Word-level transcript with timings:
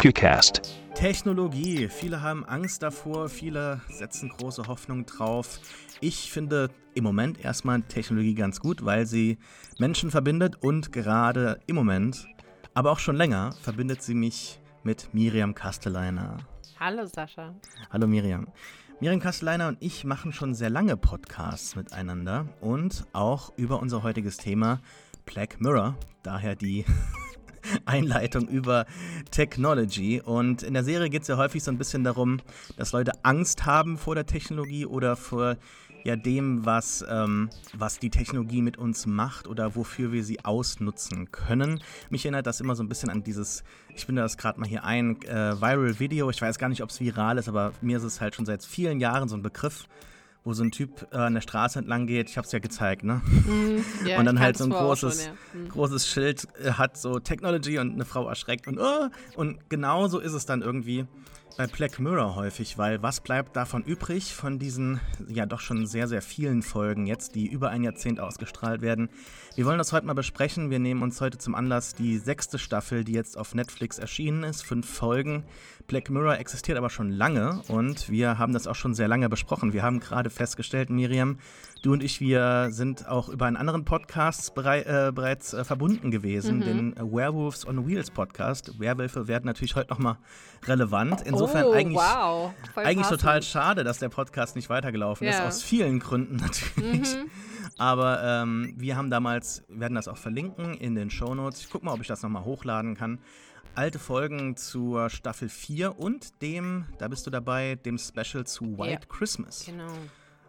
PewCast. 0.00 0.62
Technologie. 0.94 1.86
Viele 1.88 2.22
haben 2.22 2.46
Angst 2.46 2.82
davor, 2.82 3.28
viele 3.28 3.82
setzen 3.90 4.30
große 4.30 4.66
Hoffnung 4.66 5.04
drauf. 5.04 5.60
Ich 6.00 6.32
finde 6.32 6.70
im 6.94 7.04
Moment 7.04 7.44
erstmal 7.44 7.82
Technologie 7.82 8.34
ganz 8.34 8.60
gut, 8.60 8.82
weil 8.82 9.04
sie 9.04 9.36
Menschen 9.78 10.10
verbindet 10.10 10.56
und 10.62 10.90
gerade 10.90 11.60
im 11.66 11.76
Moment, 11.76 12.26
aber 12.72 12.92
auch 12.92 12.98
schon 12.98 13.14
länger, 13.14 13.52
verbindet 13.60 14.00
sie 14.00 14.14
mich 14.14 14.58
mit 14.84 15.12
Miriam 15.12 15.54
Kasteleiner. 15.54 16.38
Hallo 16.78 17.04
Sascha. 17.04 17.54
Hallo 17.90 18.06
Miriam. 18.06 18.48
Miriam 19.00 19.20
Kasteleiner 19.20 19.68
und 19.68 19.76
ich 19.80 20.04
machen 20.04 20.32
schon 20.32 20.54
sehr 20.54 20.70
lange 20.70 20.96
Podcasts 20.96 21.76
miteinander 21.76 22.48
und 22.62 23.04
auch 23.12 23.52
über 23.58 23.80
unser 23.80 24.02
heutiges 24.02 24.38
Thema 24.38 24.80
Black 25.26 25.60
Mirror. 25.60 25.94
Daher 26.22 26.56
die 26.56 26.86
Einleitung 27.84 28.48
über 28.48 28.86
Technology. 29.30 30.20
Und 30.20 30.62
in 30.62 30.74
der 30.74 30.84
Serie 30.84 31.10
geht 31.10 31.22
es 31.22 31.28
ja 31.28 31.36
häufig 31.36 31.62
so 31.62 31.70
ein 31.70 31.78
bisschen 31.78 32.04
darum, 32.04 32.38
dass 32.76 32.92
Leute 32.92 33.12
Angst 33.22 33.66
haben 33.66 33.98
vor 33.98 34.14
der 34.14 34.26
Technologie 34.26 34.86
oder 34.86 35.16
vor 35.16 35.56
ja 36.04 36.16
dem, 36.16 36.64
was, 36.64 37.04
ähm, 37.08 37.50
was 37.74 37.98
die 37.98 38.10
Technologie 38.10 38.62
mit 38.62 38.78
uns 38.78 39.06
macht 39.06 39.46
oder 39.46 39.76
wofür 39.76 40.12
wir 40.12 40.24
sie 40.24 40.44
ausnutzen 40.44 41.30
können. 41.30 41.80
Mich 42.08 42.24
erinnert 42.24 42.46
das 42.46 42.60
immer 42.60 42.74
so 42.74 42.82
ein 42.82 42.88
bisschen 42.88 43.10
an 43.10 43.22
dieses, 43.22 43.64
ich 43.94 44.06
finde 44.06 44.22
das 44.22 44.36
gerade 44.36 44.58
mal 44.58 44.68
hier 44.68 44.84
ein, 44.84 45.20
äh, 45.22 45.60
Viral 45.60 45.98
Video. 45.98 46.30
Ich 46.30 46.40
weiß 46.40 46.58
gar 46.58 46.68
nicht, 46.68 46.82
ob 46.82 46.90
es 46.90 47.00
viral 47.00 47.38
ist, 47.38 47.48
aber 47.48 47.72
mir 47.80 47.98
ist 47.98 48.04
es 48.04 48.20
halt 48.20 48.34
schon 48.34 48.46
seit 48.46 48.64
vielen 48.64 49.00
Jahren 49.00 49.28
so 49.28 49.36
ein 49.36 49.42
Begriff 49.42 49.84
wo 50.44 50.52
so 50.54 50.64
ein 50.64 50.70
Typ 50.70 51.06
äh, 51.12 51.16
an 51.16 51.34
der 51.34 51.40
Straße 51.40 51.78
entlang 51.78 52.06
geht. 52.06 52.30
Ich 52.30 52.36
habe 52.36 52.46
es 52.46 52.52
ja 52.52 52.58
gezeigt, 52.58 53.04
ne? 53.04 53.20
Mm, 53.24 54.06
yeah, 54.06 54.18
und 54.18 54.24
dann 54.24 54.40
halt 54.40 54.56
so 54.56 54.64
ein 54.64 54.70
großes, 54.70 55.24
schon, 55.24 55.34
ja. 55.34 55.60
mm. 55.60 55.68
großes 55.68 56.08
Schild 56.08 56.48
äh, 56.62 56.72
hat, 56.72 56.96
so 56.96 57.18
Technology 57.18 57.78
und 57.78 57.92
eine 57.92 58.04
Frau 58.04 58.28
erschreckt 58.28 58.66
und 58.66 58.78
oh, 58.78 59.08
und 59.36 59.68
genau 59.68 60.08
so 60.08 60.18
ist 60.18 60.32
es 60.32 60.46
dann 60.46 60.62
irgendwie 60.62 61.06
bei 61.56 61.66
Black 61.66 61.98
Mirror 61.98 62.36
häufig, 62.36 62.78
weil 62.78 63.02
was 63.02 63.20
bleibt 63.20 63.54
davon 63.54 63.82
übrig 63.82 64.34
von 64.34 64.58
diesen 64.58 65.00
ja 65.28 65.44
doch 65.44 65.60
schon 65.60 65.86
sehr, 65.86 66.08
sehr 66.08 66.22
vielen 66.22 66.62
Folgen 66.62 67.06
jetzt, 67.06 67.34
die 67.34 67.46
über 67.48 67.68
ein 67.68 67.84
Jahrzehnt 67.84 68.18
ausgestrahlt 68.18 68.80
werden? 68.80 69.10
Wir 69.60 69.66
wollen 69.66 69.76
das 69.76 69.92
heute 69.92 70.06
mal 70.06 70.14
besprechen. 70.14 70.70
Wir 70.70 70.78
nehmen 70.78 71.02
uns 71.02 71.20
heute 71.20 71.36
zum 71.36 71.54
Anlass 71.54 71.94
die 71.94 72.16
sechste 72.16 72.58
Staffel, 72.58 73.04
die 73.04 73.12
jetzt 73.12 73.36
auf 73.36 73.54
Netflix 73.54 73.98
erschienen 73.98 74.42
ist. 74.42 74.62
Fünf 74.62 74.88
Folgen. 74.88 75.44
Black 75.86 76.08
Mirror 76.08 76.38
existiert 76.38 76.78
aber 76.78 76.88
schon 76.88 77.10
lange 77.10 77.60
und 77.68 78.08
wir 78.08 78.38
haben 78.38 78.54
das 78.54 78.66
auch 78.66 78.74
schon 78.74 78.94
sehr 78.94 79.06
lange 79.06 79.28
besprochen. 79.28 79.74
Wir 79.74 79.82
haben 79.82 80.00
gerade 80.00 80.30
festgestellt, 80.30 80.88
Miriam, 80.88 81.36
du 81.82 81.92
und 81.92 82.02
ich, 82.02 82.22
wir 82.22 82.68
sind 82.70 83.06
auch 83.06 83.28
über 83.28 83.44
einen 83.44 83.58
anderen 83.58 83.84
Podcast 83.84 84.54
berei 84.54 84.80
äh, 84.80 85.12
bereits 85.12 85.52
äh, 85.52 85.62
verbunden 85.62 86.10
gewesen, 86.10 86.60
mhm. 86.60 86.62
den 86.62 86.96
Werewolves 86.96 87.66
on 87.66 87.86
Wheels 87.86 88.10
Podcast. 88.10 88.80
Werwölfe 88.80 89.28
werden 89.28 89.44
natürlich 89.44 89.76
heute 89.76 89.90
nochmal 89.90 90.16
relevant. 90.64 91.20
Insofern 91.26 91.64
oh, 91.64 91.72
eigentlich, 91.72 91.98
wow. 91.98 92.54
eigentlich 92.76 93.08
total 93.08 93.42
schade, 93.42 93.84
dass 93.84 93.98
der 93.98 94.08
Podcast 94.08 94.56
nicht 94.56 94.70
weitergelaufen 94.70 95.26
ja. 95.26 95.34
ist, 95.34 95.40
aus 95.42 95.62
vielen 95.62 95.98
Gründen 95.98 96.36
natürlich. 96.36 97.14
Mhm. 97.14 97.30
Aber 97.78 98.22
ähm, 98.22 98.74
wir 98.76 98.96
haben 98.96 99.10
damals, 99.10 99.62
werden 99.68 99.94
das 99.94 100.08
auch 100.08 100.16
verlinken 100.16 100.74
in 100.74 100.94
den 100.94 101.10
Shownotes. 101.10 101.60
Ich 101.60 101.70
gucke 101.70 101.84
mal, 101.84 101.92
ob 101.92 102.00
ich 102.00 102.08
das 102.08 102.22
nochmal 102.22 102.44
hochladen 102.44 102.94
kann. 102.94 103.18
Alte 103.74 103.98
Folgen 103.98 104.56
zur 104.56 105.10
Staffel 105.10 105.48
4 105.48 105.98
und 105.98 106.42
dem, 106.42 106.86
da 106.98 107.08
bist 107.08 107.26
du 107.26 107.30
dabei, 107.30 107.76
dem 107.76 107.98
Special 107.98 108.44
zu 108.44 108.78
White 108.78 109.06
ja. 109.08 109.16
Christmas. 109.16 109.64
Genau. 109.64 109.92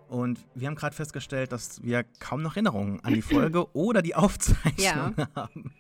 Und 0.08 0.40
wir 0.56 0.68
haben 0.68 0.76
gerade 0.76 0.96
festgestellt, 0.96 1.52
dass 1.54 1.82
wir 1.84 2.04
kaum 2.20 2.42
noch 2.42 2.56
Erinnerungen 2.56 3.00
an 3.02 3.14
die 3.14 3.22
Folge 3.22 3.66
oder 3.74 4.02
die 4.02 4.16
Aufzeichnung 4.16 5.16
ja. 5.18 5.28
haben. 5.36 5.72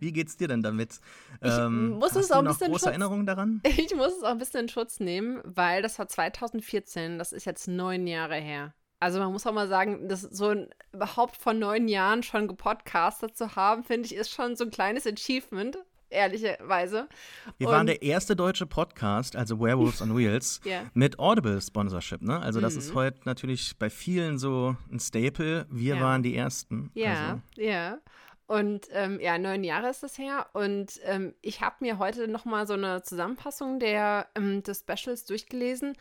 Wie 0.00 0.12
geht's 0.12 0.36
dir 0.36 0.48
denn 0.48 0.62
damit? 0.62 1.00
Ich 1.40 1.52
ähm, 1.52 1.90
muss 1.90 2.16
es 2.16 2.30
auch 2.32 2.38
ein 2.38 2.46
bisschen 2.46 2.68
große 2.68 2.80
Schutz, 2.80 2.90
Erinnerungen 2.90 3.26
daran? 3.26 3.60
Ich 3.76 3.94
muss 3.94 4.16
es 4.16 4.22
auch 4.22 4.30
ein 4.30 4.38
bisschen 4.38 4.62
in 4.62 4.68
Schutz 4.68 5.00
nehmen, 5.00 5.40
weil 5.44 5.82
das 5.82 5.98
war 5.98 6.08
2014, 6.08 7.18
das 7.18 7.32
ist 7.32 7.44
jetzt 7.44 7.68
neun 7.68 8.06
Jahre 8.06 8.36
her. 8.36 8.74
Also 9.00 9.18
man 9.18 9.32
muss 9.32 9.46
auch 9.46 9.54
mal 9.54 9.66
sagen, 9.66 10.08
das 10.08 10.20
so 10.20 10.48
ein, 10.48 10.68
überhaupt 10.92 11.36
vor 11.36 11.54
neun 11.54 11.88
Jahren 11.88 12.22
schon 12.22 12.46
gepodcastet 12.46 13.34
zu 13.34 13.56
haben, 13.56 13.82
finde 13.82 14.06
ich, 14.06 14.14
ist 14.14 14.30
schon 14.30 14.56
so 14.56 14.64
ein 14.64 14.70
kleines 14.70 15.06
Achievement, 15.06 15.78
ehrlicherweise. 16.10 17.08
Wir 17.56 17.68
Und 17.68 17.74
waren 17.74 17.86
der 17.86 18.02
erste 18.02 18.36
deutsche 18.36 18.66
Podcast, 18.66 19.36
also 19.36 19.58
Werewolves 19.58 20.02
on 20.02 20.14
Wheels, 20.14 20.60
yeah. 20.66 20.82
mit 20.92 21.18
Audible-Sponsorship. 21.18 22.20
Ne? 22.20 22.38
Also 22.40 22.60
das 22.60 22.74
mhm. 22.74 22.80
ist 22.80 22.94
heute 22.94 23.20
natürlich 23.24 23.78
bei 23.78 23.88
vielen 23.88 24.38
so 24.38 24.76
ein 24.92 25.00
Staple. 25.00 25.66
Wir 25.70 25.96
ja. 25.96 26.02
waren 26.02 26.22
die 26.22 26.36
Ersten. 26.36 26.90
Ja, 26.92 27.30
also. 27.30 27.40
ja. 27.56 27.98
Und 28.46 28.88
ähm, 28.90 29.20
ja, 29.20 29.38
neun 29.38 29.62
Jahre 29.62 29.88
ist 29.88 30.02
das 30.02 30.18
her. 30.18 30.48
Und 30.52 31.00
ähm, 31.04 31.34
ich 31.40 31.60
habe 31.62 31.76
mir 31.80 31.98
heute 31.98 32.26
noch 32.28 32.44
mal 32.44 32.66
so 32.66 32.74
eine 32.74 33.02
Zusammenfassung 33.02 33.78
der, 33.78 34.26
ähm, 34.34 34.62
des 34.62 34.80
Specials 34.80 35.24
durchgelesen. 35.24 35.94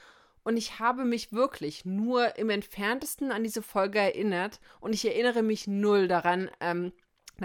Und 0.43 0.57
ich 0.57 0.79
habe 0.79 1.05
mich 1.05 1.31
wirklich 1.31 1.85
nur 1.85 2.37
im 2.37 2.49
entferntesten 2.49 3.31
an 3.31 3.43
diese 3.43 3.61
Folge 3.61 3.99
erinnert. 3.99 4.59
Und 4.79 4.93
ich 4.93 5.05
erinnere 5.05 5.43
mich 5.43 5.67
null 5.67 6.07
daran, 6.07 6.49
ähm, 6.59 6.93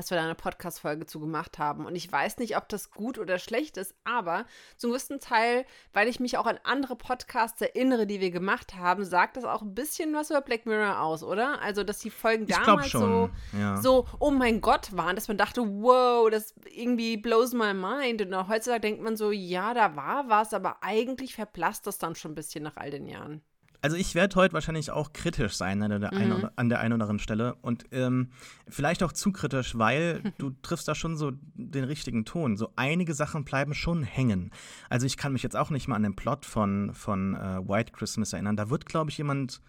dass 0.01 0.11
wir 0.11 0.17
da 0.17 0.25
eine 0.25 0.35
Podcast-Folge 0.35 1.07
zu 1.07 1.21
gemacht 1.21 1.59
haben. 1.59 1.87
Und 1.87 1.97
ich 1.97 2.11
weiß 2.11 2.39
nicht, 2.39 2.57
ob 2.57 2.69
das 2.69 2.91
gut 2.91 3.19
oder 3.19 3.39
schlecht 3.39 3.77
ist, 3.77 3.95
aber 4.05 4.45
zum 4.77 4.91
größten 4.91 5.21
Teil, 5.21 5.65
weil 5.93 6.09
ich 6.09 6.21
mich 6.21 6.39
auch 6.39 6.47
an 6.47 6.59
andere 6.65 6.97
Podcasts 6.97 7.61
erinnere, 7.61 8.07
die 8.07 8.21
wir 8.21 8.31
gemacht 8.31 8.75
haben, 8.77 9.05
sagt 9.05 9.37
das 9.37 9.45
auch 9.45 9.63
ein 9.63 9.75
bisschen 9.75 10.15
was 10.15 10.31
über 10.31 10.41
Black 10.41 10.67
Mirror 10.67 11.01
aus, 11.01 11.23
oder? 11.23 11.61
Also, 11.63 11.85
dass 11.85 11.99
die 11.99 12.11
Folgen 12.11 12.47
ich 12.49 12.57
damals 12.57 12.91
so, 12.91 13.31
ja. 13.53 13.77
so, 13.77 14.07
oh 14.19 14.31
mein 14.31 14.61
Gott 14.61 14.97
waren, 14.97 15.17
dass 15.17 15.29
man 15.29 15.39
dachte, 15.39 15.63
wow, 15.63 16.31
das 16.31 16.55
irgendwie 16.71 17.17
blows 17.17 17.53
my 17.53 17.75
mind. 17.75 18.23
Und 18.23 18.49
heutzutage 18.49 18.81
denkt 18.81 19.03
man 19.03 19.17
so, 19.17 19.31
ja, 19.31 19.75
da 19.75 19.97
war 19.97 20.29
was, 20.29 20.55
aber 20.55 20.83
eigentlich 20.83 21.35
verblasst 21.35 21.87
das 21.87 21.99
dann 21.99 22.15
schon 22.15 22.33
ein 22.33 22.37
bisschen 22.37 22.65
nach 22.65 22.77
all 22.77 22.91
den 22.91 23.07
Jahren. 23.07 23.43
Also 23.85 23.99
ich 23.99 24.15
werde 24.15 24.37
heute 24.37 24.55
wahrscheinlich 24.55 24.91
auch 24.93 25.13
kritisch 25.13 25.57
sein 25.57 25.83
an 25.83 26.01
der, 26.01 26.15
mhm. 26.15 26.19
einen, 26.19 26.49
an 26.57 26.69
der 26.71 26.81
einen 26.81 26.95
oder 26.95 27.03
anderen 27.03 27.19
Stelle 27.19 27.55
und 27.57 27.85
ähm, 27.93 28.31
vielleicht 28.67 29.03
auch 29.03 29.13
zu 29.13 29.31
kritisch, 29.31 29.77
weil 29.77 30.23
du 30.39 30.53
triffst 30.63 30.89
da 30.89 30.95
schon 30.95 31.19
so 31.19 31.33
den 31.53 31.85
richtigen 31.85 32.25
Ton. 32.25 32.57
So 32.57 32.73
einige 32.77 33.13
Sachen 33.13 33.45
bleiben 33.45 33.75
schon 33.75 34.03
hängen. 34.03 34.53
Also 34.89 35.05
ich 35.05 35.19
kann 35.19 35.35
mich 35.35 35.43
jetzt 35.43 35.55
auch 35.55 35.69
nicht 35.69 35.87
mal 35.87 35.97
an 35.97 36.03
den 36.03 36.17
Plot 36.17 36.47
von, 36.47 36.95
von 36.95 37.35
äh, 37.35 37.69
White 37.69 37.93
Christmas 37.93 38.33
erinnern. 38.33 38.57
Da 38.57 38.71
wird, 38.71 38.87
glaube 38.87 39.11
ich, 39.11 39.19
jemand 39.19 39.61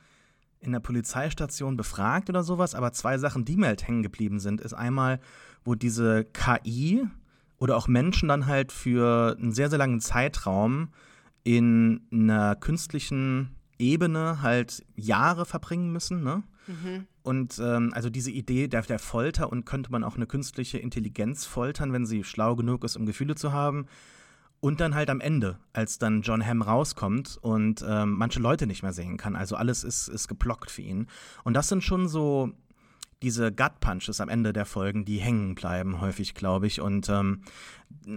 in 0.62 0.72
der 0.72 0.80
Polizeistation 0.80 1.76
befragt 1.76 2.30
oder 2.30 2.42
sowas, 2.42 2.74
aber 2.74 2.94
zwei 2.94 3.18
Sachen, 3.18 3.44
die 3.44 3.58
mir 3.58 3.68
halt 3.68 3.86
hängen 3.86 4.02
geblieben 4.02 4.40
sind, 4.40 4.62
ist 4.62 4.74
einmal, 4.74 5.20
wo 5.66 5.76
diese 5.76 6.24
KI 6.24 7.06
oder 7.58 7.76
auch 7.76 7.90
Menschen 7.90 8.30
dann 8.30 8.46
halt 8.46 8.72
für 8.72 9.36
einen 9.38 9.52
sehr, 9.52 9.70
sehr 9.70 9.80
langen 9.80 10.00
Zeitraum 10.00 10.94
in 11.44 12.08
einer 12.14 12.56
künstlichen 12.56 13.54
Ebene 13.78 14.41
halt 14.41 14.86
Jahre 14.96 15.46
verbringen 15.46 15.91
müssen. 15.91 16.24
Ne? 16.24 16.44
Mhm. 16.68 17.08
Und 17.24 17.59
ähm, 17.59 17.91
also 17.94 18.09
diese 18.09 18.31
Idee 18.31 18.68
der, 18.68 18.81
der 18.84 19.00
Folter 19.00 19.52
und 19.52 19.66
könnte 19.66 19.91
man 19.91 20.03
auch 20.03 20.16
eine 20.16 20.28
künstliche 20.28 20.78
Intelligenz 20.78 21.46
foltern, 21.46 21.94
wenn 21.94 22.06
sie 22.06 22.24
schlau 22.24 22.56
genug 22.56 22.84
ist, 22.84 22.96
um 22.96 23.06
Gefühle 23.06 23.35
zu 23.35 23.52
haben. 23.52 23.88
Und 24.62 24.80
dann 24.80 24.96
halt 24.96 25.09
am 25.09 25.22
Ende, 25.22 25.59
als 25.74 26.00
dann 26.00 26.22
John 26.22 26.44
Hamm 26.44 26.62
rauskommt 26.64 27.38
und 27.41 27.85
ähm, 27.88 28.14
manche 28.14 28.40
Leute 28.40 28.66
nicht 28.66 28.81
mehr 28.81 28.94
sehen 28.94 29.18
kann. 29.18 29.35
Also 29.35 29.56
alles 29.56 29.84
ist, 29.84 30.08
ist 30.08 30.28
geblockt 30.28 30.72
für 30.72 30.81
ihn. 30.81 31.08
Und 31.44 31.53
das 31.53 31.68
sind 31.68 31.84
schon 31.84 32.08
so 32.08 32.52
diese 33.22 33.52
Gut 33.52 33.80
Punches 33.80 34.20
am 34.22 34.30
Ende 34.30 34.53
der 34.53 34.66
Folgen, 34.66 35.06
die 35.06 35.18
hängen 35.18 35.56
bleiben, 35.56 36.02
häufig, 36.02 36.34
glaube 36.34 36.68
ich. 36.68 36.81
Und 36.81 37.09
ähm, 37.09 37.42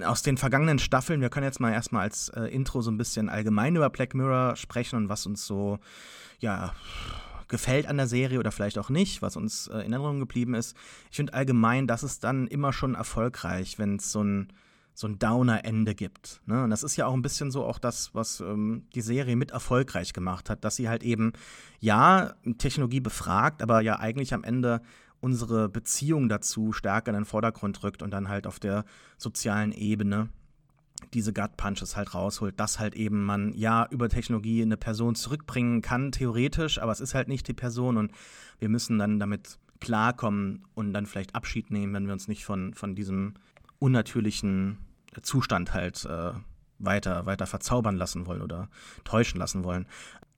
aus 0.05 0.23
den 0.23 0.37
vergangenen 0.37 0.79
Staffeln, 0.79 1.21
wir 1.21 1.31
können 1.31 1.47
jetzt 1.47 1.61
mal 1.61 1.73
erstmal 1.73 2.03
als 2.03 2.29
äh, 2.31 2.45
Intro 2.45 2.81
so 2.83 2.91
ein 2.91 2.99
bisschen 2.99 3.29
allgemein 3.29 3.77
über 3.77 3.91
Black 3.91 4.15
Mirror 4.15 4.57
sprechen 4.57 4.97
und 4.97 5.09
was 5.09 5.27
uns 5.27 5.47
so, 5.47 5.79
ja, 6.41 6.75
gefällt 7.49 7.87
an 7.87 7.97
der 7.97 8.07
Serie 8.07 8.39
oder 8.39 8.53
vielleicht 8.53 8.79
auch 8.79 8.91
nicht, 8.91 9.23
was 9.23 9.37
uns 9.37 9.69
äh, 9.69 9.73
in 9.73 9.93
Erinnerung 9.93 10.21
geblieben 10.21 10.55
ist. 10.55 10.77
Ich 11.11 11.17
finde 11.17 11.35
allgemein, 11.35 11.87
das 11.87 12.03
ist 12.03 12.25
dann 12.25 12.47
immer 12.47 12.73
schon 12.73 12.95
erfolgreich, 12.95 13.79
wenn 13.79 13.97
es 13.97 14.13
so 14.13 14.23
ein 14.23 14.53
so 14.99 15.07
ein 15.07 15.21
Downer-Ende 15.21 15.95
gibt. 15.95 16.41
Ne? 16.47 16.65
Und 16.65 16.71
das 16.71 16.83
ist 16.83 16.97
ja 16.97 17.07
auch 17.07 17.15
ein 17.15 17.23
bisschen 17.23 17.53
so 17.53 17.65
auch 17.65 17.79
das, 17.79 18.17
was 18.17 18.41
ähm, 18.41 18.89
die 18.97 19.01
Serie 19.01 19.37
mit 19.37 19.53
erfolgreich 19.53 20.13
gemacht 20.13 20.51
hat, 20.51 20.65
dass 20.65 20.75
sie 20.75 20.89
halt 20.89 21.05
eben, 21.05 21.35
ja, 21.79 22.35
Technologie 22.59 22.99
befragt, 22.99 23.63
aber 23.63 23.81
ja 23.81 24.01
eigentlich 24.01 24.35
am 24.35 24.43
Ende 24.43 24.83
unsere 25.21 25.69
Beziehung 25.69 26.29
dazu 26.29 26.73
stärker 26.73 27.11
in 27.11 27.15
den 27.15 27.27
Vordergrund 27.27 27.81
rückt 27.85 28.03
und 28.03 28.11
dann 28.11 28.29
halt 28.29 28.45
auf 28.45 28.59
der 28.59 28.85
sozialen 29.19 29.71
Ebene 29.71 30.31
diese 31.15 31.33
Gut 31.33 31.57
Punches 31.57 31.97
halt 31.97 32.13
rausholt, 32.13 32.59
dass 32.59 32.81
halt 32.81 32.97
eben 32.97 33.25
man 33.25 33.53
ja 33.53 33.87
über 33.91 34.09
Technologie 34.09 34.63
eine 34.63 34.77
Person 34.77 35.15
zurückbringen 35.15 35.81
kann, 35.81 36.11
theoretisch, 36.11 36.81
aber 36.81 36.91
es 36.91 36.99
ist 36.99 37.15
halt 37.15 37.29
nicht 37.29 37.47
die 37.47 37.55
Person 37.55 37.99
und 37.99 38.11
wir 38.59 38.69
müssen 38.69 38.99
dann 38.99 39.21
damit 39.21 39.61
klarkommen 39.79 40.65
und 40.75 40.93
dann 40.93 41.07
vielleicht 41.07 41.37
Abschied 41.37 41.71
nehmen, 41.71 41.95
wenn 41.95 42.07
wir 42.07 42.15
uns 42.15 42.27
nicht 42.27 42.45
von, 42.45 42.75
von 42.75 42.97
diesem 42.97 43.35
unnatürlichen 43.79 44.79
Zustand 45.23 45.75
halt 45.75 46.05
äh, 46.05 46.33
weiter, 46.79 47.27
weiter 47.27 47.47
verzaubern 47.47 47.97
lassen 47.97 48.27
wollen 48.27 48.43
oder 48.43 48.69
täuschen 49.05 49.39
lassen 49.39 49.65
wollen. 49.65 49.87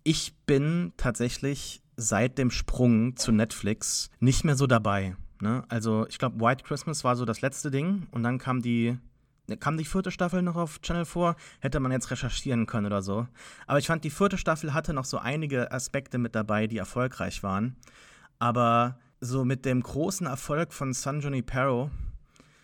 Ich 0.02 0.34
bin 0.46 0.92
tatsächlich 0.96 1.82
seit 1.96 2.38
dem 2.38 2.50
Sprung 2.50 3.16
zu 3.16 3.32
Netflix 3.32 4.10
nicht 4.20 4.44
mehr 4.44 4.56
so 4.56 4.66
dabei. 4.66 5.16
Ne? 5.40 5.64
Also 5.68 6.06
ich 6.08 6.18
glaube, 6.18 6.40
White 6.40 6.64
Christmas 6.64 7.04
war 7.04 7.16
so 7.16 7.24
das 7.24 7.40
letzte 7.42 7.70
Ding 7.70 8.06
und 8.10 8.22
dann 8.22 8.38
kam 8.38 8.62
die 8.62 8.98
kam 9.58 9.76
die 9.76 9.84
vierte 9.84 10.12
Staffel 10.12 10.42
noch 10.42 10.54
auf 10.54 10.80
Channel 10.80 11.04
4, 11.04 11.34
hätte 11.58 11.80
man 11.80 11.90
jetzt 11.90 12.12
recherchieren 12.12 12.66
können 12.66 12.86
oder 12.86 13.02
so. 13.02 13.26
Aber 13.66 13.80
ich 13.80 13.88
fand, 13.88 14.04
die 14.04 14.10
vierte 14.10 14.38
Staffel 14.38 14.72
hatte 14.74 14.92
noch 14.92 15.04
so 15.04 15.18
einige 15.18 15.72
Aspekte 15.72 16.18
mit 16.18 16.36
dabei, 16.36 16.68
die 16.68 16.78
erfolgreich 16.78 17.42
waren. 17.42 17.74
Aber 18.38 19.00
so 19.20 19.44
mit 19.44 19.64
dem 19.64 19.82
großen 19.82 20.28
Erfolg 20.28 20.72
von 20.72 20.92
San 20.92 21.20
Junipero 21.20 21.90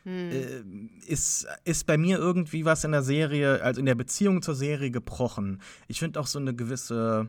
hm. 0.06 0.30
äh, 0.30 1.10
ist, 1.10 1.46
ist 1.64 1.86
bei 1.86 1.98
mir 1.98 2.18
irgendwie 2.18 2.64
was 2.64 2.84
in 2.84 2.92
der 2.92 3.02
Serie, 3.02 3.62
also 3.62 3.80
in 3.80 3.86
der 3.86 3.94
Beziehung 3.94 4.40
zur 4.40 4.54
Serie 4.54 4.90
gebrochen. 4.90 5.60
Ich 5.88 5.98
finde 5.98 6.20
auch 6.20 6.26
so 6.26 6.38
eine 6.38 6.54
gewisse 6.54 7.28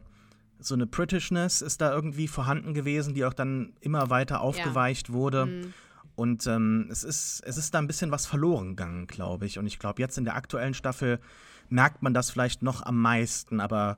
so 0.60 0.74
eine 0.74 0.88
Britishness 0.88 1.62
ist 1.62 1.82
da 1.82 1.94
irgendwie 1.94 2.28
vorhanden 2.28 2.74
gewesen, 2.74 3.14
die 3.14 3.26
auch 3.26 3.34
dann 3.34 3.74
immer 3.80 4.10
weiter 4.10 4.42
aufgeweicht 4.42 5.10
ja. 5.10 5.14
wurde. 5.14 5.46
Mhm. 5.46 5.74
Und 6.16 6.48
ähm, 6.48 6.88
es, 6.90 7.04
ist, 7.04 7.42
es 7.46 7.58
ist 7.58 7.74
da 7.74 7.80
ein 7.80 7.88
bisschen 7.88 8.10
was 8.10 8.26
verloren 8.26 8.70
gegangen, 8.70 9.06
glaube 9.06 9.46
ich. 9.46 9.60
Und 9.60 9.68
ich 9.68 9.78
glaube, 9.78 10.02
jetzt 10.02 10.18
in 10.18 10.26
der 10.26 10.36
aktuellen 10.36 10.74
Staffel 10.74 11.20
merkt 11.70 12.02
man 12.02 12.14
das 12.14 12.32
vielleicht 12.32 12.64
noch 12.64 12.84
am 12.84 13.00
meisten. 13.00 13.60
Aber 13.60 13.98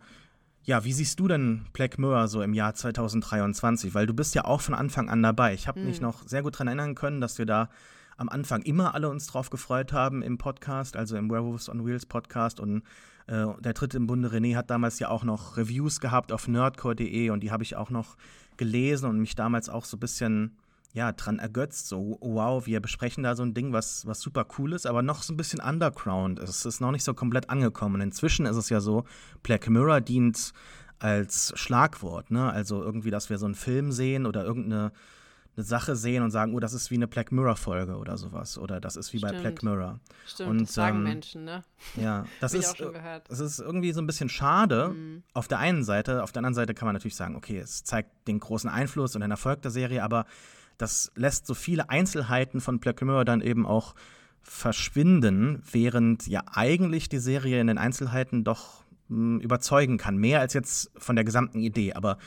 ja, 0.63 0.83
wie 0.83 0.91
siehst 0.91 1.19
du 1.19 1.29
denn 1.29 1.65
Black 1.71 1.97
Mirror 1.97 2.27
so 2.27 2.41
im 2.41 2.53
Jahr 2.53 2.73
2023? 2.73 3.93
Weil 3.93 4.05
du 4.05 4.13
bist 4.13 4.35
ja 4.35 4.43
auch 4.43 4.59
von 4.59 4.73
Anfang 4.73 5.09
an 5.09 5.23
dabei. 5.23 5.53
Ich 5.53 5.67
habe 5.67 5.79
mhm. 5.79 5.85
mich 5.85 6.01
noch 6.01 6.27
sehr 6.27 6.43
gut 6.43 6.55
daran 6.55 6.67
erinnern 6.67 6.95
können, 6.95 7.21
dass 7.21 7.37
wir 7.37 7.45
da 7.45 7.69
am 8.19 8.27
Anfang 8.27 8.61
immer 8.63 8.93
alle 8.93 9.09
uns 9.09 9.27
drauf 9.27 9.49
gefreut 9.49 9.93
haben 9.93 10.21
im 10.21 10.37
Podcast, 10.37 10.97
also 10.97 11.15
im 11.15 11.31
Werewolves 11.31 11.69
on 11.69 11.85
Wheels 11.85 12.05
Podcast. 12.05 12.59
Und 12.59 12.83
äh, 13.27 13.45
der 13.61 13.73
dritte 13.73 13.95
im 13.95 14.07
Bunde 14.07 14.27
René 14.27 14.57
hat 14.57 14.69
damals 14.69 14.99
ja 14.99 15.07
auch 15.07 15.23
noch 15.23 15.55
Reviews 15.55 16.01
gehabt 16.01 16.33
auf 16.33 16.49
nerdcore.de 16.49 17.29
und 17.29 17.39
die 17.41 17.51
habe 17.51 17.63
ich 17.63 17.77
auch 17.77 17.89
noch 17.89 18.17
gelesen 18.57 19.09
und 19.09 19.19
mich 19.19 19.35
damals 19.35 19.69
auch 19.69 19.85
so 19.85 19.95
ein 19.95 20.01
bisschen 20.01 20.57
ja, 20.91 21.13
dran 21.13 21.39
ergötzt. 21.39 21.87
So, 21.87 22.17
wow, 22.19 22.65
wir 22.65 22.81
besprechen 22.81 23.23
da 23.23 23.37
so 23.37 23.43
ein 23.43 23.53
Ding, 23.53 23.71
was, 23.71 24.05
was 24.05 24.19
super 24.19 24.45
cool 24.57 24.73
ist, 24.73 24.85
aber 24.85 25.01
noch 25.01 25.23
so 25.23 25.33
ein 25.33 25.37
bisschen 25.37 25.61
Underground. 25.61 26.39
Es 26.39 26.65
ist 26.65 26.81
noch 26.81 26.91
nicht 26.91 27.05
so 27.05 27.13
komplett 27.13 27.49
angekommen. 27.49 28.01
Inzwischen 28.01 28.45
ist 28.45 28.57
es 28.57 28.69
ja 28.69 28.81
so, 28.81 29.05
Black 29.43 29.69
Mirror 29.69 30.01
dient 30.01 30.51
als 30.97 31.53
Schlagwort, 31.55 32.31
ne? 32.31 32.51
Also 32.51 32.83
irgendwie, 32.83 33.11
dass 33.11 33.29
wir 33.29 33.37
so 33.37 33.45
einen 33.45 33.55
Film 33.55 33.93
sehen 33.93 34.25
oder 34.25 34.43
irgendeine 34.43 34.91
eine 35.55 35.63
Sache 35.65 35.95
sehen 35.95 36.23
und 36.23 36.31
sagen, 36.31 36.53
oh, 36.53 36.59
das 36.59 36.73
ist 36.73 36.91
wie 36.91 36.95
eine 36.95 37.07
Black 37.07 37.31
Mirror-Folge 37.31 37.97
oder 37.97 38.17
sowas. 38.17 38.57
Oder 38.57 38.79
das 38.79 38.95
ist 38.95 39.13
wie 39.13 39.17
Stimmt. 39.17 39.33
bei 39.33 39.39
Black 39.39 39.63
Mirror. 39.63 39.99
Stimmt, 40.25 40.49
und, 40.49 40.61
das 40.61 40.73
sagen 40.73 40.97
ähm, 40.97 41.03
Menschen, 41.03 41.43
ne? 41.43 41.63
Ja, 41.95 42.25
das 42.39 42.53
ist, 42.53 42.81
das 43.27 43.39
ist 43.39 43.59
irgendwie 43.59 43.91
so 43.91 44.01
ein 44.01 44.07
bisschen 44.07 44.29
schade 44.29 44.89
mhm. 44.89 45.23
auf 45.33 45.47
der 45.47 45.59
einen 45.59 45.83
Seite. 45.83 46.23
Auf 46.23 46.31
der 46.31 46.39
anderen 46.41 46.53
Seite 46.53 46.73
kann 46.73 46.85
man 46.85 46.93
natürlich 46.93 47.15
sagen, 47.15 47.35
okay, 47.35 47.57
es 47.59 47.83
zeigt 47.83 48.27
den 48.27 48.39
großen 48.39 48.69
Einfluss 48.69 49.15
und 49.15 49.21
den 49.21 49.31
Erfolg 49.31 49.61
der 49.61 49.71
Serie, 49.71 50.03
aber 50.03 50.25
das 50.77 51.11
lässt 51.15 51.45
so 51.45 51.53
viele 51.53 51.89
Einzelheiten 51.89 52.61
von 52.61 52.79
Black 52.79 53.01
Mirror 53.01 53.25
dann 53.25 53.41
eben 53.41 53.65
auch 53.65 53.95
verschwinden, 54.41 55.61
während 55.71 56.27
ja 56.27 56.43
eigentlich 56.51 57.09
die 57.09 57.19
Serie 57.19 57.59
in 57.59 57.67
den 57.67 57.77
Einzelheiten 57.77 58.43
doch 58.43 58.83
mh, 59.09 59.17
hm, 59.17 59.39
überzeugen 59.41 59.97
kann. 59.97 60.17
Mehr 60.17 60.39
als 60.39 60.53
jetzt 60.53 60.91
von 60.97 61.15
der 61.15 61.25
gesamten 61.25 61.59
Idee. 61.59 61.93
Aber 61.93 62.17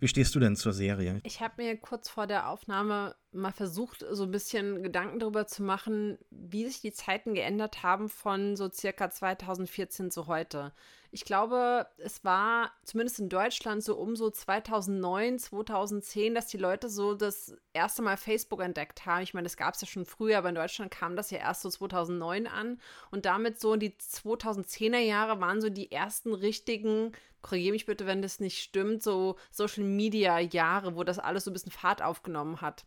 wie 0.00 0.08
stehst 0.08 0.34
du 0.34 0.40
denn 0.40 0.56
zur 0.56 0.72
Serie? 0.72 1.20
Ich 1.24 1.40
habe 1.40 1.62
mir 1.62 1.76
kurz 1.76 2.08
vor 2.08 2.26
der 2.26 2.48
Aufnahme 2.48 3.14
mal 3.32 3.52
versucht, 3.52 4.04
so 4.10 4.24
ein 4.24 4.30
bisschen 4.30 4.82
Gedanken 4.82 5.18
darüber 5.18 5.46
zu 5.46 5.62
machen, 5.62 6.18
wie 6.30 6.66
sich 6.66 6.80
die 6.80 6.92
Zeiten 6.92 7.34
geändert 7.34 7.82
haben 7.82 8.08
von 8.08 8.56
so 8.56 8.70
circa 8.70 9.10
2014 9.10 10.10
zu 10.10 10.26
heute. 10.26 10.72
Ich 11.10 11.24
glaube, 11.24 11.86
es 11.98 12.22
war 12.24 12.72
zumindest 12.84 13.18
in 13.18 13.30
Deutschland 13.30 13.82
so 13.82 13.96
um 13.96 14.14
so 14.14 14.30
2009, 14.30 15.38
2010, 15.38 16.34
dass 16.34 16.48
die 16.48 16.58
Leute 16.58 16.90
so 16.90 17.14
das 17.14 17.56
erste 17.72 18.02
Mal 18.02 18.18
Facebook 18.18 18.60
entdeckt 18.60 19.06
haben. 19.06 19.22
Ich 19.22 19.32
meine, 19.32 19.46
das 19.46 19.56
gab 19.56 19.74
es 19.74 19.80
ja 19.80 19.86
schon 19.86 20.04
früher, 20.04 20.38
aber 20.38 20.50
in 20.50 20.54
Deutschland 20.54 20.90
kam 20.90 21.16
das 21.16 21.30
ja 21.30 21.38
erst 21.38 21.62
so 21.62 21.70
2009 21.70 22.46
an. 22.46 22.78
Und 23.10 23.24
damit 23.24 23.58
so 23.58 23.76
die 23.76 23.96
2010er 23.96 24.98
Jahre 24.98 25.40
waren 25.40 25.62
so 25.62 25.70
die 25.70 25.90
ersten 25.90 26.34
richtigen, 26.34 27.12
korrigiere 27.40 27.72
mich 27.72 27.86
bitte, 27.86 28.06
wenn 28.06 28.20
das 28.20 28.40
nicht 28.40 28.58
stimmt, 28.58 29.02
so 29.02 29.36
Social 29.50 29.84
Media 29.84 30.38
Jahre, 30.38 30.96
wo 30.96 31.04
das 31.04 31.18
alles 31.18 31.44
so 31.44 31.50
ein 31.50 31.54
bisschen 31.54 31.72
Fahrt 31.72 32.02
aufgenommen 32.02 32.60
hat. 32.60 32.84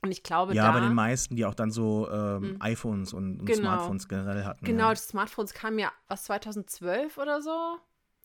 Und 0.00 0.12
ich 0.12 0.22
glaube, 0.22 0.54
ja, 0.54 0.66
da, 0.66 0.72
bei 0.72 0.80
den 0.80 0.94
meisten, 0.94 1.34
die 1.34 1.44
auch 1.44 1.54
dann 1.54 1.70
so 1.70 2.08
ähm, 2.10 2.42
hm. 2.42 2.56
iPhones 2.60 3.12
und, 3.12 3.40
und 3.40 3.46
genau. 3.46 3.60
Smartphones 3.60 4.08
generell 4.08 4.44
hatten. 4.44 4.64
Genau, 4.64 4.88
ja. 4.88 4.94
die 4.94 5.00
Smartphones 5.00 5.54
kamen 5.54 5.78
ja 5.78 5.90
was 6.06 6.24
2012 6.24 7.18
oder 7.18 7.42
so 7.42 7.78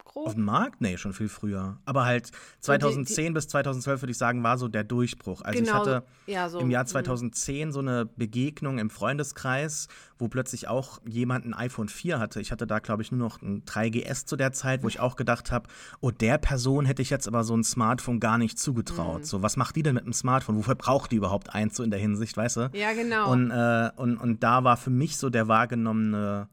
grob. 0.03 0.27
Auf 0.27 0.33
dem 0.35 0.45
Markt? 0.45 0.81
Nee, 0.81 0.97
schon 0.97 1.13
viel 1.13 1.29
früher. 1.29 1.77
Aber 1.85 2.05
halt 2.05 2.31
2010 2.59 3.15
die, 3.15 3.27
die, 3.29 3.33
bis 3.33 3.47
2012 3.47 4.01
würde 4.01 4.11
ich 4.11 4.17
sagen, 4.17 4.43
war 4.43 4.57
so 4.57 4.67
der 4.67 4.83
Durchbruch. 4.83 5.41
Also 5.41 5.59
genau, 5.59 5.71
ich 5.71 5.77
hatte 5.77 6.03
ja, 6.27 6.49
so, 6.49 6.59
im 6.59 6.71
Jahr 6.71 6.85
2010 6.85 7.67
mhm. 7.67 7.71
so 7.71 7.79
eine 7.79 8.05
Begegnung 8.05 8.79
im 8.79 8.89
Freundeskreis, 8.89 9.87
wo 10.17 10.27
plötzlich 10.27 10.67
auch 10.67 10.99
jemand 11.05 11.45
ein 11.45 11.53
iPhone 11.53 11.89
4 11.89 12.19
hatte. 12.19 12.41
Ich 12.41 12.51
hatte 12.51 12.67
da, 12.67 12.79
glaube 12.79 13.01
ich, 13.01 13.11
nur 13.11 13.19
noch 13.19 13.41
ein 13.41 13.63
3GS 13.65 14.25
zu 14.25 14.35
der 14.35 14.53
Zeit, 14.53 14.83
wo 14.83 14.87
ich 14.87 14.99
auch 14.99 15.15
gedacht 15.15 15.51
habe, 15.51 15.67
oh, 16.01 16.11
der 16.11 16.37
Person 16.37 16.85
hätte 16.85 17.01
ich 17.01 17.09
jetzt 17.09 17.27
aber 17.27 17.43
so 17.43 17.55
ein 17.55 17.63
Smartphone 17.63 18.19
gar 18.19 18.37
nicht 18.37 18.59
zugetraut. 18.59 19.21
Mhm. 19.21 19.25
So, 19.25 19.41
was 19.41 19.57
macht 19.57 19.75
die 19.75 19.83
denn 19.83 19.95
mit 19.95 20.03
einem 20.03 20.13
Smartphone? 20.13 20.57
Wofür 20.57 20.75
braucht 20.75 21.11
die 21.11 21.15
überhaupt 21.17 21.53
eins 21.53 21.75
so 21.75 21.83
in 21.83 21.91
der 21.91 21.99
Hinsicht, 21.99 22.37
weißt 22.37 22.57
du? 22.57 22.69
Ja, 22.73 22.93
genau. 22.93 23.31
Und, 23.31 23.51
äh, 23.51 23.89
und, 23.95 24.17
und 24.17 24.43
da 24.43 24.63
war 24.63 24.77
für 24.77 24.89
mich 24.89 25.17
so 25.17 25.29
der 25.29 25.47
wahrgenommene 25.47 26.47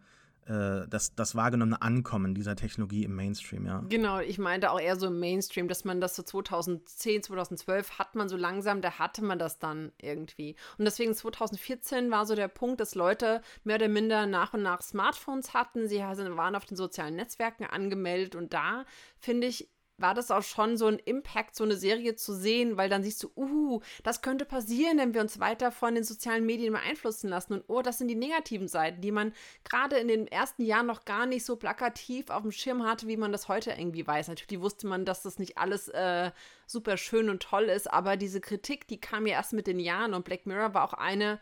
äh, 0.50 0.88
das, 0.88 1.14
das 1.14 1.36
wahrgenommene 1.36 1.80
Ankommen 1.80 2.34
dieser 2.34 2.56
Technologie 2.56 3.04
im 3.04 3.14
Mainstream, 3.14 3.66
ja. 3.66 3.84
Genau, 3.88 4.18
ich 4.18 4.38
meinte 4.38 4.72
auch 4.72 4.80
eher 4.80 4.96
so 4.96 5.06
im 5.06 5.20
Mainstream, 5.20 5.68
dass 5.68 5.84
man 5.84 6.00
das 6.00 6.16
so 6.16 6.24
2010, 6.24 7.22
2012 7.22 7.98
hat 7.98 8.16
man 8.16 8.28
so 8.28 8.36
langsam, 8.36 8.80
da 8.80 8.98
hatte 8.98 9.22
man 9.22 9.38
das 9.38 9.60
dann 9.60 9.92
irgendwie. 10.02 10.56
Und 10.76 10.86
deswegen 10.86 11.14
2014 11.14 12.10
war 12.10 12.26
so 12.26 12.34
der 12.34 12.48
Punkt, 12.48 12.80
dass 12.80 12.96
Leute 12.96 13.42
mehr 13.62 13.76
oder 13.76 13.88
minder 13.88 14.26
nach 14.26 14.52
und 14.52 14.62
nach 14.62 14.82
Smartphones 14.82 15.54
hatten. 15.54 15.88
Sie 15.88 16.00
waren 16.00 16.56
auf 16.56 16.64
den 16.64 16.76
sozialen 16.76 17.14
Netzwerken 17.14 17.64
angemeldet 17.64 18.34
und 18.34 18.52
da, 18.52 18.84
finde 19.18 19.46
ich, 19.46 19.68
war 20.00 20.14
das 20.14 20.30
auch 20.30 20.42
schon 20.42 20.76
so 20.76 20.86
ein 20.86 20.98
Impact, 20.98 21.54
so 21.54 21.64
eine 21.64 21.76
Serie 21.76 22.16
zu 22.16 22.32
sehen, 22.34 22.76
weil 22.76 22.88
dann 22.88 23.02
siehst 23.02 23.22
du, 23.22 23.30
uh, 23.36 23.80
das 24.02 24.22
könnte 24.22 24.44
passieren, 24.44 24.98
wenn 24.98 25.14
wir 25.14 25.20
uns 25.20 25.40
weiter 25.40 25.70
von 25.72 25.94
den 25.94 26.04
sozialen 26.04 26.46
Medien 26.46 26.72
beeinflussen 26.72 27.28
lassen. 27.28 27.54
Und 27.54 27.64
oh, 27.68 27.82
das 27.82 27.98
sind 27.98 28.08
die 28.08 28.14
negativen 28.14 28.68
Seiten, 28.68 29.00
die 29.00 29.12
man 29.12 29.32
gerade 29.64 29.96
in 29.96 30.08
den 30.08 30.26
ersten 30.26 30.64
Jahren 30.64 30.86
noch 30.86 31.04
gar 31.04 31.26
nicht 31.26 31.44
so 31.44 31.56
plakativ 31.56 32.30
auf 32.30 32.42
dem 32.42 32.52
Schirm 32.52 32.84
hatte, 32.84 33.08
wie 33.08 33.16
man 33.16 33.32
das 33.32 33.48
heute 33.48 33.70
irgendwie 33.72 34.06
weiß. 34.06 34.28
Natürlich 34.28 34.62
wusste 34.62 34.86
man, 34.86 35.04
dass 35.04 35.22
das 35.22 35.38
nicht 35.38 35.58
alles 35.58 35.88
äh, 35.88 36.30
super 36.66 36.96
schön 36.96 37.28
und 37.30 37.42
toll 37.42 37.64
ist, 37.64 37.92
aber 37.92 38.16
diese 38.16 38.40
Kritik, 38.40 38.88
die 38.88 39.00
kam 39.00 39.26
ja 39.26 39.34
erst 39.34 39.52
mit 39.52 39.66
den 39.66 39.80
Jahren 39.80 40.14
und 40.14 40.24
Black 40.24 40.46
Mirror 40.46 40.74
war 40.74 40.84
auch 40.84 40.94
eine 40.94 41.38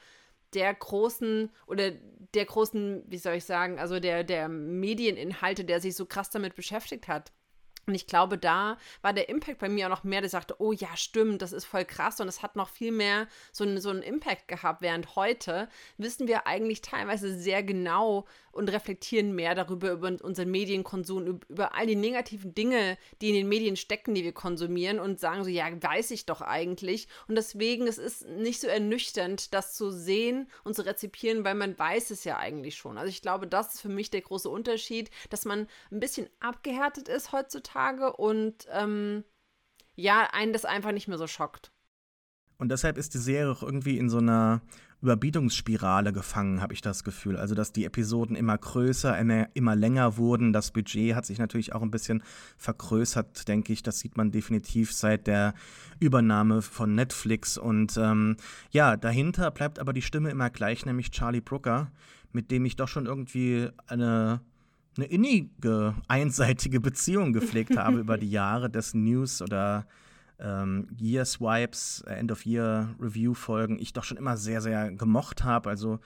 der 0.55 0.73
großen 0.75 1.51
oder 1.67 1.91
der 2.35 2.45
großen, 2.45 3.05
wie 3.07 3.19
soll 3.19 3.35
ich 3.35 3.45
sagen, 3.45 3.79
also 3.79 4.01
der, 4.01 4.25
der 4.25 4.49
Medieninhalte, 4.49 5.65
der 5.65 5.81
sich 5.81 5.95
so 5.95 6.07
krass 6.07 6.31
damit 6.31 6.55
beschäftigt 6.55 7.09
hat. 7.09 7.33
Und 7.89 7.95
ich 7.95 8.07
glaube, 8.07 8.37
da 8.37 8.77
war 9.01 9.15
der 9.15 9.31
Impact 9.31 9.59
bei 9.59 9.71
mir 9.71 9.87
auch 9.87 9.91
noch 9.91 10.05
mehr, 10.05 10.21
der 10.21 10.29
sagte, 10.29 10.57
oh 10.59 10.73
ja, 10.73 10.95
stimmt, 10.95 11.41
das 11.41 11.53
ist 11.53 11.65
voll 11.65 11.87
krass 11.87 12.21
und 12.21 12.29
es 12.29 12.43
hat 12.43 12.55
noch 12.55 12.69
viel 12.69 12.93
mehr 12.93 13.27
so, 13.51 13.65
einen, 13.65 13.81
so 13.81 13.89
einen 13.89 14.03
Impact 14.03 14.47
gehabt, 14.47 14.83
während 14.83 15.17
heute 15.17 15.71
wissen 15.97 16.29
wir 16.29 16.47
eigentlich 16.47 16.83
teilweise 16.83 17.37
sehr 17.37 17.63
genau 17.63 18.27
und 18.53 18.71
reflektieren 18.71 19.35
mehr 19.35 19.55
darüber, 19.55 19.93
über 19.93 20.09
unseren 20.21 20.51
Medienkonsum, 20.51 21.41
über 21.49 21.75
all 21.75 21.87
die 21.87 21.97
negativen 21.97 22.55
Dinge, 22.55 22.99
die 23.23 23.31
in 23.31 23.37
den 23.37 23.49
Medien 23.49 23.77
stecken, 23.77 24.15
die 24.15 24.25
wir 24.25 24.33
konsumieren 24.33 24.99
und 24.99 25.19
sagen 25.19 25.45
so, 25.45 25.49
ja, 25.49 25.65
weiß 25.71 26.11
ich 26.11 26.27
doch 26.27 26.43
eigentlich. 26.43 27.09
Und 27.27 27.37
deswegen, 27.37 27.87
es 27.87 27.97
ist 27.97 28.27
nicht 28.29 28.61
so 28.61 28.67
ernüchternd, 28.67 29.55
das 29.55 29.75
zu 29.75 29.91
sehen 29.91 30.51
und 30.65 30.75
zu 30.75 30.85
rezipieren, 30.85 31.45
weil 31.45 31.55
man 31.55 31.79
weiß 31.79 32.11
es 32.11 32.25
ja 32.25 32.37
eigentlich 32.37 32.77
schon. 32.77 32.99
Also 32.99 33.09
ich 33.09 33.23
glaube, 33.23 33.47
das 33.47 33.75
ist 33.75 33.81
für 33.81 33.89
mich 33.89 34.11
der 34.11 34.23
große 34.23 34.51
Unterschied, 34.51 35.11
dass 35.31 35.47
man 35.47 35.69
ein 35.91 36.01
bisschen 36.01 36.29
abgehärtet 36.41 37.09
ist 37.09 37.33
heutzutage 37.33 37.78
Tage 37.79 38.13
und 38.13 38.67
ähm, 38.73 39.25
ja, 39.95 40.29
einen 40.33 40.53
das 40.53 40.65
einfach 40.65 40.91
nicht 40.91 41.07
mehr 41.07 41.19
so 41.19 41.29
schockt. 41.29 41.71
Und 42.59 42.71
deshalb 42.71 42.99
ist 42.99 43.15
die 43.15 43.19
Serie 43.19 43.53
auch 43.53 43.63
irgendwie 43.63 43.99
in 43.99 44.11
so 44.11 44.19
einer 44.19 44.63
Überbietungsspirale 45.01 46.13
gefangen, 46.13 46.61
habe 46.61 46.75
ich 46.75 46.81
das 46.81 47.05
Gefühl. 47.05 47.37
Also, 47.37 47.55
dass 47.55 47.73
die 47.73 47.85
Episoden 47.85 48.35
immer 48.35 48.59
größer, 48.59 49.17
immer, 49.17 49.47
immer 49.55 49.77
länger 49.77 50.17
wurden. 50.17 50.53
Das 50.53 50.73
Budget 50.73 51.15
hat 51.15 51.25
sich 51.25 51.39
natürlich 51.39 51.73
auch 51.73 51.83
ein 51.83 51.93
bisschen 51.93 52.25
vergrößert, 52.57 53.47
denke 53.47 53.73
ich. 53.73 53.85
Das 53.85 54.01
sieht 54.01 54.17
man 54.17 54.33
definitiv 54.33 54.93
seit 54.93 55.29
der 55.29 55.55
Übernahme 56.01 56.63
von 56.63 56.97
Netflix. 56.97 57.59
Und 57.59 57.97
ähm, 57.97 58.37
ja, 58.73 58.97
dahinter 58.97 59.53
bleibt 59.53 59.79
aber 59.79 59.93
die 59.93 60.03
Stimme 60.03 60.31
immer 60.31 60.51
gleich, 60.51 60.85
nämlich 60.85 61.13
Charlie 61.13 61.41
Brooker, 61.41 61.93
mit 62.33 62.51
dem 62.51 62.65
ich 62.65 62.75
doch 62.75 62.89
schon 62.89 63.07
irgendwie 63.07 63.69
eine 63.87 64.41
eine 64.99 65.07
innige, 65.07 65.95
einseitige 66.09 66.81
Beziehung 66.81 67.33
gepflegt 67.33 67.77
habe 67.77 67.99
über 67.99 68.19
die 68.19 68.31
Jahre 68.31 68.69
des 68.69 68.95
News 68.95 69.41
oder 69.41 69.87
ähm, 70.41 70.89
Year 71.01 71.25
Swipes, 71.25 72.05
äh, 72.07 72.15
End 72.15 72.33
of 72.33 72.45
Year 72.45 72.95
Review 73.01 73.35
Folgen, 73.35 73.79
ich 73.79 73.93
doch 73.93 74.05
schon 74.05 74.17
immer 74.17 74.37
sehr, 74.37 74.61
sehr 74.61 74.93
gemocht 74.93 75.45
habe. 75.45 75.71
Also 75.71 76.01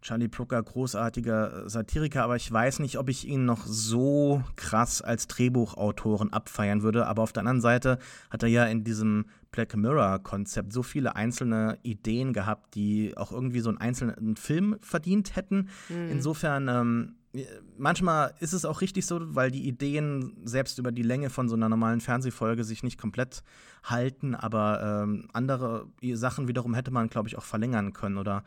Charlie 0.00 0.28
Brooker, 0.28 0.62
großartiger 0.62 1.68
Satiriker, 1.68 2.22
aber 2.22 2.36
ich 2.36 2.50
weiß 2.50 2.78
nicht, 2.78 2.98
ob 2.98 3.08
ich 3.08 3.26
ihn 3.26 3.44
noch 3.44 3.66
so 3.66 4.42
krass 4.56 5.02
als 5.02 5.26
Drehbuchautoren 5.26 6.32
abfeiern 6.32 6.82
würde. 6.82 7.06
Aber 7.06 7.22
auf 7.22 7.32
der 7.32 7.40
anderen 7.40 7.60
Seite 7.60 7.98
hat 8.30 8.42
er 8.42 8.48
ja 8.48 8.64
in 8.66 8.84
diesem 8.84 9.26
Black 9.50 9.76
Mirror-Konzept 9.76 10.72
so 10.72 10.82
viele 10.82 11.16
einzelne 11.16 11.78
Ideen 11.82 12.32
gehabt, 12.32 12.74
die 12.74 13.16
auch 13.16 13.32
irgendwie 13.32 13.60
so 13.60 13.70
einen 13.70 13.78
einzelnen 13.78 14.36
Film 14.36 14.76
verdient 14.82 15.34
hätten. 15.36 15.68
Mhm. 15.88 16.10
Insofern 16.10 16.68
ähm, 16.68 17.14
manchmal 17.76 18.34
ist 18.40 18.52
es 18.52 18.64
auch 18.64 18.80
richtig 18.80 19.06
so, 19.06 19.34
weil 19.34 19.50
die 19.50 19.68
Ideen 19.68 20.36
selbst 20.44 20.78
über 20.78 20.92
die 20.92 21.02
Länge 21.02 21.30
von 21.30 21.48
so 21.48 21.56
einer 21.56 21.68
normalen 21.68 22.00
Fernsehfolge 22.00 22.64
sich 22.64 22.82
nicht 22.82 22.98
komplett 22.98 23.42
halten, 23.84 24.34
aber 24.34 25.02
ähm, 25.04 25.28
andere 25.32 25.86
Sachen 26.14 26.48
wiederum 26.48 26.74
hätte 26.74 26.90
man, 26.90 27.08
glaube 27.08 27.28
ich, 27.28 27.36
auch 27.36 27.44
verlängern 27.44 27.92
können 27.92 28.18
oder 28.18 28.44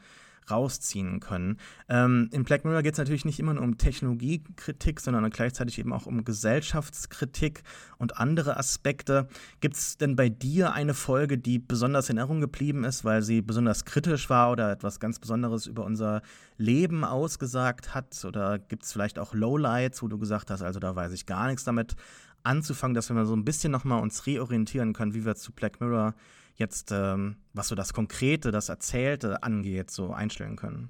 rausziehen 0.52 1.20
können. 1.20 1.58
Ähm, 1.90 2.30
in 2.32 2.44
Black 2.44 2.66
Mirror 2.66 2.84
geht 2.84 2.94
es 2.94 2.98
natürlich 2.98 3.26
nicht 3.26 3.40
immer 3.40 3.54
nur 3.54 3.64
um 3.64 3.78
Technologiekritik, 3.78 5.00
sondern 5.00 5.30
gleichzeitig 5.30 5.80
eben 5.80 5.94
auch 5.94 6.06
um 6.06 6.24
Gesellschaftskritik 6.24 7.64
und 7.98 8.18
andere 8.18 8.58
Aspekte. 8.58 9.28
Gibt 9.60 9.76
es 9.76 9.98
denn 9.98 10.16
bei 10.16 10.30
dir 10.30 10.74
eine 10.74 10.94
Folge, 10.94 11.38
die 11.38 11.60
besonders 11.60 12.10
in 12.10 12.18
Erinnerung 12.18 12.42
geblieben 12.42 12.84
ist, 12.84 13.04
weil 13.06 13.22
sie 13.22 13.42
besonders 13.42 13.86
kritisch 13.86 14.30
war 14.30 14.52
oder 14.52 14.72
etwas 14.72 15.00
ganz 15.00 15.20
Besonderes 15.20 15.66
über 15.66 15.86
unser 15.86 16.22
Leben 16.58 17.04
ausgesagt 17.04 17.96
hat? 17.96 18.24
Oder 18.26 18.60
gibt 18.60 18.84
es 18.84 18.94
vielleicht 18.94 19.20
auch 19.20 19.34
Lowlights, 19.34 20.04
wo 20.04 20.08
du 20.08 20.18
gesagt 20.18 20.50
hast, 20.52 20.62
also 20.62 20.80
da 20.80 20.96
weiß 20.96 21.12
ich 21.14 21.26
gar 21.26 21.48
nichts 21.48 21.64
damit 21.64 21.96
anzufangen, 22.44 22.96
dass 22.96 23.10
wir 23.10 23.16
mal 23.16 23.26
so 23.26 23.36
ein 23.36 23.46
bisschen 23.46 23.72
nochmal 23.72 24.02
uns 24.02 24.26
reorientieren 24.26 24.94
können, 24.94 25.14
wie 25.14 25.26
wir 25.26 25.36
zu 25.36 25.52
Black 25.52 25.80
Mirror 25.80 26.14
jetzt, 26.56 26.92
ähm, 26.92 27.38
was 27.54 27.68
so 27.68 27.76
das 27.76 27.94
Konkrete, 27.94 28.52
das 28.52 28.70
Erzählte 28.70 29.44
angeht, 29.44 29.92
so 29.92 30.12
einstellen 30.12 30.56
können? 30.56 30.90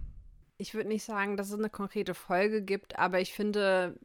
Ich 0.57 0.73
würde 0.73 0.89
nicht 0.89 1.03
sagen, 1.03 1.37
dass 1.37 1.49
es 1.49 1.57
eine 1.57 1.69
konkrete 1.69 2.13
Folge 2.13 2.61
gibt, 2.61 2.99
aber 2.99 3.19
ich 3.19 3.33
finde, 3.33 3.97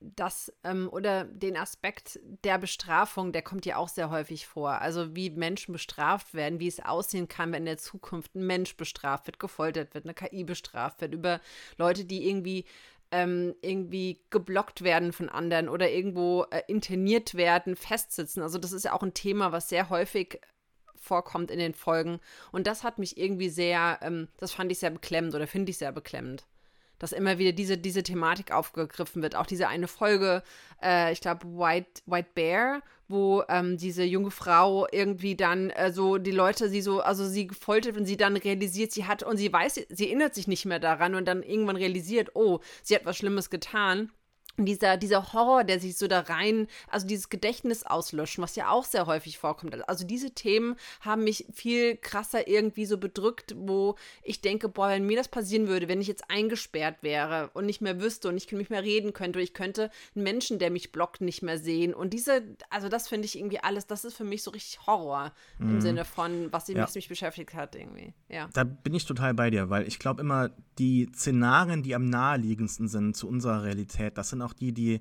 das 0.00 0.52
ähm, 0.62 0.88
oder 0.92 1.24
den 1.24 1.56
Aspekt 1.56 2.20
der 2.44 2.58
Bestrafung, 2.58 3.32
der 3.32 3.42
kommt 3.42 3.66
ja 3.66 3.76
auch 3.76 3.88
sehr 3.88 4.10
häufig 4.10 4.46
vor. 4.46 4.80
Also 4.80 5.16
wie 5.16 5.30
Menschen 5.30 5.72
bestraft 5.72 6.34
werden, 6.34 6.60
wie 6.60 6.68
es 6.68 6.84
aussehen 6.84 7.28
kann, 7.28 7.52
wenn 7.52 7.62
in 7.62 7.66
der 7.66 7.78
Zukunft 7.78 8.34
ein 8.34 8.46
Mensch 8.46 8.76
bestraft 8.76 9.26
wird, 9.26 9.38
gefoltert 9.38 9.94
wird, 9.94 10.04
eine 10.04 10.14
KI 10.14 10.44
bestraft 10.44 11.00
wird, 11.00 11.14
über 11.14 11.40
Leute, 11.78 12.04
die 12.04 12.28
irgendwie 12.28 12.64
ähm, 13.10 13.54
irgendwie 13.62 14.20
geblockt 14.30 14.82
werden 14.82 15.12
von 15.12 15.28
anderen 15.28 15.68
oder 15.68 15.90
irgendwo 15.90 16.44
äh, 16.50 16.62
interniert 16.66 17.34
werden, 17.34 17.76
festsitzen. 17.76 18.42
Also 18.42 18.58
das 18.58 18.72
ist 18.72 18.84
ja 18.84 18.92
auch 18.92 19.02
ein 19.02 19.14
Thema, 19.14 19.52
was 19.52 19.68
sehr 19.68 19.90
häufig 19.90 20.40
vorkommt 21.06 21.50
in 21.50 21.58
den 21.58 21.74
Folgen. 21.74 22.20
Und 22.52 22.66
das 22.66 22.84
hat 22.84 22.98
mich 22.98 23.16
irgendwie 23.16 23.48
sehr, 23.48 23.98
ähm, 24.02 24.28
das 24.38 24.52
fand 24.52 24.72
ich 24.72 24.78
sehr 24.78 24.90
beklemmend 24.90 25.34
oder 25.34 25.46
finde 25.46 25.70
ich 25.70 25.78
sehr 25.78 25.92
beklemmend. 25.92 26.44
Dass 26.98 27.12
immer 27.12 27.38
wieder 27.38 27.52
diese, 27.52 27.76
diese 27.76 28.02
Thematik 28.02 28.52
aufgegriffen 28.52 29.22
wird. 29.22 29.36
Auch 29.36 29.46
diese 29.46 29.68
eine 29.68 29.86
Folge, 29.86 30.42
äh, 30.82 31.12
ich 31.12 31.20
glaube, 31.20 31.46
White, 31.46 32.02
White 32.06 32.30
Bear, 32.34 32.82
wo 33.08 33.44
ähm, 33.48 33.76
diese 33.76 34.02
junge 34.02 34.30
Frau 34.30 34.86
irgendwie 34.90 35.36
dann 35.36 35.70
äh, 35.70 35.92
so 35.92 36.18
die 36.18 36.32
Leute 36.32 36.68
sie 36.68 36.80
so, 36.80 37.00
also 37.00 37.26
sie 37.26 37.46
gefoltert 37.46 37.96
und 37.96 38.06
sie 38.06 38.16
dann 38.16 38.36
realisiert, 38.36 38.92
sie 38.92 39.04
hat 39.04 39.22
und 39.22 39.36
sie 39.36 39.52
weiß, 39.52 39.86
sie 39.88 40.06
erinnert 40.06 40.34
sich 40.34 40.48
nicht 40.48 40.64
mehr 40.64 40.80
daran 40.80 41.14
und 41.14 41.26
dann 41.26 41.42
irgendwann 41.42 41.76
realisiert, 41.76 42.30
oh, 42.34 42.60
sie 42.82 42.94
hat 42.94 43.04
was 43.04 43.16
Schlimmes 43.16 43.50
getan 43.50 44.10
dieser, 44.64 44.96
dieser 44.96 45.32
Horror, 45.32 45.64
der 45.64 45.80
sich 45.80 45.96
so 45.96 46.06
da 46.06 46.20
rein, 46.20 46.66
also 46.88 47.06
dieses 47.06 47.28
Gedächtnis 47.28 47.84
auslöschen, 47.84 48.42
was 48.42 48.56
ja 48.56 48.70
auch 48.70 48.84
sehr 48.84 49.06
häufig 49.06 49.38
vorkommt. 49.38 49.88
Also 49.88 50.06
diese 50.06 50.30
Themen 50.30 50.76
haben 51.00 51.24
mich 51.24 51.46
viel 51.52 51.96
krasser 51.96 52.48
irgendwie 52.48 52.86
so 52.86 52.98
bedrückt, 52.98 53.54
wo 53.58 53.96
ich 54.22 54.40
denke, 54.40 54.68
boah, 54.68 54.88
wenn 54.88 55.06
mir 55.06 55.16
das 55.16 55.28
passieren 55.28 55.68
würde, 55.68 55.88
wenn 55.88 56.00
ich 56.00 56.08
jetzt 56.08 56.30
eingesperrt 56.30 57.02
wäre 57.02 57.50
und 57.54 57.66
nicht 57.66 57.80
mehr 57.80 58.00
wüsste 58.00 58.28
und 58.28 58.36
ich 58.36 58.50
nicht 58.50 58.70
mehr 58.70 58.82
reden 58.82 59.12
könnte, 59.12 59.40
ich 59.40 59.52
könnte 59.52 59.90
einen 60.14 60.24
Menschen, 60.24 60.58
der 60.58 60.70
mich 60.70 60.92
blockt, 60.92 61.20
nicht 61.20 61.42
mehr 61.42 61.58
sehen. 61.58 61.92
Und 61.92 62.14
diese, 62.14 62.42
also 62.70 62.88
das 62.88 63.08
finde 63.08 63.26
ich 63.26 63.38
irgendwie 63.38 63.60
alles, 63.60 63.86
das 63.86 64.04
ist 64.04 64.16
für 64.16 64.24
mich 64.24 64.42
so 64.42 64.50
richtig 64.50 64.86
Horror 64.86 65.32
mhm. 65.58 65.70
im 65.70 65.80
Sinne 65.80 66.04
von, 66.04 66.52
was 66.52 66.68
ja. 66.68 66.86
mich 66.94 67.08
beschäftigt 67.08 67.54
hat 67.54 67.74
irgendwie. 67.74 68.14
Ja. 68.28 68.48
Da 68.52 68.64
bin 68.64 68.94
ich 68.94 69.04
total 69.04 69.34
bei 69.34 69.50
dir, 69.50 69.70
weil 69.70 69.86
ich 69.86 69.98
glaube 69.98 70.20
immer, 70.20 70.50
die 70.78 71.08
Szenarien, 71.14 71.82
die 71.82 71.94
am 71.94 72.06
naheliegendsten 72.06 72.88
sind 72.88 73.16
zu 73.16 73.28
unserer 73.28 73.64
Realität, 73.64 74.18
das 74.18 74.30
sind 74.30 74.42
auch 74.42 74.45
die, 74.52 74.72
die 74.72 75.00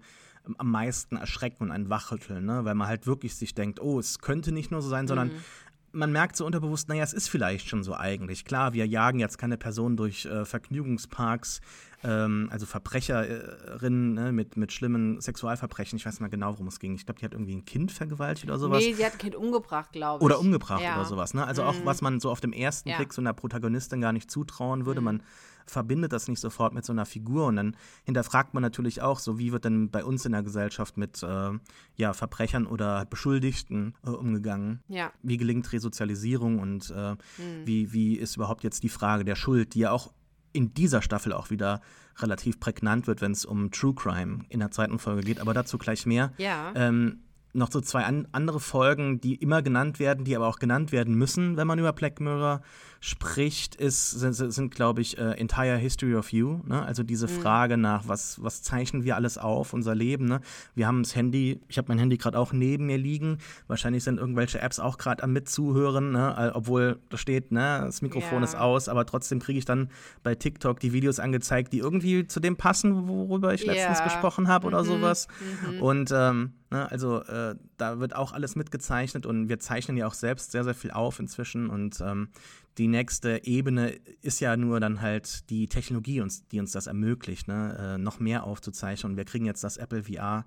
am 0.57 0.71
meisten 0.71 1.17
erschrecken 1.17 1.63
und 1.63 1.71
einen 1.71 1.89
wachrütteln, 1.89 2.45
ne? 2.45 2.65
weil 2.65 2.75
man 2.75 2.87
halt 2.87 3.07
wirklich 3.07 3.35
sich 3.35 3.53
denkt, 3.53 3.81
oh, 3.81 3.99
es 3.99 4.19
könnte 4.19 4.51
nicht 4.51 4.71
nur 4.71 4.81
so 4.81 4.89
sein, 4.89 5.07
sondern 5.07 5.29
mhm. 5.29 5.43
man 5.91 6.11
merkt 6.11 6.35
so 6.35 6.45
unterbewusst, 6.45 6.87
naja, 6.87 7.03
es 7.03 7.13
ist 7.13 7.29
vielleicht 7.29 7.67
schon 7.67 7.83
so 7.83 7.95
eigentlich. 7.95 8.45
Klar, 8.45 8.73
wir 8.73 8.85
jagen 8.85 9.19
jetzt 9.19 9.37
keine 9.37 9.57
Person 9.57 9.97
durch 9.97 10.25
äh, 10.25 10.45
Vergnügungsparks, 10.45 11.61
ähm, 12.03 12.49
also 12.51 12.65
Verbrecherinnen 12.65 14.13
ne, 14.13 14.31
mit, 14.31 14.57
mit 14.57 14.71
schlimmen 14.71 15.19
Sexualverbrechen. 15.19 15.97
Ich 15.97 16.05
weiß 16.05 16.13
nicht 16.13 16.21
mal 16.21 16.29
genau, 16.29 16.53
worum 16.53 16.67
es 16.67 16.79
ging. 16.79 16.93
Ich 16.93 17.05
glaube, 17.05 17.19
die 17.19 17.25
hat 17.25 17.33
irgendwie 17.33 17.55
ein 17.55 17.65
Kind 17.65 17.91
vergewaltigt 17.91 18.47
oder 18.47 18.59
sowas. 18.59 18.83
Nee, 18.83 18.93
sie 18.93 19.05
hat 19.05 19.13
ein 19.13 19.17
Kind 19.17 19.35
umgebracht, 19.35 19.91
glaube 19.91 20.21
ich. 20.21 20.25
Oder 20.25 20.39
umgebracht 20.39 20.83
ja. 20.83 20.95
oder 20.95 21.05
sowas. 21.05 21.33
Ne? 21.33 21.45
Also 21.45 21.63
mhm. 21.63 21.69
auch, 21.69 21.75
was 21.85 22.01
man 22.01 22.19
so 22.19 22.29
auf 22.29 22.41
dem 22.41 22.53
ersten 22.53 22.89
ja. 22.89 22.97
Blick 22.97 23.13
so 23.13 23.21
einer 23.21 23.33
Protagonistin 23.33 24.01
gar 24.01 24.13
nicht 24.13 24.29
zutrauen 24.29 24.85
würde. 24.85 25.01
Mhm. 25.01 25.05
Man 25.05 25.23
verbindet 25.65 26.13
das 26.13 26.27
nicht 26.27 26.39
sofort 26.39 26.73
mit 26.73 26.85
so 26.85 26.93
einer 26.93 27.05
Figur 27.05 27.47
und 27.47 27.55
dann 27.55 27.77
hinterfragt 28.03 28.53
man 28.53 28.61
natürlich 28.61 29.01
auch, 29.01 29.19
so 29.19 29.39
wie 29.39 29.51
wird 29.51 29.65
denn 29.65 29.89
bei 29.89 30.03
uns 30.03 30.25
in 30.25 30.31
der 30.31 30.43
Gesellschaft 30.43 30.97
mit 30.97 31.23
äh, 31.23 31.51
ja, 31.95 32.13
Verbrechern 32.13 32.67
oder 32.67 33.05
Beschuldigten 33.05 33.95
äh, 34.05 34.09
umgegangen? 34.09 34.81
Ja. 34.87 35.11
Wie 35.23 35.37
gelingt 35.37 35.71
Resozialisierung 35.71 36.59
und 36.59 36.91
äh, 36.95 37.11
mhm. 37.13 37.17
wie, 37.65 37.93
wie 37.93 38.15
ist 38.15 38.35
überhaupt 38.35 38.63
jetzt 38.63 38.83
die 38.83 38.89
Frage 38.89 39.25
der 39.25 39.35
Schuld, 39.35 39.73
die 39.73 39.79
ja 39.79 39.91
auch 39.91 40.13
in 40.53 40.73
dieser 40.73 41.01
Staffel 41.01 41.33
auch 41.33 41.49
wieder 41.49 41.81
relativ 42.17 42.59
prägnant 42.59 43.07
wird, 43.07 43.21
wenn 43.21 43.33
es 43.33 43.43
um 43.43 43.71
True 43.71 43.93
Crime 43.93 44.39
in 44.49 44.59
der 44.59 44.71
zweiten 44.71 44.99
Folge 44.99 45.21
geht, 45.21 45.39
aber 45.39 45.53
dazu 45.53 45.77
gleich 45.77 46.05
mehr. 46.05 46.31
Ja. 46.37 46.71
Ähm, 46.75 47.19
noch 47.55 47.71
so 47.71 47.81
zwei 47.81 48.03
an 48.03 48.27
andere 48.31 48.59
Folgen, 48.59 49.21
die 49.21 49.35
immer 49.35 49.61
genannt 49.61 49.99
werden, 49.99 50.25
die 50.25 50.35
aber 50.35 50.47
auch 50.47 50.59
genannt 50.59 50.91
werden 50.91 51.15
müssen, 51.15 51.57
wenn 51.57 51.67
man 51.67 51.79
über 51.79 51.93
Black 51.93 52.19
Mirror 52.19 52.61
spricht, 53.05 53.75
ist, 53.75 54.09
sind, 54.09 54.33
sind 54.33 54.73
glaube 54.73 54.99
ich, 54.99 55.19
uh, 55.19 55.25
Entire 55.25 55.77
History 55.77 56.15
of 56.15 56.33
You. 56.33 56.61
Ne? 56.65 56.81
Also 56.81 57.03
diese 57.03 57.27
mhm. 57.27 57.39
Frage 57.39 57.77
nach, 57.77 58.07
was, 58.07 58.41
was 58.41 58.63
zeichnen 58.63 59.03
wir 59.03 59.15
alles 59.15 59.37
auf, 59.37 59.73
unser 59.73 59.93
Leben. 59.93 60.25
Ne? 60.25 60.41
Wir 60.73 60.87
haben 60.87 61.03
das 61.03 61.15
Handy, 61.15 61.61
ich 61.67 61.77
habe 61.77 61.89
mein 61.89 61.99
Handy 61.99 62.17
gerade 62.17 62.39
auch 62.39 62.51
neben 62.51 62.87
mir 62.87 62.97
liegen. 62.97 63.37
Wahrscheinlich 63.67 64.03
sind 64.03 64.17
irgendwelche 64.17 64.59
Apps 64.59 64.79
auch 64.79 64.97
gerade 64.97 65.21
am 65.21 65.33
Mitzuhören, 65.33 66.13
ne? 66.13 66.51
obwohl 66.55 66.97
da 67.09 67.17
steht, 67.17 67.51
ne? 67.51 67.83
das 67.85 68.01
Mikrofon 68.01 68.39
ja. 68.39 68.45
ist 68.45 68.55
aus, 68.55 68.89
aber 68.89 69.05
trotzdem 69.05 69.37
kriege 69.37 69.59
ich 69.59 69.65
dann 69.65 69.91
bei 70.23 70.33
TikTok 70.33 70.79
die 70.79 70.91
Videos 70.91 71.19
angezeigt, 71.19 71.73
die 71.73 71.79
irgendwie 71.79 72.25
zu 72.25 72.39
dem 72.39 72.55
passen, 72.57 73.07
worüber 73.07 73.53
ich 73.53 73.67
letztens 73.67 73.99
ja. 73.99 74.03
gesprochen 74.03 74.47
habe 74.47 74.65
oder 74.65 74.81
mhm. 74.81 74.87
sowas. 74.87 75.27
Mhm. 75.69 75.79
Und 75.79 76.11
ähm, 76.11 76.53
Ne, 76.71 76.91
also 76.91 77.21
äh, 77.21 77.55
da 77.77 77.99
wird 77.99 78.15
auch 78.15 78.33
alles 78.33 78.55
mitgezeichnet 78.55 79.25
und 79.25 79.49
wir 79.49 79.59
zeichnen 79.59 79.95
ja 79.97 80.07
auch 80.07 80.13
selbst 80.15 80.51
sehr, 80.51 80.63
sehr 80.63 80.73
viel 80.73 80.91
auf 80.91 81.19
inzwischen. 81.19 81.69
Und 81.69 82.01
ähm, 82.01 82.29
die 82.77 82.87
nächste 82.87 83.45
Ebene 83.45 83.91
ist 84.21 84.39
ja 84.39 84.57
nur 84.57 84.79
dann 84.79 85.01
halt 85.01 85.49
die 85.49 85.67
Technologie, 85.67 86.21
uns, 86.21 86.47
die 86.47 86.59
uns 86.59 86.71
das 86.71 86.87
ermöglicht, 86.87 87.47
ne, 87.47 87.95
äh, 87.95 87.97
noch 87.97 88.19
mehr 88.19 88.43
aufzuzeichnen. 88.43 89.13
Und 89.13 89.17
wir 89.17 89.25
kriegen 89.25 89.45
jetzt 89.45 89.63
das 89.63 89.77
Apple 89.77 90.03
VR. 90.03 90.45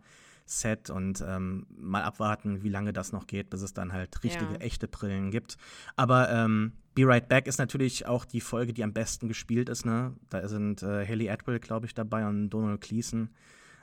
Set 0.51 0.89
und 0.89 1.23
ähm, 1.27 1.67
mal 1.77 2.03
abwarten, 2.03 2.63
wie 2.63 2.71
lange 2.71 2.93
das 2.93 3.13
noch 3.13 3.27
geht, 3.27 3.51
bis 3.51 3.63
es 3.63 3.75
dann 3.75 3.93
halt 3.93 4.25
richtige, 4.25 4.55
ja. 4.55 4.61
echte 4.61 4.89
Brillen 4.89 5.31
gibt. 5.31 5.59
Aber 5.95 6.31
ähm, 6.31 6.73
Be 6.95 7.07
Right 7.07 7.29
Back 7.29 7.47
ist 7.47 7.59
natürlich 7.59 8.07
auch 8.07 8.25
die 8.25 8.41
Folge, 8.41 8.73
die 8.73 8.83
am 8.83 8.93
besten 8.93 9.29
gespielt 9.29 9.69
ist. 9.69 9.85
Ne? 9.85 10.15
Da 10.31 10.49
sind 10.49 10.83
äh, 10.83 11.07
Haley 11.07 11.31
Atwell, 11.31 11.61
glaube 11.61 11.87
ich, 11.87 11.95
dabei 11.95 12.27
und 12.27 12.51
Donald 12.51 12.81
Gleason. 12.81 13.31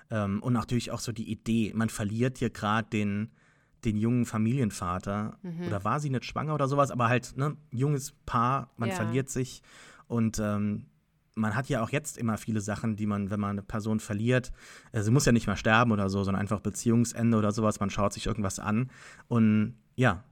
Ähm, 0.10 0.42
und 0.42 0.54
natürlich 0.54 0.92
auch 0.92 1.00
so 1.00 1.12
die 1.12 1.30
Idee, 1.32 1.72
man 1.76 1.90
verliert 1.90 2.40
hier 2.40 2.50
gerade 2.50 2.90
den, 2.90 3.32
den 3.86 3.98
jungen 3.98 4.26
Familienvater. 4.26 5.38
Mhm. 5.44 5.68
Oder 5.68 5.84
war 5.84 6.00
sie 6.00 6.10
nicht 6.10 6.26
schwanger 6.26 6.54
oder 6.54 6.68
sowas, 6.68 6.92
aber 6.92 7.08
halt, 7.08 7.38
ne, 7.38 7.56
junges 7.72 8.14
Paar, 8.26 8.72
man 8.78 8.90
ja. 8.90 8.96
verliert 8.96 9.30
sich. 9.30 9.62
Und 10.08 10.40
ähm, 10.40 10.88
man 11.36 11.56
hat 11.56 11.70
ja 11.70 11.84
auch 11.84 11.90
jetzt 11.90 12.18
immer 12.18 12.38
viele 12.38 12.62
Sachen, 12.62 12.96
die 12.96 13.06
man, 13.06 13.30
wenn 13.30 13.40
man 13.40 13.52
eine 13.52 13.62
Person 13.62 14.00
verliert, 14.00 14.52
äh, 14.92 15.02
sie 15.02 15.12
muss 15.12 15.26
ja 15.26 15.32
nicht 15.32 15.48
mehr 15.48 15.58
sterben 15.58 15.92
oder 15.92 16.10
so, 16.10 16.24
sondern 16.24 16.42
einfach 16.42 16.62
Beziehungsende 16.62 17.38
oder 17.38 17.52
sowas, 17.52 17.80
man 17.80 17.90
schaut 17.90 18.14
sich 18.14 18.26
irgendwas 18.26 18.60
an. 18.60 18.90
Und 19.28 19.76
ja, 19.96 20.24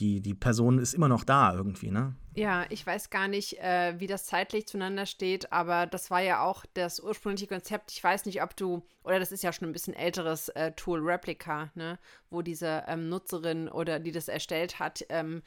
die, 0.00 0.20
die 0.20 0.34
Person 0.34 0.78
ist 0.78 0.94
immer 0.94 1.08
noch 1.08 1.24
da 1.24 1.54
irgendwie, 1.54 1.90
ne? 1.90 2.16
Ja, 2.34 2.64
ich 2.70 2.86
weiß 2.86 3.10
gar 3.10 3.28
nicht, 3.28 3.58
äh, 3.58 3.94
wie 3.98 4.06
das 4.06 4.24
zeitlich 4.24 4.66
zueinander 4.66 5.04
steht, 5.04 5.52
aber 5.52 5.86
das 5.86 6.10
war 6.10 6.20
ja 6.20 6.42
auch 6.42 6.64
das 6.74 7.00
ursprüngliche 7.00 7.46
Konzept. 7.46 7.92
Ich 7.92 8.02
weiß 8.02 8.24
nicht, 8.24 8.42
ob 8.42 8.56
du, 8.56 8.82
oder 9.02 9.18
das 9.18 9.32
ist 9.32 9.42
ja 9.42 9.52
schon 9.52 9.68
ein 9.68 9.72
bisschen 9.72 9.94
älteres 9.94 10.48
äh, 10.50 10.72
Tool 10.72 11.00
Replica, 11.00 11.70
ne, 11.74 11.98
wo 12.30 12.40
diese 12.42 12.84
ähm, 12.88 13.08
Nutzerin 13.08 13.68
oder 13.68 14.00
die 14.00 14.12
das 14.12 14.28
erstellt 14.28 14.78
hat, 14.78 15.04
ähm, 15.10 15.42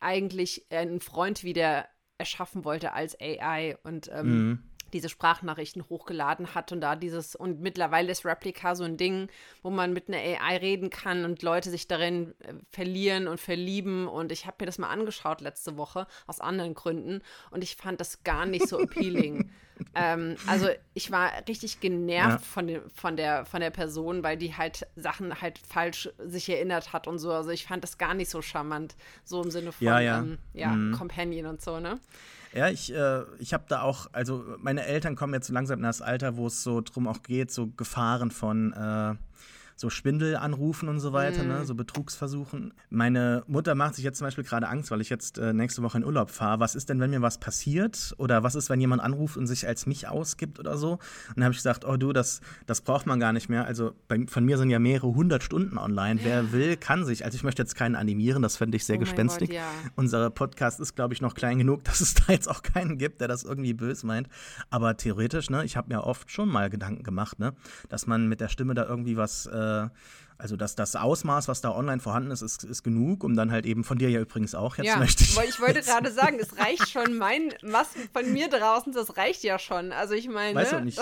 eigentlich 0.00 0.66
einen 0.70 1.00
Freund 1.00 1.44
wieder 1.44 1.86
erschaffen 2.16 2.64
wollte 2.64 2.92
als 2.92 3.16
AI 3.20 3.76
und 3.82 4.08
ähm, 4.12 4.26
mhm 4.26 4.58
diese 4.94 5.08
Sprachnachrichten 5.08 5.84
hochgeladen 5.90 6.54
hat 6.54 6.72
und 6.72 6.80
da 6.80 6.96
dieses, 6.96 7.34
und 7.34 7.60
mittlerweile 7.60 8.10
ist 8.10 8.24
Replika 8.24 8.74
so 8.74 8.84
ein 8.84 8.96
Ding, 8.96 9.28
wo 9.62 9.70
man 9.70 9.92
mit 9.92 10.08
einer 10.08 10.18
AI 10.18 10.56
reden 10.56 10.88
kann 10.88 11.24
und 11.24 11.42
Leute 11.42 11.68
sich 11.68 11.88
darin 11.88 12.32
äh, 12.38 12.54
verlieren 12.70 13.26
und 13.26 13.40
verlieben. 13.40 14.06
Und 14.06 14.32
ich 14.32 14.46
habe 14.46 14.56
mir 14.60 14.66
das 14.66 14.78
mal 14.78 14.88
angeschaut 14.88 15.40
letzte 15.40 15.76
Woche 15.76 16.06
aus 16.26 16.40
anderen 16.40 16.74
Gründen 16.74 17.22
und 17.50 17.62
ich 17.62 17.76
fand 17.76 18.00
das 18.00 18.22
gar 18.22 18.46
nicht 18.46 18.68
so 18.68 18.78
appealing. 18.78 19.50
ähm, 19.96 20.36
also 20.46 20.68
ich 20.94 21.10
war 21.10 21.32
richtig 21.48 21.80
genervt 21.80 22.30
ja. 22.30 22.38
von, 22.38 22.66
dem, 22.68 22.90
von, 22.90 23.16
der, 23.16 23.44
von 23.44 23.60
der 23.60 23.70
Person, 23.70 24.22
weil 24.22 24.36
die 24.36 24.56
halt 24.56 24.86
Sachen 24.94 25.40
halt 25.42 25.58
falsch 25.58 26.08
sich 26.18 26.48
erinnert 26.48 26.92
hat 26.92 27.08
und 27.08 27.18
so. 27.18 27.32
Also 27.32 27.50
ich 27.50 27.66
fand 27.66 27.82
das 27.82 27.98
gar 27.98 28.14
nicht 28.14 28.30
so 28.30 28.42
charmant, 28.42 28.94
so 29.24 29.42
im 29.42 29.50
Sinne 29.50 29.72
von 29.72 29.84
ja, 29.84 29.98
ja. 29.98 30.18
Ähm, 30.20 30.38
ja 30.52 30.68
mhm. 30.68 30.92
Companion 30.92 31.46
und 31.46 31.60
so, 31.60 31.80
ne? 31.80 31.98
Ja, 32.54 32.68
ich, 32.68 32.94
äh, 32.94 33.22
ich 33.40 33.52
habe 33.52 33.64
da 33.66 33.82
auch, 33.82 34.06
also 34.12 34.44
meine 34.60 34.86
Eltern 34.86 35.16
kommen 35.16 35.34
jetzt 35.34 35.48
so 35.48 35.52
langsam 35.52 35.80
in 35.80 35.82
das 35.82 36.00
Alter, 36.00 36.36
wo 36.36 36.46
es 36.46 36.62
so 36.62 36.80
drum 36.80 37.08
auch 37.08 37.22
geht, 37.24 37.50
so 37.50 37.66
Gefahren 37.66 38.30
von 38.30 38.72
äh, 38.72 39.14
so 39.76 39.90
Schwindelanrufen 39.90 40.88
und 40.88 41.00
so 41.00 41.12
weiter, 41.12 41.42
ne, 41.42 41.60
mhm. 41.60 41.64
so 41.64 41.74
Betrugsversuchen. 41.74 42.74
Meine 42.90 43.42
Mutter 43.46 43.74
macht 43.74 43.96
sich 43.96 44.04
jetzt 44.04 44.18
zum 44.18 44.26
Beispiel 44.26 44.44
gerade 44.44 44.68
Angst, 44.68 44.90
weil 44.90 45.00
ich 45.00 45.10
jetzt 45.10 45.38
äh, 45.38 45.52
nächste 45.52 45.82
Woche 45.82 45.98
in 45.98 46.04
Urlaub 46.04 46.30
fahre. 46.30 46.60
Was 46.60 46.74
ist 46.74 46.88
denn, 46.88 47.00
wenn 47.00 47.10
mir 47.10 47.22
was 47.22 47.38
passiert? 47.38 48.14
Oder 48.18 48.42
was 48.42 48.54
ist, 48.54 48.70
wenn 48.70 48.80
jemand 48.80 49.02
anruft 49.02 49.36
und 49.36 49.46
sich 49.46 49.66
als 49.66 49.86
mich 49.86 50.06
ausgibt 50.06 50.60
oder 50.60 50.76
so? 50.76 50.92
Und 50.92 51.00
dann 51.36 51.44
habe 51.44 51.52
ich 51.52 51.58
gesagt, 51.58 51.84
oh 51.84 51.96
du, 51.96 52.12
das, 52.12 52.40
das 52.66 52.82
braucht 52.82 53.06
man 53.06 53.18
gar 53.18 53.32
nicht 53.32 53.48
mehr. 53.48 53.64
Also 53.64 53.94
bei, 54.06 54.24
von 54.28 54.44
mir 54.44 54.58
sind 54.58 54.70
ja 54.70 54.78
mehrere 54.78 55.14
hundert 55.14 55.42
Stunden 55.42 55.76
online. 55.76 56.20
Ja. 56.20 56.26
Wer 56.26 56.52
will, 56.52 56.76
kann 56.76 57.04
sich. 57.04 57.24
Also 57.24 57.34
ich 57.36 57.42
möchte 57.42 57.62
jetzt 57.62 57.74
keinen 57.74 57.96
animieren, 57.96 58.42
das 58.42 58.56
fände 58.56 58.76
ich 58.76 58.84
sehr 58.84 58.96
oh 58.96 59.00
gespenstig. 59.00 59.50
Gott, 59.50 59.56
ja. 59.56 59.68
Unser 59.96 60.30
Podcast 60.30 60.78
ist, 60.78 60.94
glaube 60.94 61.14
ich, 61.14 61.20
noch 61.20 61.34
klein 61.34 61.58
genug, 61.58 61.82
dass 61.84 62.00
es 62.00 62.14
da 62.14 62.32
jetzt 62.32 62.48
auch 62.48 62.62
keinen 62.62 62.96
gibt, 62.96 63.20
der 63.20 63.28
das 63.28 63.42
irgendwie 63.42 63.74
böse 63.74 64.06
meint. 64.06 64.28
Aber 64.70 64.96
theoretisch, 64.96 65.50
ne, 65.50 65.64
ich 65.64 65.76
habe 65.76 65.92
mir 65.92 66.04
oft 66.04 66.30
schon 66.30 66.48
mal 66.48 66.70
Gedanken 66.70 67.02
gemacht, 67.02 67.40
ne, 67.40 67.54
dass 67.88 68.06
man 68.06 68.28
mit 68.28 68.40
der 68.40 68.48
Stimme 68.48 68.74
da 68.74 68.84
irgendwie 68.84 69.16
was 69.16 69.46
äh, 69.46 69.63
äh, 69.64 69.88
also 70.36 70.56
dass 70.56 70.74
das 70.74 70.96
Ausmaß, 70.96 71.48
was 71.48 71.60
da 71.60 71.70
online 71.70 72.00
vorhanden 72.00 72.30
ist, 72.30 72.42
ist, 72.42 72.64
ist 72.64 72.82
genug, 72.82 73.22
um 73.22 73.36
dann 73.36 73.52
halt 73.52 73.66
eben 73.66 73.84
von 73.84 73.98
dir 73.98 74.10
ja 74.10 74.20
übrigens 74.20 74.54
auch 74.54 74.76
jetzt 74.76 74.86
ja, 74.86 74.96
möchte 74.96 75.22
ich. 75.22 75.38
Ich 75.38 75.60
wollte 75.60 75.80
gerade 75.80 76.10
sagen, 76.12 76.38
es 76.40 76.58
reicht 76.58 76.88
schon 76.90 77.16
mein, 77.16 77.54
was 77.62 77.88
von 78.12 78.32
mir 78.32 78.48
draußen, 78.48 78.92
das 78.92 79.16
reicht 79.16 79.44
ja 79.44 79.58
schon. 79.58 79.92
Also 79.92 80.14
ich 80.14 80.28
meine. 80.28 80.54
Weißt 80.58 80.72
du 80.72 80.80
nicht, 80.80 81.00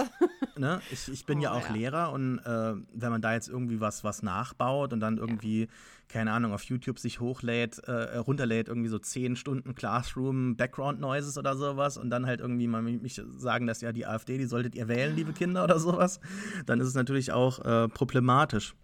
ne? 0.57 0.81
ich, 0.90 1.09
ich 1.09 1.25
bin 1.25 1.38
oh, 1.40 1.42
ja 1.42 1.52
auch 1.52 1.69
ja. 1.69 1.75
Lehrer 1.75 2.12
und 2.12 2.38
äh, 2.40 2.75
wenn 2.92 3.11
man 3.11 3.23
da 3.23 3.33
jetzt 3.33 3.49
irgendwie 3.49 3.81
was, 3.81 4.04
was 4.04 4.23
nachbaut 4.23 4.92
und 4.92 5.00
dann 5.00 5.16
irgendwie, 5.16 5.62
ja. 5.62 5.69
Keine 6.12 6.33
Ahnung, 6.33 6.52
auf 6.52 6.64
YouTube 6.64 6.99
sich 6.99 7.21
hochlädt, 7.21 7.78
äh, 7.81 8.19
runterlädt, 8.19 8.69
irgendwie 8.69 8.88
so 8.88 8.99
zehn 8.99 9.35
Stunden 9.35 9.75
Classroom, 9.75 10.57
Background 10.57 11.00
Noises 11.00 11.38
oder 11.38 11.57
sowas 11.57 11.97
und 11.97 12.11
dann 12.11 12.26
halt 12.26 12.40
irgendwie 12.40 12.66
mal 12.66 12.83
mich 12.83 13.21
sagen, 13.37 13.66
dass 13.66 13.81
ja 13.81 13.92
die 13.92 14.07
AfD, 14.07 14.37
die 14.37 14.45
solltet 14.45 14.75
ihr 14.75 14.88
wählen, 14.88 15.16
liebe 15.16 15.33
Kinder 15.33 15.64
oder 15.64 15.78
sowas, 15.78 16.21
dann 16.66 16.81
ist 16.81 16.88
es 16.88 16.95
natürlich 16.95 17.33
auch 17.33 17.64
äh, 17.64 17.88
problematisch. 17.88 18.75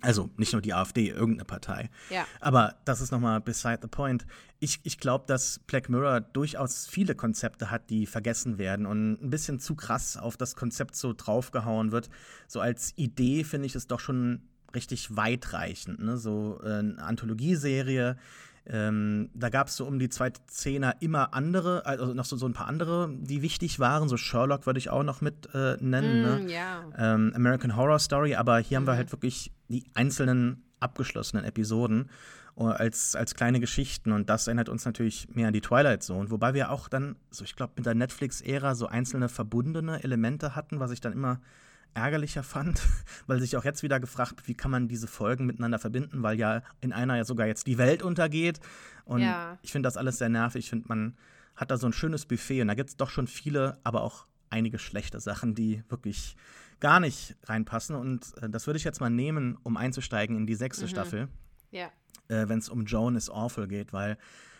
Also 0.00 0.30
nicht 0.36 0.52
nur 0.52 0.62
die 0.62 0.74
AfD, 0.74 1.08
irgendeine 1.08 1.44
Partei. 1.44 1.90
Ja. 2.08 2.24
Aber 2.40 2.76
das 2.84 3.00
ist 3.00 3.10
nochmal 3.10 3.40
beside 3.40 3.80
the 3.82 3.88
point. 3.88 4.26
Ich, 4.60 4.78
ich 4.84 4.98
glaube, 4.98 5.24
dass 5.26 5.58
Black 5.66 5.88
Mirror 5.88 6.20
durchaus 6.20 6.86
viele 6.86 7.16
Konzepte 7.16 7.72
hat, 7.72 7.90
die 7.90 8.06
vergessen 8.06 8.58
werden 8.58 8.86
und 8.86 9.20
ein 9.20 9.30
bisschen 9.30 9.58
zu 9.58 9.74
krass 9.74 10.16
auf 10.16 10.36
das 10.36 10.54
Konzept 10.54 10.94
so 10.94 11.14
draufgehauen 11.16 11.90
wird. 11.90 12.10
So 12.46 12.60
als 12.60 12.92
Idee 12.96 13.42
finde 13.42 13.66
ich 13.66 13.74
es 13.74 13.88
doch 13.88 13.98
schon 13.98 14.42
richtig 14.74 15.16
weitreichend. 15.16 16.00
Ne? 16.00 16.16
So 16.16 16.60
äh, 16.62 16.78
eine 16.78 17.02
Anthologieserie, 17.02 18.16
ähm, 18.70 19.30
da 19.32 19.48
gab 19.48 19.68
es 19.68 19.76
so 19.76 19.86
um 19.86 19.98
die 19.98 20.10
zweite 20.10 20.40
Zehner 20.46 20.96
immer 21.00 21.32
andere, 21.32 21.86
also 21.86 22.12
noch 22.12 22.26
so, 22.26 22.36
so 22.36 22.46
ein 22.46 22.52
paar 22.52 22.66
andere, 22.66 23.10
die 23.18 23.40
wichtig 23.40 23.80
waren. 23.80 24.08
So 24.08 24.18
Sherlock 24.18 24.66
würde 24.66 24.78
ich 24.78 24.90
auch 24.90 25.02
noch 25.02 25.22
mit 25.22 25.48
äh, 25.54 25.76
nennen. 25.80 26.20
Mm, 26.20 26.44
ne? 26.44 26.50
yeah. 26.50 26.84
ähm, 26.98 27.32
American 27.34 27.76
Horror 27.76 27.98
Story, 27.98 28.34
aber 28.34 28.58
hier 28.58 28.78
mhm. 28.78 28.82
haben 28.82 28.86
wir 28.88 28.92
mhm. 28.92 28.98
halt 28.98 29.12
wirklich 29.12 29.52
die 29.68 29.84
einzelnen 29.94 30.62
abgeschlossenen 30.80 31.46
Episoden 31.46 32.10
äh, 32.58 32.64
als, 32.64 33.16
als 33.16 33.34
kleine 33.34 33.58
Geschichten 33.58 34.12
und 34.12 34.28
das 34.28 34.46
erinnert 34.46 34.68
uns 34.68 34.84
natürlich 34.84 35.28
mehr 35.34 35.48
an 35.48 35.54
die 35.54 35.62
Twilight 35.62 36.02
Zone, 36.02 36.30
wobei 36.30 36.52
wir 36.52 36.70
auch 36.70 36.88
dann, 36.88 37.16
so 37.30 37.44
ich 37.44 37.56
glaube, 37.56 37.72
mit 37.76 37.86
der 37.86 37.94
Netflix-Ära 37.94 38.74
so 38.74 38.86
einzelne 38.86 39.30
verbundene 39.30 40.04
Elemente 40.04 40.54
hatten, 40.54 40.78
was 40.78 40.90
ich 40.90 41.00
dann 41.00 41.14
immer 41.14 41.40
ärgerlicher 41.94 42.42
fand, 42.42 42.82
weil 43.26 43.40
sich 43.40 43.56
auch 43.56 43.64
jetzt 43.64 43.82
wieder 43.82 44.00
gefragt, 44.00 44.46
wie 44.46 44.54
kann 44.54 44.70
man 44.70 44.88
diese 44.88 45.06
Folgen 45.06 45.46
miteinander 45.46 45.78
verbinden, 45.78 46.22
weil 46.22 46.38
ja 46.38 46.62
in 46.80 46.92
einer 46.92 47.16
ja 47.16 47.24
sogar 47.24 47.46
jetzt 47.46 47.66
die 47.66 47.78
Welt 47.78 48.02
untergeht. 48.02 48.60
Und 49.04 49.20
ja. 49.20 49.58
ich 49.62 49.72
finde 49.72 49.86
das 49.86 49.96
alles 49.96 50.18
sehr 50.18 50.28
nervig. 50.28 50.64
Ich 50.64 50.70
finde, 50.70 50.88
man 50.88 51.16
hat 51.56 51.70
da 51.70 51.76
so 51.76 51.86
ein 51.86 51.92
schönes 51.92 52.26
Buffet 52.26 52.62
und 52.62 52.68
da 52.68 52.74
gibt 52.74 52.90
es 52.90 52.96
doch 52.96 53.10
schon 53.10 53.26
viele, 53.26 53.78
aber 53.82 54.02
auch 54.02 54.26
einige 54.50 54.78
schlechte 54.78 55.20
Sachen, 55.20 55.54
die 55.54 55.82
wirklich 55.88 56.36
gar 56.80 57.00
nicht 57.00 57.36
reinpassen. 57.44 57.96
Und 57.96 58.36
äh, 58.42 58.48
das 58.48 58.66
würde 58.66 58.78
ich 58.78 58.84
jetzt 58.84 59.00
mal 59.00 59.10
nehmen, 59.10 59.58
um 59.62 59.76
einzusteigen 59.76 60.36
in 60.36 60.46
die 60.46 60.54
sechste 60.54 60.84
mhm. 60.84 60.88
Staffel. 60.88 61.28
Ja. 61.70 61.90
Äh, 62.28 62.48
Wenn 62.48 62.58
es 62.58 62.68
um 62.68 62.84
Joan 62.84 63.16
is 63.16 63.30
Awful 63.30 63.66
geht, 63.66 63.92
weil 63.92 64.18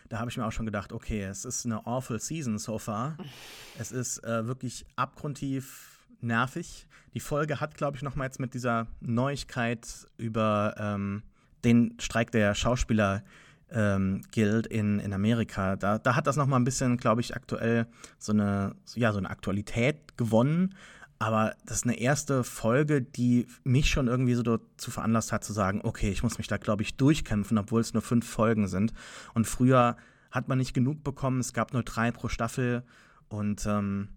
da 0.09 0.19
habe 0.19 0.29
ich 0.29 0.37
mir 0.37 0.45
auch 0.45 0.51
schon 0.51 0.65
gedacht, 0.65 0.91
okay, 0.91 1.23
es 1.23 1.45
ist 1.45 1.65
eine 1.65 1.85
awful 1.85 2.19
season 2.19 2.57
so 2.57 2.79
far. 2.79 3.17
es 3.77 3.91
ist 3.91 4.23
äh, 4.23 4.47
wirklich 4.47 4.85
abgrundtief 4.95 5.98
nervig. 6.21 6.87
Die 7.13 7.19
Folge 7.19 7.59
hat, 7.59 7.75
glaube 7.75 7.97
ich, 7.97 8.03
noch 8.03 8.15
mal 8.15 8.25
jetzt 8.25 8.39
mit 8.39 8.53
dieser 8.53 8.87
Neuigkeit 9.01 9.87
über 10.17 10.75
ähm, 10.77 11.23
den 11.63 11.95
Streik 11.99 12.31
der 12.31 12.55
Schauspieler 12.55 13.23
ähm, 13.71 14.21
Guild 14.33 14.67
in, 14.67 14.99
in 14.99 15.13
Amerika. 15.13 15.75
Da, 15.75 15.97
da 15.97 16.15
hat 16.15 16.27
das 16.27 16.35
noch 16.35 16.47
mal 16.47 16.57
ein 16.57 16.63
bisschen, 16.63 16.97
glaube 16.97 17.21
ich, 17.21 17.35
aktuell 17.35 17.87
so 18.17 18.31
eine, 18.31 18.75
ja, 18.95 19.11
so 19.11 19.17
eine 19.17 19.29
Aktualität 19.29 20.17
gewonnen. 20.17 20.75
Aber 21.19 21.53
das 21.65 21.77
ist 21.77 21.83
eine 21.83 21.99
erste 21.99 22.45
Folge, 22.45 23.01
die 23.01 23.47
mich 23.65 23.89
schon 23.89 24.07
irgendwie 24.07 24.35
so 24.35 24.43
dazu 24.43 24.89
veranlasst 24.89 25.33
hat, 25.33 25.43
zu 25.43 25.51
sagen, 25.51 25.81
okay, 25.83 26.09
ich 26.09 26.23
muss 26.23 26.37
mich 26.37 26.47
da, 26.47 26.57
glaube 26.57 26.81
ich, 26.81 26.95
durchkämpfen, 26.95 27.57
obwohl 27.57 27.81
es 27.81 27.93
nur 27.93 28.01
fünf 28.01 28.27
Folgen 28.27 28.67
sind. 28.67 28.93
Und 29.33 29.45
früher 29.45 29.97
hat 30.31 30.47
man 30.47 30.57
nicht 30.57 30.73
genug 30.73 31.03
bekommen, 31.03 31.41
es 31.41 31.53
gab 31.53 31.73
nur 31.73 31.83
drei 31.83 32.11
pro 32.11 32.29
Staffel. 32.29 32.83
Und 33.27 33.65
ähm, 33.65 34.07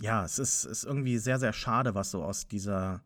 ja, 0.00 0.24
es 0.24 0.38
ist, 0.38 0.64
ist 0.64 0.84
irgendwie 0.84 1.18
sehr, 1.18 1.38
sehr 1.38 1.52
schade, 1.52 1.94
was 1.94 2.10
so 2.10 2.22
aus 2.22 2.46
dieser, 2.46 3.02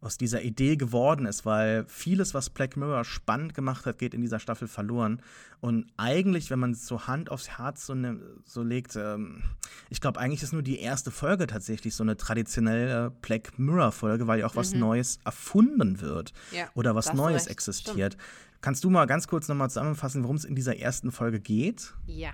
aus 0.00 0.16
dieser 0.16 0.42
Idee 0.42 0.76
geworden 0.76 1.26
ist, 1.26 1.44
weil 1.44 1.84
vieles, 1.88 2.32
was 2.32 2.50
Black 2.50 2.76
Mirror 2.76 3.04
spannend 3.04 3.54
gemacht 3.54 3.86
hat, 3.86 3.98
geht 3.98 4.14
in 4.14 4.20
dieser 4.20 4.38
Staffel 4.38 4.68
verloren. 4.68 5.20
Und 5.60 5.86
eigentlich, 5.96 6.50
wenn 6.50 6.60
man 6.60 6.74
so 6.74 7.08
Hand 7.08 7.30
aufs 7.30 7.58
Herz 7.58 7.86
so, 7.86 7.94
ne, 7.94 8.20
so 8.44 8.62
legt, 8.62 8.94
ähm, 8.94 9.42
ich 9.90 10.00
glaube, 10.00 10.20
eigentlich 10.20 10.44
ist 10.44 10.52
nur 10.52 10.62
die 10.62 10.78
erste 10.78 11.10
Folge 11.10 11.48
tatsächlich 11.48 11.96
so 11.96 12.04
eine 12.04 12.16
traditionelle 12.16 13.10
Black 13.10 13.58
Mirror-Folge, 13.58 14.28
weil 14.28 14.40
ja 14.40 14.46
auch 14.46 14.54
mhm. 14.54 14.60
was 14.60 14.72
Neues 14.72 15.18
erfunden 15.24 16.00
wird 16.00 16.32
ja, 16.52 16.68
oder 16.74 16.94
was 16.94 17.12
Neues 17.12 17.46
recht. 17.46 17.50
existiert. 17.50 18.12
Stimmt. 18.14 18.26
Kannst 18.60 18.84
du 18.84 18.90
mal 18.90 19.06
ganz 19.06 19.26
kurz 19.26 19.48
nochmal 19.48 19.70
zusammenfassen, 19.70 20.22
worum 20.22 20.36
es 20.36 20.44
in 20.44 20.54
dieser 20.54 20.76
ersten 20.76 21.10
Folge 21.10 21.40
geht? 21.40 21.94
Ja. 22.06 22.30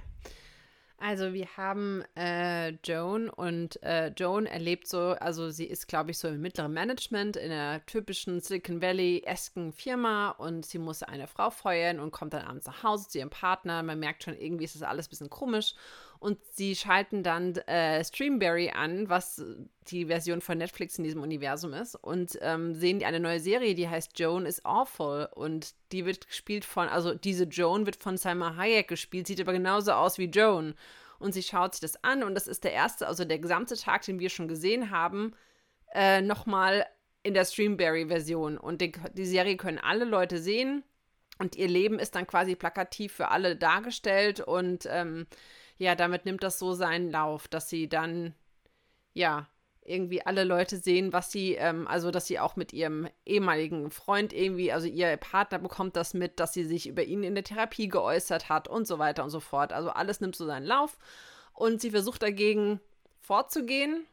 Also 0.98 1.34
wir 1.34 1.48
haben 1.56 2.02
äh, 2.16 2.70
Joan 2.84 3.28
und 3.28 3.82
äh, 3.82 4.08
Joan 4.16 4.46
erlebt 4.46 4.88
so, 4.88 4.98
also 4.98 5.50
sie 5.50 5.66
ist, 5.66 5.88
glaube 5.88 6.12
ich, 6.12 6.18
so 6.18 6.28
im 6.28 6.40
mittleren 6.40 6.72
Management 6.72 7.36
in 7.36 7.50
einer 7.50 7.84
typischen 7.84 8.40
Silicon 8.40 8.80
Valley-esken 8.80 9.72
Firma 9.72 10.30
und 10.30 10.64
sie 10.64 10.78
muss 10.78 11.02
eine 11.02 11.26
Frau 11.26 11.50
feuern 11.50 12.00
und 12.00 12.12
kommt 12.12 12.32
dann 12.32 12.46
abends 12.46 12.66
nach 12.66 12.82
Hause 12.82 13.08
zu 13.08 13.18
ihrem 13.18 13.30
Partner. 13.30 13.82
Man 13.82 13.98
merkt 13.98 14.22
schon, 14.22 14.38
irgendwie 14.38 14.64
ist 14.64 14.76
das 14.76 14.82
alles 14.82 15.06
ein 15.06 15.10
bisschen 15.10 15.30
komisch 15.30 15.74
und 16.18 16.38
sie 16.52 16.74
schalten 16.74 17.22
dann 17.22 17.54
äh, 17.56 18.02
Streamberry 18.04 18.70
an, 18.70 19.08
was 19.08 19.42
die 19.88 20.06
Version 20.06 20.40
von 20.40 20.58
Netflix 20.58 20.96
in 20.96 21.04
diesem 21.04 21.22
Universum 21.22 21.72
ist, 21.74 21.96
und 21.96 22.38
ähm, 22.40 22.74
sehen 22.74 23.02
eine 23.04 23.20
neue 23.20 23.40
Serie, 23.40 23.74
die 23.74 23.88
heißt 23.88 24.18
Joan 24.18 24.46
is 24.46 24.64
Awful. 24.64 25.28
Und 25.34 25.74
die 25.92 26.06
wird 26.06 26.26
gespielt 26.26 26.64
von, 26.64 26.88
also 26.88 27.14
diese 27.14 27.44
Joan 27.44 27.86
wird 27.86 27.96
von 27.96 28.16
Salma 28.16 28.56
Hayek 28.56 28.88
gespielt, 28.88 29.26
sieht 29.26 29.40
aber 29.40 29.52
genauso 29.52 29.92
aus 29.92 30.18
wie 30.18 30.30
Joan. 30.30 30.74
Und 31.18 31.32
sie 31.32 31.42
schaut 31.42 31.74
sich 31.74 31.80
das 31.80 32.02
an 32.02 32.22
und 32.22 32.34
das 32.34 32.48
ist 32.48 32.64
der 32.64 32.72
erste, 32.72 33.06
also 33.06 33.24
der 33.24 33.38
gesamte 33.38 33.76
Tag, 33.76 34.02
den 34.02 34.18
wir 34.18 34.30
schon 34.30 34.48
gesehen 34.48 34.90
haben, 34.90 35.34
äh, 35.94 36.20
nochmal 36.20 36.86
in 37.22 37.34
der 37.34 37.44
Streamberry-Version. 37.44 38.58
Und 38.58 38.80
die, 38.80 38.92
die 39.14 39.26
Serie 39.26 39.56
können 39.56 39.78
alle 39.78 40.04
Leute 40.04 40.38
sehen 40.38 40.84
und 41.38 41.56
ihr 41.56 41.68
Leben 41.68 41.98
ist 41.98 42.14
dann 42.14 42.26
quasi 42.26 42.54
plakativ 42.54 43.12
für 43.12 43.28
alle 43.28 43.56
dargestellt 43.56 44.40
und 44.40 44.86
ähm, 44.90 45.26
ja, 45.78 45.94
damit 45.94 46.24
nimmt 46.24 46.42
das 46.42 46.58
so 46.58 46.74
seinen 46.74 47.10
Lauf, 47.10 47.48
dass 47.48 47.68
sie 47.68 47.88
dann, 47.88 48.34
ja, 49.12 49.48
irgendwie 49.84 50.24
alle 50.24 50.44
Leute 50.44 50.78
sehen, 50.78 51.12
was 51.12 51.30
sie, 51.30 51.54
ähm, 51.54 51.86
also 51.86 52.10
dass 52.10 52.26
sie 52.26 52.40
auch 52.40 52.56
mit 52.56 52.72
ihrem 52.72 53.08
ehemaligen 53.26 53.90
Freund 53.90 54.32
irgendwie, 54.32 54.72
also 54.72 54.86
ihr 54.86 55.16
Partner 55.18 55.58
bekommt 55.58 55.96
das 55.96 56.14
mit, 56.14 56.40
dass 56.40 56.54
sie 56.54 56.64
sich 56.64 56.88
über 56.88 57.04
ihn 57.04 57.22
in 57.22 57.34
der 57.34 57.44
Therapie 57.44 57.88
geäußert 57.88 58.48
hat 58.48 58.66
und 58.66 58.86
so 58.86 58.98
weiter 58.98 59.24
und 59.24 59.30
so 59.30 59.40
fort. 59.40 59.72
Also 59.72 59.90
alles 59.90 60.20
nimmt 60.20 60.36
so 60.36 60.46
seinen 60.46 60.64
Lauf 60.64 60.96
und 61.52 61.80
sie 61.80 61.90
versucht 61.90 62.22
dagegen 62.22 62.80
vorzugehen, 63.20 64.06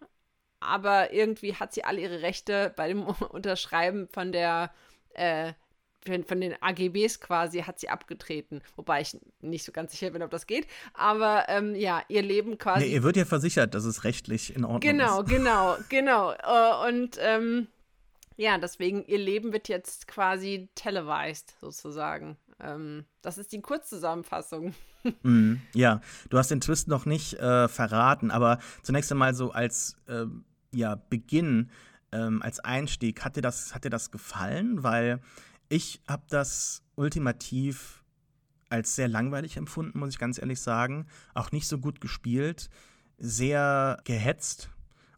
aber 0.59 1.13
irgendwie 1.13 1.55
hat 1.55 1.73
sie 1.73 1.83
alle 1.85 2.01
ihre 2.01 2.21
Rechte 2.21 2.73
bei 2.75 2.89
dem 2.89 3.03
Unterschreiben 3.29 4.09
von 4.09 4.31
der 4.31 4.73
äh, 5.13 5.53
von 6.05 6.41
den 6.41 6.55
AGBs 6.61 7.19
quasi 7.19 7.59
hat 7.61 7.79
sie 7.79 7.89
abgetreten. 7.89 8.61
Wobei 8.75 9.01
ich 9.01 9.17
nicht 9.41 9.63
so 9.63 9.71
ganz 9.71 9.91
sicher 9.91 10.09
bin, 10.09 10.23
ob 10.23 10.31
das 10.31 10.47
geht. 10.47 10.67
Aber 10.93 11.45
ähm, 11.47 11.75
ja, 11.75 12.01
ihr 12.07 12.23
Leben 12.23 12.57
quasi. 12.57 12.85
Nee, 12.85 12.93
ihr 12.93 13.03
wird 13.03 13.17
ja 13.17 13.25
versichert, 13.25 13.75
dass 13.75 13.85
es 13.85 14.03
rechtlich 14.03 14.55
in 14.55 14.63
Ordnung 14.63 14.81
genau, 14.81 15.21
ist. 15.21 15.29
Genau, 15.29 15.77
genau, 15.89 16.33
genau. 16.37 16.87
Und 16.87 17.17
ähm, 17.19 17.67
ja, 18.37 18.57
deswegen, 18.57 19.05
ihr 19.05 19.19
Leben 19.19 19.53
wird 19.53 19.67
jetzt 19.67 20.07
quasi 20.07 20.69
televised, 20.73 21.55
sozusagen. 21.61 22.37
Ähm, 22.59 23.05
das 23.21 23.37
ist 23.37 23.51
die 23.51 23.61
Kurzzusammenfassung. 23.61 24.73
mm, 25.23 25.55
ja, 25.73 26.01
du 26.29 26.37
hast 26.37 26.49
den 26.49 26.61
Twist 26.61 26.87
noch 26.87 27.05
nicht 27.05 27.33
äh, 27.35 27.67
verraten, 27.67 28.31
aber 28.31 28.59
zunächst 28.81 29.11
einmal 29.11 29.33
so 29.33 29.51
als 29.51 29.97
äh, 30.07 30.25
ja, 30.73 30.95
Beginn, 30.95 31.69
ähm, 32.11 32.41
als 32.41 32.59
Einstieg, 32.59 33.23
hat 33.23 33.35
dir, 33.35 33.41
das, 33.41 33.75
hat 33.75 33.83
dir 33.83 33.89
das 33.89 34.11
gefallen? 34.11 34.83
Weil 34.83 35.21
ich 35.71 36.01
habe 36.05 36.23
das 36.27 36.83
ultimativ 36.95 38.03
als 38.69 38.95
sehr 38.95 39.07
langweilig 39.07 39.55
empfunden, 39.55 39.99
muss 39.99 40.09
ich 40.09 40.19
ganz 40.19 40.37
ehrlich 40.37 40.59
sagen. 40.59 41.07
Auch 41.33 41.51
nicht 41.51 41.67
so 41.67 41.77
gut 41.77 42.01
gespielt, 42.01 42.69
sehr 43.17 43.97
gehetzt 44.03 44.69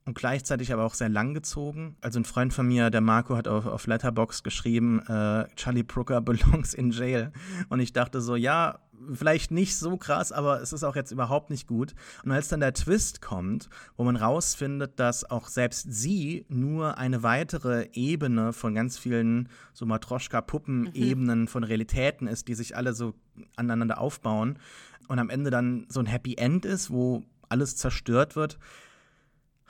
und 0.05 0.15
gleichzeitig 0.15 0.73
aber 0.73 0.83
auch 0.83 0.93
sehr 0.93 1.09
langgezogen. 1.09 1.95
Also 2.01 2.19
ein 2.19 2.25
Freund 2.25 2.53
von 2.53 2.67
mir, 2.67 2.89
der 2.89 3.01
Marco, 3.01 3.35
hat 3.35 3.47
auf, 3.47 3.65
auf 3.65 3.87
Letterbox 3.87 4.43
geschrieben, 4.43 4.99
äh, 5.07 5.47
Charlie 5.55 5.83
Brooker 5.83 6.21
belongs 6.21 6.73
in 6.73 6.91
jail. 6.91 7.31
Und 7.69 7.79
ich 7.79 7.93
dachte 7.93 8.21
so, 8.21 8.35
ja, 8.35 8.79
vielleicht 9.11 9.51
nicht 9.51 9.75
so 9.75 9.97
krass, 9.97 10.31
aber 10.31 10.61
es 10.61 10.71
ist 10.71 10.83
auch 10.83 10.95
jetzt 10.95 11.11
überhaupt 11.11 11.49
nicht 11.49 11.67
gut. 11.67 11.93
Und 12.23 12.31
als 12.31 12.47
dann 12.47 12.59
der 12.59 12.73
Twist 12.73 13.21
kommt, 13.21 13.69
wo 13.97 14.03
man 14.03 14.15
rausfindet, 14.15 14.99
dass 14.99 15.29
auch 15.29 15.47
selbst 15.47 15.91
sie 15.91 16.45
nur 16.47 16.97
eine 16.97 17.23
weitere 17.23 17.89
Ebene 17.93 18.53
von 18.53 18.73
ganz 18.73 18.97
vielen 18.97 19.49
so 19.73 19.85
Matroschka-Puppen-Ebenen 19.85 21.41
mhm. 21.41 21.47
von 21.47 21.63
Realitäten 21.63 22.27
ist, 22.27 22.47
die 22.47 22.55
sich 22.55 22.75
alle 22.75 22.93
so 22.93 23.13
aneinander 23.55 23.99
aufbauen 23.99 24.59
und 25.07 25.19
am 25.19 25.29
Ende 25.29 25.49
dann 25.49 25.85
so 25.89 25.99
ein 25.99 26.05
Happy 26.05 26.35
End 26.35 26.65
ist, 26.65 26.89
wo 26.89 27.23
alles 27.49 27.75
zerstört 27.75 28.35
wird, 28.35 28.57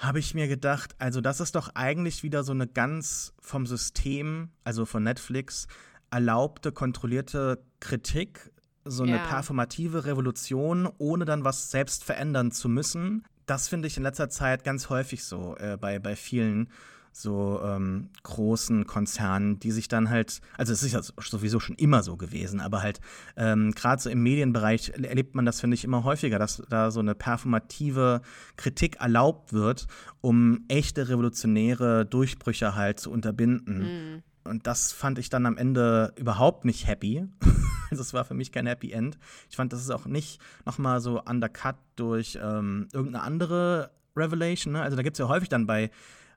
habe 0.04 0.20
ich 0.20 0.34
mir 0.34 0.48
gedacht, 0.48 0.96
also 1.00 1.22
das 1.22 1.40
ist 1.40 1.56
doch 1.56 1.70
eigentlich 1.76 2.24
wieder 2.24 2.44
so 2.44 2.52
eine 2.52 2.68
ganz 2.68 3.34
vom 3.40 3.66
System, 3.66 4.50
also 4.64 4.86
von 4.86 5.04
Netflix, 5.04 5.68
erlaubte, 6.12 6.72
kontrollierte 6.72 7.64
Kritik 7.80 8.52
so 8.86 9.04
eine 9.04 9.16
ja. 9.16 9.26
performative 9.26 10.06
Revolution, 10.06 10.90
ohne 10.98 11.24
dann 11.24 11.46
was 11.46 11.72
selbst 11.72 12.04
verändern 12.04 12.52
zu 12.52 12.68
müssen. 12.68 13.24
Das 13.46 13.70
finde 13.70 13.88
ich 13.88 13.96
in 13.96 14.04
letzter 14.04 14.30
Zeit 14.30 14.66
ganz 14.66 14.90
häufig 14.90 15.24
so 15.24 15.56
äh, 15.58 15.78
bei, 15.80 16.00
bei 16.00 16.18
vielen 16.18 16.70
so 17.14 17.62
ähm, 17.64 18.10
großen 18.24 18.88
Konzernen, 18.88 19.60
die 19.60 19.72
sich 19.72 19.88
dann 19.88 20.10
halt, 20.10 20.42
also 20.58 20.74
es 20.74 20.84
ist 20.84 20.94
ja 20.94 21.02
sowieso 21.02 21.60
schon 21.60 21.76
immer 21.76 22.04
so 22.04 22.18
gewesen, 22.18 22.60
aber 22.60 22.82
halt 22.82 23.00
ähm, 23.38 23.72
gerade 23.72 24.02
so 24.02 24.10
im 24.10 24.22
Medienbereich 24.24 24.90
erlebt 24.90 25.36
man 25.36 25.46
das, 25.46 25.62
finde 25.62 25.76
ich, 25.76 25.84
immer 25.84 26.04
häufiger, 26.04 26.40
dass 26.40 26.64
da 26.70 26.92
so 26.92 27.00
eine 27.00 27.16
performative 27.16 28.22
Kritik 28.58 28.98
erlaubt 29.00 29.54
wird, 29.54 29.88
um 30.22 30.66
echte 30.68 31.08
revolutionäre 31.08 32.06
Durchbrüche 32.06 32.76
halt 32.76 33.00
zu 33.00 33.12
unterbinden. 33.12 33.78
Mhm. 33.78 34.24
Und 34.44 34.68
das 34.68 34.92
fand 34.92 35.20
ich 35.20 35.30
dann 35.30 35.46
am 35.46 35.56
Ende 35.56 36.14
überhaupt 36.18 36.66
nicht 36.66 36.88
happy. 36.88 37.26
also 37.92 38.02
es 38.02 38.14
war 38.14 38.26
für 38.26 38.34
mich 38.34 38.52
kein 38.52 38.66
Happy 38.66 38.92
End. 38.92 39.18
Ich 39.50 39.56
fand, 39.56 39.72
das 39.72 39.82
ist 39.82 39.92
auch 39.92 40.06
nicht 40.06 40.42
nochmal 40.66 41.00
so 41.00 41.22
undercut 41.22 41.76
durch 41.96 42.38
ähm, 42.42 42.88
irgendeine 42.92 43.24
andere 43.24 43.92
Revelation. 44.16 44.74
Ne? 44.74 44.82
Also 44.82 44.98
da 44.98 45.04
gibt 45.04 45.16
es 45.16 45.20
ja 45.20 45.28
häufig 45.28 45.50
dann 45.50 45.66
bei, 45.66 45.92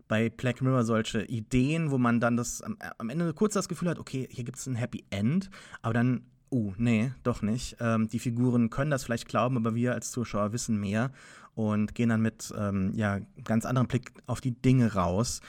bei 0.09 0.31
Black 0.31 0.63
Mirror 0.63 0.85
solche 0.85 1.23
Ideen, 1.25 1.91
wo 1.91 1.99
man 1.99 2.21
dann 2.21 2.37
das 2.37 2.63
am, 2.63 2.77
am 2.99 3.11
Ende 3.11 3.33
kurz 3.35 3.55
das 3.55 3.69
Gefühl 3.69 3.89
hat, 3.89 3.99
okay, 3.99 4.29
hier 4.31 4.45
gibt 4.45 4.59
es 4.59 4.67
ein 4.67 4.77
Happy 4.77 5.05
End, 5.11 5.51
aber 5.83 5.95
dann, 5.95 6.23
oh, 6.51 6.73
nee, 6.77 7.13
doch 7.23 7.43
nicht. 7.43 7.77
Ähm, 7.81 8.09
die 8.09 8.19
Figuren 8.19 8.71
können 8.71 8.91
das 8.91 9.05
vielleicht 9.05 9.29
glauben, 9.29 9.57
aber 9.57 9.75
wir 9.75 9.95
als 9.95 10.11
Zuschauer 10.11 10.53
wissen 10.53 10.79
mehr 10.79 11.11
und 11.55 11.95
gehen 11.95 12.11
dann 12.11 12.23
mit 12.23 12.53
ähm, 12.57 12.93
ja, 12.95 13.21
ganz 13.43 13.65
anderem 13.65 13.89
Blick 13.89 14.13
auf 14.27 14.41
die 14.41 14.53
Dinge 14.53 14.95
raus. 14.95 15.41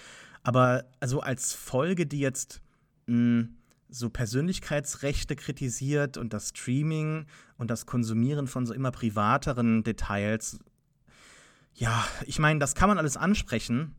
Aber 0.44 0.86
also 1.00 1.20
als 1.20 1.54
Folge, 1.54 2.06
die 2.06 2.20
jetzt 2.20 2.62
mh, 3.08 3.14
hm, 3.14 3.54
so 3.90 4.10
Persönlichkeitsrechte 4.10 5.36
kritisiert 5.36 6.18
und 6.18 6.34
das 6.34 6.50
Streaming 6.50 7.26
und 7.58 7.72
das 7.72 7.86
Konsumieren 7.86 8.48
von 8.48 8.66
so 8.66 8.74
immer 8.74 8.92
privateren 8.92 9.84
Details, 9.84 10.60
ja, 11.74 12.06
ich 12.26 12.40
meine, 12.40 12.60
das 12.60 12.74
kann 12.74 12.90
man 12.90 12.98
alles 12.98 13.18
ansprechen, 13.18 13.96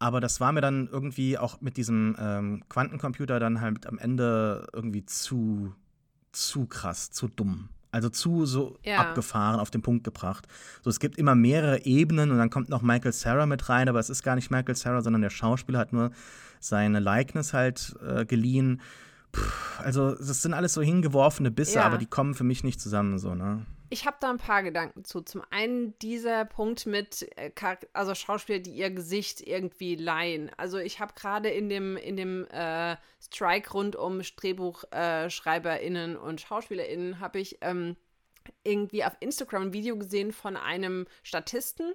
aber 0.00 0.20
das 0.20 0.40
war 0.40 0.50
mir 0.50 0.62
dann 0.62 0.88
irgendwie 0.90 1.38
auch 1.38 1.60
mit 1.60 1.76
diesem 1.76 2.16
ähm, 2.18 2.62
Quantencomputer 2.70 3.38
dann 3.38 3.60
halt 3.60 3.86
am 3.86 3.98
Ende 3.98 4.66
irgendwie 4.72 5.04
zu, 5.04 5.74
zu 6.32 6.66
krass, 6.66 7.10
zu 7.10 7.28
dumm. 7.28 7.68
Also 7.92 8.08
zu 8.08 8.46
so 8.46 8.78
ja. 8.82 8.98
abgefahren, 8.98 9.60
auf 9.60 9.70
den 9.70 9.82
Punkt 9.82 10.04
gebracht. 10.04 10.46
So, 10.82 10.88
es 10.90 11.00
gibt 11.00 11.18
immer 11.18 11.34
mehrere 11.34 11.84
Ebenen 11.84 12.30
und 12.30 12.38
dann 12.38 12.48
kommt 12.48 12.70
noch 12.70 12.82
Michael 12.82 13.12
Sarah 13.12 13.46
mit 13.46 13.68
rein, 13.68 13.88
aber 13.88 13.98
es 13.98 14.08
ist 14.08 14.22
gar 14.22 14.36
nicht 14.36 14.50
Michael 14.50 14.74
Sarah, 14.76 15.02
sondern 15.02 15.22
der 15.22 15.30
Schauspieler 15.30 15.80
hat 15.80 15.92
nur 15.92 16.12
seine 16.60 16.98
Likeness 16.98 17.52
halt 17.52 17.94
äh, 18.06 18.24
geliehen. 18.24 18.80
Puh, 19.32 19.42
also, 19.78 20.14
das 20.14 20.40
sind 20.40 20.54
alles 20.54 20.72
so 20.72 20.82
hingeworfene 20.82 21.50
Bisse, 21.50 21.76
ja. 21.76 21.84
aber 21.84 21.98
die 21.98 22.06
kommen 22.06 22.34
für 22.34 22.44
mich 22.44 22.64
nicht 22.64 22.80
zusammen, 22.80 23.18
so, 23.18 23.34
ne? 23.34 23.66
Ich 23.92 24.06
habe 24.06 24.16
da 24.20 24.30
ein 24.30 24.38
paar 24.38 24.62
Gedanken 24.62 25.04
zu. 25.04 25.20
Zum 25.20 25.42
einen 25.50 25.98
dieser 25.98 26.44
Punkt 26.44 26.86
mit 26.86 27.28
äh, 27.36 27.50
also 27.92 28.14
Schauspieler, 28.14 28.60
die 28.60 28.70
ihr 28.70 28.90
Gesicht 28.90 29.40
irgendwie 29.40 29.96
leihen. 29.96 30.48
Also 30.56 30.78
ich 30.78 31.00
habe 31.00 31.12
gerade 31.14 31.48
in 31.50 31.68
dem, 31.68 31.96
in 31.96 32.16
dem 32.16 32.46
äh, 32.46 32.96
Strike 33.20 33.72
rund 33.72 33.96
um 33.96 34.22
DrehbuchschreiberInnen 34.22 36.14
äh, 36.14 36.18
und 36.18 36.40
SchauspielerInnen 36.40 37.18
habe 37.18 37.40
ich 37.40 37.58
ähm, 37.62 37.96
irgendwie 38.62 39.04
auf 39.04 39.16
Instagram 39.18 39.64
ein 39.64 39.72
Video 39.72 39.96
gesehen 39.98 40.32
von 40.32 40.56
einem 40.56 41.06
Statisten, 41.24 41.92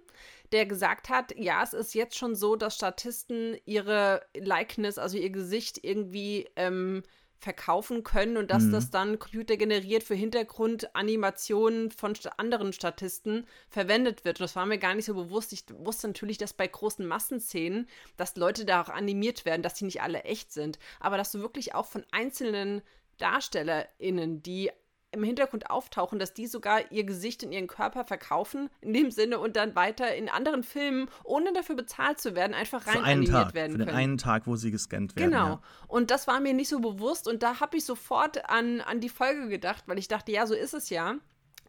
der 0.51 0.65
gesagt 0.65 1.07
hat, 1.07 1.33
ja, 1.37 1.63
es 1.63 1.73
ist 1.73 1.95
jetzt 1.95 2.17
schon 2.17 2.35
so, 2.35 2.57
dass 2.57 2.75
Statisten 2.75 3.57
ihre 3.65 4.21
Likeness, 4.35 4.97
also 4.97 5.17
ihr 5.17 5.29
Gesicht 5.29 5.79
irgendwie 5.81 6.49
ähm, 6.57 7.03
verkaufen 7.45 8.03
können 8.03 8.37
und 8.37 8.49
dass 8.49 8.63
mhm. 8.63 8.71
das 8.71 8.89
dann 8.89 9.19
computergeneriert 9.19 10.01
für 10.01 10.15
Hintergrundanimationen 10.15 11.91
von 11.91 12.15
anderen 12.37 12.73
Statisten 12.73 13.45
verwendet 13.69 14.25
wird. 14.25 14.39
Und 14.39 14.45
das 14.45 14.55
war 14.55 14.65
mir 14.65 14.79
gar 14.79 14.95
nicht 14.95 15.05
so 15.05 15.13
bewusst. 15.13 15.53
Ich 15.53 15.63
wusste 15.77 16.07
natürlich, 16.07 16.39
dass 16.39 16.53
bei 16.53 16.67
großen 16.67 17.05
Massenszenen, 17.05 17.87
dass 18.17 18.35
Leute 18.35 18.65
da 18.65 18.81
auch 18.81 18.89
animiert 18.89 19.45
werden, 19.45 19.61
dass 19.61 19.75
die 19.75 19.85
nicht 19.85 20.01
alle 20.01 20.23
echt 20.23 20.51
sind, 20.51 20.79
aber 20.99 21.17
dass 21.17 21.31
du 21.31 21.39
wirklich 21.39 21.75
auch 21.75 21.85
von 21.85 22.03
einzelnen 22.09 22.81
DarstellerInnen, 23.19 24.41
die 24.41 24.71
im 25.11 25.23
Hintergrund 25.23 25.69
auftauchen, 25.69 26.19
dass 26.19 26.33
die 26.33 26.47
sogar 26.47 26.91
ihr 26.91 27.03
Gesicht 27.03 27.43
und 27.43 27.51
ihren 27.51 27.67
Körper 27.67 28.03
verkaufen, 28.03 28.69
in 28.81 28.93
dem 28.93 29.11
Sinne, 29.11 29.39
und 29.39 29.55
dann 29.55 29.75
weiter 29.75 30.13
in 30.15 30.29
anderen 30.29 30.63
Filmen, 30.63 31.09
ohne 31.23 31.53
dafür 31.53 31.75
bezahlt 31.75 32.19
zu 32.19 32.35
werden, 32.35 32.53
einfach 32.53 32.85
rein 32.87 33.03
animiert 33.03 33.31
Tag, 33.31 33.53
werden 33.53 33.71
für 33.71 33.77
den 33.77 33.87
können. 33.87 33.97
einen 33.97 34.17
Tag, 34.17 34.45
wo 34.45 34.55
sie 34.55 34.71
gescannt 34.71 35.15
werden. 35.15 35.31
Genau. 35.31 35.47
Ja. 35.47 35.61
Und 35.87 36.11
das 36.11 36.27
war 36.27 36.39
mir 36.39 36.53
nicht 36.53 36.69
so 36.69 36.79
bewusst 36.79 37.27
und 37.27 37.43
da 37.43 37.59
habe 37.59 37.77
ich 37.77 37.85
sofort 37.85 38.49
an, 38.49 38.81
an 38.81 38.99
die 38.99 39.09
Folge 39.09 39.47
gedacht, 39.47 39.83
weil 39.87 39.97
ich 39.97 40.07
dachte, 40.07 40.31
ja, 40.31 40.45
so 40.45 40.53
ist 40.53 40.73
es 40.73 40.89
ja 40.89 41.15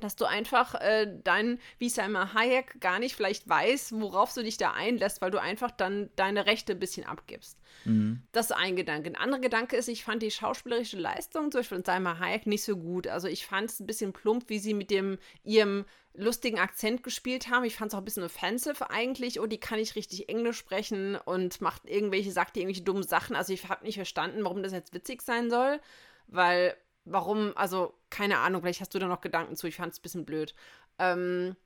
dass 0.00 0.16
du 0.16 0.26
einfach 0.26 0.74
äh, 0.74 1.06
dein, 1.24 1.59
wie 1.78 1.88
Salma 1.88 2.35
Hayek, 2.35 2.80
gar 2.80 2.98
nicht 2.98 3.16
vielleicht 3.16 3.48
weiß, 3.48 3.92
worauf 3.96 4.35
du 4.35 4.42
dich 4.42 4.59
da 4.59 4.72
einlässt, 4.72 5.22
weil 5.22 5.30
du 5.30 5.40
einfach 5.40 5.70
dann 5.70 6.11
deine 6.16 6.46
Rechte 6.46 6.72
ein 6.72 6.78
bisschen 6.78 7.06
abgibst. 7.06 7.59
Mhm. 7.85 8.22
Das 8.32 8.50
ist 8.50 8.56
ein 8.56 8.76
Gedanke. 8.76 9.09
Ein 9.09 9.16
anderer 9.16 9.40
Gedanke 9.40 9.76
ist, 9.76 9.88
ich 9.88 10.04
fand 10.04 10.22
die 10.22 10.30
schauspielerische 10.30 10.98
Leistung 10.98 11.50
zum 11.50 11.61
Beispiel 11.61 11.78
von 11.78 11.85
Salma 11.85 12.18
Hayek 12.18 12.46
nicht 12.46 12.64
so 12.64 12.76
gut. 12.76 13.06
Also 13.06 13.28
ich 13.28 13.46
fand 13.46 13.70
es 13.70 13.80
ein 13.80 13.87
bisschen 13.87 14.12
plump, 14.12 14.48
wie 14.48 14.59
sie 14.59 14.74
mit 14.74 14.90
dem 14.90 15.18
ihrem 15.44 15.85
lustigen 16.14 16.59
Akzent 16.59 17.02
gespielt 17.02 17.48
haben. 17.48 17.64
Ich 17.64 17.76
fand 17.76 17.90
es 17.90 17.94
auch 17.94 18.00
ein 18.00 18.04
bisschen 18.04 18.24
offensive 18.24 18.90
eigentlich. 18.90 19.40
Oh, 19.40 19.46
die 19.46 19.61
kann 19.61 19.78
nicht 19.78 19.96
richtig 19.96 20.28
Englisch 20.28 20.59
sprechen 20.59 21.16
und 21.16 21.61
macht 21.61 21.88
irgendwelche, 21.88 22.32
sagt 22.32 22.56
die 22.56 22.61
irgendwelche 22.61 22.85
dummen 22.85 23.02
Sachen. 23.02 23.37
Also 23.37 23.52
ich 23.52 23.68
habe 23.68 23.85
nicht 23.85 23.96
verstanden, 23.96 24.44
warum 24.44 24.62
das 24.62 24.72
jetzt 24.72 24.94
witzig 24.94 25.22
sein 25.22 25.50
soll, 25.50 25.80
weil 26.26 26.76
warum, 27.07 27.53
also 27.57 27.95
keine 28.11 28.38
Ahnung, 28.38 28.62
vielleicht 28.62 28.81
hast 28.81 28.95
du 28.95 28.99
da 28.99 29.07
noch 29.07 29.21
Gedanken 29.21 29.57
zu, 29.57 29.66
ich 29.66 29.77
fand 29.77 29.92
es 29.92 29.99
ein 29.99 30.03
bisschen 30.03 30.27
blöd. 30.27 30.55
Ähm, 30.99 31.57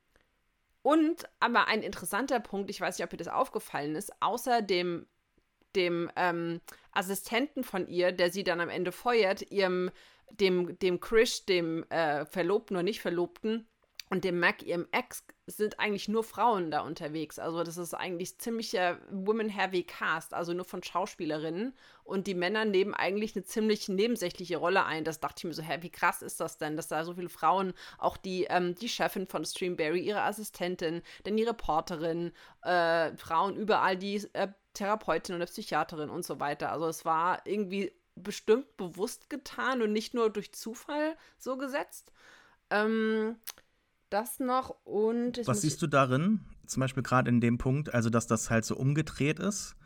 und 0.83 1.25
aber 1.41 1.67
ein 1.67 1.83
interessanter 1.83 2.41
Punkt, 2.41 2.71
ich 2.71 2.81
weiß 2.81 2.99
nicht, 2.99 3.05
ob 3.05 3.11
dir 3.11 3.17
das 3.17 3.29
aufgefallen 3.29 3.97
ist, 3.97 4.13
außer 4.23 4.63
dem, 4.63 5.07
dem 5.75 6.11
ähm, 6.17 6.61
Assistenten 6.93 7.65
von 7.65 7.87
ihr, 7.89 8.13
der 8.13 8.31
sie 8.31 8.45
dann 8.45 8.61
am 8.61 8.71
Ende 8.71 8.93
feuert, 8.93 9.51
ihrem, 9.51 9.91
dem, 10.31 10.79
dem 10.79 11.01
Krish, 11.01 11.45
dem 11.45 11.85
äh, 11.91 12.25
Verlobten 12.25 12.77
oder 12.77 12.83
nicht 12.83 13.01
Verlobten, 13.01 13.67
und 14.11 14.25
dem 14.25 14.41
Mac, 14.41 14.65
ihrem 14.65 14.89
Ex, 14.91 15.25
sind 15.47 15.79
eigentlich 15.79 16.09
nur 16.09 16.25
Frauen 16.25 16.73
da 16.73 16.81
unterwegs. 16.81 17.39
Also 17.39 17.63
das 17.63 17.77
ist 17.77 17.95
eigentlich 17.95 18.39
ziemlicher 18.39 18.99
Women-Heavy 19.11 19.85
Cast, 19.85 20.35
also 20.35 20.53
nur 20.53 20.65
von 20.65 20.83
Schauspielerinnen. 20.83 21.75
Und 22.03 22.27
die 22.27 22.35
Männer 22.35 22.65
nehmen 22.65 22.93
eigentlich 22.93 23.37
eine 23.37 23.45
ziemlich 23.45 23.89
nebensächliche 23.89 24.57
Rolle 24.57 24.85
ein. 24.85 25.05
Das 25.05 25.21
dachte 25.21 25.37
ich 25.39 25.45
mir 25.45 25.55
so, 25.55 25.63
hä, 25.63 25.79
wie 25.83 25.91
krass 25.91 26.23
ist 26.23 26.41
das 26.41 26.59
denn, 26.59 26.77
dass 26.77 26.89
da 26.89 27.05
so 27.05 27.15
viele 27.15 27.29
Frauen, 27.29 27.73
auch 27.99 28.17
die, 28.17 28.45
ähm, 28.51 28.75
die 28.75 28.89
Chefin 28.89 29.29
von 29.29 29.45
Streamberry, 29.45 30.01
ihre 30.01 30.23
Assistentin, 30.23 31.03
dann 31.23 31.37
die 31.37 31.45
Reporterin, 31.45 32.33
äh, 32.63 33.17
Frauen 33.17 33.57
überall, 33.57 33.97
die 33.97 34.17
äh, 34.33 34.49
Therapeutin 34.75 35.37
oder 35.37 35.47
Psychiaterin 35.47 36.11
und 36.11 36.25
so 36.25 36.41
weiter. 36.41 36.73
Also 36.73 36.89
es 36.89 37.05
war 37.05 37.47
irgendwie 37.47 37.93
bestimmt 38.17 38.77
bewusst 38.77 39.31
getan 39.31 39.83
und 39.83 39.93
nicht 39.93 40.15
nur 40.15 40.31
durch 40.31 40.53
Zufall 40.53 41.17
so 41.39 41.57
gesetzt. 41.57 42.13
Ähm, 42.71 43.37
das 44.11 44.41
noch 44.41 44.77
und. 44.85 45.47
Was 45.47 45.63
siehst 45.63 45.81
du 45.83 45.87
darin? 45.87 46.41
Zum 46.67 46.81
Beispiel 46.81 47.03
gerade 47.03 47.29
in 47.29 47.41
dem 47.41 47.59
Punkt, 47.59 47.95
also 47.95 48.11
dass 48.11 48.27
das 48.27 48.51
halt 48.51 48.65
so 48.65 48.77
umgedreht 48.77 49.39
ist? 49.39 49.77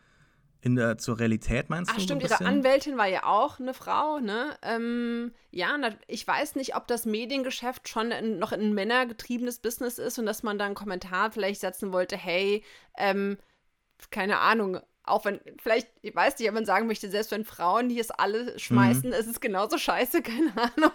In 0.61 0.77
der, 0.77 0.97
zur 0.97 1.19
Realität 1.19 1.69
meinst 1.69 1.91
Ach, 1.91 1.97
du? 1.97 2.01
Ach 2.01 2.05
stimmt, 2.05 2.23
ihre 2.23 2.41
Anwältin 2.41 2.97
war 2.97 3.07
ja 3.07 3.25
auch 3.25 3.61
eine 3.61 3.75
Frau, 3.75 4.19
ne? 4.19 4.57
Ähm, 4.63 5.35
ja, 5.51 5.79
ich 6.07 6.27
weiß 6.27 6.55
nicht, 6.55 6.75
ob 6.75 6.87
das 6.87 7.05
Mediengeschäft 7.05 7.87
schon 7.87 8.11
in, 8.11 8.39
noch 8.39 8.53
ein 8.53 8.73
männergetriebenes 8.73 9.59
Business 9.59 9.99
ist 9.99 10.19
und 10.19 10.25
dass 10.25 10.43
man 10.43 10.59
da 10.59 10.65
einen 10.65 10.75
Kommentar 10.75 11.31
vielleicht 11.33 11.61
setzen 11.61 11.93
wollte, 11.93 12.17
hey, 12.17 12.65
ähm, 12.97 13.37
keine 14.11 14.39
Ahnung, 14.39 14.81
auch 15.05 15.27
wenn, 15.27 15.41
vielleicht, 15.63 15.89
ich 16.01 16.15
weiß 16.15 16.39
nicht, 16.39 16.49
ob 16.49 16.55
man 16.55 16.65
sagen 16.65 16.87
möchte, 16.87 17.11
selbst 17.11 17.31
wenn 17.31 17.45
Frauen 17.45 17.91
hier 17.91 18.01
es 18.01 18.11
alle 18.11 18.59
schmeißen, 18.59 19.11
mhm. 19.11 19.15
ist 19.15 19.27
es 19.27 19.41
genauso 19.41 19.77
scheiße, 19.77 20.23
keine 20.23 20.53
Ahnung. 20.57 20.93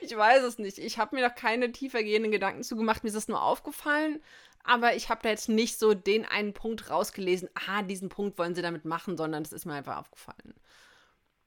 Ich 0.00 0.16
weiß 0.16 0.42
es 0.44 0.58
nicht. 0.58 0.78
Ich 0.78 0.98
habe 0.98 1.14
mir 1.14 1.26
noch 1.26 1.34
keine 1.34 1.70
tiefergehenden 1.70 2.32
Gedanken 2.32 2.62
zugemacht, 2.62 3.02
mir 3.02 3.08
ist 3.08 3.16
das 3.16 3.28
nur 3.28 3.42
aufgefallen. 3.42 4.20
Aber 4.64 4.94
ich 4.94 5.08
habe 5.08 5.20
da 5.22 5.30
jetzt 5.30 5.48
nicht 5.48 5.78
so 5.78 5.94
den 5.94 6.26
einen 6.26 6.52
Punkt 6.52 6.90
rausgelesen, 6.90 7.48
ah, 7.68 7.82
diesen 7.82 8.08
Punkt 8.08 8.38
wollen 8.38 8.54
sie 8.54 8.62
damit 8.62 8.84
machen, 8.84 9.16
sondern 9.16 9.42
das 9.42 9.52
ist 9.52 9.64
mir 9.66 9.74
einfach 9.74 9.96
aufgefallen. 9.96 10.54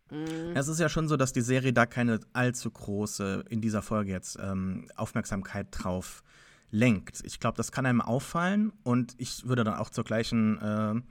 Mhm. 0.09 0.55
Es 0.55 0.67
ist 0.67 0.79
ja 0.79 0.89
schon 0.89 1.07
so, 1.07 1.17
dass 1.17 1.33
die 1.33 1.41
Serie 1.41 1.73
da 1.73 1.85
keine 1.85 2.19
allzu 2.33 2.69
große, 2.69 3.45
in 3.49 3.61
dieser 3.61 3.81
Folge 3.81 4.11
jetzt, 4.11 4.37
ähm, 4.39 4.87
Aufmerksamkeit 4.95 5.67
drauf 5.71 6.23
lenkt. 6.69 7.21
Ich 7.23 7.39
glaube, 7.39 7.57
das 7.57 7.71
kann 7.71 7.85
einem 7.85 8.01
auffallen 8.01 8.73
und 8.83 9.13
ich 9.17 9.47
würde 9.47 9.63
dann 9.63 9.75
auch 9.75 9.89
zur 9.89 10.03
gleichen 10.03 10.59
äh, 10.59 11.01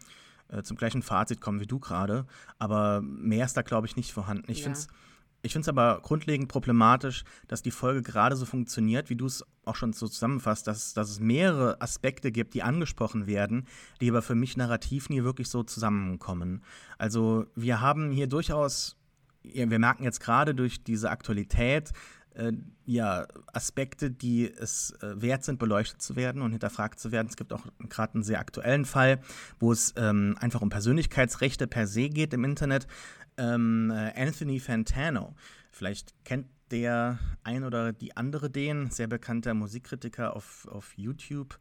äh, 0.52 0.62
zum 0.62 0.76
gleichen 0.76 1.02
Fazit 1.02 1.40
kommen 1.40 1.60
wie 1.60 1.66
du 1.66 1.80
gerade. 1.80 2.26
Aber 2.58 3.00
mehr 3.02 3.44
ist 3.44 3.56
da, 3.56 3.62
glaube 3.62 3.86
ich, 3.86 3.96
nicht 3.96 4.12
vorhanden. 4.12 4.50
Ich 4.50 4.58
ja. 4.58 4.64
finde 4.64 4.78
es 4.78 4.88
ich 5.44 5.52
finde 5.52 5.64
es 5.64 5.68
aber 5.68 6.00
grundlegend 6.02 6.48
problematisch, 6.48 7.24
dass 7.48 7.62
die 7.62 7.72
Folge 7.72 8.02
gerade 8.02 8.36
so 8.36 8.46
funktioniert, 8.46 9.10
wie 9.10 9.16
du 9.16 9.26
es 9.26 9.44
auch 9.64 9.74
schon 9.74 9.92
so 9.92 10.06
zusammenfasst, 10.06 10.68
dass, 10.68 10.94
dass 10.94 11.10
es 11.10 11.18
mehrere 11.18 11.80
Aspekte 11.80 12.30
gibt, 12.30 12.54
die 12.54 12.62
angesprochen 12.62 13.26
werden, 13.26 13.66
die 14.00 14.08
aber 14.08 14.22
für 14.22 14.36
mich 14.36 14.56
narrativ 14.56 15.08
nie 15.08 15.24
wirklich 15.24 15.48
so 15.48 15.64
zusammenkommen. 15.64 16.62
Also 16.96 17.46
wir 17.56 17.80
haben 17.80 18.12
hier 18.12 18.28
durchaus, 18.28 18.96
wir 19.42 19.66
merken 19.66 20.04
jetzt 20.04 20.20
gerade 20.20 20.54
durch 20.54 20.84
diese 20.84 21.10
Aktualität, 21.10 21.90
äh, 22.34 22.52
ja, 22.84 23.26
Aspekte, 23.52 24.10
die 24.10 24.50
es 24.50 24.92
äh, 25.02 25.20
wert 25.20 25.44
sind, 25.44 25.58
beleuchtet 25.58 26.02
zu 26.02 26.16
werden 26.16 26.42
und 26.42 26.52
hinterfragt 26.52 26.98
zu 26.98 27.12
werden. 27.12 27.28
Es 27.28 27.36
gibt 27.36 27.52
auch 27.52 27.64
gerade 27.88 28.14
einen 28.14 28.22
sehr 28.22 28.40
aktuellen 28.40 28.84
Fall, 28.84 29.20
wo 29.58 29.72
es 29.72 29.94
ähm, 29.96 30.36
einfach 30.40 30.62
um 30.62 30.70
Persönlichkeitsrechte 30.70 31.66
per 31.66 31.86
se 31.86 32.08
geht 32.08 32.34
im 32.34 32.44
Internet. 32.44 32.86
Ähm, 33.36 33.90
äh, 33.90 34.12
Anthony 34.20 34.60
Fantano, 34.60 35.34
vielleicht 35.70 36.14
kennt 36.24 36.46
der 36.72 37.18
ein 37.44 37.64
oder 37.64 37.92
die 37.92 38.16
andere 38.16 38.50
den, 38.50 38.90
sehr 38.90 39.06
bekannter 39.06 39.54
Musikkritiker 39.54 40.34
auf, 40.34 40.66
auf 40.68 40.94
YouTube, 40.96 41.58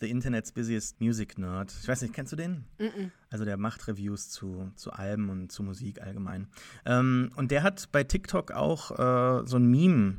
The 0.00 0.10
Internet's 0.10 0.52
Busiest 0.52 1.00
Music 1.00 1.38
Nerd. 1.38 1.72
Ich 1.82 1.86
weiß 1.86 2.02
nicht, 2.02 2.14
kennst 2.14 2.32
du 2.32 2.36
den? 2.36 2.64
Mm 2.78 2.84
-mm. 2.84 3.10
Also 3.30 3.44
der 3.44 3.58
macht 3.58 3.86
Reviews 3.86 4.30
zu, 4.30 4.72
zu 4.74 4.92
Alben 4.92 5.28
und 5.28 5.52
zu 5.52 5.62
Musik 5.62 6.00
allgemein. 6.00 6.48
Ähm, 6.86 7.30
und 7.36 7.50
der 7.50 7.62
hat 7.62 7.92
bei 7.92 8.04
TikTok 8.04 8.52
auch 8.52 8.90
äh, 8.90 9.46
so 9.46 9.58
ein 9.58 9.66
Meme 9.66 10.16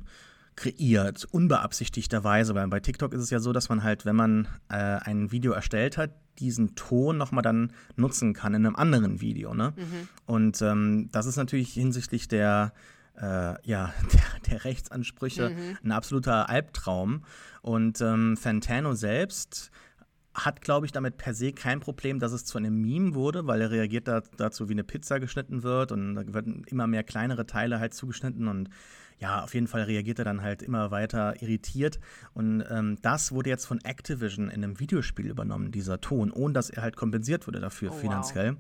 kreiert, 0.56 1.26
unbeabsichtigterweise, 1.26 2.56
weil 2.56 2.68
bei 2.68 2.80
TikTok 2.80 3.14
ist 3.14 3.22
es 3.22 3.30
ja 3.30 3.40
so, 3.40 3.52
dass 3.52 3.68
man 3.68 3.84
halt, 3.84 4.06
wenn 4.06 4.16
man 4.16 4.48
äh, 4.70 4.76
ein 4.76 5.32
Video 5.32 5.52
erstellt 5.52 5.98
hat, 5.98 6.12
diesen 6.40 6.76
Ton 6.76 7.18
nochmal 7.18 7.42
dann 7.42 7.72
nutzen 7.96 8.34
kann 8.34 8.54
in 8.54 8.66
einem 8.66 8.76
anderen 8.76 9.22
Video. 9.22 9.54
Ne? 9.54 9.74
Mhm. 9.76 10.08
Und 10.26 10.62
ähm, 10.62 11.10
das 11.12 11.26
ist 11.26 11.38
natürlich 11.38 11.74
hinsichtlich 11.74 12.28
der 12.28 12.74
äh, 13.22 13.56
ja, 13.68 13.94
der, 14.14 14.52
der 14.52 14.66
Rechtsansprüche 14.66 15.50
mhm. 15.50 15.78
ein 15.84 15.92
absoluter 15.92 16.50
Albtraum. 16.50 17.24
Und 17.62 18.02
ähm, 18.02 18.38
Fantano 18.38 18.94
selbst 18.94 19.72
hat, 20.36 20.62
glaube 20.62 20.86
ich, 20.86 20.92
damit 20.92 21.18
per 21.18 21.34
se 21.34 21.54
kein 21.54 21.80
Problem, 21.80 22.20
dass 22.20 22.34
es 22.34 22.46
zu 22.46 22.58
einem 22.58 22.82
Meme 22.82 23.16
wurde, 23.16 23.48
weil 23.48 23.62
er 23.62 23.72
reagiert 23.72 24.08
da, 24.08 24.22
dazu, 24.38 24.68
wie 24.68 24.74
eine 24.74 24.84
Pizza 24.84 25.20
geschnitten 25.20 25.64
wird 25.64 25.92
und 25.92 26.16
da 26.16 26.34
werden 26.34 26.64
immer 26.68 26.88
mehr 26.88 27.04
kleinere 27.04 27.46
Teile 27.46 27.80
halt 27.80 27.94
zugeschnitten 27.94 28.48
und 28.48 28.70
ja, 29.20 29.44
auf 29.44 29.54
jeden 29.54 29.68
Fall 29.68 29.84
reagiert 29.84 30.20
er 30.20 30.26
dann 30.26 30.42
halt 30.42 30.62
immer 30.62 30.92
weiter 30.92 31.42
irritiert. 31.42 32.00
Und 32.34 32.64
ähm, 32.70 32.98
das 33.02 33.32
wurde 33.32 33.50
jetzt 33.50 33.66
von 33.66 33.80
Activision 33.84 34.50
in 34.50 34.64
einem 34.64 34.80
Videospiel 34.80 35.28
übernommen, 35.28 35.72
dieser 35.72 36.02
Ton, 36.02 36.32
ohne 36.32 36.54
dass 36.54 36.70
er 36.70 36.84
halt 36.84 36.98
kompensiert 36.98 37.48
wurde 37.48 37.60
dafür 37.60 37.92
oh, 37.92 37.96
finanziell. 37.96 38.52
Wow. 38.52 38.58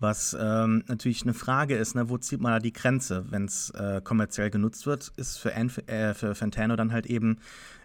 Was 0.00 0.36
ähm, 0.38 0.84
natürlich 0.86 1.22
eine 1.22 1.34
Frage 1.34 1.76
ist, 1.76 1.94
ne, 1.94 2.08
wo 2.08 2.16
zieht 2.18 2.40
man 2.40 2.52
da 2.52 2.58
die 2.58 2.72
Grenze, 2.72 3.26
wenn 3.30 3.44
es 3.44 3.70
äh, 3.70 4.00
kommerziell 4.02 4.50
genutzt 4.50 4.86
wird, 4.86 5.12
ist 5.16 5.38
für, 5.38 5.54
Anf 5.54 5.78
äh, 5.88 6.14
für 6.14 6.34
Fantano 6.34 6.76
dann 6.76 6.92
halt 6.92 7.06
eben 7.06 7.38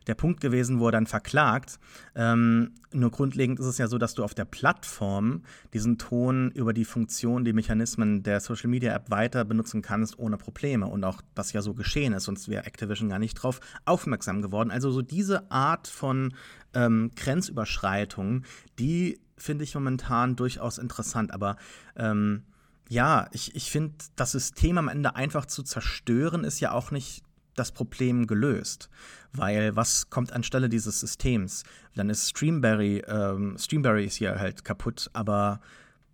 der 0.07 0.15
Punkt 0.15 0.41
gewesen, 0.41 0.79
wo 0.79 0.87
er 0.87 0.91
dann 0.91 1.07
verklagt. 1.07 1.79
Ähm, 2.15 2.71
nur 2.91 3.11
grundlegend 3.11 3.59
ist 3.59 3.65
es 3.65 3.77
ja 3.77 3.87
so, 3.87 3.97
dass 3.97 4.13
du 4.13 4.23
auf 4.23 4.33
der 4.33 4.45
Plattform 4.45 5.43
diesen 5.73 5.97
Ton 5.97 6.51
über 6.51 6.73
die 6.73 6.85
Funktion, 6.85 7.45
die 7.45 7.53
Mechanismen 7.53 8.23
der 8.23 8.39
Social 8.39 8.69
Media 8.69 8.93
App 8.93 9.09
weiter 9.09 9.45
benutzen 9.45 9.81
kannst 9.81 10.19
ohne 10.19 10.37
Probleme. 10.37 10.87
Und 10.87 11.03
auch 11.03 11.21
das 11.35 11.53
ja 11.53 11.61
so 11.61 11.73
geschehen 11.73 12.13
ist, 12.13 12.25
sonst 12.25 12.49
wäre 12.49 12.65
Activision 12.65 13.09
gar 13.09 13.19
nicht 13.19 13.35
drauf 13.35 13.59
aufmerksam 13.85 14.41
geworden. 14.41 14.71
Also 14.71 14.91
so 14.91 15.01
diese 15.01 15.49
Art 15.51 15.87
von 15.87 16.33
ähm, 16.73 17.11
Grenzüberschreitung, 17.15 18.43
die 18.79 19.19
finde 19.37 19.63
ich 19.63 19.73
momentan 19.75 20.35
durchaus 20.35 20.77
interessant. 20.77 21.33
Aber 21.33 21.57
ähm, 21.95 22.43
ja, 22.89 23.27
ich, 23.31 23.55
ich 23.55 23.71
finde, 23.71 23.95
das 24.15 24.31
System 24.31 24.77
am 24.77 24.87
Ende 24.87 25.15
einfach 25.15 25.45
zu 25.45 25.63
zerstören, 25.63 26.43
ist 26.43 26.59
ja 26.59 26.71
auch 26.71 26.91
nicht 26.91 27.23
das 27.55 27.71
Problem 27.71 28.27
gelöst. 28.27 28.89
Weil 29.31 29.75
was 29.75 30.09
kommt 30.09 30.31
anstelle 30.33 30.69
dieses 30.69 30.99
Systems? 30.99 31.63
Dann 31.95 32.09
ist 32.09 32.29
Streamberry, 32.29 33.03
ähm, 33.07 33.57
Streamberry 33.57 34.05
ist 34.05 34.15
hier 34.15 34.39
halt 34.39 34.63
kaputt, 34.63 35.09
aber 35.13 35.59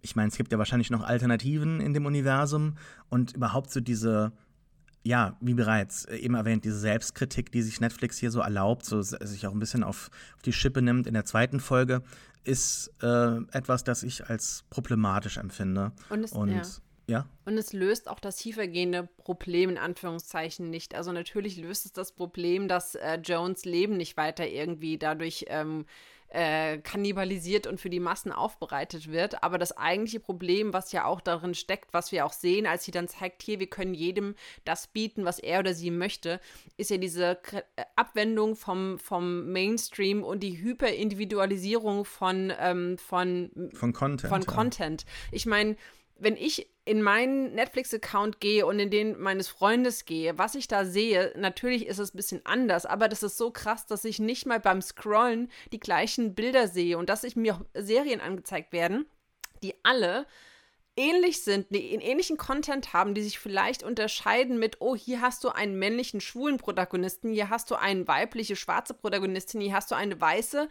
ich 0.01 0.15
meine, 0.15 0.29
es 0.29 0.37
gibt 0.37 0.51
ja 0.51 0.57
wahrscheinlich 0.57 0.89
noch 0.89 1.03
Alternativen 1.03 1.81
in 1.81 1.93
dem 1.93 2.05
Universum 2.05 2.75
und 3.09 3.35
überhaupt 3.35 3.71
so 3.71 3.81
diese, 3.81 4.31
ja, 5.03 5.37
wie 5.41 5.53
bereits 5.53 6.05
eben 6.05 6.35
erwähnt, 6.35 6.63
diese 6.63 6.79
Selbstkritik, 6.79 7.51
die 7.51 7.61
sich 7.61 7.81
Netflix 7.81 8.17
hier 8.17 8.31
so 8.31 8.39
erlaubt, 8.39 8.85
so 8.85 9.01
sich 9.01 9.47
auch 9.47 9.51
ein 9.51 9.59
bisschen 9.59 9.83
auf, 9.83 10.09
auf 10.35 10.41
die 10.43 10.53
Schippe 10.53 10.81
nimmt 10.81 11.07
in 11.07 11.13
der 11.13 11.25
zweiten 11.25 11.59
Folge, 11.59 12.01
ist 12.43 12.91
äh, 13.01 13.37
etwas, 13.51 13.83
das 13.83 14.03
ich 14.03 14.29
als 14.29 14.63
problematisch 14.69 15.37
empfinde. 15.37 15.91
Und, 16.09 16.23
es, 16.23 16.31
und 16.31 16.49
ja. 16.49 16.61
Ja. 17.09 17.25
Und 17.45 17.57
es 17.57 17.73
löst 17.73 18.07
auch 18.07 18.19
das 18.19 18.37
tiefergehende 18.37 19.09
Problem 19.17 19.71
in 19.71 19.77
Anführungszeichen 19.77 20.69
nicht. 20.69 20.93
Also 20.95 21.11
natürlich 21.11 21.57
löst 21.57 21.85
es 21.85 21.91
das 21.91 22.11
Problem, 22.11 22.67
dass 22.67 22.95
äh, 22.95 23.15
Jones 23.23 23.65
Leben 23.65 23.97
nicht 23.97 24.15
weiter 24.15 24.47
irgendwie 24.47 24.97
dadurch 24.97 25.45
ähm, 25.47 25.85
äh, 26.29 26.77
kannibalisiert 26.77 27.65
und 27.65 27.81
für 27.81 27.89
die 27.89 27.99
Massen 27.99 28.31
aufbereitet 28.31 29.11
wird. 29.11 29.43
Aber 29.43 29.57
das 29.57 29.75
eigentliche 29.75 30.19
Problem, 30.19 30.73
was 30.73 30.91
ja 30.91 31.05
auch 31.05 31.21
darin 31.21 31.55
steckt, 31.55 31.91
was 31.93 32.11
wir 32.11 32.25
auch 32.25 32.33
sehen, 32.33 32.67
als 32.67 32.85
sie 32.85 32.91
dann 32.91 33.07
zeigt, 33.07 33.41
hier, 33.41 33.59
wir 33.59 33.67
können 33.67 33.95
jedem 33.95 34.35
das 34.63 34.87
bieten, 34.87 35.25
was 35.25 35.39
er 35.39 35.59
oder 35.59 35.73
sie 35.73 35.89
möchte, 35.89 36.39
ist 36.77 36.91
ja 36.91 36.97
diese 36.97 37.39
äh, 37.51 37.83
Abwendung 37.95 38.55
vom, 38.55 38.99
vom 38.99 39.51
Mainstream 39.51 40.23
und 40.23 40.41
die 40.41 40.61
Hyperindividualisierung 40.61 42.05
von, 42.05 42.53
ähm, 42.59 42.97
von, 42.99 43.71
von 43.73 43.93
Content. 43.93 44.29
Von 44.29 44.45
Content. 44.45 45.05
Ich 45.31 45.47
meine, 45.47 45.75
wenn 46.19 46.37
ich 46.37 46.69
in 46.89 47.03
meinen 47.03 47.53
Netflix-Account 47.53 48.39
gehe 48.39 48.65
und 48.65 48.79
in 48.79 48.89
den 48.89 49.19
meines 49.19 49.47
Freundes 49.47 50.05
gehe, 50.05 50.39
was 50.39 50.55
ich 50.55 50.67
da 50.67 50.85
sehe, 50.85 51.31
natürlich 51.37 51.85
ist 51.85 51.99
es 51.99 52.15
ein 52.15 52.17
bisschen 52.17 52.43
anders, 52.47 52.87
aber 52.87 53.07
das 53.07 53.21
ist 53.21 53.37
so 53.37 53.51
krass, 53.51 53.85
dass 53.85 54.05
ich 54.05 54.17
nicht 54.17 54.47
mal 54.47 54.59
beim 54.59 54.81
Scrollen 54.81 55.51
die 55.71 55.79
gleichen 55.79 56.33
Bilder 56.33 56.67
sehe 56.67 56.97
und 56.97 57.07
dass 57.07 57.23
ich 57.23 57.35
mir 57.35 57.63
Serien 57.75 58.21
angezeigt 58.21 58.73
werden, 58.73 59.05
die 59.61 59.75
alle 59.83 60.25
ähnlich 60.97 61.43
sind, 61.43 61.67
die 61.69 61.91
einen 61.91 62.01
ähnlichen 62.01 62.37
Content 62.37 62.91
haben, 62.91 63.13
die 63.13 63.21
sich 63.21 63.37
vielleicht 63.37 63.83
unterscheiden 63.83 64.57
mit, 64.57 64.77
oh, 64.79 64.95
hier 64.95 65.21
hast 65.21 65.43
du 65.43 65.49
einen 65.49 65.77
männlichen 65.77 66.21
schwulen 66.21 66.57
Protagonisten, 66.57 67.31
hier 67.31 67.51
hast 67.51 67.69
du 67.69 67.75
eine 67.75 68.07
weibliche 68.07 68.55
schwarze 68.55 68.95
Protagonistin, 68.95 69.61
hier 69.61 69.75
hast 69.75 69.91
du 69.91 69.95
eine 69.95 70.19
weiße 70.19 70.67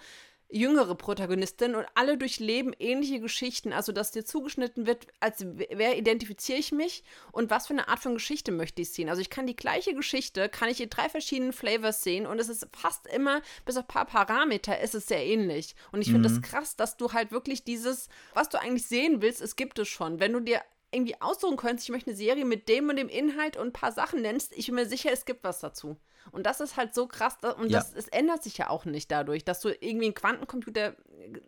jüngere 0.51 0.95
Protagonistin 0.95 1.75
und 1.75 1.87
alle 1.95 2.17
durchleben 2.17 2.75
ähnliche 2.79 3.21
Geschichten, 3.21 3.73
also 3.73 3.93
dass 3.93 4.13
dir 4.13 4.25
zugeschnitten 4.25 4.87
wird, 4.87 5.07
als 5.21 5.45
wer 5.45 5.99
identifiziere 5.99 6.59
ich 6.59 6.73
mich 6.73 7.05
und 7.33 7.51
was 7.51 7.67
für 7.67 7.75
eine 7.75 7.89
Art 7.89 7.99
von 7.99 8.15
Geschichte 8.15 8.51
möchte 8.51 8.81
ich 8.83 8.93
sehen. 8.93 9.11
Also 9.11 9.21
ich 9.21 9.29
kann 9.29 9.47
die 9.47 9.57
gleiche 9.57 9.95
Geschichte, 9.95 10.49
kann 10.49 10.71
ich 10.71 10.81
in 10.81 10.89
drei 10.89 11.09
verschiedenen 11.09 11.53
Flavors 11.53 12.03
sehen 12.03 12.27
und 12.27 12.39
es 12.39 12.49
ist 12.49 12.67
fast 12.75 13.07
immer, 13.09 13.43
bis 13.67 13.77
auf 13.77 13.85
ein 13.85 13.89
paar 13.89 14.07
Parameter, 14.07 14.81
ist 14.81 14.95
es 14.95 15.07
sehr 15.07 15.25
ähnlich. 15.25 15.75
Und 15.93 16.01
ich 16.01 16.11
finde 16.11 16.29
mhm. 16.29 16.41
das 16.41 16.51
krass, 16.51 16.77
dass 16.77 16.97
du 16.97 17.13
halt 17.13 17.31
wirklich 17.31 17.65
dieses, 17.65 18.09
was 18.33 18.49
du 18.49 18.59
eigentlich 18.59 18.87
sehen 18.87 19.21
willst, 19.21 19.43
es 19.43 19.57
gibt 19.57 19.79
es 19.79 19.89
schon. 19.89 20.19
Wenn 20.19 20.33
du 20.33 20.41
dir 20.41 20.63
irgendwie 20.91 21.21
aussuchen 21.21 21.59
könntest, 21.59 21.89
ich 21.89 21.93
möchte 21.93 22.11
eine 22.11 22.17
Serie 22.17 22.47
mit 22.47 22.69
dem 22.69 22.89
und 22.89 22.97
dem 22.97 23.11
Inhalt 23.11 23.59
und 23.59 23.69
ein 23.69 23.73
paar 23.73 23.93
Sachen 23.93 24.23
nennst, 24.23 24.57
ich 24.57 24.67
bin 24.67 24.77
mir 24.77 24.87
sicher, 24.87 25.13
es 25.13 25.27
gibt 25.27 25.45
was 25.45 25.61
dazu. 25.61 25.99
Und 26.33 26.47
das 26.47 26.61
ist 26.61 26.77
halt 26.77 26.95
so 26.95 27.07
krass. 27.07 27.37
Und 27.59 27.71
Ja. 27.71 27.79
das, 27.79 27.93
es 27.95 28.09
ändert 28.09 28.43
sich 28.43 28.59
ja 28.59 28.71
auch 28.71 28.85
nicht 28.85 29.11
dadurch, 29.11 29.45
dass 29.45 29.61
du 29.61 29.69
irgendwie 29.69 30.07
einen 30.07 30.15
Quantencomputer 30.15 30.89
äh, 30.89 30.95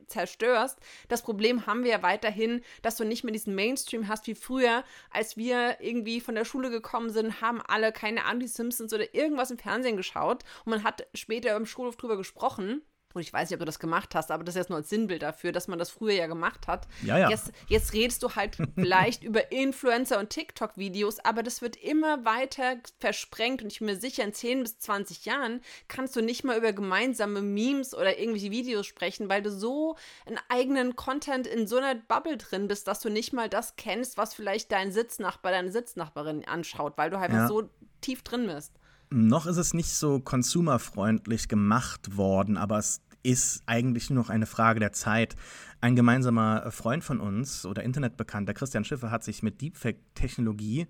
zerstörst. 0.06 0.78
Das 1.08 1.22
Problem 1.22 1.66
haben 1.66 1.84
wir 1.84 1.90
ja 1.90 2.02
weiterhin, 2.02 2.62
dass 2.82 2.96
du 2.96 3.04
nicht 3.04 3.24
mehr 3.24 3.32
diesen 3.32 3.54
Mainstream 3.54 4.08
hast 4.08 4.26
wie 4.26 4.34
früher, 4.34 4.84
als 5.10 5.36
wir 5.36 5.80
irgendwie 5.80 6.20
von 6.20 6.34
der 6.34 6.44
Schule 6.44 6.70
gekommen 6.70 7.10
sind, 7.10 7.40
haben 7.40 7.60
alle 7.60 7.92
keine 7.92 8.24
Ahnung, 8.24 8.40
die 8.40 8.48
Simpsons 8.48 8.92
oder 8.92 9.14
irgendwas 9.14 9.50
im 9.50 9.58
Fernsehen 9.58 9.96
geschaut. 9.96 10.44
Und 10.64 10.70
man 10.70 10.84
hat 10.84 11.06
später 11.14 11.54
im 11.56 11.66
Schulhof 11.66 11.96
drüber 11.96 12.16
gesprochen. 12.16 12.82
Und 13.12 13.22
ich 13.22 13.32
weiß 13.32 13.50
nicht, 13.50 13.56
ob 13.56 13.60
du 13.60 13.64
das 13.66 13.80
gemacht 13.80 14.14
hast, 14.14 14.30
aber 14.30 14.44
das 14.44 14.54
ist 14.54 14.60
jetzt 14.60 14.68
nur 14.70 14.78
als 14.78 14.88
Sinnbild 14.88 15.22
dafür, 15.22 15.50
dass 15.50 15.66
man 15.66 15.80
das 15.80 15.90
früher 15.90 16.12
ja 16.12 16.26
gemacht 16.28 16.68
hat. 16.68 16.86
Ja, 17.02 17.18
ja. 17.18 17.28
Jetzt, 17.28 17.50
jetzt 17.68 17.92
redest 17.92 18.22
du 18.22 18.36
halt 18.36 18.56
vielleicht 18.76 19.24
über 19.24 19.50
Influencer 19.50 20.18
und 20.20 20.30
TikTok-Videos, 20.30 21.18
aber 21.24 21.42
das 21.42 21.60
wird 21.60 21.74
immer 21.76 22.24
weiter 22.24 22.76
versprengt 23.00 23.62
und 23.62 23.72
ich 23.72 23.80
bin 23.80 23.86
mir 23.86 23.96
sicher, 23.96 24.22
in 24.22 24.32
10 24.32 24.62
bis 24.62 24.78
20 24.78 25.24
Jahren 25.24 25.60
kannst 25.88 26.14
du 26.14 26.20
nicht 26.22 26.44
mal 26.44 26.56
über 26.56 26.72
gemeinsame 26.72 27.40
Memes 27.42 27.94
oder 27.94 28.18
irgendwelche 28.18 28.52
Videos 28.52 28.86
sprechen, 28.86 29.28
weil 29.28 29.42
du 29.42 29.50
so 29.50 29.96
einen 30.26 30.38
eigenen 30.48 30.94
Content 30.94 31.46
in 31.48 31.66
so 31.66 31.78
einer 31.78 31.96
Bubble 31.96 32.36
drin 32.36 32.68
bist, 32.68 32.86
dass 32.86 33.00
du 33.00 33.08
nicht 33.10 33.32
mal 33.32 33.48
das 33.48 33.74
kennst, 33.76 34.18
was 34.18 34.34
vielleicht 34.34 34.70
dein 34.70 34.92
Sitznachbar, 34.92 35.50
deine 35.52 35.72
Sitznachbarin 35.72 36.44
anschaut, 36.46 36.92
weil 36.96 37.10
du 37.10 37.18
einfach 37.18 37.38
Ja. 37.38 37.48
so 37.48 37.68
tief 38.00 38.22
drin 38.22 38.46
bist. 38.46 38.72
Noch 39.12 39.46
ist 39.46 39.56
es 39.56 39.74
nicht 39.74 39.92
so 39.92 40.20
consumerfreundlich 40.20 41.48
gemacht 41.48 42.16
worden, 42.16 42.56
aber 42.56 42.78
es 42.78 43.02
ist 43.24 43.62
eigentlich 43.66 44.08
nur 44.08 44.22
noch 44.22 44.30
eine 44.30 44.46
Frage 44.46 44.78
der 44.78 44.92
Zeit. 44.92 45.34
Ein 45.80 45.96
gemeinsamer 45.96 46.70
Freund 46.70 47.02
von 47.02 47.18
uns 47.18 47.66
oder 47.66 47.82
Internetbekannter, 47.82 48.54
Christian 48.54 48.84
Schiffer, 48.84 49.10
hat 49.10 49.24
sich 49.24 49.42
mit 49.42 49.60
Deepfake-Technologie 49.60 50.86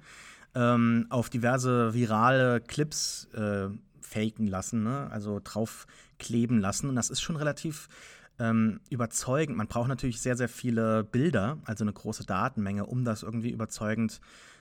ähm, 0.54 1.06
auf 1.08 1.30
diverse 1.30 1.94
virale 1.94 2.60
Clips 2.60 3.26
äh, 3.32 3.68
faken 4.02 4.46
lassen, 4.46 4.82
ne? 4.82 5.08
also 5.10 5.40
draufkleben 5.42 6.60
lassen. 6.60 6.90
Und 6.90 6.96
das 6.96 7.08
ist 7.08 7.22
schon 7.22 7.36
relativ 7.36 7.88
ähm, 8.38 8.80
überzeugend. 8.90 9.56
Man 9.56 9.68
braucht 9.68 9.88
natürlich 9.88 10.20
sehr, 10.20 10.36
sehr 10.36 10.48
viele 10.48 11.04
Bilder, 11.04 11.58
also 11.64 11.84
eine 11.84 11.92
große 11.92 12.26
Datenmenge, 12.26 12.84
um 12.84 13.04
das 13.04 13.22
irgendwie 13.22 13.50
überzeugend 13.50 14.20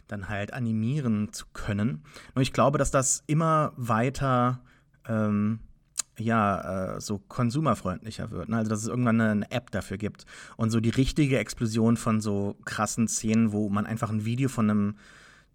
dann 0.10 0.28
halt 0.28 0.54
animieren 0.54 1.32
zu 1.32 1.46
können. 1.54 2.04
Und 2.34 2.42
ich 2.42 2.52
glaube, 2.52 2.78
dass 2.78 2.92
das 2.92 3.24
immer 3.28 3.72
weiter 3.78 4.62
ähm, 5.08 5.60
ja, 6.18 6.96
äh, 6.96 7.02
so 7.02 7.20
konsumerfreundlicher 7.20 8.32
wird. 8.32 8.50
Ne? 8.50 8.58
Also, 8.58 8.70
dass 8.70 8.82
es 8.82 8.88
irgendwann 8.88 9.22
eine, 9.22 9.32
eine 9.32 9.52
App 9.52 9.72
dafür 9.72 9.98
gibt. 9.98 10.26
Und 10.58 10.70
so 10.72 10.80
die 10.80 10.90
richtige 10.90 11.40
Explosion 11.40 11.98
von 11.98 12.20
so 12.22 12.58
krassen 12.66 13.08
Szenen, 13.08 13.52
wo 13.52 13.70
man 13.70 13.86
einfach 13.86 14.10
ein 14.10 14.26
Video 14.26 14.50
von 14.50 14.70
einem 14.70 14.96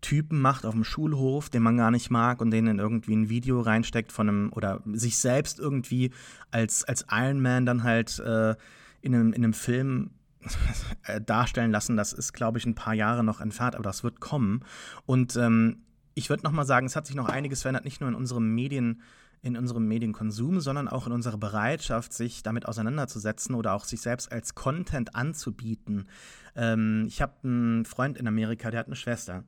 Typen 0.00 0.40
macht 0.40 0.66
auf 0.66 0.74
dem 0.74 0.84
Schulhof, 0.84 1.48
den 1.48 1.62
man 1.62 1.76
gar 1.76 1.90
nicht 1.90 2.10
mag 2.10 2.40
und 2.40 2.50
den 2.50 2.66
in 2.66 2.78
irgendwie 2.78 3.16
ein 3.16 3.30
Video 3.30 3.60
reinsteckt 3.60 4.12
von 4.12 4.28
einem 4.28 4.52
oder 4.52 4.82
sich 4.92 5.16
selbst 5.18 5.58
irgendwie 5.58 6.10
als, 6.50 6.84
als 6.84 7.06
Iron 7.10 7.40
Man 7.40 7.64
dann 7.64 7.84
halt 7.84 8.18
äh, 8.18 8.54
in, 9.00 9.14
einem, 9.14 9.32
in 9.32 9.44
einem 9.44 9.54
Film 9.54 10.10
darstellen 11.26 11.70
lassen, 11.70 11.96
das 11.96 12.12
ist, 12.12 12.32
glaube 12.32 12.58
ich, 12.58 12.66
ein 12.66 12.74
paar 12.74 12.94
Jahre 12.94 13.24
noch 13.24 13.40
entfernt, 13.40 13.74
aber 13.74 13.84
das 13.84 14.04
wird 14.04 14.20
kommen. 14.20 14.64
Und 15.06 15.36
ähm, 15.36 15.82
ich 16.14 16.30
würde 16.30 16.44
noch 16.44 16.52
mal 16.52 16.64
sagen, 16.64 16.86
es 16.86 16.96
hat 16.96 17.06
sich 17.06 17.16
noch 17.16 17.28
einiges 17.28 17.62
verändert, 17.62 17.84
nicht 17.84 18.00
nur 18.00 18.08
in 18.08 18.14
unserem 18.14 18.54
Medien, 18.54 19.02
in 19.42 19.56
unserem 19.56 19.86
Medienkonsum, 19.86 20.60
sondern 20.60 20.88
auch 20.88 21.06
in 21.06 21.12
unserer 21.12 21.36
Bereitschaft, 21.36 22.12
sich 22.12 22.42
damit 22.42 22.66
auseinanderzusetzen 22.66 23.54
oder 23.54 23.74
auch 23.74 23.84
sich 23.84 24.00
selbst 24.00 24.32
als 24.32 24.54
Content 24.54 25.14
anzubieten. 25.14 26.08
Ähm, 26.56 27.04
ich 27.08 27.20
habe 27.20 27.34
einen 27.42 27.84
Freund 27.84 28.16
in 28.16 28.26
Amerika, 28.26 28.70
der 28.70 28.80
hat 28.80 28.86
eine 28.86 28.96
Schwester. 28.96 29.44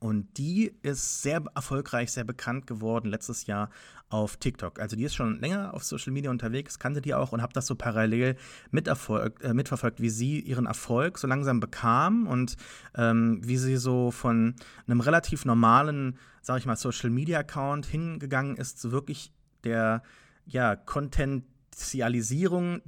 Und 0.00 0.38
die 0.38 0.72
ist 0.82 1.22
sehr 1.22 1.42
erfolgreich, 1.54 2.12
sehr 2.12 2.24
bekannt 2.24 2.66
geworden 2.66 3.08
letztes 3.08 3.46
Jahr 3.46 3.70
auf 4.10 4.36
TikTok. 4.36 4.80
Also 4.80 4.96
die 4.96 5.04
ist 5.04 5.14
schon 5.14 5.40
länger 5.40 5.74
auf 5.74 5.84
Social 5.84 6.12
Media 6.12 6.30
unterwegs, 6.30 6.78
kannte 6.78 7.00
die 7.00 7.14
auch 7.14 7.32
und 7.32 7.42
habe 7.42 7.52
das 7.52 7.66
so 7.66 7.74
parallel 7.74 8.36
miterfolgt, 8.70 9.42
äh, 9.42 9.52
mitverfolgt, 9.52 10.00
wie 10.00 10.08
sie 10.08 10.40
ihren 10.40 10.66
Erfolg 10.66 11.18
so 11.18 11.26
langsam 11.26 11.60
bekam 11.60 12.26
und 12.26 12.56
ähm, 12.94 13.40
wie 13.42 13.58
sie 13.58 13.76
so 13.76 14.10
von 14.10 14.54
einem 14.86 15.00
relativ 15.00 15.44
normalen, 15.44 16.18
sag 16.40 16.58
ich 16.58 16.66
mal, 16.66 16.76
Social 16.76 17.10
Media 17.10 17.40
Account 17.40 17.86
hingegangen 17.86 18.56
ist 18.56 18.80
zu 18.80 18.92
wirklich 18.92 19.32
der 19.64 20.02
ja, 20.46 20.76
Contentialisierung, 20.76 22.80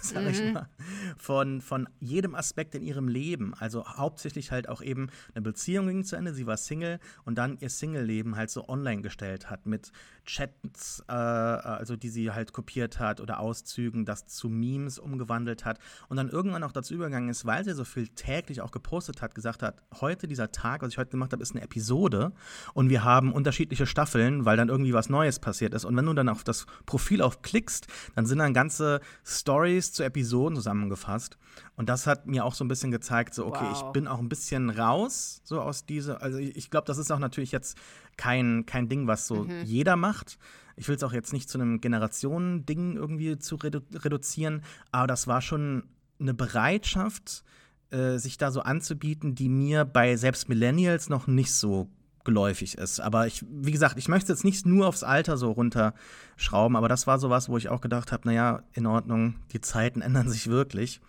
sag 0.02 0.26
ich 0.30 0.42
Mhm. 0.42 0.52
mal, 0.52 0.68
von, 1.16 1.60
von 1.60 1.88
jedem 2.00 2.34
Aspekt 2.34 2.74
in 2.74 2.82
ihrem 2.82 3.08
Leben. 3.08 3.54
Also 3.54 3.86
hauptsächlich 3.86 4.50
halt 4.50 4.68
auch 4.68 4.82
eben 4.82 5.08
eine 5.34 5.42
Beziehung 5.42 5.86
ging 5.88 6.04
zu 6.04 6.16
Ende, 6.16 6.34
sie 6.34 6.46
war 6.46 6.56
Single 6.56 6.98
und 7.24 7.36
dann 7.36 7.58
ihr 7.60 7.70
Single-Leben 7.70 8.36
halt 8.36 8.50
so 8.50 8.68
online 8.68 9.02
gestellt 9.02 9.50
hat 9.50 9.66
mit 9.66 9.92
Chats, 10.30 11.02
äh, 11.08 11.12
also 11.12 11.96
die 11.96 12.08
sie 12.08 12.30
halt 12.30 12.52
kopiert 12.52 13.00
hat 13.00 13.20
oder 13.20 13.40
Auszügen, 13.40 14.04
das 14.04 14.26
zu 14.26 14.48
Memes 14.48 14.98
umgewandelt 14.98 15.64
hat 15.64 15.78
und 16.08 16.16
dann 16.16 16.28
irgendwann 16.28 16.62
auch 16.62 16.70
dazu 16.70 16.94
übergegangen 16.94 17.30
ist, 17.30 17.46
weil 17.46 17.64
sie 17.64 17.74
so 17.74 17.84
viel 17.84 18.06
täglich 18.08 18.60
auch 18.60 18.70
gepostet 18.70 19.22
hat, 19.22 19.34
gesagt 19.34 19.62
hat, 19.62 19.82
heute 20.00 20.28
dieser 20.28 20.52
Tag, 20.52 20.82
was 20.82 20.90
ich 20.92 20.98
heute 20.98 21.10
gemacht 21.10 21.32
habe, 21.32 21.42
ist 21.42 21.50
eine 21.52 21.62
Episode 21.62 22.32
und 22.74 22.90
wir 22.90 23.02
haben 23.02 23.32
unterschiedliche 23.32 23.86
Staffeln, 23.86 24.44
weil 24.44 24.56
dann 24.56 24.68
irgendwie 24.68 24.94
was 24.94 25.08
Neues 25.08 25.40
passiert 25.40 25.74
ist 25.74 25.84
und 25.84 25.96
wenn 25.96 26.06
du 26.06 26.14
dann 26.14 26.28
auf 26.28 26.44
das 26.44 26.66
Profil 26.86 27.22
aufklickst, 27.22 27.88
dann 28.14 28.26
sind 28.26 28.38
dann 28.38 28.54
ganze 28.54 29.00
Stories 29.24 29.92
zu 29.92 30.04
Episoden 30.04 30.54
zusammengefasst 30.54 31.38
und 31.76 31.88
das 31.88 32.06
hat 32.06 32.26
mir 32.28 32.44
auch 32.44 32.54
so 32.54 32.64
ein 32.64 32.68
bisschen 32.68 32.92
gezeigt, 32.92 33.34
so 33.34 33.46
okay, 33.46 33.64
Wow. 33.64 33.72
ich 33.86 33.92
bin 33.92 34.06
auch 34.06 34.20
ein 34.20 34.28
bisschen 34.28 34.70
raus 34.70 35.40
so 35.44 35.60
aus 35.60 35.86
dieser, 35.86 36.22
also 36.22 36.38
ich, 36.38 36.54
ich 36.56 36.70
glaube, 36.70 36.86
das 36.86 36.98
ist 36.98 37.10
auch 37.10 37.18
natürlich 37.18 37.50
jetzt 37.52 37.76
kein, 38.20 38.66
kein 38.66 38.90
Ding, 38.90 39.06
was 39.06 39.26
so 39.26 39.46
jeder 39.64 39.96
macht. 39.96 40.38
Ich 40.76 40.88
will 40.88 40.96
es 40.96 41.02
auch 41.02 41.14
jetzt 41.14 41.32
nicht 41.32 41.48
zu 41.48 41.58
einem 41.58 41.80
Generationending 41.80 42.96
irgendwie 42.96 43.38
zu 43.38 43.56
redu 43.56 43.80
reduzieren, 43.94 44.62
aber 44.92 45.06
das 45.06 45.26
war 45.26 45.40
schon 45.40 45.84
eine 46.20 46.34
Bereitschaft, 46.34 47.44
äh, 47.90 48.18
sich 48.18 48.36
da 48.36 48.50
so 48.50 48.60
anzubieten, 48.60 49.34
die 49.34 49.48
mir 49.48 49.86
bei 49.86 50.16
selbst 50.16 50.50
Millennials 50.50 51.08
noch 51.08 51.28
nicht 51.28 51.54
so 51.54 51.88
geläufig 52.24 52.76
ist. 52.76 53.00
Aber 53.00 53.26
ich, 53.26 53.42
wie 53.48 53.72
gesagt, 53.72 53.96
ich 53.96 54.08
möchte 54.08 54.30
es 54.30 54.40
jetzt 54.40 54.44
nicht 54.44 54.66
nur 54.66 54.86
aufs 54.86 55.02
Alter 55.02 55.38
so 55.38 55.50
runterschrauben, 55.52 56.76
aber 56.76 56.90
das 56.90 57.06
war 57.06 57.18
sowas, 57.18 57.48
wo 57.48 57.56
ich 57.56 57.70
auch 57.70 57.80
gedacht 57.80 58.12
habe, 58.12 58.28
naja, 58.28 58.62
in 58.74 58.84
Ordnung, 58.84 59.36
die 59.52 59.62
Zeiten 59.62 60.02
ändern 60.02 60.28
sich 60.28 60.48
wirklich. 60.48 61.00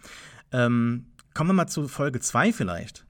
Ähm, 0.54 1.08
kommen 1.34 1.50
wir 1.50 1.56
mal 1.56 1.68
zu 1.68 1.90
Folge 1.90 2.22
2 2.22 2.54
vielleicht. 2.54 3.06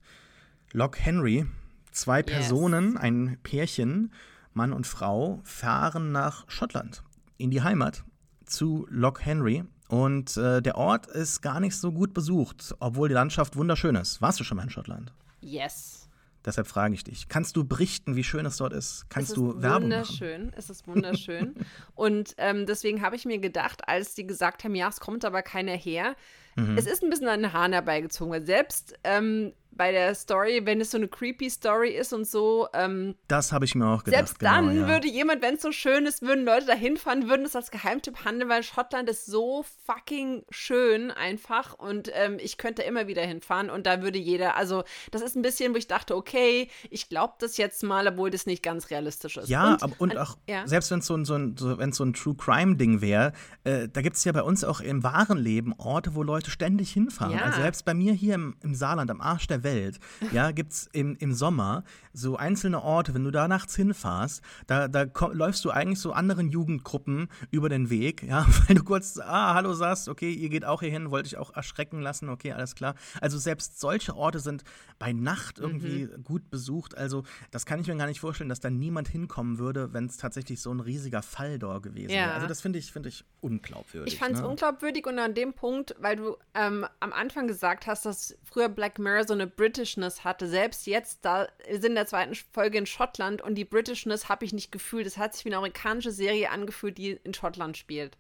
Lock 0.74 0.98
Henry, 0.98 1.46
zwei 1.92 2.18
Yes. 2.20 2.26
Personen, 2.28 2.98
ein 2.98 3.38
Pärchen, 3.44 4.12
Mann 4.54 4.74
und 4.74 4.88
Frau, 4.88 5.42
fahren 5.44 6.12
nach 6.12 6.46
Schottland, 6.50 7.04
in 7.38 7.52
die 7.52 7.62
Heimat, 7.62 8.04
zu 8.46 8.86
Lock 8.90 9.26
Henry. 9.26 9.64
Und 9.88 10.38
äh, 10.38 10.62
der 10.62 10.78
Ort 10.78 11.08
ist 11.08 11.42
gar 11.42 11.60
nicht 11.60 11.76
so 11.76 11.92
gut 11.92 12.14
besucht, 12.14 12.74
obwohl 12.80 13.10
die 13.10 13.14
Landschaft 13.14 13.56
wunderschön 13.58 13.96
ist. 13.96 14.22
Warst 14.22 14.40
du 14.40 14.44
schon 14.46 14.56
mal 14.58 14.64
in 14.64 14.70
Schottland? 14.70 15.14
Yes. 15.42 15.98
Deshalb 16.44 16.66
frage 16.68 16.96
ich 16.96 17.04
dich. 17.04 17.28
Kannst 17.28 17.56
du 17.56 17.64
berichten, 17.66 18.16
wie 18.16 18.24
schön 18.24 18.46
es 18.48 18.58
dort 18.58 18.74
ist? 18.74 19.06
Kannst 19.10 19.30
es 19.32 19.36
du 19.36 19.52
ist 19.52 19.62
Werbung 19.62 19.90
machen? 19.90 19.92
wunderschön. 19.92 20.52
Es 20.56 20.70
ist 20.72 20.88
wunderschön. 20.88 21.54
und 21.96 22.34
ähm, 22.38 22.66
deswegen 22.66 23.02
habe 23.02 23.16
ich 23.16 23.26
mir 23.26 23.38
gedacht, 23.40 23.88
als 23.88 24.16
die 24.16 24.26
gesagt 24.26 24.64
haben, 24.64 24.74
ja, 24.74 24.88
es 24.88 25.00
kommt 25.00 25.24
aber 25.26 25.42
keiner 25.44 25.74
her, 25.76 26.16
Mhm. 26.58 26.78
es 26.78 26.86
ist 26.86 27.02
ein 27.02 27.10
bisschen 27.10 27.30
an 27.30 27.44
den 27.44 27.54
Haaren 27.54 27.72
herbeigezogen, 27.72 28.30
weil 28.34 28.46
selbst 28.46 28.94
ähm, 29.06 29.54
bei 29.74 29.92
der 29.92 30.14
Story, 30.16 30.62
wenn 30.66 30.82
es 30.82 30.92
so 30.92 30.98
eine 30.98 31.08
creepy 31.08 31.50
Story 31.50 31.90
ist 31.92 32.14
und 32.14 32.28
so, 32.28 32.68
ähm, 32.74 33.16
Das 33.28 33.52
habe 33.52 33.66
ich 33.66 33.74
mir 33.76 33.88
auch 33.88 34.04
gedacht. 34.04 34.18
selbst 34.28 34.40
genau, 34.40 34.52
dann 34.68 34.76
ja. 34.76 34.88
würde 34.88 35.08
jemand, 35.08 35.42
wenn 35.42 35.56
es 35.56 35.62
so 35.62 35.72
schön 35.72 36.06
ist, 36.06 36.22
würden 36.22 36.46
Leute 36.46 36.66
da 36.68 36.74
hinfahren, 36.74 37.30
würden 37.30 37.46
es 37.46 37.56
als 37.56 37.72
Geheimtipp 37.72 38.26
handeln, 38.26 38.50
weil 38.50 38.64
Schottland 38.64 39.10
ist 39.10 39.26
so 39.26 39.64
fucking 39.86 40.44
schön 40.50 41.10
einfach 41.12 41.74
und 41.80 42.12
ähm, 42.14 42.38
ich 42.40 42.58
könnte 42.58 42.82
immer 42.84 43.08
wieder 43.08 43.22
hinfahren 43.24 43.70
und 43.70 43.86
da 43.88 44.02
würde 44.02 44.20
jeder, 44.20 44.58
also 44.58 44.84
das 45.12 45.22
ist 45.22 45.36
ein 45.36 45.42
bisschen, 45.42 45.74
wo 45.74 45.78
ich 45.78 45.88
dachte, 45.88 46.16
okay, 46.16 46.70
ich 46.90 47.10
glaube 47.10 47.34
das 47.40 47.58
jetzt 47.58 47.84
mal, 47.84 48.08
obwohl 48.08 48.30
das 48.30 48.46
nicht 48.46 48.62
ganz 48.64 48.90
realistisch 48.90 49.38
ist. 49.38 49.50
Ja, 49.50 49.74
und, 49.74 49.84
aber, 49.84 49.94
und 50.00 50.12
an- 50.12 50.18
auch, 50.18 50.38
ja. 50.48 50.68
selbst 50.68 50.92
wenn 50.92 51.00
es 51.00 51.06
so 51.08 51.16
ein, 51.16 51.26
so 51.26 51.36
ein, 51.36 51.56
so, 51.58 51.78
so 51.92 52.04
ein 52.04 52.14
True 52.14 52.36
Crime-Ding 52.36 53.02
wäre, 53.02 53.34
äh, 53.64 53.88
da 53.88 54.02
gibt 54.02 54.18
es 54.18 54.24
ja 54.26 54.32
bei 54.32 54.44
uns 54.44 54.64
auch 54.64 54.82
im 54.82 55.04
wahren 55.04 55.38
Leben 55.38 55.74
Orte, 55.78 56.16
wo 56.16 56.24
Leute 56.24 56.52
ständig 56.52 56.92
hinfahren. 56.92 57.36
Ja. 57.38 57.44
Also 57.44 57.62
selbst 57.62 57.86
bei 57.86 57.94
mir 57.94 58.14
hier 58.14 58.36
im, 58.36 58.56
im 58.62 58.76
Saarland, 58.76 59.10
am 59.10 59.22
Arsch 59.22 59.48
der 59.48 59.61
Welt, 59.64 60.00
ja, 60.32 60.52
gibt 60.52 60.74
es 60.74 60.88
im, 60.94 61.16
im 61.18 61.34
Sommer 61.34 61.84
so 62.14 62.36
einzelne 62.38 62.82
Orte, 62.82 63.14
wenn 63.14 63.24
du 63.24 63.32
da 63.32 63.48
nachts 63.48 63.76
hinfährst, 63.76 64.42
da, 64.68 64.88
da 64.88 65.06
komm, 65.06 65.34
läufst 65.34 65.64
du 65.66 65.72
eigentlich 65.72 66.00
so 66.00 66.12
anderen 66.14 66.50
Jugendgruppen 66.50 67.28
über 67.52 67.70
den 67.70 67.90
Weg, 67.90 68.24
ja, 68.24 68.46
weil 68.68 68.76
du 68.76 68.84
kurz, 68.84 69.18
ah, 69.20 69.54
hallo 69.54 69.74
sagst, 69.74 70.10
okay, 70.10 70.32
ihr 70.32 70.50
geht 70.50 70.66
auch 70.66 70.82
hier 70.82 70.90
hin, 70.92 71.12
wollte 71.12 71.28
ich 71.28 71.38
auch 71.38 71.54
erschrecken 71.56 72.02
lassen, 72.02 72.30
okay, 72.30 72.52
alles 72.54 72.76
klar. 72.76 72.96
Also 73.22 73.38
selbst 73.38 73.80
solche 73.80 74.16
Orte 74.16 74.40
sind 74.40 74.64
bei 75.00 75.14
Nacht 75.14 75.60
irgendwie 75.60 75.82
Mhm. 76.06 76.24
gut 76.24 76.50
besucht. 76.50 76.98
Also 76.98 77.24
das 77.52 77.66
kann 77.66 77.80
ich 77.80 77.88
mir 77.88 77.96
gar 77.96 78.08
nicht 78.08 78.20
vorstellen, 78.20 78.50
dass 78.50 78.60
da 78.60 78.70
niemand 78.70 79.08
hinkommen 79.08 79.58
würde, 79.58 79.94
wenn 79.94 80.06
es 80.06 80.18
tatsächlich 80.18 80.62
so 80.62 80.72
ein 80.72 80.80
riesiger 80.80 81.22
Fall 81.22 81.60
dort 81.60 81.84
gewesen 81.84 82.12
Ja. 82.12 82.26
wäre. 82.26 82.34
Also 82.34 82.48
das 82.48 82.62
finde 82.62 82.80
ich, 82.80 82.92
finde 82.92 83.10
ich 83.10 83.24
unglaubwürdig. 83.42 84.14
Ich 84.14 84.20
fand 84.20 84.36
es 84.36 84.42
ne? 84.42 84.48
unglaubwürdig 84.48 85.06
und 85.08 85.20
an 85.20 85.34
dem 85.34 85.54
Punkt, 85.54 85.96
weil 86.00 86.16
du 86.16 86.38
ähm, 86.54 86.86
am 87.00 87.14
Anfang 87.14 87.48
gesagt 87.48 87.88
hast, 87.88 88.06
dass 88.06 88.36
früher 88.44 88.70
Black 88.70 89.00
Mirror 89.00 89.26
so 89.28 89.34
eine 89.34 89.48
Britishness 89.56 90.24
hatte. 90.24 90.48
Selbst 90.48 90.88
jetzt, 90.88 91.24
da 91.24 91.48
wir 91.68 91.80
sind 91.80 91.92
in 91.92 91.96
der 91.96 92.08
zweiten 92.08 92.36
Folge 92.36 92.78
in 92.78 92.86
Schottland 92.86 93.42
und 93.42 93.56
die 93.56 93.66
Britishness 93.66 94.30
habe 94.30 94.46
ich 94.46 94.54
nicht 94.54 94.72
gefühlt. 94.72 95.06
Es 95.06 95.18
hat 95.18 95.34
sich 95.34 95.46
wie 95.46 95.50
eine 95.50 95.58
amerikanische 95.58 96.12
Serie 96.12 96.50
angefühlt, 96.50 96.98
die 96.98 97.12
in 97.24 97.34
Schottland 97.34 97.78
spielt. 97.78 98.18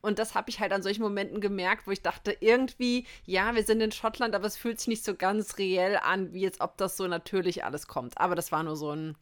Und 0.00 0.18
das 0.18 0.34
habe 0.34 0.48
ich 0.48 0.60
halt 0.60 0.72
an 0.72 0.82
solchen 0.82 1.02
Momenten 1.02 1.40
gemerkt, 1.40 1.86
wo 1.86 1.90
ich 1.90 2.02
dachte, 2.02 2.36
irgendwie, 2.40 3.04
ja, 3.24 3.54
wir 3.54 3.64
sind 3.64 3.80
in 3.80 3.92
Schottland, 3.92 4.34
aber 4.34 4.46
es 4.46 4.56
fühlt 4.56 4.78
sich 4.78 4.88
nicht 4.88 5.04
so 5.04 5.14
ganz 5.14 5.58
reell 5.58 5.96
an, 5.96 6.32
wie 6.32 6.40
jetzt 6.40 6.60
ob 6.60 6.76
das 6.76 6.96
so 6.96 7.06
natürlich 7.08 7.64
alles 7.64 7.88
kommt. 7.88 8.18
Aber 8.18 8.34
das 8.34 8.52
war 8.52 8.62
nur 8.62 8.76
so 8.76 8.92
ein, 8.92 9.16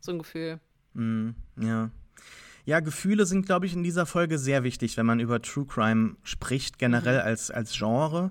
so 0.00 0.12
ein 0.12 0.18
Gefühl. 0.18 0.58
Mm, 0.94 1.30
ja. 1.56 1.90
Ja, 2.64 2.80
Gefühle 2.80 3.24
sind, 3.24 3.46
glaube 3.46 3.66
ich, 3.66 3.72
in 3.72 3.82
dieser 3.82 4.04
Folge 4.04 4.38
sehr 4.38 4.64
wichtig, 4.64 4.96
wenn 4.96 5.06
man 5.06 5.20
über 5.20 5.40
True 5.40 5.66
Crime 5.66 6.16
spricht, 6.22 6.78
generell 6.78 7.20
mhm. 7.20 7.26
als, 7.26 7.50
als 7.50 7.76
Genre. 7.76 8.30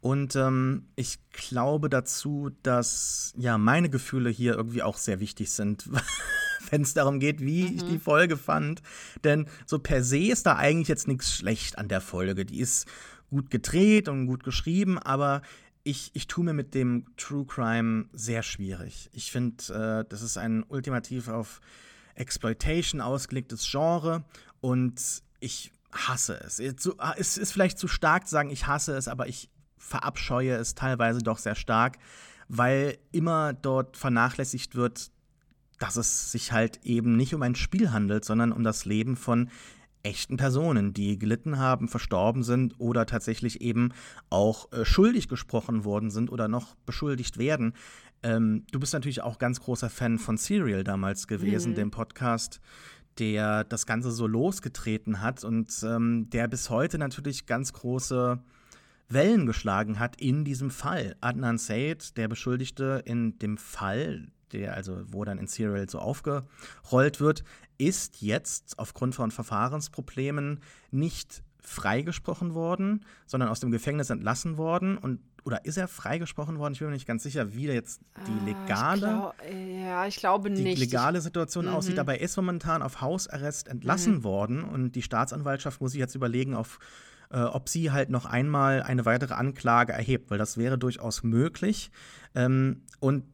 Und 0.00 0.34
ähm, 0.34 0.86
ich 0.96 1.18
glaube 1.30 1.90
dazu, 1.90 2.50
dass 2.62 3.34
ja 3.36 3.58
meine 3.58 3.90
Gefühle 3.90 4.30
hier 4.30 4.54
irgendwie 4.54 4.82
auch 4.82 4.96
sehr 4.96 5.20
wichtig 5.20 5.50
sind. 5.50 5.88
wenn 6.70 6.82
es 6.82 6.94
darum 6.94 7.20
geht, 7.20 7.40
wie 7.40 7.64
mhm. 7.64 7.76
ich 7.76 7.84
die 7.84 7.94
mhm. 7.94 8.00
Folge 8.00 8.36
fand. 8.36 8.82
Denn 9.24 9.46
so 9.66 9.78
per 9.78 10.02
se 10.02 10.18
ist 10.18 10.46
da 10.46 10.56
eigentlich 10.56 10.88
jetzt 10.88 11.08
nichts 11.08 11.34
schlecht 11.34 11.78
an 11.78 11.88
der 11.88 12.00
Folge. 12.00 12.44
Die 12.44 12.60
ist 12.60 12.86
gut 13.30 13.50
gedreht 13.50 14.08
und 14.08 14.26
gut 14.26 14.44
geschrieben, 14.44 14.98
aber 14.98 15.42
ich, 15.82 16.10
ich 16.14 16.26
tue 16.26 16.44
mir 16.44 16.52
mit 16.52 16.74
dem 16.74 17.06
True 17.16 17.46
Crime 17.46 18.06
sehr 18.12 18.42
schwierig. 18.42 19.08
Ich 19.12 19.30
finde, 19.32 20.02
äh, 20.02 20.08
das 20.08 20.22
ist 20.22 20.36
ein 20.36 20.64
ultimativ 20.68 21.28
auf 21.28 21.60
Exploitation 22.14 23.00
ausgelegtes 23.00 23.66
Genre 23.70 24.24
und 24.60 25.22
ich 25.38 25.72
hasse 25.92 26.38
es. 26.44 26.60
Es 26.60 27.38
ist 27.38 27.52
vielleicht 27.52 27.78
zu 27.78 27.88
stark 27.88 28.26
zu 28.26 28.32
sagen, 28.32 28.50
ich 28.50 28.66
hasse 28.66 28.94
es, 28.94 29.08
aber 29.08 29.26
ich 29.26 29.48
verabscheue 29.80 30.54
es 30.54 30.74
teilweise 30.74 31.20
doch 31.20 31.38
sehr 31.38 31.56
stark, 31.56 31.98
weil 32.48 32.98
immer 33.10 33.52
dort 33.52 33.96
vernachlässigt 33.96 34.76
wird, 34.76 35.10
dass 35.78 35.96
es 35.96 36.30
sich 36.30 36.52
halt 36.52 36.80
eben 36.84 37.16
nicht 37.16 37.34
um 37.34 37.42
ein 37.42 37.54
Spiel 37.54 37.90
handelt, 37.90 38.24
sondern 38.24 38.52
um 38.52 38.62
das 38.62 38.84
Leben 38.84 39.16
von 39.16 39.50
echten 40.02 40.36
Personen, 40.36 40.92
die 40.94 41.18
gelitten 41.18 41.58
haben, 41.58 41.88
verstorben 41.88 42.42
sind 42.42 42.78
oder 42.78 43.06
tatsächlich 43.06 43.60
eben 43.60 43.92
auch 44.28 44.70
äh, 44.72 44.84
schuldig 44.84 45.28
gesprochen 45.28 45.84
worden 45.84 46.10
sind 46.10 46.30
oder 46.30 46.48
noch 46.48 46.74
beschuldigt 46.86 47.38
werden. 47.38 47.74
Ähm, 48.22 48.64
du 48.70 48.80
bist 48.80 48.92
natürlich 48.92 49.22
auch 49.22 49.38
ganz 49.38 49.60
großer 49.60 49.90
Fan 49.90 50.18
von 50.18 50.36
Serial 50.36 50.84
damals 50.84 51.26
gewesen, 51.26 51.72
mhm. 51.72 51.76
dem 51.76 51.90
Podcast, 51.90 52.60
der 53.18 53.64
das 53.64 53.86
Ganze 53.86 54.10
so 54.10 54.26
losgetreten 54.26 55.20
hat 55.20 55.44
und 55.44 55.82
ähm, 55.82 56.28
der 56.30 56.48
bis 56.48 56.70
heute 56.70 56.98
natürlich 56.98 57.46
ganz 57.46 57.72
große 57.72 58.42
Wellen 59.12 59.46
geschlagen 59.46 59.98
hat 59.98 60.20
in 60.20 60.44
diesem 60.44 60.70
Fall. 60.70 61.16
Adnan 61.20 61.58
Sayed, 61.58 62.16
der 62.16 62.28
Beschuldigte 62.28 63.02
in 63.04 63.38
dem 63.38 63.58
Fall, 63.58 64.28
der 64.52 64.74
also 64.74 65.02
wo 65.06 65.24
dann 65.24 65.38
in 65.38 65.46
Serial 65.46 65.88
so 65.88 65.98
aufgerollt 65.98 67.20
wird, 67.20 67.44
ist 67.78 68.20
jetzt 68.20 68.78
aufgrund 68.78 69.14
von 69.14 69.30
Verfahrensproblemen 69.30 70.60
nicht 70.90 71.42
freigesprochen 71.62 72.54
worden, 72.54 73.04
sondern 73.26 73.48
aus 73.48 73.60
dem 73.60 73.70
Gefängnis 73.70 74.10
entlassen 74.10 74.56
worden 74.56 74.96
und 74.96 75.20
oder 75.44 75.64
ist 75.64 75.78
er 75.78 75.88
freigesprochen 75.88 76.58
worden? 76.58 76.74
Ich 76.74 76.80
bin 76.80 76.88
mir 76.88 76.94
nicht 76.94 77.06
ganz 77.06 77.22
sicher, 77.22 77.54
wie 77.54 77.66
jetzt 77.66 78.02
die 78.26 78.30
ah, 78.30 78.44
legale, 78.44 78.94
ich 78.94 79.00
glaub, 79.00 79.34
ja, 79.82 80.06
ich 80.06 80.16
glaube 80.16 80.50
nicht. 80.50 80.76
Die 80.76 80.84
legale 80.84 81.20
Situation 81.20 81.66
mhm. 81.66 81.72
aussieht. 81.72 81.96
Dabei 81.96 82.18
ist 82.18 82.36
momentan 82.36 82.82
auf 82.82 83.00
Hausarrest 83.00 83.68
entlassen 83.68 84.16
mhm. 84.16 84.24
worden 84.24 84.64
und 84.64 84.92
die 84.92 85.02
Staatsanwaltschaft 85.02 85.80
muss 85.80 85.92
sich 85.92 85.98
jetzt 85.98 86.14
überlegen, 86.14 86.54
auf, 86.54 86.78
äh, 87.30 87.40
ob 87.40 87.68
sie 87.68 87.90
halt 87.90 88.10
noch 88.10 88.24
einmal 88.24 88.82
eine 88.82 89.04
weitere 89.04 89.34
Anklage 89.34 89.92
erhebt, 89.92 90.30
weil 90.30 90.38
das 90.38 90.56
wäre 90.56 90.78
durchaus 90.78 91.22
möglich. 91.22 91.90
Ähm, 92.34 92.82
und 92.98 93.24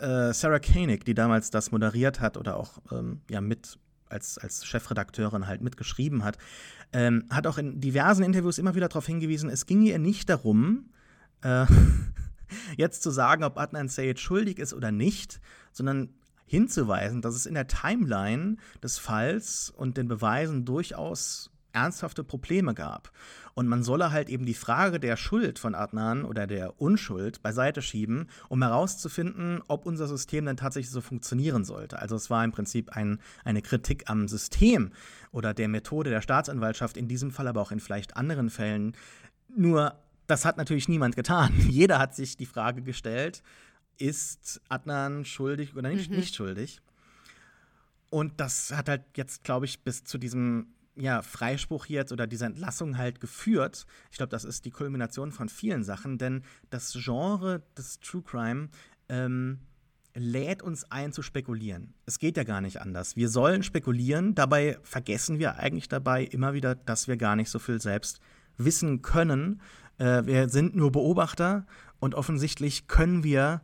äh, 0.00 0.32
Sarah 0.32 0.58
Koenig, 0.58 1.04
die 1.04 1.14
damals 1.14 1.50
das 1.50 1.70
moderiert 1.70 2.20
hat 2.20 2.36
oder 2.36 2.56
auch 2.56 2.78
ähm, 2.90 3.20
ja 3.30 3.40
mit 3.40 3.78
als, 4.08 4.38
als 4.38 4.66
Chefredakteurin 4.66 5.46
halt 5.46 5.62
mitgeschrieben 5.62 6.24
hat, 6.24 6.38
ähm, 6.92 7.24
hat 7.30 7.46
auch 7.46 7.58
in 7.58 7.80
diversen 7.80 8.24
Interviews 8.24 8.58
immer 8.58 8.74
wieder 8.74 8.88
darauf 8.88 9.06
hingewiesen, 9.06 9.48
es 9.50 9.66
ging 9.66 9.82
ihr 9.82 9.98
nicht 9.98 10.28
darum, 10.28 10.90
äh, 11.42 11.66
jetzt 12.76 13.02
zu 13.02 13.10
sagen, 13.10 13.44
ob 13.44 13.58
Adnan 13.58 13.88
Sayed 13.88 14.18
schuldig 14.18 14.58
ist 14.58 14.74
oder 14.74 14.90
nicht, 14.90 15.40
sondern 15.72 16.10
hinzuweisen, 16.46 17.22
dass 17.22 17.36
es 17.36 17.46
in 17.46 17.54
der 17.54 17.68
Timeline 17.68 18.56
des 18.82 18.98
Falls 18.98 19.70
und 19.70 19.96
den 19.96 20.08
Beweisen 20.08 20.64
durchaus 20.64 21.52
ernsthafte 21.72 22.24
Probleme 22.24 22.74
gab. 22.74 23.12
Und 23.54 23.68
man 23.68 23.82
solle 23.82 24.12
halt 24.12 24.28
eben 24.28 24.46
die 24.46 24.54
Frage 24.54 25.00
der 25.00 25.16
Schuld 25.16 25.58
von 25.58 25.74
Adnan 25.74 26.24
oder 26.24 26.46
der 26.46 26.80
Unschuld 26.80 27.42
beiseite 27.42 27.82
schieben, 27.82 28.28
um 28.48 28.62
herauszufinden, 28.62 29.62
ob 29.68 29.86
unser 29.86 30.06
System 30.06 30.46
dann 30.46 30.56
tatsächlich 30.56 30.90
so 30.90 31.00
funktionieren 31.00 31.64
sollte. 31.64 31.98
Also 31.98 32.16
es 32.16 32.30
war 32.30 32.44
im 32.44 32.52
Prinzip 32.52 32.96
ein, 32.96 33.20
eine 33.44 33.62
Kritik 33.62 34.08
am 34.08 34.28
System 34.28 34.92
oder 35.32 35.54
der 35.54 35.68
Methode 35.68 36.10
der 36.10 36.22
Staatsanwaltschaft, 36.22 36.96
in 36.96 37.08
diesem 37.08 37.30
Fall 37.30 37.48
aber 37.48 37.60
auch 37.60 37.72
in 37.72 37.80
vielleicht 37.80 38.16
anderen 38.16 38.50
Fällen. 38.50 38.96
Nur, 39.54 39.94
das 40.26 40.44
hat 40.44 40.56
natürlich 40.56 40.88
niemand 40.88 41.16
getan. 41.16 41.52
Jeder 41.68 41.98
hat 41.98 42.14
sich 42.14 42.36
die 42.36 42.46
Frage 42.46 42.82
gestellt, 42.82 43.42
ist 43.98 44.60
Adnan 44.68 45.24
schuldig 45.24 45.76
oder 45.76 45.90
nicht, 45.90 46.10
mhm. 46.10 46.16
nicht 46.16 46.34
schuldig? 46.34 46.80
Und 48.10 48.40
das 48.40 48.72
hat 48.72 48.88
halt 48.88 49.04
jetzt, 49.16 49.44
glaube 49.44 49.66
ich, 49.66 49.84
bis 49.84 50.04
zu 50.04 50.18
diesem 50.18 50.66
ja, 50.96 51.22
Freispruch 51.22 51.86
jetzt 51.86 52.12
oder 52.12 52.26
diese 52.26 52.46
Entlassung 52.46 52.98
halt 52.98 53.20
geführt. 53.20 53.86
Ich 54.10 54.16
glaube, 54.16 54.30
das 54.30 54.44
ist 54.44 54.64
die 54.64 54.70
Kulmination 54.70 55.32
von 55.32 55.48
vielen 55.48 55.84
Sachen, 55.84 56.18
denn 56.18 56.42
das 56.70 56.92
Genre 56.92 57.62
des 57.76 58.00
True 58.00 58.22
Crime 58.22 58.68
ähm, 59.08 59.60
lädt 60.14 60.62
uns 60.62 60.90
ein 60.90 61.12
zu 61.12 61.22
spekulieren. 61.22 61.94
Es 62.06 62.18
geht 62.18 62.36
ja 62.36 62.44
gar 62.44 62.60
nicht 62.60 62.80
anders. 62.80 63.16
Wir 63.16 63.28
sollen 63.28 63.62
spekulieren, 63.62 64.34
dabei 64.34 64.78
vergessen 64.82 65.38
wir 65.38 65.56
eigentlich 65.56 65.88
dabei 65.88 66.24
immer 66.24 66.52
wieder, 66.52 66.74
dass 66.74 67.08
wir 67.08 67.16
gar 67.16 67.36
nicht 67.36 67.50
so 67.50 67.58
viel 67.58 67.80
selbst 67.80 68.20
wissen 68.56 69.02
können. 69.02 69.60
Äh, 69.98 70.26
wir 70.26 70.48
sind 70.48 70.74
nur 70.74 70.92
Beobachter 70.92 71.66
und 72.00 72.14
offensichtlich 72.14 72.88
können 72.88 73.22
wir 73.22 73.62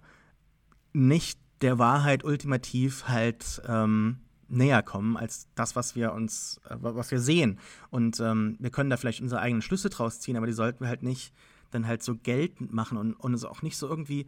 nicht 0.92 1.38
der 1.62 1.78
Wahrheit 1.78 2.24
ultimativ 2.24 3.08
halt 3.08 3.62
ähm, 3.66 4.18
näher 4.48 4.82
kommen 4.82 5.16
als 5.16 5.48
das, 5.54 5.76
was 5.76 5.96
wir 5.96 6.12
uns, 6.12 6.60
äh, 6.68 6.76
was 6.78 7.10
wir 7.10 7.20
sehen. 7.20 7.58
Und 7.90 8.20
ähm, 8.20 8.56
wir 8.58 8.70
können 8.70 8.90
da 8.90 8.96
vielleicht 8.96 9.20
unsere 9.20 9.40
eigenen 9.40 9.62
Schlüsse 9.62 9.90
draus 9.90 10.20
ziehen, 10.20 10.36
aber 10.36 10.46
die 10.46 10.52
sollten 10.52 10.80
wir 10.80 10.88
halt 10.88 11.02
nicht 11.02 11.32
dann 11.70 11.86
halt 11.86 12.02
so 12.02 12.16
geltend 12.16 12.72
machen 12.72 12.96
und, 12.96 13.14
und 13.14 13.34
es 13.34 13.44
auch 13.44 13.62
nicht 13.62 13.76
so 13.76 13.88
irgendwie 13.88 14.26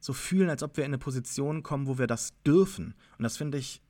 so 0.00 0.12
fühlen, 0.12 0.50
als 0.50 0.62
ob 0.62 0.76
wir 0.76 0.84
in 0.84 0.90
eine 0.90 0.98
Position 0.98 1.62
kommen, 1.62 1.86
wo 1.86 1.98
wir 1.98 2.06
das 2.06 2.34
dürfen. 2.46 2.94
Und 3.16 3.22
das 3.22 3.38
finde 3.38 3.56
ich 3.56 3.80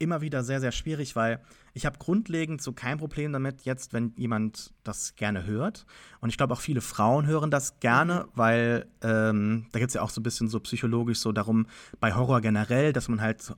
immer 0.00 0.22
wieder 0.22 0.42
sehr, 0.42 0.60
sehr 0.60 0.72
schwierig, 0.72 1.14
weil 1.14 1.40
ich 1.72 1.86
habe 1.86 1.98
grundlegend 1.98 2.60
so 2.60 2.72
kein 2.72 2.98
Problem 2.98 3.32
damit, 3.32 3.62
jetzt, 3.62 3.92
wenn 3.92 4.12
jemand 4.16 4.72
das 4.82 5.14
gerne 5.14 5.46
hört. 5.46 5.86
Und 6.20 6.30
ich 6.30 6.36
glaube 6.36 6.54
auch 6.54 6.60
viele 6.60 6.80
Frauen 6.80 7.26
hören 7.26 7.50
das 7.50 7.78
gerne, 7.78 8.24
mhm. 8.24 8.28
weil 8.34 8.86
ähm, 9.02 9.66
da 9.72 9.78
gibt 9.78 9.90
es 9.90 9.94
ja 9.94 10.02
auch 10.02 10.10
so 10.10 10.20
ein 10.20 10.24
bisschen 10.24 10.48
so 10.48 10.58
psychologisch 10.60 11.20
so 11.20 11.32
darum, 11.32 11.66
bei 12.00 12.14
Horror 12.14 12.40
generell, 12.40 12.92
dass 12.92 13.08
man 13.08 13.20
halt 13.20 13.54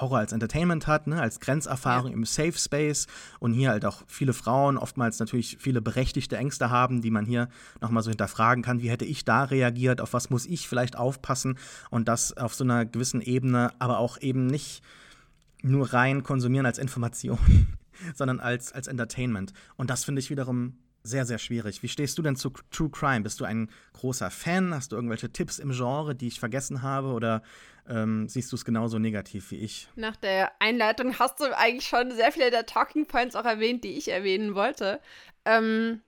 Horror 0.00 0.18
als 0.18 0.32
Entertainment 0.32 0.86
hat, 0.86 1.06
ne, 1.06 1.20
als 1.20 1.40
Grenzerfahrung 1.40 2.10
ja. 2.10 2.16
im 2.16 2.24
Safe 2.24 2.52
Space 2.52 3.06
und 3.38 3.52
hier 3.52 3.70
halt 3.70 3.84
auch 3.84 4.02
viele 4.06 4.32
Frauen 4.32 4.76
oftmals 4.76 5.18
natürlich 5.20 5.56
viele 5.60 5.80
berechtigte 5.80 6.36
Ängste 6.36 6.70
haben, 6.70 7.02
die 7.02 7.10
man 7.10 7.24
hier 7.24 7.48
nochmal 7.80 8.02
so 8.02 8.10
hinterfragen 8.10 8.62
kann, 8.62 8.82
wie 8.82 8.90
hätte 8.90 9.04
ich 9.04 9.24
da 9.24 9.44
reagiert, 9.44 10.00
auf 10.00 10.12
was 10.12 10.28
muss 10.28 10.44
ich 10.46 10.68
vielleicht 10.68 10.96
aufpassen 10.96 11.56
und 11.90 12.08
das 12.08 12.36
auf 12.36 12.54
so 12.54 12.64
einer 12.64 12.84
gewissen 12.84 13.20
Ebene, 13.20 13.72
aber 13.78 13.98
auch 13.98 14.20
eben 14.20 14.46
nicht 14.46 14.82
nur 15.64 15.92
rein 15.92 16.22
konsumieren 16.22 16.66
als 16.66 16.78
Information, 16.78 17.38
sondern 18.14 18.40
als, 18.40 18.72
als 18.72 18.86
Entertainment. 18.86 19.52
Und 19.76 19.90
das 19.90 20.04
finde 20.04 20.20
ich 20.20 20.30
wiederum 20.30 20.78
sehr, 21.02 21.26
sehr 21.26 21.38
schwierig. 21.38 21.82
Wie 21.82 21.88
stehst 21.88 22.16
du 22.16 22.22
denn 22.22 22.34
zu 22.34 22.50
True 22.70 22.88
Crime? 22.90 23.20
Bist 23.20 23.38
du 23.38 23.44
ein 23.44 23.68
großer 23.92 24.30
Fan? 24.30 24.74
Hast 24.74 24.92
du 24.92 24.96
irgendwelche 24.96 25.30
Tipps 25.30 25.58
im 25.58 25.70
Genre, 25.70 26.14
die 26.14 26.28
ich 26.28 26.40
vergessen 26.40 26.80
habe? 26.82 27.08
Oder 27.08 27.42
ähm, 27.86 28.26
siehst 28.26 28.50
du 28.50 28.56
es 28.56 28.64
genauso 28.64 28.98
negativ 28.98 29.50
wie 29.50 29.58
ich? 29.58 29.88
Nach 29.96 30.16
der 30.16 30.52
Einleitung 30.60 31.18
hast 31.18 31.40
du 31.40 31.56
eigentlich 31.56 31.86
schon 31.86 32.10
sehr 32.12 32.32
viele 32.32 32.50
der 32.50 32.64
Talking 32.64 33.06
Points 33.06 33.36
auch 33.36 33.44
erwähnt, 33.44 33.84
die 33.84 33.98
ich 33.98 34.08
erwähnen 34.08 34.54
wollte. 34.54 34.98
Ähm, 35.44 36.00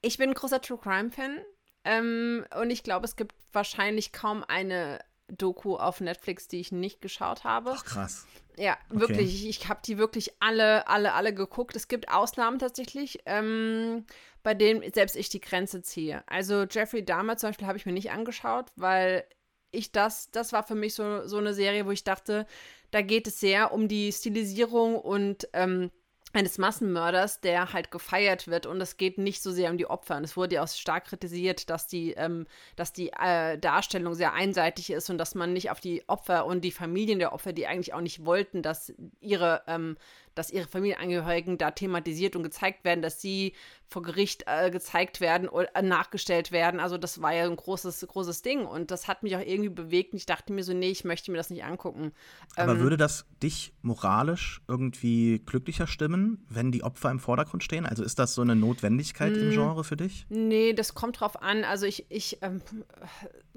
ich 0.00 0.16
bin 0.16 0.30
ein 0.30 0.34
großer 0.34 0.62
True 0.62 0.78
Crime-Fan. 0.78 1.38
Ähm, 1.84 2.46
und 2.58 2.70
ich 2.70 2.82
glaube, 2.82 3.04
es 3.04 3.16
gibt 3.16 3.34
wahrscheinlich 3.52 4.12
kaum 4.12 4.42
eine 4.42 5.00
Doku 5.28 5.76
auf 5.76 6.00
Netflix, 6.00 6.48
die 6.48 6.60
ich 6.60 6.72
nicht 6.72 7.00
geschaut 7.00 7.44
habe. 7.44 7.74
Ach, 7.76 7.84
krass. 7.84 8.26
Ja, 8.56 8.76
okay. 8.90 9.00
wirklich. 9.00 9.48
Ich 9.48 9.68
habe 9.68 9.80
die 9.84 9.98
wirklich 9.98 10.32
alle, 10.40 10.86
alle, 10.86 11.12
alle 11.14 11.34
geguckt. 11.34 11.76
Es 11.76 11.88
gibt 11.88 12.08
Ausnahmen 12.10 12.58
tatsächlich, 12.58 13.18
ähm, 13.26 14.06
bei 14.42 14.54
denen 14.54 14.92
selbst 14.92 15.16
ich 15.16 15.28
die 15.28 15.40
Grenze 15.40 15.82
ziehe. 15.82 16.22
Also 16.26 16.64
Jeffrey 16.64 17.04
Dahmer 17.04 17.36
zum 17.36 17.50
Beispiel 17.50 17.66
habe 17.66 17.78
ich 17.78 17.86
mir 17.86 17.92
nicht 17.92 18.12
angeschaut, 18.12 18.66
weil 18.76 19.24
ich 19.72 19.90
das, 19.90 20.30
das 20.30 20.52
war 20.52 20.62
für 20.62 20.76
mich 20.76 20.94
so, 20.94 21.26
so 21.26 21.38
eine 21.38 21.54
Serie, 21.54 21.86
wo 21.86 21.90
ich 21.90 22.04
dachte, 22.04 22.46
da 22.90 23.02
geht 23.02 23.26
es 23.26 23.40
sehr 23.40 23.72
um 23.72 23.88
die 23.88 24.12
Stilisierung 24.12 24.96
und 24.96 25.48
ähm, 25.52 25.90
eines 26.34 26.58
Massenmörders, 26.58 27.40
der 27.40 27.72
halt 27.72 27.90
gefeiert 27.90 28.48
wird 28.48 28.66
und 28.66 28.80
es 28.80 28.96
geht 28.96 29.18
nicht 29.18 29.42
so 29.42 29.52
sehr 29.52 29.70
um 29.70 29.78
die 29.78 29.86
Opfer. 29.86 30.16
Und 30.16 30.24
es 30.24 30.36
wurde 30.36 30.56
ja 30.56 30.62
auch 30.62 30.68
stark 30.68 31.06
kritisiert, 31.06 31.70
dass 31.70 31.86
die, 31.86 32.12
ähm, 32.12 32.46
dass 32.76 32.92
die 32.92 33.12
äh, 33.12 33.58
Darstellung 33.58 34.14
sehr 34.14 34.32
einseitig 34.32 34.90
ist 34.90 35.10
und 35.10 35.18
dass 35.18 35.34
man 35.34 35.52
nicht 35.52 35.70
auf 35.70 35.80
die 35.80 36.08
Opfer 36.08 36.46
und 36.46 36.62
die 36.62 36.72
Familien 36.72 37.18
der 37.18 37.32
Opfer, 37.32 37.52
die 37.52 37.66
eigentlich 37.66 37.94
auch 37.94 38.00
nicht 38.00 38.24
wollten, 38.24 38.62
dass 38.62 38.92
ihre 39.20 39.62
ähm, 39.66 39.96
dass 40.34 40.50
ihre 40.50 40.68
Familienangehörigen 40.68 41.58
da 41.58 41.70
thematisiert 41.70 42.36
und 42.36 42.42
gezeigt 42.42 42.84
werden, 42.84 43.02
dass 43.02 43.20
sie 43.20 43.54
vor 43.86 44.02
Gericht 44.02 44.44
äh, 44.46 44.70
gezeigt 44.70 45.20
werden 45.20 45.48
oder 45.48 45.68
äh, 45.74 45.82
nachgestellt 45.82 46.52
werden. 46.52 46.80
Also 46.80 46.98
das 46.98 47.22
war 47.22 47.32
ja 47.32 47.44
ein 47.44 47.56
großes, 47.56 48.06
großes 48.08 48.42
Ding 48.42 48.66
und 48.66 48.90
das 48.90 49.08
hat 49.08 49.22
mich 49.22 49.36
auch 49.36 49.40
irgendwie 49.40 49.68
bewegt 49.68 50.12
und 50.12 50.18
ich 50.18 50.26
dachte 50.26 50.52
mir 50.52 50.64
so, 50.64 50.72
nee, 50.72 50.90
ich 50.90 51.04
möchte 51.04 51.30
mir 51.30 51.36
das 51.36 51.50
nicht 51.50 51.64
angucken. 51.64 52.12
Aber 52.56 52.72
ähm, 52.72 52.80
würde 52.80 52.96
das 52.96 53.26
dich 53.42 53.72
moralisch 53.82 54.62
irgendwie 54.68 55.40
glücklicher 55.44 55.86
stimmen, 55.86 56.44
wenn 56.48 56.72
die 56.72 56.82
Opfer 56.82 57.10
im 57.10 57.20
Vordergrund 57.20 57.62
stehen? 57.62 57.86
Also 57.86 58.02
ist 58.02 58.18
das 58.18 58.34
so 58.34 58.42
eine 58.42 58.56
Notwendigkeit 58.56 59.36
im 59.36 59.42
hm. 59.42 59.50
Genre 59.50 59.84
für 59.84 59.96
dich? 59.96 60.26
Nee, 60.28 60.72
das 60.72 60.94
kommt 60.94 61.20
drauf 61.20 61.40
an. 61.40 61.64
Also 61.64 61.86
ich, 61.86 62.06
ich 62.10 62.38
ähm, 62.42 62.62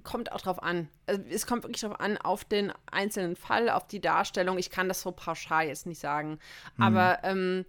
kommt 0.03 0.31
auch 0.31 0.41
drauf 0.41 0.61
an. 0.61 0.87
Also 1.05 1.21
es 1.29 1.45
kommt 1.47 1.63
wirklich 1.63 1.81
drauf 1.81 1.99
an, 1.99 2.17
auf 2.17 2.45
den 2.45 2.71
einzelnen 2.91 3.35
Fall, 3.35 3.69
auf 3.69 3.87
die 3.87 4.01
Darstellung. 4.01 4.57
Ich 4.57 4.69
kann 4.69 4.87
das 4.87 5.01
so 5.01 5.11
pauschal 5.11 5.67
jetzt 5.67 5.85
nicht 5.85 5.99
sagen. 5.99 6.39
Mhm. 6.75 6.83
Aber 6.83 7.19
ähm, 7.23 7.65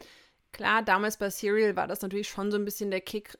klar, 0.53 0.82
damals 0.82 1.16
bei 1.16 1.30
Serial 1.30 1.76
war 1.76 1.86
das 1.86 2.03
natürlich 2.03 2.28
schon 2.28 2.51
so 2.51 2.59
ein 2.59 2.64
bisschen 2.64 2.90
der 2.90 3.01
Kick, 3.01 3.38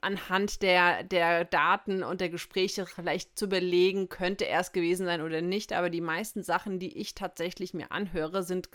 anhand 0.00 0.62
der, 0.62 1.02
der 1.02 1.44
Daten 1.44 2.02
und 2.02 2.20
der 2.20 2.30
Gespräche 2.30 2.86
vielleicht 2.86 3.38
zu 3.38 3.46
überlegen, 3.46 4.08
könnte 4.08 4.46
er 4.46 4.60
es 4.60 4.72
gewesen 4.72 5.06
sein 5.06 5.20
oder 5.20 5.42
nicht. 5.42 5.72
Aber 5.72 5.90
die 5.90 6.00
meisten 6.00 6.42
Sachen, 6.42 6.78
die 6.78 6.96
ich 6.96 7.14
tatsächlich 7.14 7.74
mir 7.74 7.92
anhöre, 7.92 8.42
sind 8.42 8.70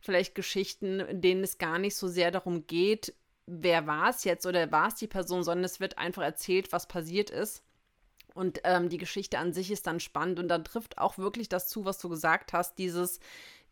vielleicht 0.00 0.34
Geschichten, 0.34 1.00
in 1.00 1.20
denen 1.20 1.42
es 1.42 1.58
gar 1.58 1.78
nicht 1.78 1.96
so 1.96 2.08
sehr 2.08 2.30
darum 2.30 2.66
geht, 2.66 3.14
wer 3.46 3.86
war 3.86 4.10
es 4.10 4.24
jetzt 4.24 4.46
oder 4.46 4.70
war 4.72 4.88
es 4.88 4.94
die 4.96 5.06
Person, 5.06 5.44
sondern 5.44 5.64
es 5.64 5.80
wird 5.80 5.98
einfach 5.98 6.22
erzählt, 6.22 6.72
was 6.72 6.88
passiert 6.88 7.30
ist. 7.30 7.62
Und 8.34 8.60
ähm, 8.64 8.88
die 8.88 8.98
Geschichte 8.98 9.38
an 9.38 9.52
sich 9.52 9.70
ist 9.70 9.86
dann 9.86 10.00
spannend 10.00 10.40
und 10.40 10.48
dann 10.48 10.64
trifft 10.64 10.98
auch 10.98 11.18
wirklich 11.18 11.48
das 11.48 11.68
zu, 11.68 11.84
was 11.84 11.98
du 11.98 12.08
gesagt 12.08 12.52
hast, 12.52 12.78
dieses, 12.78 13.20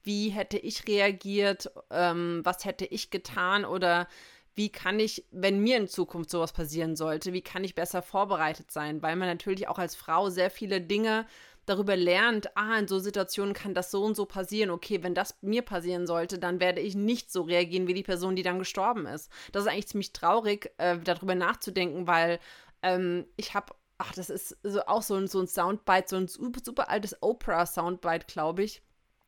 wie 0.04 0.30
hätte 0.30 0.58
ich 0.58 0.86
reagiert, 0.86 1.70
ähm, 1.90 2.40
was 2.44 2.64
hätte 2.64 2.84
ich 2.84 3.10
getan 3.10 3.64
oder 3.64 4.08
wie 4.54 4.68
kann 4.68 5.00
ich, 5.00 5.24
wenn 5.30 5.60
mir 5.60 5.78
in 5.78 5.88
Zukunft 5.88 6.30
sowas 6.30 6.52
passieren 6.52 6.94
sollte, 6.94 7.32
wie 7.32 7.42
kann 7.42 7.64
ich 7.64 7.74
besser 7.74 8.02
vorbereitet 8.02 8.70
sein, 8.70 9.02
weil 9.02 9.16
man 9.16 9.28
natürlich 9.28 9.68
auch 9.68 9.78
als 9.78 9.94
Frau 9.94 10.28
sehr 10.28 10.50
viele 10.50 10.80
Dinge 10.80 11.26
darüber 11.64 11.96
lernt, 11.96 12.56
ah, 12.56 12.78
in 12.78 12.88
so 12.88 12.98
Situationen 12.98 13.54
kann 13.54 13.72
das 13.72 13.90
so 13.90 14.02
und 14.02 14.16
so 14.16 14.26
passieren. 14.26 14.70
Okay, 14.70 15.02
wenn 15.02 15.14
das 15.14 15.38
mir 15.42 15.62
passieren 15.62 16.06
sollte, 16.06 16.38
dann 16.38 16.60
werde 16.60 16.80
ich 16.80 16.94
nicht 16.94 17.32
so 17.32 17.42
reagieren 17.42 17.86
wie 17.86 17.94
die 17.94 18.02
Person, 18.02 18.36
die 18.36 18.42
dann 18.42 18.58
gestorben 18.58 19.06
ist. 19.06 19.30
Das 19.52 19.64
ist 19.64 19.70
eigentlich 19.70 19.88
ziemlich 19.88 20.12
traurig, 20.12 20.72
äh, 20.78 20.98
darüber 20.98 21.34
nachzudenken, 21.34 22.06
weil 22.06 22.40
ähm, 22.82 23.26
ich 23.36 23.54
habe 23.54 23.74
ach, 24.02 24.12
das 24.14 24.30
ist 24.30 24.56
so 24.64 24.80
auch 24.86 25.02
so 25.02 25.14
ein, 25.14 25.28
so 25.28 25.40
ein 25.40 25.46
Soundbite, 25.46 26.08
so 26.08 26.16
ein 26.16 26.26
super, 26.26 26.60
super 26.64 26.90
altes 26.90 27.22
Oprah-Soundbite, 27.22 28.26
glaube 28.26 28.64
ich. 28.64 28.82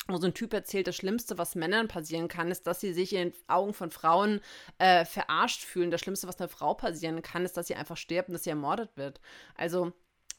Wo 0.07 0.18
so 0.18 0.26
ein 0.26 0.34
Typ 0.34 0.52
erzählt, 0.52 0.86
das 0.86 0.96
Schlimmste, 0.96 1.38
was 1.38 1.55
Männern 1.55 1.88
passieren 1.88 2.28
kann, 2.28 2.50
ist, 2.50 2.66
dass 2.66 2.80
sie 2.80 2.92
sich 2.92 3.14
in 3.14 3.30
den 3.30 3.38
Augen 3.46 3.72
von 3.72 3.90
Frauen 3.90 4.40
äh, 4.78 5.05
verarscht 5.05 5.62
fühlen. 5.62 5.90
Das 5.90 6.00
Schlimmste, 6.00 6.28
was 6.28 6.38
einer 6.38 6.48
Frau 6.48 6.74
passieren 6.74 7.22
kann, 7.22 7.44
ist, 7.44 7.57
dass 7.57 7.68
sie 7.68 7.74
einfach 7.74 7.96
stirbt 7.96 8.28
und 8.28 8.34
dass 8.34 8.44
sie 8.44 8.50
ermordet 8.50 8.90
wird. 8.96 9.20
Also, 9.55 9.92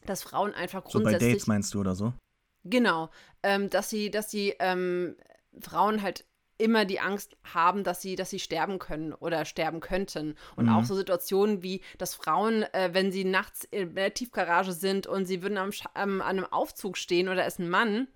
dass 0.06 0.22
Frauen 0.22 0.54
einfach 0.54 0.84
grundsätzlich. 0.84 1.20
So 1.20 1.26
bei 1.26 1.32
Dates 1.32 1.48
meinst 1.48 1.74
du 1.74 1.80
oder 1.80 1.96
so? 1.96 2.14
Genau. 2.64 3.10
Ähm, 3.44 3.70
dass 3.70 3.90
sie, 3.90 4.12
dass 4.12 4.30
sie 4.30 4.56
ähm, 4.60 5.16
Frauen 5.62 6.02
halt 6.02 6.26
immer 6.58 6.86
die 6.86 7.00
Angst 7.00 7.36
haben, 7.44 7.84
dass 7.84 8.02
sie, 8.02 8.16
dass 8.16 8.30
sie 8.30 8.40
sterben 8.40 8.80
können 8.80 9.14
oder 9.14 9.46
sterben 9.46 9.82
könnten. 9.82 10.36
Und 10.56 10.66
mhm. 10.66 10.72
auch 10.72 10.84
so 10.86 10.96
Situationen 10.96 11.64
wie, 11.64 11.82
dass 11.98 12.16
Frauen, 12.16 12.64
äh, 12.74 12.90
wenn 12.94 13.12
sie 13.12 13.26
nachts 13.26 13.66
in 13.66 13.96
der 13.96 14.14
Tiefgarage 14.14 14.72
sind 14.72 15.08
und 15.08 15.26
sie 15.26 15.42
würden 15.42 15.58
am, 15.58 15.72
ähm, 15.96 16.22
an 16.22 16.38
einem 16.38 16.46
Aufzug 16.46 16.98
stehen 16.98 17.28
oder 17.28 17.46
ist 17.46 17.60
ein 17.60 17.70
Mann, 17.70 18.08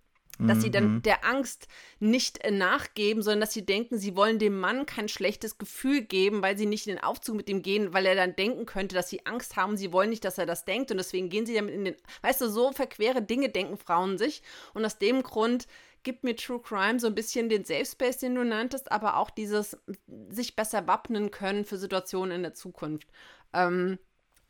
dass 0.47 0.61
sie 0.61 0.71
dann 0.71 0.95
mhm. 0.95 1.01
der 1.01 1.25
Angst 1.25 1.67
nicht 1.99 2.43
äh, 2.43 2.51
nachgeben, 2.51 3.21
sondern 3.21 3.41
dass 3.41 3.53
sie 3.53 3.65
denken, 3.65 3.97
sie 3.97 4.15
wollen 4.15 4.39
dem 4.39 4.59
Mann 4.59 4.85
kein 4.85 5.09
schlechtes 5.09 5.57
Gefühl 5.57 6.01
geben, 6.01 6.41
weil 6.41 6.57
sie 6.57 6.65
nicht 6.65 6.87
in 6.87 6.95
den 6.95 7.03
Aufzug 7.03 7.35
mit 7.35 7.49
ihm 7.49 7.61
gehen, 7.61 7.93
weil 7.93 8.05
er 8.05 8.15
dann 8.15 8.35
denken 8.35 8.65
könnte, 8.65 8.95
dass 8.95 9.09
sie 9.09 9.25
Angst 9.25 9.57
haben, 9.57 9.75
sie 9.75 9.91
wollen 9.91 10.09
nicht, 10.09 10.23
dass 10.23 10.37
er 10.37 10.45
das 10.45 10.65
denkt 10.65 10.91
und 10.91 10.97
deswegen 10.97 11.29
gehen 11.29 11.45
sie 11.45 11.55
damit 11.55 11.73
in 11.73 11.85
den, 11.85 11.95
weißt 12.21 12.41
du, 12.41 12.49
so 12.49 12.71
verquere 12.71 13.21
Dinge 13.21 13.49
denken 13.49 13.77
Frauen 13.77 14.17
sich 14.17 14.41
und 14.73 14.85
aus 14.85 14.97
dem 14.97 15.23
Grund 15.23 15.67
gibt 16.03 16.23
mir 16.23 16.35
True 16.35 16.61
Crime 16.61 16.99
so 16.99 17.07
ein 17.07 17.15
bisschen 17.15 17.49
den 17.49 17.65
Safe 17.65 17.85
Space, 17.85 18.19
den 18.19 18.35
du 18.35 18.43
nanntest, 18.45 18.91
aber 18.91 19.17
auch 19.17 19.29
dieses 19.29 19.77
sich 20.29 20.55
besser 20.55 20.87
wappnen 20.87 21.31
können 21.31 21.65
für 21.65 21.77
Situationen 21.77 22.37
in 22.37 22.43
der 22.43 22.53
Zukunft. 22.53 23.09
Ähm, 23.53 23.99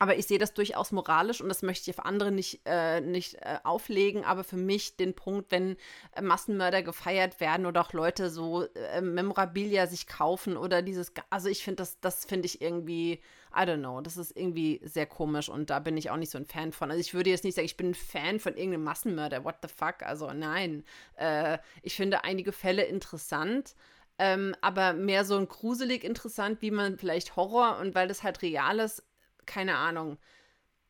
aber 0.02 0.18
ich 0.18 0.28
sehe 0.28 0.38
das 0.40 0.54
durchaus 0.54 0.94
moralisch 0.94 1.42
und 1.42 1.50
das 1.50 1.62
möchte 1.62 1.92
ich 1.92 1.98
auf 2.00 2.06
andere 2.06 2.32
nicht, 2.32 2.62
äh, 2.64 3.02
nicht 3.02 3.36
äh, 3.36 3.60
auflegen. 3.64 4.24
Aber 4.24 4.46
für 4.46 4.56
mich 4.56 4.96
den 4.96 5.14
Punkt, 5.14 5.52
wenn 5.52 5.76
äh, 6.16 6.22
Massenmörder 6.22 6.82
gefeiert 6.84 7.42
werden 7.42 7.66
oder 7.66 7.82
auch 7.82 7.92
Leute 7.92 8.30
so 8.30 8.64
äh, 8.64 9.02
Memorabilia 9.02 9.88
sich 9.88 10.08
kaufen 10.08 10.56
oder 10.56 10.82
dieses, 10.82 11.12
also 11.30 11.50
ich 11.50 11.66
finde 11.66 11.84
das, 11.84 12.00
das 12.00 12.24
finde 12.24 12.46
ich 12.46 12.62
irgendwie, 12.62 13.20
I 13.54 13.64
don't 13.64 13.80
know, 13.80 14.00
das 14.00 14.16
ist 14.16 14.38
irgendwie 14.38 14.80
sehr 14.86 15.06
komisch 15.06 15.50
und 15.50 15.70
da 15.70 15.80
bin 15.80 15.98
ich 15.98 16.10
auch 16.10 16.18
nicht 16.18 16.32
so 16.32 16.38
ein 16.38 16.46
Fan 16.46 16.72
von. 16.72 16.92
Also 16.92 17.02
ich 17.02 17.14
würde 17.14 17.30
jetzt 17.30 17.44
nicht 17.44 17.56
sagen, 17.56 17.66
ich 17.66 17.76
bin 17.76 17.90
ein 17.90 17.96
Fan 17.96 18.40
von 18.40 18.56
irgendeinem 18.56 18.86
Massenmörder, 18.86 19.44
what 19.44 19.56
the 19.62 19.68
fuck, 19.68 20.02
also 20.04 20.32
nein. 20.32 20.86
Äh, 21.18 21.58
ich 21.84 21.96
finde 21.96 22.24
einige 22.24 22.54
Fälle 22.54 22.84
interessant. 22.84 23.76
Ähm, 24.22 24.54
aber 24.60 24.92
mehr 24.92 25.24
so 25.24 25.38
ein 25.38 25.48
gruselig 25.48 26.04
interessant, 26.04 26.62
wie 26.62 26.72
man 26.72 26.98
vielleicht 26.98 27.38
Horror 27.38 27.78
und 27.80 27.96
weil 27.96 28.10
das 28.10 28.22
halt 28.22 28.42
real 28.42 28.80
ist, 28.80 29.02
keine 29.50 29.76
Ahnung, 29.76 30.18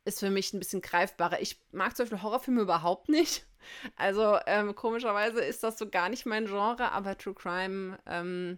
ist 0.06 0.20
für 0.20 0.30
mich 0.30 0.54
ein 0.54 0.60
bisschen 0.60 0.82
greifbarer. 0.82 1.42
Ich 1.42 1.62
mag 1.72 1.96
zum 1.96 2.04
Beispiel 2.04 2.22
Horrorfilme 2.22 2.62
überhaupt 2.62 3.10
nicht. 3.10 3.46
Also 3.98 4.38
ähm, 4.48 4.74
komischerweise 4.74 5.42
ist 5.42 5.64
das 5.64 5.78
so 5.78 5.90
gar 5.90 6.08
nicht 6.08 6.26
mein 6.26 6.46
Genre, 6.46 6.94
aber 6.94 7.18
True 7.18 7.34
Crime, 7.34 8.00
ähm, 8.06 8.58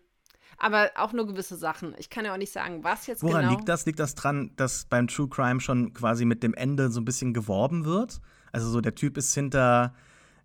aber 0.59 0.91
auch 0.95 1.11
nur 1.11 1.25
gewisse 1.25 1.55
Sachen. 1.55 1.95
Ich 1.97 2.11
kann 2.11 2.23
ja 2.23 2.31
auch 2.31 2.37
nicht 2.37 2.53
sagen, 2.53 2.83
was 2.83 3.07
jetzt 3.07 3.23
Woran 3.23 3.41
genau. 3.41 3.55
liegt 3.55 3.67
das? 3.67 3.87
Liegt 3.87 3.97
das 3.97 4.13
dran, 4.13 4.51
dass 4.57 4.85
beim 4.85 5.07
True 5.07 5.27
Crime 5.27 5.59
schon 5.59 5.95
quasi 5.95 6.23
mit 6.23 6.43
dem 6.43 6.53
Ende 6.53 6.91
so 6.91 7.01
ein 7.01 7.05
bisschen 7.05 7.33
geworben 7.33 7.83
wird? 7.83 8.21
Also 8.51 8.69
so 8.69 8.79
der 8.79 8.93
Typ 8.93 9.17
ist 9.17 9.33
hinter 9.33 9.95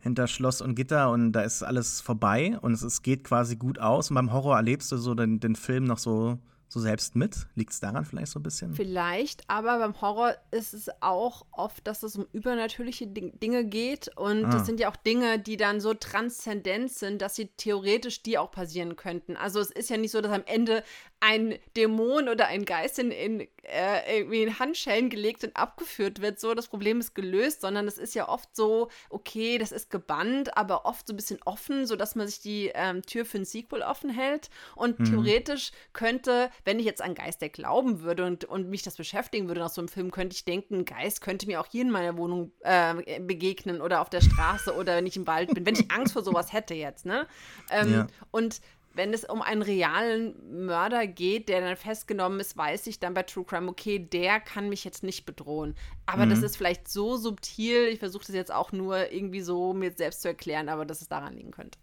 hinter 0.01 0.27
Schloss 0.27 0.63
und 0.63 0.75
Gitter 0.75 1.11
und 1.11 1.33
da 1.33 1.43
ist 1.43 1.63
alles 1.63 2.01
vorbei 2.01 2.59
und 2.63 2.73
es, 2.73 2.83
es 2.83 3.03
geht 3.03 3.25
quasi 3.25 3.57
gut 3.57 3.79
aus. 3.79 4.11
Und 4.11 4.15
beim 4.15 4.33
Horror 4.33 4.57
erlebst 4.57 4.91
du 4.91 4.97
so 4.97 5.15
den, 5.15 5.39
den 5.39 5.55
Film 5.55 5.85
noch 5.85 5.99
so 5.99 6.39
so 6.69 6.81
selbst 6.81 7.15
mit? 7.15 7.47
Liegt 7.55 7.73
es 7.73 7.81
daran 7.81 8.05
vielleicht 8.05 8.33
so 8.33 8.41
ein 8.41 8.43
bisschen? 8.43 8.75
Vielleicht, 8.75 9.49
aber 9.49 9.79
beim 9.79 10.01
Horror 10.01 10.35
ist 10.51 10.75
es 10.75 10.91
auch 11.01 11.47
oft, 11.53 11.87
dass 11.87 12.03
es 12.03 12.17
um 12.17 12.27
übernatürliche 12.33 13.07
Dinge 13.07 13.65
geht 13.65 14.09
und 14.17 14.45
ah. 14.47 14.51
das 14.51 14.67
sind 14.67 14.81
ja 14.81 14.91
auch 14.91 14.97
Dinge, 14.97 15.39
die 15.39 15.57
dann 15.57 15.81
so 15.81 15.95
transzendent 15.95 16.91
sind, 16.91 17.23
dass 17.23 17.37
sie 17.37 17.49
theoretisch 17.57 18.23
die 18.23 18.39
auch 18.39 18.51
passieren 18.51 18.97
könnten. 18.97 19.37
Also 19.37 19.61
es 19.61 19.71
ist 19.71 19.91
ja 19.91 19.97
nicht 19.97 20.11
so, 20.11 20.21
dass 20.21 20.33
am 20.33 20.45
Ende 20.47 20.83
ein 21.21 21.55
Dämon 21.77 22.29
oder 22.29 22.49
ein 22.49 22.65
Geist 22.65 22.99
in, 22.99 23.11
in, 23.11 23.47
äh, 23.69 24.19
irgendwie 24.19 24.43
in 24.43 24.59
Handschellen 24.59 25.11
gelegt 25.11 25.45
und 25.45 25.57
abgeführt 25.57 26.21
wird, 26.21 26.41
so 26.41 26.55
das 26.55 26.69
Problem 26.69 27.01
ist 27.01 27.15
gelöst, 27.15 27.61
sondern 27.61 27.87
es 27.87 27.99
ist 27.99 28.15
ja 28.15 28.29
oft 28.29 28.55
so, 28.55 28.89
okay, 29.11 29.59
das 29.59 29.73
ist 29.73 29.91
gebannt, 29.91 30.57
aber 30.57 30.87
oft 30.87 31.07
so 31.07 31.13
ein 31.13 31.17
bisschen 31.17 31.41
offen, 31.45 31.87
sodass 31.87 32.15
man 32.15 32.27
sich 32.27 32.41
die 32.41 32.71
ähm, 32.75 33.03
Tür 33.03 33.25
für 33.25 33.39
ein 33.39 33.45
Sequel 33.45 33.83
offen 33.83 34.11
hält. 34.11 34.51
Und 34.75 34.99
mhm. 34.99 35.05
theoretisch 35.05 35.73
könnte, 35.93 36.51
wenn 36.65 36.79
ich 36.79 36.87
jetzt 36.87 37.03
an 37.03 37.15
Geister 37.15 37.49
glauben 37.49 38.03
würde 38.03 38.25
und, 38.25 38.45
und 38.45 38.69
mich 38.69 38.83
das 38.83 38.97
beschäftigen 38.97 39.49
würde 39.49 39.61
nach 39.61 39.71
so 39.71 39.81
einem 39.81 39.89
Film, 39.89 40.11
könnte 40.11 40.35
ich 40.35 40.45
denken, 40.45 40.85
Geist 40.85 41.21
könnte 41.21 41.47
mir 41.47 41.61
auch 41.61 41.67
hier 41.67 41.83
in 41.83 41.91
meiner 41.91 42.17
Wohnung 42.17 42.53
äh, 42.61 43.21
begegnen 43.21 43.81
oder 43.81 44.01
auf 44.01 44.11
der 44.11 44.21
Straße 44.21 44.75
oder 44.75 44.97
wenn 44.97 45.07
ich 45.07 45.17
im 45.17 45.27
Wald 45.27 45.55
bin, 45.55 45.67
wenn 45.67 45.75
ich 45.75 45.91
Angst 45.91 46.13
vor 46.13 46.23
sowas 46.23 46.53
hätte 46.53 46.75
jetzt, 46.75 47.07
ne? 47.07 47.27
Ähm, 47.71 47.93
ja. 47.93 48.07
Und 48.31 48.61
wenn 48.97 49.13
es 49.13 49.25
um 49.25 49.43
einen 49.43 49.63
realen 49.63 50.65
Mörder 50.65 51.07
geht, 51.07 51.49
der 51.49 51.61
dann 51.61 51.77
festgenommen 51.77 52.41
ist, 52.41 52.57
weiß 52.57 52.87
ich 52.87 52.99
dann 52.99 53.15
bei 53.15 53.23
True 53.23 53.45
Crime, 53.45 53.69
okay, 53.69 53.99
der 53.99 54.41
kann 54.41 54.69
mich 54.69 54.85
jetzt 54.85 55.03
nicht 55.03 55.27
bedrohen. 55.27 55.75
Aber 56.07 56.27
mhm. 56.27 56.31
das 56.31 56.43
ist 56.43 56.57
vielleicht 56.57 56.89
so 56.89 57.17
subtil, 57.17 57.89
ich 57.89 57.99
versuche 57.99 58.25
das 58.27 58.35
jetzt 58.35 58.53
auch 58.53 58.73
nur 58.73 59.13
irgendwie 59.13 59.43
so 59.43 59.75
mir 59.75 59.93
selbst 59.93 60.23
zu 60.23 60.29
erklären, 60.29 60.69
aber 60.69 60.87
dass 60.87 61.03
es 61.03 61.09
daran 61.09 61.35
liegen 61.35 61.51
könnte. 61.51 61.79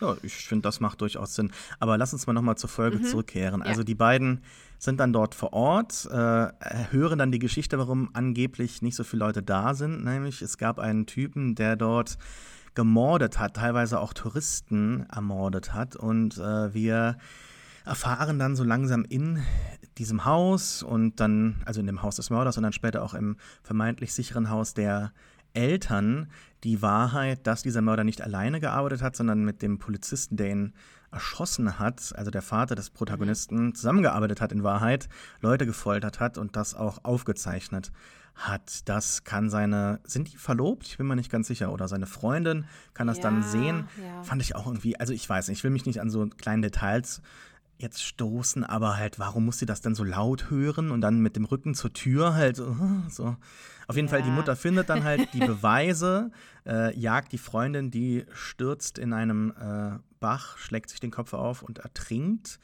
Ja, 0.00 0.16
ich 0.22 0.34
finde, 0.34 0.62
das 0.62 0.80
macht 0.80 1.00
durchaus 1.00 1.34
Sinn. 1.34 1.52
Aber 1.78 1.96
lass 1.96 2.12
uns 2.12 2.26
mal 2.26 2.34
nochmal 2.34 2.58
zur 2.58 2.68
Folge 2.68 2.98
mhm. 2.98 3.04
zurückkehren. 3.04 3.62
Also 3.62 3.82
die 3.82 3.94
beiden 3.94 4.42
sind 4.78 5.00
dann 5.00 5.12
dort 5.12 5.34
vor 5.34 5.54
Ort, 5.54 6.06
äh, 6.10 6.48
hören 6.90 7.18
dann 7.18 7.32
die 7.32 7.38
Geschichte, 7.38 7.78
warum 7.78 8.10
angeblich 8.12 8.82
nicht 8.82 8.94
so 8.94 9.04
viele 9.04 9.24
Leute 9.24 9.42
da 9.42 9.72
sind. 9.72 10.04
Nämlich 10.04 10.42
es 10.42 10.58
gab 10.58 10.78
einen 10.78 11.06
Typen, 11.06 11.54
der 11.54 11.76
dort 11.76 12.18
gemordet 12.76 13.40
hat, 13.40 13.54
teilweise 13.54 13.98
auch 13.98 14.12
Touristen 14.12 15.06
ermordet 15.10 15.74
hat. 15.74 15.96
Und 15.96 16.38
äh, 16.38 16.72
wir 16.72 17.16
erfahren 17.84 18.38
dann 18.38 18.54
so 18.54 18.62
langsam 18.62 19.04
in 19.04 19.42
diesem 19.98 20.24
Haus 20.24 20.82
und 20.84 21.18
dann, 21.18 21.62
also 21.64 21.80
in 21.80 21.86
dem 21.86 22.02
Haus 22.02 22.16
des 22.16 22.30
Mörders 22.30 22.56
und 22.56 22.62
dann 22.62 22.72
später 22.72 23.02
auch 23.02 23.14
im 23.14 23.36
vermeintlich 23.62 24.12
sicheren 24.12 24.50
Haus 24.50 24.74
der 24.74 25.12
Eltern 25.54 26.28
die 26.64 26.82
Wahrheit, 26.82 27.46
dass 27.46 27.62
dieser 27.62 27.80
Mörder 27.80 28.04
nicht 28.04 28.22
alleine 28.22 28.60
gearbeitet 28.60 29.02
hat, 29.02 29.16
sondern 29.16 29.44
mit 29.44 29.62
dem 29.62 29.78
Polizisten, 29.78 30.36
der 30.36 30.50
ihn 30.50 30.74
erschossen 31.10 31.78
hat, 31.78 32.12
also 32.14 32.30
der 32.30 32.42
Vater 32.42 32.74
des 32.74 32.90
Protagonisten, 32.90 33.74
zusammengearbeitet 33.74 34.42
hat 34.42 34.52
in 34.52 34.64
Wahrheit, 34.64 35.08
Leute 35.40 35.64
gefoltert 35.64 36.20
hat 36.20 36.36
und 36.36 36.56
das 36.56 36.74
auch 36.74 37.04
aufgezeichnet 37.04 37.90
hat. 38.36 38.88
Das 38.88 39.24
kann 39.24 39.50
seine, 39.50 40.00
sind 40.04 40.32
die 40.32 40.36
verlobt? 40.36 40.86
Ich 40.86 40.98
bin 40.98 41.06
mir 41.06 41.16
nicht 41.16 41.30
ganz 41.30 41.48
sicher. 41.48 41.72
Oder 41.72 41.88
seine 41.88 42.06
Freundin 42.06 42.66
kann 42.94 43.06
das 43.06 43.18
ja, 43.18 43.24
dann 43.24 43.42
sehen. 43.42 43.88
Ja. 44.00 44.22
Fand 44.22 44.42
ich 44.42 44.54
auch 44.54 44.66
irgendwie, 44.66 44.98
also 45.00 45.12
ich 45.12 45.28
weiß 45.28 45.48
nicht, 45.48 45.58
ich 45.58 45.64
will 45.64 45.70
mich 45.70 45.86
nicht 45.86 46.00
an 46.00 46.10
so 46.10 46.26
kleinen 46.26 46.62
Details 46.62 47.22
jetzt 47.78 48.02
stoßen, 48.02 48.64
aber 48.64 48.96
halt, 48.96 49.18
warum 49.18 49.44
muss 49.44 49.58
sie 49.58 49.66
das 49.66 49.82
denn 49.82 49.94
so 49.94 50.02
laut 50.02 50.50
hören 50.50 50.90
und 50.90 51.02
dann 51.02 51.20
mit 51.20 51.36
dem 51.36 51.44
Rücken 51.44 51.74
zur 51.74 51.92
Tür 51.92 52.34
halt 52.34 52.56
so. 52.56 52.76
so. 53.08 53.36
Auf 53.86 53.96
jeden 53.96 54.08
ja. 54.08 54.12
Fall, 54.12 54.22
die 54.22 54.30
Mutter 54.30 54.56
findet 54.56 54.88
dann 54.88 55.04
halt 55.04 55.32
die 55.32 55.40
Beweise, 55.46 56.30
äh, 56.66 56.96
jagt 56.98 57.32
die 57.32 57.38
Freundin, 57.38 57.90
die 57.90 58.24
stürzt 58.32 58.98
in 58.98 59.12
einem 59.12 59.52
äh, 59.60 59.98
Bach, 60.20 60.58
schlägt 60.58 60.90
sich 60.90 61.00
den 61.00 61.10
Kopf 61.10 61.34
auf 61.34 61.62
und 61.62 61.78
ertrinkt. 61.78 62.58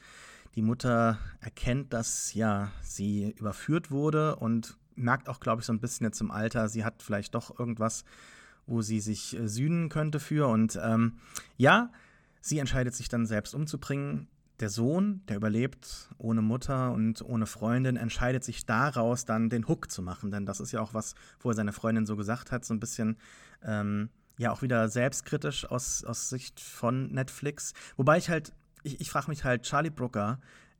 Die 0.55 0.61
Mutter 0.61 1.17
erkennt, 1.39 1.93
dass 1.93 2.33
ja 2.33 2.71
sie 2.81 3.33
überführt 3.37 3.89
wurde 3.89 4.35
und 4.35 4.77
merkt 4.95 5.29
auch, 5.29 5.39
glaube 5.39 5.61
ich, 5.61 5.65
so 5.65 5.73
ein 5.73 5.79
bisschen 5.79 6.05
jetzt 6.05 6.21
im 6.21 6.31
Alter, 6.31 6.69
sie 6.69 6.83
hat 6.83 7.01
vielleicht 7.01 7.35
doch 7.35 7.57
irgendwas, 7.57 8.03
wo 8.65 8.81
sie 8.81 8.99
sich 8.99 9.37
äh, 9.37 9.47
sühnen 9.47 9.89
könnte 9.89 10.19
für. 10.19 10.47
Und 10.47 10.79
ähm, 10.81 11.17
ja, 11.57 11.91
sie 12.41 12.59
entscheidet 12.59 12.95
sich 12.95 13.09
dann 13.09 13.25
selbst 13.25 13.53
umzubringen. 13.53 14.27
Der 14.59 14.69
Sohn, 14.69 15.21
der 15.27 15.37
überlebt 15.37 16.09
ohne 16.17 16.41
Mutter 16.41 16.91
und 16.91 17.21
ohne 17.21 17.47
Freundin, 17.47 17.97
entscheidet 17.97 18.43
sich 18.43 18.65
daraus 18.65 19.25
dann 19.25 19.49
den 19.49 19.67
Hook 19.67 19.91
zu 19.91 20.01
machen. 20.01 20.31
Denn 20.31 20.45
das 20.45 20.59
ist 20.59 20.71
ja 20.71 20.79
auch 20.79 20.93
was, 20.93 21.15
wo 21.39 21.49
er 21.49 21.55
seine 21.55 21.73
Freundin 21.73 22.05
so 22.05 22.15
gesagt 22.15 22.51
hat, 22.51 22.63
so 22.63 22.73
ein 22.73 22.79
bisschen. 22.79 23.17
Ähm, 23.63 24.09
ja, 24.37 24.51
auch 24.51 24.61
wieder 24.61 24.89
selbstkritisch 24.89 25.65
aus, 25.65 26.03
aus 26.03 26.29
Sicht 26.29 26.59
von 26.59 27.11
Netflix. 27.11 27.73
Wobei 27.97 28.17
ich 28.17 28.29
halt, 28.29 28.53
ich, 28.81 28.99
ich 28.99 29.09
frage 29.11 29.29
mich 29.29 29.43
halt, 29.43 29.63
Charlie 29.63 29.91
Brooker 29.91 30.39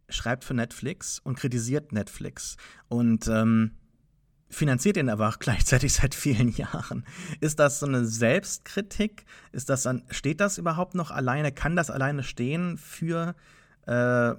schreibt 0.09 0.43
für 0.43 0.53
Netflix 0.53 1.19
und 1.19 1.37
kritisiert 1.37 1.91
Netflix. 1.91 2.57
Und 2.87 3.27
ähm, 3.27 3.71
finanziert 4.53 4.97
ihn 4.97 5.09
aber 5.09 5.29
auch 5.29 5.39
gleichzeitig 5.39 5.93
seit 5.93 6.15
vielen 6.15 6.49
Jahren. 6.49 7.05
Ist 7.39 7.59
das 7.59 7.79
so 7.79 7.85
eine 7.85 8.05
Selbstkritik? 8.05 9.25
Ist 9.51 9.69
das 9.69 9.83
dann, 9.83 10.03
steht 10.09 10.39
das 10.39 10.57
überhaupt 10.57 10.95
noch 10.95 11.11
alleine? 11.11 11.51
Kann 11.51 11.75
das 11.75 11.89
alleine 11.89 12.23
stehen 12.23 12.77
für, 12.77 13.35
äh, 13.85 14.33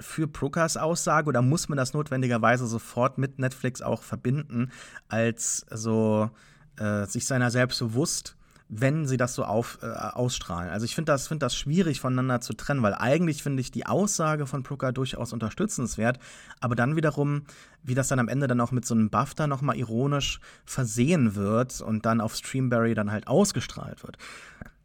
für 0.00 0.26
Brokers 0.26 0.76
Aussage 0.76 1.28
oder 1.28 1.42
muss 1.42 1.68
man 1.68 1.76
das 1.76 1.94
notwendigerweise 1.94 2.66
sofort 2.66 3.18
mit 3.18 3.38
Netflix 3.38 3.82
auch 3.82 4.02
verbinden, 4.02 4.70
als 5.08 5.66
so 5.70 6.30
äh, 6.76 7.06
sich 7.06 7.26
seiner 7.26 7.50
selbst 7.50 7.78
bewusst 7.80 8.37
wenn 8.68 9.06
sie 9.06 9.16
das 9.16 9.34
so 9.34 9.44
auf, 9.44 9.78
äh, 9.82 9.86
ausstrahlen. 9.86 10.70
Also 10.70 10.84
ich 10.84 10.94
finde 10.94 11.12
das, 11.12 11.26
find 11.26 11.42
das 11.42 11.56
schwierig 11.56 12.00
voneinander 12.00 12.40
zu 12.40 12.52
trennen, 12.52 12.82
weil 12.82 12.94
eigentlich 12.94 13.42
finde 13.42 13.62
ich 13.62 13.70
die 13.70 13.86
Aussage 13.86 14.46
von 14.46 14.62
Brooker 14.62 14.92
durchaus 14.92 15.32
unterstützenswert, 15.32 16.18
aber 16.60 16.76
dann 16.76 16.94
wiederum, 16.94 17.44
wie 17.82 17.94
das 17.94 18.08
dann 18.08 18.18
am 18.18 18.28
Ende 18.28 18.46
dann 18.46 18.60
auch 18.60 18.72
mit 18.72 18.84
so 18.84 18.94
einem 18.94 19.08
BAFTA 19.08 19.46
nochmal 19.46 19.76
ironisch 19.76 20.40
versehen 20.66 21.34
wird 21.34 21.80
und 21.80 22.04
dann 22.04 22.20
auf 22.20 22.34
Streamberry 22.34 22.94
dann 22.94 23.10
halt 23.10 23.26
ausgestrahlt 23.26 24.04
wird. 24.04 24.18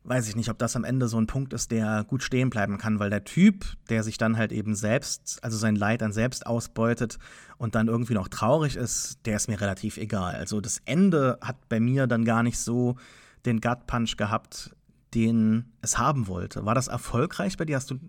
Weiß 0.06 0.28
ich 0.28 0.36
nicht, 0.36 0.50
ob 0.50 0.58
das 0.58 0.76
am 0.76 0.84
Ende 0.84 1.08
so 1.08 1.18
ein 1.18 1.28
Punkt 1.28 1.54
ist, 1.54 1.72
der 1.72 2.04
gut 2.04 2.24
stehen 2.24 2.50
bleiben 2.50 2.78
kann, 2.78 3.00
weil 3.00 3.10
der 3.10 3.24
Typ, 3.24 3.66
der 3.90 4.04
sich 4.04 4.18
dann 4.18 4.38
halt 4.38 4.52
eben 4.52 4.76
selbst, 4.76 5.40
also 5.42 5.58
sein 5.58 5.78
Leid 5.78 6.02
dann 6.02 6.12
selbst 6.12 6.46
ausbeutet 6.46 7.20
und 7.58 7.76
dann 7.76 7.88
irgendwie 7.88 8.14
noch 8.14 8.28
traurig 8.28 8.76
ist, 8.76 9.20
der 9.26 9.38
ist 9.38 9.48
mir 9.48 9.62
relativ 9.62 9.98
egal. 9.98 10.36
Also 10.36 10.60
das 10.60 10.82
Ende 10.84 11.38
hat 11.42 11.70
bei 11.70 11.80
mir 11.80 12.08
dann 12.08 12.26
gar 12.26 12.44
nicht 12.44 12.60
so 12.60 12.98
den 13.46 13.62
Gut 13.62 13.88
Punch 13.88 14.18
gehabt, 14.18 14.76
den 15.14 15.74
es 15.82 15.98
haben 15.98 16.28
wollte. 16.28 16.66
War 16.66 16.76
das 16.76 16.88
erfolgreich 16.88 17.58
bei 17.58 17.66
dir? 17.66 17.76
Hast 17.76 17.92
du, 17.92 18.00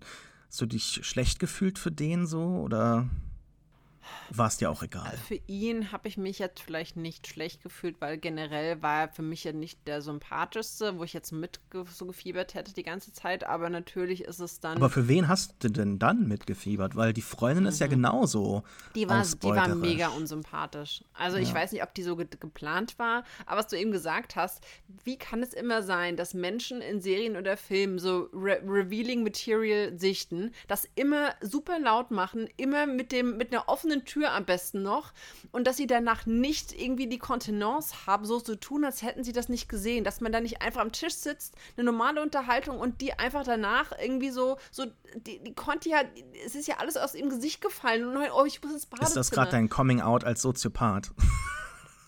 hast 0.47 0.61
du 0.61 0.65
dich 0.65 1.01
schlecht 1.03 1.39
gefühlt 1.39 1.77
für 1.79 1.91
den 1.91 2.25
so 2.25 2.61
oder? 2.61 3.07
War 4.29 4.47
es 4.47 4.57
dir 4.57 4.69
auch 4.69 4.83
egal. 4.83 5.17
Für 5.27 5.39
ihn 5.47 5.91
habe 5.91 6.07
ich 6.07 6.17
mich 6.17 6.39
jetzt 6.39 6.61
vielleicht 6.61 6.97
nicht 6.97 7.27
schlecht 7.27 7.61
gefühlt, 7.63 8.01
weil 8.01 8.17
generell 8.17 8.81
war 8.81 9.01
er 9.01 9.09
für 9.09 9.21
mich 9.21 9.43
ja 9.43 9.53
nicht 9.53 9.87
der 9.87 10.01
sympathischste, 10.01 10.97
wo 10.97 11.03
ich 11.03 11.13
jetzt 11.13 11.31
mit 11.31 11.59
so 11.91 12.05
gefiebert 12.05 12.53
hätte 12.53 12.73
die 12.73 12.83
ganze 12.83 13.13
Zeit. 13.13 13.45
Aber 13.45 13.69
natürlich 13.69 14.23
ist 14.23 14.39
es 14.39 14.59
dann. 14.59 14.77
Aber 14.77 14.89
für 14.89 15.07
wen 15.07 15.27
hast 15.27 15.63
du 15.63 15.69
denn 15.69 15.99
dann 15.99 16.27
mitgefiebert? 16.27 16.95
Weil 16.95 17.13
die 17.13 17.21
Freundin 17.21 17.63
mhm. 17.63 17.69
ist 17.69 17.79
ja 17.79 17.87
mhm. 17.87 17.91
genauso. 17.91 18.63
Die 18.95 19.07
war, 19.09 19.23
die 19.23 19.47
war 19.47 19.75
mega 19.75 20.07
unsympathisch. 20.09 21.03
Also 21.13 21.37
ja. 21.37 21.43
ich 21.43 21.53
weiß 21.53 21.71
nicht, 21.71 21.83
ob 21.83 21.93
die 21.93 22.03
so 22.03 22.15
ge 22.15 22.27
geplant 22.39 22.97
war. 22.99 23.23
Aber 23.45 23.59
was 23.59 23.67
du 23.67 23.77
eben 23.77 23.91
gesagt 23.91 24.35
hast, 24.35 24.65
wie 25.03 25.17
kann 25.17 25.41
es 25.41 25.53
immer 25.53 25.83
sein, 25.83 26.17
dass 26.17 26.33
Menschen 26.33 26.81
in 26.81 27.01
Serien 27.01 27.37
oder 27.37 27.57
Filmen 27.57 27.99
so 27.99 28.29
Re 28.33 28.59
Revealing 28.65 29.23
Material 29.23 29.97
sichten, 29.97 30.51
das 30.67 30.87
immer 30.95 31.33
super 31.41 31.79
laut 31.79 32.11
machen, 32.11 32.49
immer 32.57 32.85
mit 32.87 33.11
dem 33.11 33.37
mit 33.37 33.53
einer 33.53 33.69
offenen 33.69 33.94
offenen 33.95 34.05
Tür 34.05 34.31
am 34.33 34.45
besten 34.45 34.81
noch 34.81 35.13
und 35.51 35.65
dass 35.67 35.77
sie 35.77 35.87
danach 35.87 36.25
nicht 36.25 36.73
irgendwie 36.79 37.07
die 37.07 37.17
Kontenance 37.17 38.05
haben, 38.05 38.25
so 38.25 38.39
zu 38.39 38.55
tun, 38.55 38.83
als 38.83 39.01
hätten 39.01 39.23
sie 39.23 39.31
das 39.31 39.49
nicht 39.49 39.69
gesehen, 39.69 40.03
dass 40.03 40.21
man 40.21 40.31
da 40.31 40.41
nicht 40.41 40.61
einfach 40.61 40.81
am 40.81 40.91
Tisch 40.91 41.15
sitzt, 41.15 41.55
eine 41.77 41.85
normale 41.85 42.21
Unterhaltung 42.21 42.79
und 42.79 43.01
die 43.01 43.13
einfach 43.13 43.43
danach 43.43 43.91
irgendwie 43.99 44.29
so, 44.29 44.57
so 44.71 44.85
die, 45.15 45.39
die 45.39 45.53
konnte 45.53 45.89
ja, 45.89 46.01
es 46.45 46.55
ist 46.55 46.67
ja 46.67 46.77
alles 46.77 46.97
aus 46.97 47.15
ihrem 47.15 47.29
Gesicht 47.29 47.61
gefallen 47.61 48.05
und 48.05 48.17
oh, 48.17 48.45
ich 48.45 48.61
muss 48.61 48.73
ins 48.73 48.85
Badezimmer. 48.85 49.07
Ist 49.07 49.17
das 49.17 49.31
gerade 49.31 49.51
dein 49.51 49.69
Coming 49.69 50.01
Out 50.01 50.23
als 50.23 50.41
Soziopath? 50.41 51.11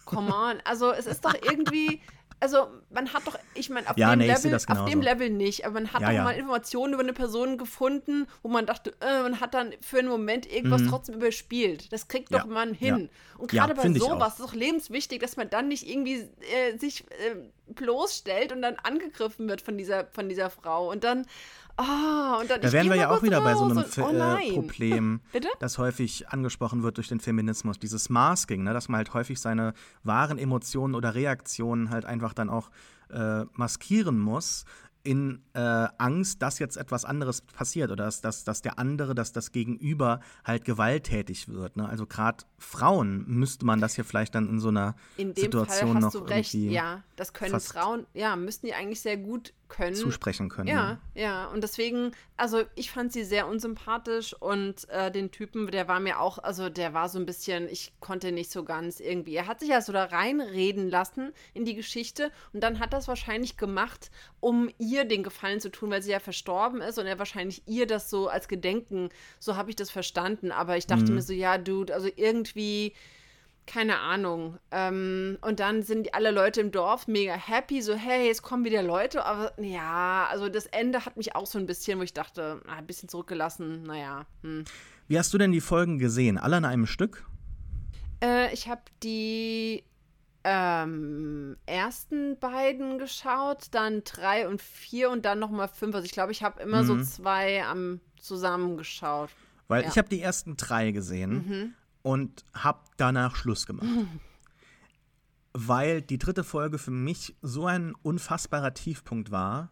Come 0.05 0.33
on, 0.33 0.61
also 0.63 0.91
es 0.91 1.05
ist 1.05 1.25
doch 1.25 1.33
irgendwie, 1.41 2.01
also 2.39 2.67
man 2.91 3.11
hat 3.13 3.25
doch, 3.25 3.37
ich 3.55 3.69
meine, 3.69 3.89
auf, 3.89 3.97
ja, 3.97 4.11
dem 4.11 4.19
nee, 4.19 4.27
Level, 4.27 4.53
auf 4.55 4.85
dem 4.85 5.01
Level 5.01 5.29
nicht, 5.29 5.65
aber 5.65 5.75
man 5.75 5.91
hat 5.91 6.01
ja, 6.01 6.07
doch 6.09 6.15
ja. 6.15 6.23
mal 6.23 6.35
Informationen 6.35 6.93
über 6.93 7.01
eine 7.01 7.13
Person 7.13 7.57
gefunden, 7.57 8.27
wo 8.43 8.49
man 8.49 8.65
dachte, 8.65 8.93
äh, 9.01 9.23
man 9.23 9.39
hat 9.39 9.53
dann 9.53 9.73
für 9.81 9.99
einen 9.99 10.07
Moment 10.07 10.51
irgendwas 10.51 10.81
mhm. 10.81 10.89
trotzdem 10.89 11.15
überspielt. 11.15 11.91
Das 11.91 12.07
kriegt 12.07 12.33
doch 12.33 12.45
man 12.45 12.73
hin. 12.73 13.09
Und 13.37 13.51
gerade 13.51 13.73
bei 13.73 13.91
sowas 13.91 14.33
ist 14.33 14.39
es 14.39 14.45
doch 14.45 14.53
lebenswichtig, 14.53 15.19
dass 15.19 15.35
man 15.37 15.49
dann 15.49 15.67
nicht 15.67 15.87
irgendwie 15.87 16.29
äh, 16.53 16.77
sich 16.77 17.05
äh, 17.11 17.35
bloßstellt 17.73 18.51
und 18.51 18.61
dann 18.61 18.75
angegriffen 18.75 19.49
wird 19.49 19.61
von 19.61 19.77
dieser, 19.77 20.05
von 20.07 20.29
dieser 20.29 20.49
Frau. 20.49 20.91
Und 20.91 21.03
dann, 21.03 21.25
Ah, 21.77 22.39
und 22.41 22.49
dann, 22.49 22.59
da 22.59 22.71
wären 22.71 22.89
wir 22.89 22.95
ja 22.95 23.11
auch 23.11 23.21
wieder 23.21 23.39
bei 23.41 23.53
so 23.53 23.65
einem 23.65 23.77
und, 23.77 23.97
oh 23.99 24.09
äh, 24.09 24.51
Problem, 24.51 25.21
das 25.59 25.77
häufig 25.77 26.27
angesprochen 26.29 26.81
wird 26.81 26.97
durch 26.97 27.07
den 27.07 27.19
Feminismus, 27.19 27.77
dieses 27.77 28.09
Masking, 28.09 28.63
ne, 28.63 28.73
dass 28.73 28.89
man 28.89 28.97
halt 28.97 29.13
häufig 29.13 29.39
seine 29.39 29.73
wahren 30.03 30.39
Emotionen 30.39 30.95
oder 30.95 31.13
Reaktionen 31.13 31.91
halt 31.91 32.05
einfach 32.05 32.33
dann 32.33 32.49
auch 32.49 32.71
äh, 33.11 33.45
maskieren 33.53 34.19
muss, 34.19 34.65
in 35.07 35.41
äh, 35.53 35.59
Angst, 35.59 36.41
dass 36.41 36.59
jetzt 36.59 36.75
etwas 36.75 37.05
anderes 37.05 37.39
passiert 37.39 37.91
oder 37.91 38.03
dass, 38.03 38.19
dass, 38.19 38.43
dass 38.43 38.61
der 38.61 38.77
andere, 38.77 39.15
dass 39.15 39.31
das 39.31 39.53
Gegenüber 39.53 40.19
halt 40.43 40.65
gewalttätig 40.65 41.47
wird. 41.47 41.77
Ne? 41.77 41.87
Also 41.87 42.05
gerade 42.05 42.43
Frauen 42.57 43.23
müsste 43.25 43.65
man 43.65 43.79
das 43.79 43.95
hier 43.95 44.03
vielleicht 44.03 44.35
dann 44.35 44.49
in 44.49 44.59
so 44.59 44.67
einer 44.67 44.95
in 45.15 45.33
dem 45.33 45.43
Situation 45.43 45.93
Fall 45.93 46.03
hast 46.03 46.13
noch 46.15 46.25
du 46.25 46.27
recht. 46.27 46.53
Ja, 46.53 47.03
das 47.15 47.31
können 47.31 47.57
Frauen, 47.61 48.05
ja, 48.13 48.35
müssten 48.35 48.65
die 48.65 48.73
eigentlich 48.73 48.99
sehr 48.99 49.15
gut 49.15 49.53
können. 49.67 49.95
Zusprechen 49.95 50.49
können. 50.49 50.67
Ja, 50.67 50.99
ja, 51.13 51.21
ja. 51.21 51.45
Und 51.47 51.61
deswegen, 51.61 52.11
also 52.35 52.63
ich 52.75 52.91
fand 52.91 53.13
sie 53.13 53.23
sehr 53.23 53.47
unsympathisch 53.47 54.33
und 54.33 54.89
äh, 54.89 55.11
den 55.11 55.31
Typen, 55.31 55.69
der 55.71 55.87
war 55.87 55.99
mir 55.99 56.19
auch, 56.19 56.37
also 56.39 56.69
der 56.69 56.93
war 56.93 57.09
so 57.09 57.19
ein 57.19 57.25
bisschen, 57.25 57.67
ich 57.69 57.93
konnte 57.99 58.31
nicht 58.31 58.51
so 58.51 58.63
ganz 58.63 58.99
irgendwie. 58.99 59.35
Er 59.35 59.47
hat 59.47 59.59
sich 59.59 59.69
ja 59.69 59.81
so 59.81 59.93
da 59.93 60.05
reinreden 60.05 60.89
lassen 60.89 61.33
in 61.53 61.65
die 61.65 61.75
Geschichte 61.75 62.31
und 62.53 62.61
dann 62.61 62.79
hat 62.79 62.93
das 62.93 63.07
wahrscheinlich 63.07 63.57
gemacht, 63.57 64.11
um 64.39 64.69
ihr 64.77 65.05
den 65.05 65.23
Gefallen 65.23 65.59
zu 65.59 65.69
tun, 65.69 65.89
weil 65.91 66.01
sie 66.01 66.11
ja 66.11 66.19
verstorben 66.19 66.81
ist 66.81 66.97
und 66.97 67.05
er 67.05 67.19
wahrscheinlich 67.19 67.63
ihr 67.67 67.87
das 67.87 68.09
so 68.09 68.27
als 68.27 68.47
Gedenken, 68.47 69.09
so 69.39 69.55
habe 69.55 69.69
ich 69.69 69.75
das 69.75 69.89
verstanden. 69.89 70.51
Aber 70.51 70.77
ich 70.77 70.87
dachte 70.87 71.05
mhm. 71.05 71.15
mir 71.15 71.21
so, 71.21 71.33
ja, 71.33 71.57
Dude, 71.57 71.93
also 71.93 72.09
irgendwie 72.15 72.93
keine 73.67 73.99
Ahnung. 73.99 74.57
Ähm, 74.71 75.37
und 75.41 75.59
dann 75.59 75.83
sind 75.83 76.15
alle 76.15 76.31
Leute 76.31 76.61
im 76.61 76.71
Dorf 76.71 77.07
mega 77.07 77.33
happy, 77.33 77.81
so, 77.81 77.93
hey, 77.93 78.25
jetzt 78.25 78.41
kommen 78.41 78.65
wieder 78.65 78.81
Leute. 78.81 79.25
Aber 79.25 79.53
ja, 79.61 80.27
also 80.31 80.49
das 80.49 80.65
Ende 80.67 81.05
hat 81.05 81.17
mich 81.17 81.35
auch 81.35 81.45
so 81.45 81.59
ein 81.59 81.67
bisschen, 81.67 81.99
wo 81.99 82.03
ich 82.03 82.13
dachte, 82.13 82.61
na, 82.65 82.77
ein 82.77 82.87
bisschen 82.87 83.09
zurückgelassen, 83.09 83.83
naja. 83.83 84.25
Hm. 84.41 84.63
Wie 85.07 85.19
hast 85.19 85.33
du 85.33 85.37
denn 85.37 85.51
die 85.51 85.61
Folgen 85.61 85.99
gesehen? 85.99 86.37
Alle 86.37 86.57
in 86.57 86.65
einem 86.65 86.87
Stück? 86.87 87.25
Äh, 88.23 88.51
ich 88.53 88.67
habe 88.67 88.81
die 89.03 89.83
ähm, 90.43 91.57
ersten 91.65 92.39
beiden 92.39 92.97
geschaut, 92.97 93.67
dann 93.71 94.03
drei 94.05 94.47
und 94.47 94.61
vier 94.61 95.11
und 95.11 95.25
dann 95.25 95.39
nochmal 95.39 95.67
fünf. 95.67 95.93
Also 95.93 96.05
ich 96.05 96.13
glaube, 96.13 96.31
ich 96.31 96.41
habe 96.41 96.61
immer 96.61 96.83
mhm. 96.83 96.87
so 96.87 97.03
zwei 97.03 97.63
am 97.63 97.99
zusammengeschaut. 98.19 99.29
Weil 99.67 99.83
ja. 99.83 99.89
ich 99.89 99.97
habe 99.97 100.07
die 100.07 100.21
ersten 100.21 100.55
drei 100.55 100.91
gesehen. 100.91 101.31
Mhm 101.31 101.73
und 102.07 102.45
habe 102.53 102.79
danach 102.95 103.35
Schluss 103.35 103.65
gemacht. 103.65 103.89
Weil 105.51 106.01
die 106.01 106.17
dritte 106.17 106.45
Folge 106.45 106.77
für 106.77 106.91
mich 106.91 107.35
so 107.41 107.65
ein 107.65 107.95
unfassbarer 108.01 108.73
Tiefpunkt 108.73 109.29
war. 109.29 109.71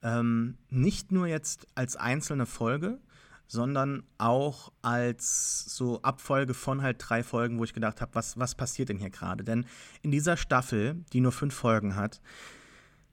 Ähm, 0.00 0.58
nicht 0.70 1.10
nur 1.10 1.26
jetzt 1.26 1.66
als 1.74 1.96
einzelne 1.96 2.46
Folge, 2.46 3.00
sondern 3.48 4.04
auch 4.18 4.70
als 4.82 5.64
so 5.74 6.02
Abfolge 6.02 6.54
von 6.54 6.82
halt 6.82 6.98
drei 7.00 7.24
Folgen, 7.24 7.58
wo 7.58 7.64
ich 7.64 7.74
gedacht 7.74 8.00
habe, 8.00 8.14
was, 8.14 8.38
was 8.38 8.54
passiert 8.54 8.88
denn 8.88 8.98
hier 8.98 9.10
gerade? 9.10 9.42
Denn 9.42 9.66
in 10.02 10.12
dieser 10.12 10.36
Staffel, 10.36 11.04
die 11.12 11.20
nur 11.20 11.32
fünf 11.32 11.52
Folgen 11.52 11.96
hat, 11.96 12.20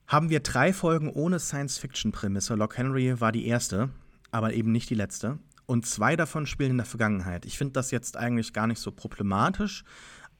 haben 0.05 0.30
wir 0.30 0.41
drei 0.41 0.74
Folgen 0.74 1.09
ohne 1.09 1.39
Science-Fiction-Prämisse. 1.39 2.53
Lock 2.53 2.78
Henry 2.78 3.20
war 3.20 3.32
die 3.32 3.47
erste, 3.47 3.89
aber 4.30 4.53
eben 4.53 4.72
nicht 4.72 4.91
die 4.91 4.95
letzte. 4.95 5.39
Und 5.70 5.86
zwei 5.86 6.15
davon 6.15 6.47
spielen 6.47 6.72
in 6.72 6.78
der 6.78 6.88
Vergangenheit. 6.88 7.45
Ich 7.45 7.55
finde 7.55 7.74
das 7.74 7.91
jetzt 7.91 8.17
eigentlich 8.17 8.53
gar 8.53 8.65
nicht 8.65 8.80
so 8.80 8.91
problematisch, 8.91 9.84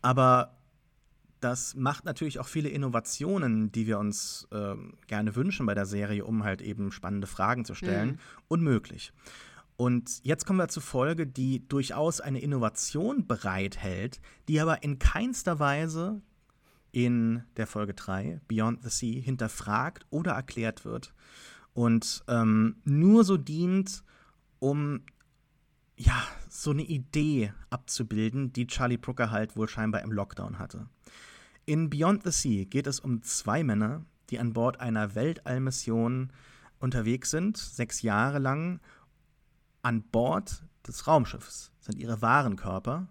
aber 0.02 0.58
das 1.40 1.76
macht 1.76 2.04
natürlich 2.04 2.40
auch 2.40 2.48
viele 2.48 2.70
Innovationen, 2.70 3.72
die 3.72 3.86
wir 3.86 4.00
uns 4.00 4.48
äh, 4.50 4.74
gerne 5.06 5.36
wünschen 5.36 5.68
bei 5.68 5.76
der 5.76 5.86
Serie, 5.86 6.26
um 6.26 6.44
halt 6.44 6.64
eben 6.64 6.92
spannende 6.92 7.28
Fragen 7.28 7.64
zu 7.64 7.76
stellen, 7.76 8.14
mhm. 8.14 8.18
unmöglich. 8.48 9.14
Und 9.78 10.20
jetzt 10.24 10.48
kommen 10.48 10.58
wir 10.58 10.68
zur 10.68 10.82
Folge, 10.82 11.28
die 11.28 11.68
durchaus 11.68 12.22
eine 12.22 12.42
Innovation 12.42 13.28
bereithält, 13.28 14.22
die 14.48 14.60
aber 14.60 14.82
in 14.82 14.98
keinster 14.98 15.60
Weise 15.60 16.24
in 16.92 17.44
der 17.56 17.68
Folge 17.68 17.94
3, 17.94 18.42
Beyond 18.48 18.82
the 18.82 18.90
Sea, 18.90 19.22
hinterfragt 19.22 20.08
oder 20.10 20.32
erklärt 20.32 20.86
wird. 20.86 21.14
Und 21.74 22.24
ähm, 22.28 22.78
nur 22.84 23.24
so 23.24 23.38
dient, 23.38 24.04
um 24.58 25.02
ja, 26.00 26.24
so 26.48 26.72
eine 26.72 26.84
Idee 26.84 27.54
abzubilden, 27.70 28.54
die 28.54 28.68
Charlie 28.68 28.98
Brooker 28.98 29.32
halt 29.32 29.56
wohl 29.58 29.68
scheinbar 29.68 30.02
im 30.02 30.12
Lockdown 30.12 30.58
hatte. 30.58 30.88
In 31.66 31.90
Beyond 31.90 32.24
the 32.24 32.32
Sea 32.32 32.66
geht 32.66 32.88
es 32.88 33.00
um 33.00 33.22
zwei 33.22 33.64
Männer, 33.64 34.06
die 34.30 34.40
an 34.40 34.54
Bord 34.54 34.80
einer 34.80 35.14
Weltallmission 35.14 36.32
unterwegs 36.80 37.32
sind, 37.32 37.58
sechs 37.58 38.02
Jahre 38.02 38.40
lang 38.40 38.80
an 39.82 40.02
Bord 40.04 40.64
des 40.88 41.06
Raumschiffs 41.06 41.72
sind 41.80 42.00
ihre 42.00 42.22
wahren 42.22 42.56
Körper. 42.56 43.10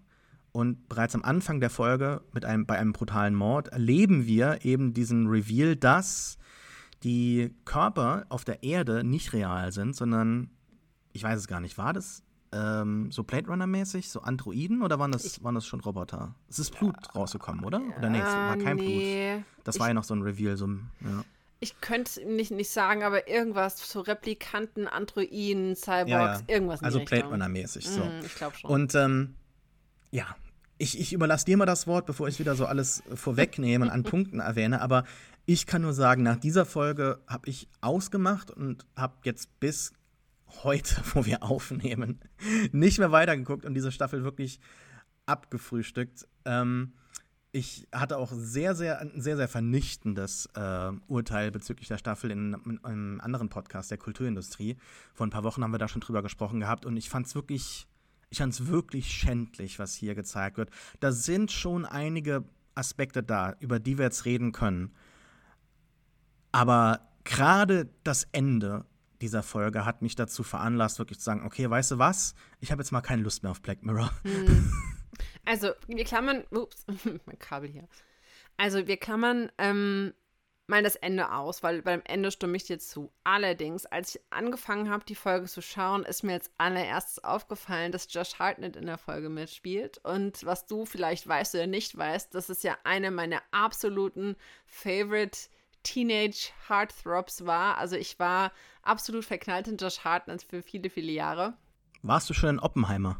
Und 0.51 0.89
bereits 0.89 1.13
am 1.13 1.23
Anfang 1.23 1.59
der 1.59 1.69
Folge 1.69 2.21
mit 2.33 2.43
einem, 2.43 2.65
bei 2.65 2.77
einem 2.79 2.93
brutalen 2.93 3.35
Mord 3.35 3.67
erleben 3.67 4.25
wir 4.25 4.65
eben 4.65 4.93
diesen 4.93 5.27
Reveal, 5.27 5.75
dass 5.75 6.39
die 7.03 7.55
Körper 7.65 8.25
auf 8.29 8.45
der 8.45 8.63
Erde 8.63 9.03
nicht 9.03 9.31
real 9.33 9.71
sind, 9.71 9.95
sondern 9.95 10.49
ich 11.13 11.21
weiß 11.21 11.39
es 11.39 11.47
gar 11.47 11.59
nicht, 11.59 11.77
war 11.77 11.93
das 11.93 12.23
ähm, 12.51 13.11
so 13.11 13.23
Blade 13.23 13.47
Runner-mäßig, 13.47 14.09
so 14.09 14.21
Androiden 14.21 14.81
oder 14.81 14.99
waren 14.99 15.11
das, 15.11 15.25
ich, 15.25 15.43
waren 15.43 15.55
das 15.55 15.65
schon 15.65 15.79
Roboter? 15.79 16.35
Es 16.49 16.59
ist 16.59 16.77
Blut 16.77 16.95
ja, 17.05 17.11
rausgekommen, 17.13 17.63
oder? 17.63 17.81
Oder 17.97 18.09
nee, 18.09 18.19
es 18.19 18.25
war 18.25 18.57
kein 18.57 18.77
nee. 18.77 19.33
Blut. 19.35 19.45
Das 19.63 19.75
ich, 19.75 19.79
war 19.81 19.87
ja 19.87 19.93
noch 19.93 20.03
so 20.03 20.15
ein 20.15 20.21
Reveal, 20.21 20.57
so 20.57 20.67
ja 20.67 21.23
ich 21.59 21.81
könnte 21.81 22.25
nicht, 22.25 22.51
nicht 22.51 22.69
sagen, 22.69 23.03
aber 23.03 23.27
irgendwas, 23.27 23.89
so 23.89 23.99
Replikanten, 23.99 24.87
Androiden, 24.87 25.75
Cyborgs, 25.75 26.43
ja. 26.47 26.55
irgendwas. 26.55 26.81
Also 26.81 27.03
Blade 27.03 27.25
Runner-mäßig, 27.25 27.87
so. 27.87 27.99
Mm, 27.99 28.25
ich 28.25 28.35
glaube 28.35 28.55
schon. 28.55 28.69
Und 28.69 28.95
ähm, 28.95 29.35
ja, 30.11 30.35
ich, 30.77 30.99
ich 30.99 31.11
überlasse 31.11 31.45
dir 31.45 31.57
mal 31.57 31.65
das 31.65 31.85
Wort, 31.85 32.05
bevor 32.05 32.29
ich 32.29 32.39
wieder 32.39 32.55
so 32.55 32.65
alles 32.65 33.03
vorwegnehme 33.13 33.85
und 33.85 33.91
an 33.91 34.03
Punkten 34.09 34.39
erwähne, 34.39 34.81
aber 34.81 35.03
ich 35.45 35.65
kann 35.65 35.81
nur 35.81 35.93
sagen, 35.93 36.23
nach 36.23 36.37
dieser 36.37 36.65
Folge 36.65 37.19
habe 37.27 37.49
ich 37.49 37.67
ausgemacht 37.81 38.51
und 38.51 38.85
habe 38.95 39.15
jetzt 39.23 39.59
bis 39.59 39.93
heute, 40.63 41.01
wo 41.13 41.25
wir 41.25 41.43
aufnehmen, 41.43 42.19
nicht 42.71 42.99
mehr 42.99 43.11
weitergeguckt 43.11 43.65
und 43.65 43.73
diese 43.73 43.91
Staffel 43.91 44.23
wirklich 44.23 44.59
abgefrühstückt. 45.25 46.27
Ähm, 46.45 46.93
ich 47.51 47.87
hatte 47.91 48.17
auch 48.17 48.31
sehr, 48.31 48.75
sehr, 48.75 48.99
ein 48.99 49.21
sehr, 49.21 49.35
sehr 49.35 49.47
vernichtendes 49.47 50.47
äh, 50.53 50.91
Urteil 51.07 51.49
bezüglich 51.51 51.87
der 51.87 51.97
Staffel 51.97 52.29
in, 52.29 52.53
in, 52.65 52.83
einem 52.83 53.21
anderen 53.21 53.49
Podcast 53.49 53.89
der 53.89 53.97
Kulturindustrie. 53.97 54.77
Vor 55.13 55.25
ein 55.25 55.31
paar 55.31 55.43
Wochen 55.43 55.63
haben 55.63 55.71
wir 55.71 55.79
da 55.79 55.87
schon 55.87 56.01
drüber 56.01 56.21
gesprochen 56.21 56.59
gehabt 56.59 56.85
und 56.85 56.95
ich 56.95 57.09
fand 57.09 57.25
es 57.25 57.33
wirklich, 57.33 57.87
ich 58.29 58.37
fand 58.37 58.53
es 58.53 58.67
wirklich 58.67 59.11
schändlich, 59.11 59.79
was 59.79 59.95
hier 59.95 60.13
gezeigt 60.13 60.57
wird. 60.57 60.69
Da 60.99 61.11
sind 61.11 61.51
schon 61.51 61.85
einige 61.85 62.43
Aspekte 62.75 63.23
da, 63.23 63.55
über 63.59 63.79
die 63.79 63.97
wir 63.97 64.05
jetzt 64.05 64.25
reden 64.25 64.51
können. 64.51 64.93
Aber 66.51 67.09
gerade 67.23 67.89
das 68.03 68.27
Ende 68.31 68.85
dieser 69.21 69.43
Folge 69.43 69.85
hat 69.85 70.01
mich 70.01 70.15
dazu 70.15 70.43
veranlasst, 70.43 70.99
wirklich 70.99 71.19
zu 71.19 71.25
sagen, 71.25 71.45
okay, 71.45 71.69
weißt 71.69 71.91
du 71.91 71.97
was? 71.99 72.35
Ich 72.59 72.71
habe 72.71 72.81
jetzt 72.81 72.91
mal 72.91 73.01
keine 73.01 73.21
Lust 73.21 73.43
mehr 73.43 73.51
auf 73.51 73.61
Black 73.61 73.83
Mirror. 73.83 74.11
Mhm. 74.23 74.73
Also, 75.45 75.71
wir 75.87 76.03
klammern, 76.03 76.43
ups, 76.51 76.85
mein 77.25 77.39
Kabel 77.39 77.69
hier. 77.69 77.87
Also, 78.57 78.87
wir 78.87 78.97
klammern 78.97 79.51
ähm, 79.57 80.13
mal 80.69 80.83
das 80.83 80.95
Ende 80.95 81.31
aus, 81.31 81.63
weil 81.63 81.81
beim 81.81 82.01
Ende 82.05 82.31
stimme 82.31 82.55
ich 82.55 82.65
dir 82.65 82.79
zu. 82.79 83.11
Allerdings, 83.23 83.85
als 83.85 84.15
ich 84.15 84.21
angefangen 84.29 84.89
habe, 84.89 85.03
die 85.03 85.15
Folge 85.15 85.47
zu 85.47 85.61
schauen, 85.61 86.05
ist 86.05 86.23
mir 86.23 86.33
als 86.33 86.51
allererstes 86.57 87.23
aufgefallen, 87.23 87.91
dass 87.91 88.13
Josh 88.13 88.37
Hartnett 88.37 88.75
in 88.75 88.85
der 88.85 88.99
Folge 88.99 89.29
mitspielt. 89.29 89.97
Und 90.03 90.45
was 90.45 90.67
du 90.67 90.85
vielleicht 90.85 91.27
weißt 91.27 91.55
oder 91.55 91.67
nicht 91.67 91.97
weißt, 91.97 92.33
das 92.35 92.49
ist 92.49 92.63
ja 92.63 92.77
eine 92.83 93.11
meiner 93.11 93.41
absoluten 93.51 94.35
Favorite 94.67 95.39
Teenage 95.83 96.51
Heartthrobs 96.67 97.45
war. 97.45 97.77
Also 97.77 97.95
ich 97.95 98.19
war 98.19 98.51
absolut 98.81 99.25
verknallt 99.25 99.67
in 99.67 99.77
Josh 99.77 99.99
Hartnett 99.99 100.43
für 100.43 100.61
viele, 100.61 100.89
viele 100.89 101.11
Jahre. 101.11 101.53
Warst 102.01 102.29
du 102.29 102.33
schon 102.33 102.49
in 102.49 102.59
Oppenheimer? 102.59 103.19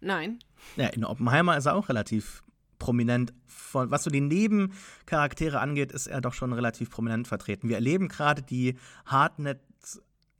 Nein. 0.00 0.38
Ja, 0.76 0.88
in 0.88 1.04
Oppenheimer 1.04 1.56
ist 1.56 1.66
er 1.66 1.74
auch 1.74 1.88
relativ 1.88 2.42
prominent. 2.78 3.32
Von, 3.46 3.90
was 3.90 4.04
so 4.04 4.10
die 4.10 4.20
Nebencharaktere 4.20 5.60
angeht, 5.60 5.92
ist 5.92 6.06
er 6.06 6.20
doch 6.20 6.32
schon 6.32 6.52
relativ 6.52 6.90
prominent 6.90 7.28
vertreten. 7.28 7.68
Wir 7.68 7.76
erleben 7.76 8.08
gerade 8.08 8.42
die 8.42 8.76
Hardnet 9.06 9.60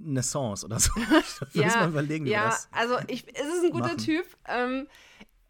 Naissance 0.00 0.64
oder 0.64 0.80
so. 0.80 0.92
ja, 1.52 1.64
muss 1.64 1.74
man 1.74 1.90
überlegen, 1.90 2.24
wie 2.24 2.30
ja, 2.30 2.46
das 2.46 2.68
also 2.72 2.98
ich, 3.06 3.26
es 3.34 3.46
ist 3.46 3.64
ein 3.64 3.70
guter 3.70 3.88
machen. 3.88 3.98
Typ. 3.98 4.24
Um, 4.48 4.54
ähm, 4.54 4.88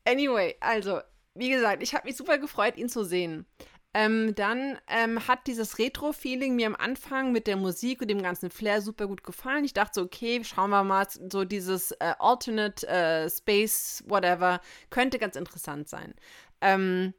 anyway, 0.05 0.57
also, 0.61 1.01
wie 1.35 1.51
gesagt, 1.51 1.83
ich 1.83 1.95
habe 1.95 2.07
mich 2.07 2.17
super 2.17 2.39
gefreut, 2.39 2.77
ihn 2.77 2.89
zu 2.89 3.05
sehen. 3.05 3.47
Ähm, 3.93 4.35
dann 4.37 4.79
ähm, 4.87 5.27
hat 5.27 5.49
dieses 5.49 5.79
Retro-Feeling 5.79 6.55
mir 6.55 6.69
am 6.69 6.77
Anfang 6.77 7.33
mit 7.33 7.49
der 7.49 7.57
Musik 7.57 8.01
und 8.01 8.09
dem 8.09 8.23
ganzen 8.23 8.51
Flair 8.51 8.83
super 8.83 9.09
gut 9.09 9.25
gefallen. 9.25 9.65
Ich 9.65 9.73
dachte 9.73 9.95
so, 9.95 10.03
okay, 10.03 10.45
schauen 10.45 10.71
wir 10.71 10.85
mal, 10.85 11.07
so 11.09 11.45
dieses 11.45 11.91
äh, 11.93 12.15
Alternate 12.21 12.87
äh, 12.87 13.29
Space, 13.29 14.05
whatever, 14.07 14.61
könnte 14.91 15.19
ganz 15.19 15.35
interessant 15.35 15.89
sein. 15.89 16.15
Ähm, 16.61 17.15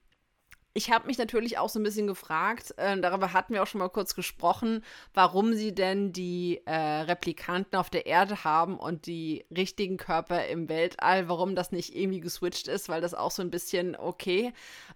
ich 0.73 0.89
habe 0.89 1.07
mich 1.07 1.17
natürlich 1.17 1.57
auch 1.57 1.67
so 1.67 1.79
ein 1.79 1.83
bisschen 1.83 2.07
gefragt, 2.07 2.73
äh, 2.77 2.97
darüber 3.01 3.33
hatten 3.33 3.53
wir 3.53 3.61
auch 3.61 3.67
schon 3.67 3.79
mal 3.79 3.89
kurz 3.89 4.15
gesprochen, 4.15 4.83
warum 5.13 5.53
sie 5.53 5.75
denn 5.75 6.13
die 6.13 6.61
äh, 6.65 6.73
Replikanten 6.73 7.77
auf 7.77 7.89
der 7.89 8.05
Erde 8.05 8.45
haben 8.45 8.79
und 8.79 9.05
die 9.05 9.45
richtigen 9.55 9.97
Körper 9.97 10.45
im 10.47 10.69
Weltall, 10.69 11.27
warum 11.27 11.55
das 11.55 11.73
nicht 11.73 11.93
irgendwie 11.93 12.21
geswitcht 12.21 12.69
ist, 12.69 12.87
weil 12.87 13.01
das 13.01 13.13
auch 13.13 13.31
so 13.31 13.41
ein 13.41 13.51
bisschen 13.51 13.97
okay. 13.97 14.53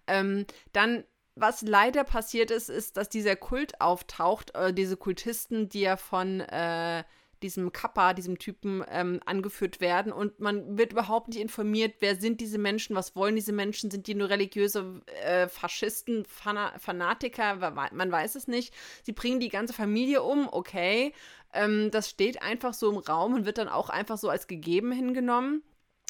Ähm, 0.08 0.46
dann 0.72 1.04
was 1.36 1.62
leider 1.62 2.04
passiert 2.04 2.50
ist, 2.52 2.70
ist, 2.70 2.98
dass 2.98 3.10
dieser 3.10 3.36
Kult 3.36 3.82
auftaucht, 3.82 4.56
äh, 4.56 4.74
diese 4.74 4.98
Kultisten, 4.98 5.70
die 5.70 5.82
ja 5.82 5.98
von 5.98 6.40
äh, 6.40 7.04
diesem 7.44 7.72
Kappa, 7.72 8.14
diesem 8.14 8.40
Typen 8.40 8.84
ähm, 8.90 9.20
angeführt 9.26 9.82
werden 9.82 10.12
und 10.12 10.40
man 10.40 10.78
wird 10.78 10.94
überhaupt 10.94 11.28
nicht 11.28 11.40
informiert, 11.40 11.96
wer 12.00 12.16
sind 12.16 12.40
diese 12.40 12.58
Menschen, 12.58 12.96
was 12.96 13.16
wollen 13.16 13.36
diese 13.36 13.52
Menschen, 13.52 13.92
sind 13.92 14.08
die 14.08 14.16
nur 14.16 14.30
religiöse 14.30 15.02
äh, 15.24 15.48
Faschisten, 15.48 16.26
Fana 16.26 16.74
Fanatiker, 16.80 17.72
man 17.92 18.12
weiß 18.12 18.36
es 18.36 18.48
nicht. 18.48 18.74
Sie 19.04 19.12
bringen 19.12 19.40
die 19.40 19.50
ganze 19.50 19.74
Familie 19.74 20.24
um, 20.24 20.48
okay. 20.52 21.14
Ähm, 21.54 21.92
das 21.92 22.10
steht 22.10 22.42
einfach 22.42 22.74
so 22.74 22.90
im 22.90 22.98
Raum 22.98 23.34
und 23.34 23.46
wird 23.46 23.58
dann 23.58 23.70
auch 23.70 23.90
einfach 23.90 24.18
so 24.18 24.30
als 24.30 24.48
gegeben 24.48 24.92
hingenommen. 24.92 25.62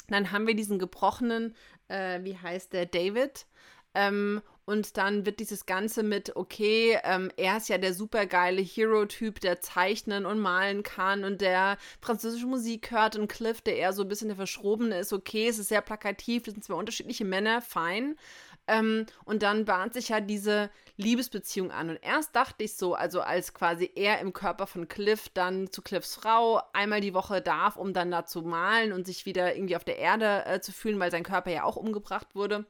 Dann 0.08 0.30
haben 0.30 0.46
wir 0.46 0.54
diesen 0.54 0.78
gebrochenen, 0.78 1.54
äh, 1.88 2.22
wie 2.22 2.38
heißt 2.38 2.72
der, 2.72 2.86
David. 2.86 3.46
Ähm, 3.94 4.40
und 4.66 4.96
dann 4.96 5.24
wird 5.24 5.38
dieses 5.38 5.64
Ganze 5.64 6.02
mit, 6.02 6.34
okay, 6.34 6.98
ähm, 7.04 7.30
er 7.36 7.56
ist 7.56 7.68
ja 7.68 7.78
der 7.78 7.94
supergeile 7.94 8.60
Hero-Typ, 8.60 9.40
der 9.40 9.60
zeichnen 9.60 10.26
und 10.26 10.40
malen 10.40 10.82
kann 10.82 11.22
und 11.22 11.40
der 11.40 11.78
französische 12.00 12.48
Musik 12.48 12.90
hört 12.90 13.14
und 13.16 13.28
Cliff, 13.28 13.60
der 13.60 13.76
eher 13.76 13.92
so 13.92 14.02
ein 14.02 14.08
bisschen 14.08 14.26
der 14.26 14.36
Verschrobene 14.36 14.98
ist, 14.98 15.12
okay, 15.12 15.46
es 15.48 15.60
ist 15.60 15.68
sehr 15.68 15.82
plakativ, 15.82 16.42
das 16.42 16.54
sind 16.54 16.64
zwei 16.64 16.74
unterschiedliche 16.74 17.24
Männer, 17.24 17.62
fein. 17.62 18.16
Ähm, 18.66 19.06
und 19.24 19.44
dann 19.44 19.66
bahnt 19.66 19.94
sich 19.94 20.08
ja 20.08 20.20
diese 20.20 20.70
Liebesbeziehung 20.96 21.70
an. 21.70 21.90
Und 21.90 21.98
erst 22.02 22.34
dachte 22.34 22.64
ich 22.64 22.74
so, 22.74 22.94
also 22.94 23.20
als 23.20 23.54
quasi 23.54 23.92
er 23.94 24.18
im 24.18 24.32
Körper 24.32 24.66
von 24.66 24.88
Cliff 24.88 25.28
dann 25.32 25.70
zu 25.70 25.80
Cliffs 25.80 26.16
Frau 26.16 26.60
einmal 26.72 27.00
die 27.00 27.14
Woche 27.14 27.40
darf, 27.40 27.76
um 27.76 27.92
dann 27.92 28.10
da 28.10 28.26
zu 28.26 28.42
malen 28.42 28.92
und 28.92 29.06
sich 29.06 29.26
wieder 29.26 29.54
irgendwie 29.54 29.76
auf 29.76 29.84
der 29.84 29.98
Erde 29.98 30.44
äh, 30.46 30.60
zu 30.60 30.72
fühlen, 30.72 30.98
weil 30.98 31.12
sein 31.12 31.22
Körper 31.22 31.52
ja 31.52 31.62
auch 31.62 31.76
umgebracht 31.76 32.34
wurde 32.34 32.66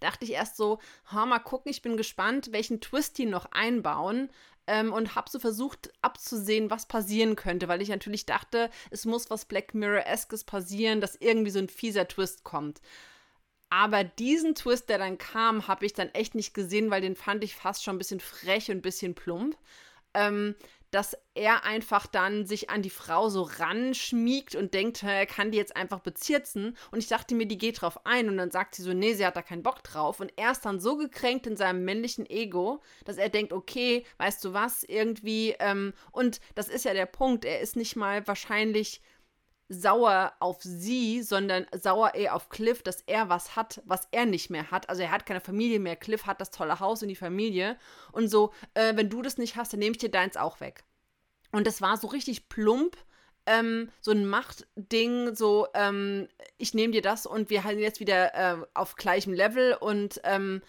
dachte 0.00 0.24
ich 0.24 0.32
erst 0.32 0.56
so, 0.56 0.78
ha, 1.06 1.26
mal 1.26 1.38
gucken, 1.38 1.70
ich 1.70 1.82
bin 1.82 1.96
gespannt, 1.96 2.52
welchen 2.52 2.80
Twist 2.80 3.18
die 3.18 3.26
noch 3.26 3.46
einbauen. 3.52 4.30
Ähm, 4.66 4.92
und 4.92 5.14
habe 5.16 5.28
so 5.30 5.40
versucht 5.40 5.90
abzusehen, 6.02 6.70
was 6.70 6.86
passieren 6.86 7.34
könnte, 7.34 7.66
weil 7.66 7.82
ich 7.82 7.88
natürlich 7.88 8.26
dachte, 8.26 8.70
es 8.90 9.04
muss 9.04 9.30
was 9.30 9.46
Black 9.46 9.74
Mirror-eskes 9.74 10.44
passieren, 10.44 11.00
dass 11.00 11.16
irgendwie 11.16 11.50
so 11.50 11.58
ein 11.58 11.68
fieser 11.68 12.06
Twist 12.06 12.44
kommt. 12.44 12.80
Aber 13.70 14.04
diesen 14.04 14.54
Twist, 14.54 14.88
der 14.88 14.98
dann 14.98 15.16
kam, 15.16 15.68
habe 15.68 15.86
ich 15.86 15.92
dann 15.92 16.08
echt 16.10 16.34
nicht 16.34 16.54
gesehen, 16.54 16.90
weil 16.90 17.00
den 17.00 17.16
fand 17.16 17.42
ich 17.44 17.54
fast 17.54 17.84
schon 17.84 17.94
ein 17.96 17.98
bisschen 17.98 18.20
frech 18.20 18.70
und 18.70 18.78
ein 18.78 18.82
bisschen 18.82 19.14
plump. 19.14 19.56
ähm, 20.14 20.54
dass 20.90 21.16
er 21.34 21.64
einfach 21.64 22.06
dann 22.06 22.46
sich 22.46 22.70
an 22.70 22.82
die 22.82 22.90
Frau 22.90 23.28
so 23.28 23.42
ranschmiegt 23.42 24.54
und 24.56 24.74
denkt, 24.74 25.02
er 25.02 25.26
kann 25.26 25.50
die 25.50 25.58
jetzt 25.58 25.76
einfach 25.76 26.00
bezirzen. 26.00 26.76
Und 26.90 26.98
ich 26.98 27.08
dachte 27.08 27.34
mir, 27.34 27.46
die 27.46 27.58
geht 27.58 27.80
drauf 27.80 28.04
ein. 28.04 28.28
Und 28.28 28.36
dann 28.36 28.50
sagt 28.50 28.74
sie 28.74 28.82
so, 28.82 28.92
nee, 28.92 29.14
sie 29.14 29.24
hat 29.24 29.36
da 29.36 29.42
keinen 29.42 29.62
Bock 29.62 29.82
drauf. 29.84 30.20
Und 30.20 30.32
er 30.36 30.52
ist 30.52 30.64
dann 30.64 30.80
so 30.80 30.96
gekränkt 30.96 31.46
in 31.46 31.56
seinem 31.56 31.84
männlichen 31.84 32.28
Ego, 32.28 32.82
dass 33.04 33.16
er 33.16 33.28
denkt, 33.28 33.52
okay, 33.52 34.04
weißt 34.18 34.44
du 34.44 34.52
was, 34.52 34.82
irgendwie. 34.82 35.54
Ähm, 35.60 35.92
und 36.10 36.40
das 36.54 36.68
ist 36.68 36.84
ja 36.84 36.92
der 36.92 37.06
Punkt. 37.06 37.44
Er 37.44 37.60
ist 37.60 37.76
nicht 37.76 37.96
mal 37.96 38.26
wahrscheinlich 38.26 39.00
sauer 39.70 40.32
auf 40.40 40.58
sie, 40.62 41.22
sondern 41.22 41.64
sauer 41.72 42.14
eher 42.14 42.34
auf 42.34 42.48
Cliff, 42.48 42.82
dass 42.82 43.02
er 43.06 43.28
was 43.28 43.54
hat, 43.54 43.80
was 43.86 44.08
er 44.10 44.26
nicht 44.26 44.50
mehr 44.50 44.70
hat. 44.70 44.88
Also 44.88 45.02
er 45.02 45.12
hat 45.12 45.26
keine 45.26 45.40
Familie 45.40 45.78
mehr. 45.78 45.94
Cliff 45.94 46.26
hat 46.26 46.40
das 46.40 46.50
tolle 46.50 46.80
Haus 46.80 47.02
und 47.02 47.08
die 47.08 47.16
Familie. 47.16 47.78
Und 48.10 48.28
so, 48.28 48.52
äh, 48.74 48.96
wenn 48.96 49.08
du 49.08 49.22
das 49.22 49.38
nicht 49.38 49.56
hast, 49.56 49.72
dann 49.72 49.78
nehme 49.78 49.92
ich 49.92 49.98
dir 49.98 50.10
deins 50.10 50.36
auch 50.36 50.60
weg. 50.60 50.82
Und 51.52 51.66
das 51.66 51.80
war 51.80 51.96
so 51.96 52.08
richtig 52.08 52.48
plump. 52.48 52.96
Ähm, 53.46 53.90
so 54.00 54.10
ein 54.10 54.28
Machtding, 54.28 55.34
so 55.34 55.66
ähm, 55.72 56.28
ich 56.58 56.74
nehme 56.74 56.92
dir 56.92 57.00
das 57.00 57.24
und 57.24 57.48
wir 57.48 57.64
halten 57.64 57.80
jetzt 57.80 57.98
wieder 57.98 58.34
äh, 58.34 58.56
auf 58.74 58.96
gleichem 58.96 59.32
Level 59.32 59.72
und 59.80 60.20
ähm, 60.24 60.60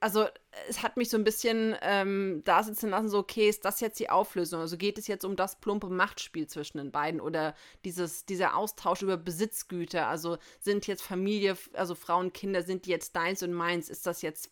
also 0.00 0.26
es 0.68 0.82
hat 0.82 0.96
mich 0.96 1.10
so 1.10 1.16
ein 1.16 1.24
bisschen 1.24 1.76
ähm, 1.82 2.42
da 2.44 2.62
sitzen 2.62 2.90
lassen, 2.90 3.08
so, 3.08 3.18
okay, 3.18 3.48
ist 3.48 3.64
das 3.64 3.80
jetzt 3.80 4.00
die 4.00 4.08
Auflösung? 4.08 4.60
Also 4.60 4.76
geht 4.76 4.98
es 4.98 5.06
jetzt 5.06 5.24
um 5.24 5.36
das 5.36 5.60
plumpe 5.60 5.88
Machtspiel 5.88 6.46
zwischen 6.46 6.78
den 6.78 6.90
beiden 6.90 7.20
oder 7.20 7.54
dieses, 7.84 8.24
dieser 8.24 8.56
Austausch 8.56 9.02
über 9.02 9.16
Besitzgüter? 9.16 10.06
Also 10.08 10.38
sind 10.60 10.86
jetzt 10.86 11.02
Familie, 11.02 11.56
also 11.74 11.94
Frauen, 11.94 12.32
Kinder, 12.32 12.62
sind 12.62 12.86
die 12.86 12.90
jetzt 12.90 13.14
deins 13.14 13.42
und 13.42 13.52
meins? 13.52 13.88
Ist 13.90 14.06
das 14.06 14.22
jetzt 14.22 14.50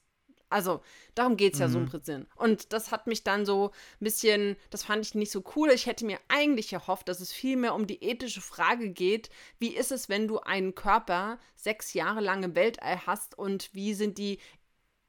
also, 0.50 0.80
darum 1.14 1.36
geht 1.36 1.54
es 1.54 1.60
ja 1.60 1.68
mhm. 1.68 1.72
so 1.72 1.78
im 1.78 1.86
Prinzip. 1.86 2.26
Und 2.34 2.72
das 2.72 2.90
hat 2.90 3.06
mich 3.06 3.22
dann 3.22 3.46
so 3.46 3.70
ein 4.00 4.04
bisschen, 4.04 4.56
das 4.70 4.82
fand 4.82 5.06
ich 5.06 5.14
nicht 5.14 5.30
so 5.30 5.44
cool. 5.54 5.70
Ich 5.70 5.86
hätte 5.86 6.04
mir 6.04 6.18
eigentlich 6.26 6.72
erhofft, 6.72 7.08
dass 7.08 7.20
es 7.20 7.32
viel 7.32 7.56
mehr 7.56 7.74
um 7.74 7.86
die 7.86 8.02
ethische 8.02 8.40
Frage 8.40 8.90
geht, 8.90 9.30
wie 9.60 9.74
ist 9.74 9.92
es, 9.92 10.08
wenn 10.08 10.26
du 10.26 10.40
einen 10.40 10.74
Körper 10.74 11.38
sechs 11.54 11.94
Jahre 11.94 12.20
lang 12.20 12.42
im 12.42 12.56
Weltall 12.56 13.06
hast 13.06 13.38
und 13.38 13.72
wie 13.74 13.94
sind 13.94 14.18
die 14.18 14.40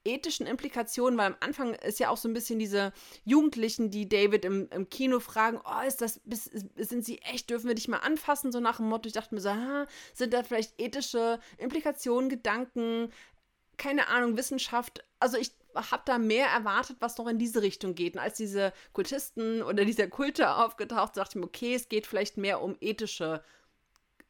ethischen 0.04 0.48
Implikationen, 0.48 1.18
weil 1.18 1.28
am 1.28 1.38
Anfang 1.40 1.74
ist 1.76 2.00
ja 2.00 2.10
auch 2.10 2.18
so 2.18 2.28
ein 2.28 2.34
bisschen 2.34 2.60
diese 2.60 2.94
Jugendlichen, 3.24 3.92
die 3.92 4.10
David 4.10 4.46
im, 4.46 4.68
im 4.72 4.90
Kino 4.90 5.20
fragen, 5.20 5.60
oh, 5.64 5.88
ist 5.88 6.02
das, 6.02 6.20
sind 6.76 7.06
sie 7.06 7.20
echt, 7.20 7.50
dürfen 7.50 7.68
wir 7.68 7.76
dich 7.76 7.88
mal 7.88 7.98
anfassen, 7.98 8.52
so 8.52 8.60
nach 8.60 8.78
dem 8.78 8.90
Motto, 8.90 9.08
ich 9.08 9.14
dachte 9.14 9.36
mir 9.36 9.42
so, 9.42 9.50
ah, 9.50 9.88
sind 10.14 10.34
da 10.34 10.44
vielleicht 10.44 10.80
ethische 10.80 11.40
Implikationen, 11.58 12.30
Gedanken, 12.30 13.12
keine 13.78 14.08
Ahnung, 14.08 14.38
Wissenschaft, 14.38 15.04
also 15.20 15.38
ich 15.38 15.52
habe 15.76 16.04
da 16.06 16.18
mehr 16.18 16.48
erwartet, 16.48 16.98
was 17.00 17.18
noch 17.18 17.28
in 17.28 17.40
diese 17.40 17.62
Richtung 17.62 17.96
geht. 17.96 18.16
Und 18.16 18.20
als 18.20 18.38
diese 18.38 18.74
Kultisten 18.94 19.62
oder 19.62 19.86
dieser 19.86 20.08
Kulte 20.08 20.56
aufgetaucht, 20.56 21.16
dachte 21.16 21.32
ich 21.32 21.42
mir, 21.42 21.48
okay, 21.48 21.76
es 21.76 21.88
geht 21.88 22.08
vielleicht 22.08 22.38
mehr 22.38 22.62
um 22.62 22.76
ethische 22.82 23.42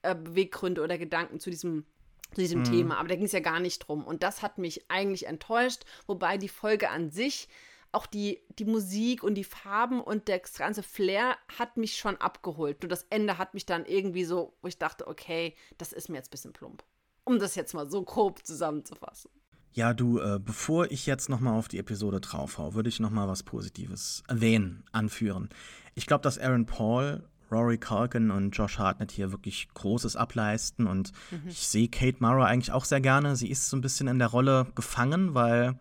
äh, 0.04 0.16
Beweggründe 0.16 0.82
oder 0.82 0.98
Gedanken 0.98 1.40
zu 1.40 1.50
diesem 1.50 1.86
zu 2.34 2.42
diesem 2.42 2.60
mhm. 2.60 2.66
Thema, 2.66 2.98
aber 2.98 3.10
da 3.10 3.16
ging 3.16 3.26
es 3.26 3.32
ja 3.32 3.40
gar 3.40 3.60
nicht 3.60 3.80
drum. 3.80 4.04
Und 4.04 4.24
das 4.24 4.42
hat 4.42 4.58
mich 4.58 4.90
eigentlich 4.90 5.28
enttäuscht, 5.28 5.84
wobei 6.08 6.38
die 6.38 6.50
Folge 6.50 6.90
an 6.90 7.10
sich, 7.12 7.48
auch 7.92 8.06
die, 8.06 8.40
die 8.58 8.66
Musik 8.66 9.24
und 9.24 9.36
die 9.36 9.44
Farben 9.44 10.00
und 10.02 10.30
das 10.30 10.54
ganze 10.54 10.84
Flair 10.84 11.36
hat 11.58 11.78
mich 11.78 11.98
schon 11.98 12.16
abgeholt. 12.18 12.82
Nur 12.82 12.90
das 12.90 13.06
Ende 13.10 13.38
hat 13.38 13.54
mich 13.54 13.66
dann 13.66 13.86
irgendwie 13.86 14.24
so, 14.24 14.54
wo 14.62 14.68
ich 14.68 14.78
dachte, 14.78 15.08
okay, 15.08 15.56
das 15.78 15.92
ist 15.92 16.10
mir 16.10 16.18
jetzt 16.18 16.30
ein 16.30 16.32
bisschen 16.32 16.54
plump. 16.54 16.84
Um 17.24 17.38
das 17.38 17.56
jetzt 17.56 17.74
mal 17.74 17.90
so 17.90 18.02
grob 18.04 18.46
zusammenzufassen. 18.46 19.30
Ja, 19.74 19.94
du, 19.94 20.20
äh, 20.20 20.40
bevor 20.40 20.92
ich 20.92 21.06
jetzt 21.06 21.30
nochmal 21.30 21.58
auf 21.58 21.68
die 21.68 21.78
Episode 21.78 22.20
draufhau, 22.20 22.74
würde 22.74 22.90
ich 22.90 23.00
nochmal 23.00 23.28
was 23.28 23.44
Positives 23.44 24.24
erwähnen, 24.28 24.84
anführen. 24.92 25.50
Ich 25.96 26.08
glaube, 26.08 26.24
dass 26.24 26.40
Aaron 26.40 26.66
Paul 26.66 27.30
Rory 27.52 27.78
Culkin 27.78 28.32
und 28.32 28.52
Josh 28.52 28.78
Hartnett 28.78 29.12
hier 29.12 29.32
wirklich 29.32 29.68
Großes 29.74 30.16
ableisten. 30.16 30.88
Und 30.88 31.12
mhm. 31.32 31.50
ich 31.50 31.68
sehe 31.68 31.88
Kate 31.88 32.18
Mara 32.20 32.46
eigentlich 32.46 32.72
auch 32.72 32.86
sehr 32.86 33.02
gerne. 33.02 33.36
Sie 33.36 33.50
ist 33.50 33.70
so 33.70 33.78
ein 33.78 33.82
bisschen 33.82 34.08
in 34.08 34.20
der 34.20 34.30
Rolle 34.30 34.68
gefangen, 34.76 35.34
weil 35.34 35.76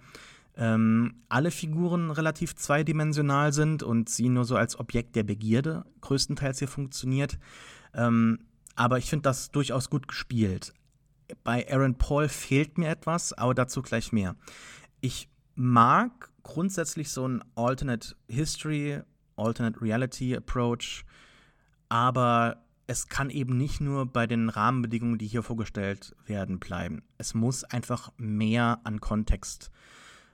ähm, 0.56 1.14
alle 1.28 1.50
Figuren 1.50 2.10
relativ 2.10 2.54
zweidimensional 2.54 3.52
sind 3.52 3.82
und 3.82 4.08
sie 4.08 4.28
nur 4.28 4.44
so 4.44 4.56
als 4.56 4.78
Objekt 4.78 5.16
der 5.16 5.22
Begierde 5.22 5.84
größtenteils 6.00 6.58
hier 6.58 6.68
funktioniert. 6.68 7.38
Ähm, 7.94 8.40
aber 8.74 8.98
ich 8.98 9.06
finde 9.06 9.24
das 9.24 9.50
durchaus 9.50 9.90
gut 9.90 10.08
gespielt. 10.08 10.72
Bei 11.44 11.70
Aaron 11.70 11.96
Paul 11.96 12.28
fehlt 12.28 12.78
mir 12.78 12.88
etwas, 12.88 13.32
aber 13.32 13.54
dazu 13.54 13.82
gleich 13.82 14.12
mehr. 14.12 14.36
Ich 15.00 15.28
mag 15.54 16.30
grundsätzlich 16.42 17.10
so 17.10 17.26
ein 17.26 17.44
Alternate 17.54 18.16
History, 18.28 19.00
Alternate 19.36 19.80
Reality 19.80 20.36
Approach 20.36 21.04
aber 21.90 22.64
es 22.86 23.08
kann 23.08 23.28
eben 23.28 23.58
nicht 23.58 23.80
nur 23.80 24.06
bei 24.06 24.26
den 24.26 24.48
Rahmenbedingungen, 24.48 25.18
die 25.18 25.26
hier 25.26 25.42
vorgestellt 25.42 26.16
werden, 26.24 26.58
bleiben. 26.58 27.02
Es 27.18 27.34
muss 27.34 27.62
einfach 27.64 28.10
mehr 28.16 28.80
an 28.84 29.00
Kontext 29.00 29.70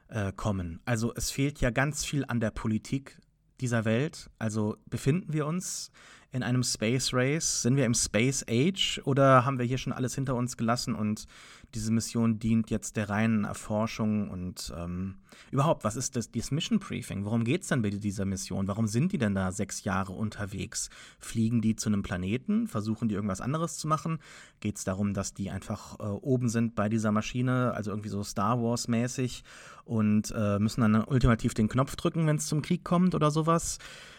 äh, 0.08 0.32
kommen. 0.32 0.80
Also 0.84 1.12
es 1.14 1.30
fehlt 1.30 1.60
ja 1.60 1.70
ganz 1.70 2.04
viel 2.04 2.24
an 2.26 2.38
der 2.38 2.50
Politik 2.50 3.18
dieser 3.60 3.84
Welt. 3.84 4.30
Also 4.38 4.76
befinden 4.86 5.32
wir 5.32 5.46
uns 5.46 5.90
in 6.30 6.42
einem 6.42 6.62
Space 6.62 7.12
Race? 7.12 7.62
Sind 7.62 7.76
wir 7.76 7.84
im 7.86 7.94
Space 7.94 8.44
Age 8.48 9.00
oder 9.04 9.44
haben 9.44 9.58
wir 9.58 9.66
hier 9.66 9.78
schon 9.78 9.92
alles 9.92 10.14
hinter 10.14 10.34
uns 10.34 10.56
gelassen 10.56 10.94
und 10.94 11.26
diese 11.74 11.92
Mission 11.92 12.38
dient 12.38 12.70
jetzt 12.70 12.96
der 12.96 13.08
reinen 13.08 13.44
Erforschung 13.44 14.30
und 14.30 14.72
ähm, 14.76 15.16
überhaupt, 15.50 15.84
was 15.84 15.96
ist 15.96 16.16
das, 16.16 16.30
dieses 16.30 16.50
Mission 16.50 16.78
Briefing? 16.78 17.24
Worum 17.24 17.44
geht 17.44 17.62
es 17.62 17.68
denn 17.68 17.82
bei 17.82 17.90
dieser 17.90 18.24
Mission? 18.24 18.68
Warum 18.68 18.86
sind 18.86 19.12
die 19.12 19.18
denn 19.18 19.34
da 19.34 19.52
sechs 19.52 19.84
Jahre 19.84 20.12
unterwegs? 20.12 20.90
Fliegen 21.18 21.60
die 21.60 21.76
zu 21.76 21.88
einem 21.88 22.02
Planeten? 22.02 22.66
Versuchen 22.66 23.08
die 23.08 23.14
irgendwas 23.14 23.40
anderes 23.40 23.78
zu 23.78 23.88
machen? 23.88 24.18
Geht 24.60 24.76
es 24.76 24.84
darum, 24.84 25.14
dass 25.14 25.34
die 25.34 25.50
einfach 25.50 25.98
äh, 25.98 26.04
oben 26.04 26.48
sind 26.48 26.74
bei 26.74 26.88
dieser 26.88 27.12
Maschine, 27.12 27.72
also 27.74 27.90
irgendwie 27.90 28.10
so 28.10 28.22
Star 28.22 28.62
Wars 28.62 28.88
mäßig 28.88 29.44
und 29.84 30.32
äh, 30.36 30.58
müssen 30.58 30.80
dann 30.80 31.04
ultimativ 31.04 31.54
den 31.54 31.68
Knopf 31.68 31.96
drücken, 31.96 32.26
wenn 32.26 32.36
es 32.36 32.46
zum 32.46 32.62
Krieg 32.62 32.84
kommt 32.84 33.14
oder 33.14 33.30
sowas? 33.30 33.78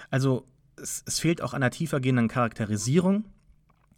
Also 0.10 0.45
es, 0.76 1.04
es 1.06 1.20
fehlt 1.20 1.41
auch 1.41 1.54
an 1.54 1.64
einer 1.64 1.72
tiefer 1.72 2.00
gehenden 2.00 2.28
Charakterisierung 2.28 3.26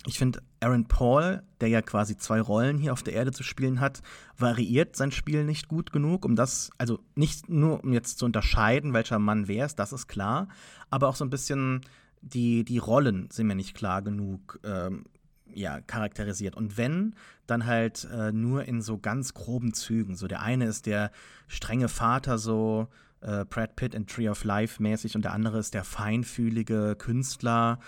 ich 0.05 0.17
finde, 0.17 0.41
Aaron 0.61 0.85
Paul, 0.85 1.43
der 1.59 1.67
ja 1.67 1.81
quasi 1.81 2.17
zwei 2.17 2.39
Rollen 2.39 2.77
hier 2.77 2.93
auf 2.93 3.03
der 3.03 3.13
Erde 3.13 3.31
zu 3.31 3.43
spielen 3.43 3.81
hat, 3.81 4.01
variiert 4.37 4.95
sein 4.95 5.11
Spiel 5.11 5.43
nicht 5.43 5.67
gut 5.67 5.91
genug, 5.91 6.23
um 6.25 6.35
das, 6.35 6.71
also 6.77 6.99
nicht 7.15 7.49
nur 7.49 7.83
um 7.83 7.91
jetzt 7.91 8.17
zu 8.17 8.25
unterscheiden, 8.25 8.93
welcher 8.93 9.19
Mann 9.19 9.47
wer 9.47 9.65
ist, 9.65 9.77
das 9.77 9.91
ist 9.91 10.07
klar, 10.07 10.47
aber 10.89 11.09
auch 11.09 11.15
so 11.15 11.25
ein 11.25 11.29
bisschen 11.29 11.81
die, 12.21 12.63
die 12.63 12.77
Rollen 12.77 13.29
sind 13.31 13.47
mir 13.47 13.55
nicht 13.55 13.75
klar 13.75 14.01
genug 14.01 14.59
ähm, 14.63 15.05
ja, 15.53 15.81
charakterisiert. 15.81 16.55
Und 16.55 16.77
wenn, 16.77 17.15
dann 17.47 17.65
halt 17.65 18.07
äh, 18.11 18.31
nur 18.31 18.65
in 18.65 18.81
so 18.81 18.97
ganz 18.97 19.33
groben 19.33 19.73
Zügen. 19.73 20.15
So 20.15 20.27
der 20.27 20.41
eine 20.41 20.65
ist 20.65 20.85
der 20.85 21.11
strenge 21.47 21.89
Vater, 21.89 22.37
so 22.37 22.87
äh, 23.21 23.45
Brad 23.45 23.75
Pitt 23.75 23.93
in 23.93 24.07
Tree 24.07 24.29
of 24.29 24.43
Life 24.43 24.81
mäßig, 24.81 25.15
und 25.15 25.25
der 25.25 25.33
andere 25.33 25.59
ist 25.59 25.73
der 25.73 25.83
feinfühlige 25.83 26.95
Künstler 26.97 27.79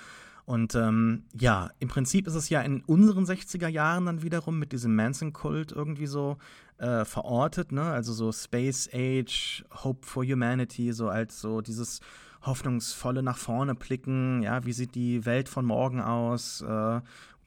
und 0.52 0.76
ähm, 0.76 1.24
ja, 1.34 1.70
im 1.80 1.88
Prinzip 1.88 2.28
ist 2.28 2.36
es 2.36 2.49
ja 2.49 2.60
in 2.60 2.82
unseren 2.82 3.24
60er 3.24 3.70
Jahren 3.70 4.08
dann 4.08 4.22
wiederum 4.22 4.60
mit 4.60 4.74
diesem 4.74 4.93
Manson-Kult 4.97 5.72
irgendwie 5.72 6.08
so 6.08 6.39
äh, 6.78 7.06
verortet, 7.06 7.72
ne? 7.72 7.84
Also 7.84 8.12
so 8.12 8.34
Space 8.34 8.89
Age, 8.93 9.64
Hope 9.74 10.06
for 10.06 10.26
Humanity, 10.26 10.91
so 10.91 11.08
als 11.08 11.39
so 11.39 11.62
dieses 11.62 12.02
hoffnungsvolle 12.41 13.24
nach 13.24 13.38
vorne 13.38 13.76
blicken, 13.76 14.43
ja, 14.43 14.66
wie 14.66 14.74
sieht 14.74 14.93
die 14.93 15.26
Welt 15.26 15.47
von 15.47 15.64
morgen 15.64 16.02
aus, 16.02 16.60
äh, 16.60 16.99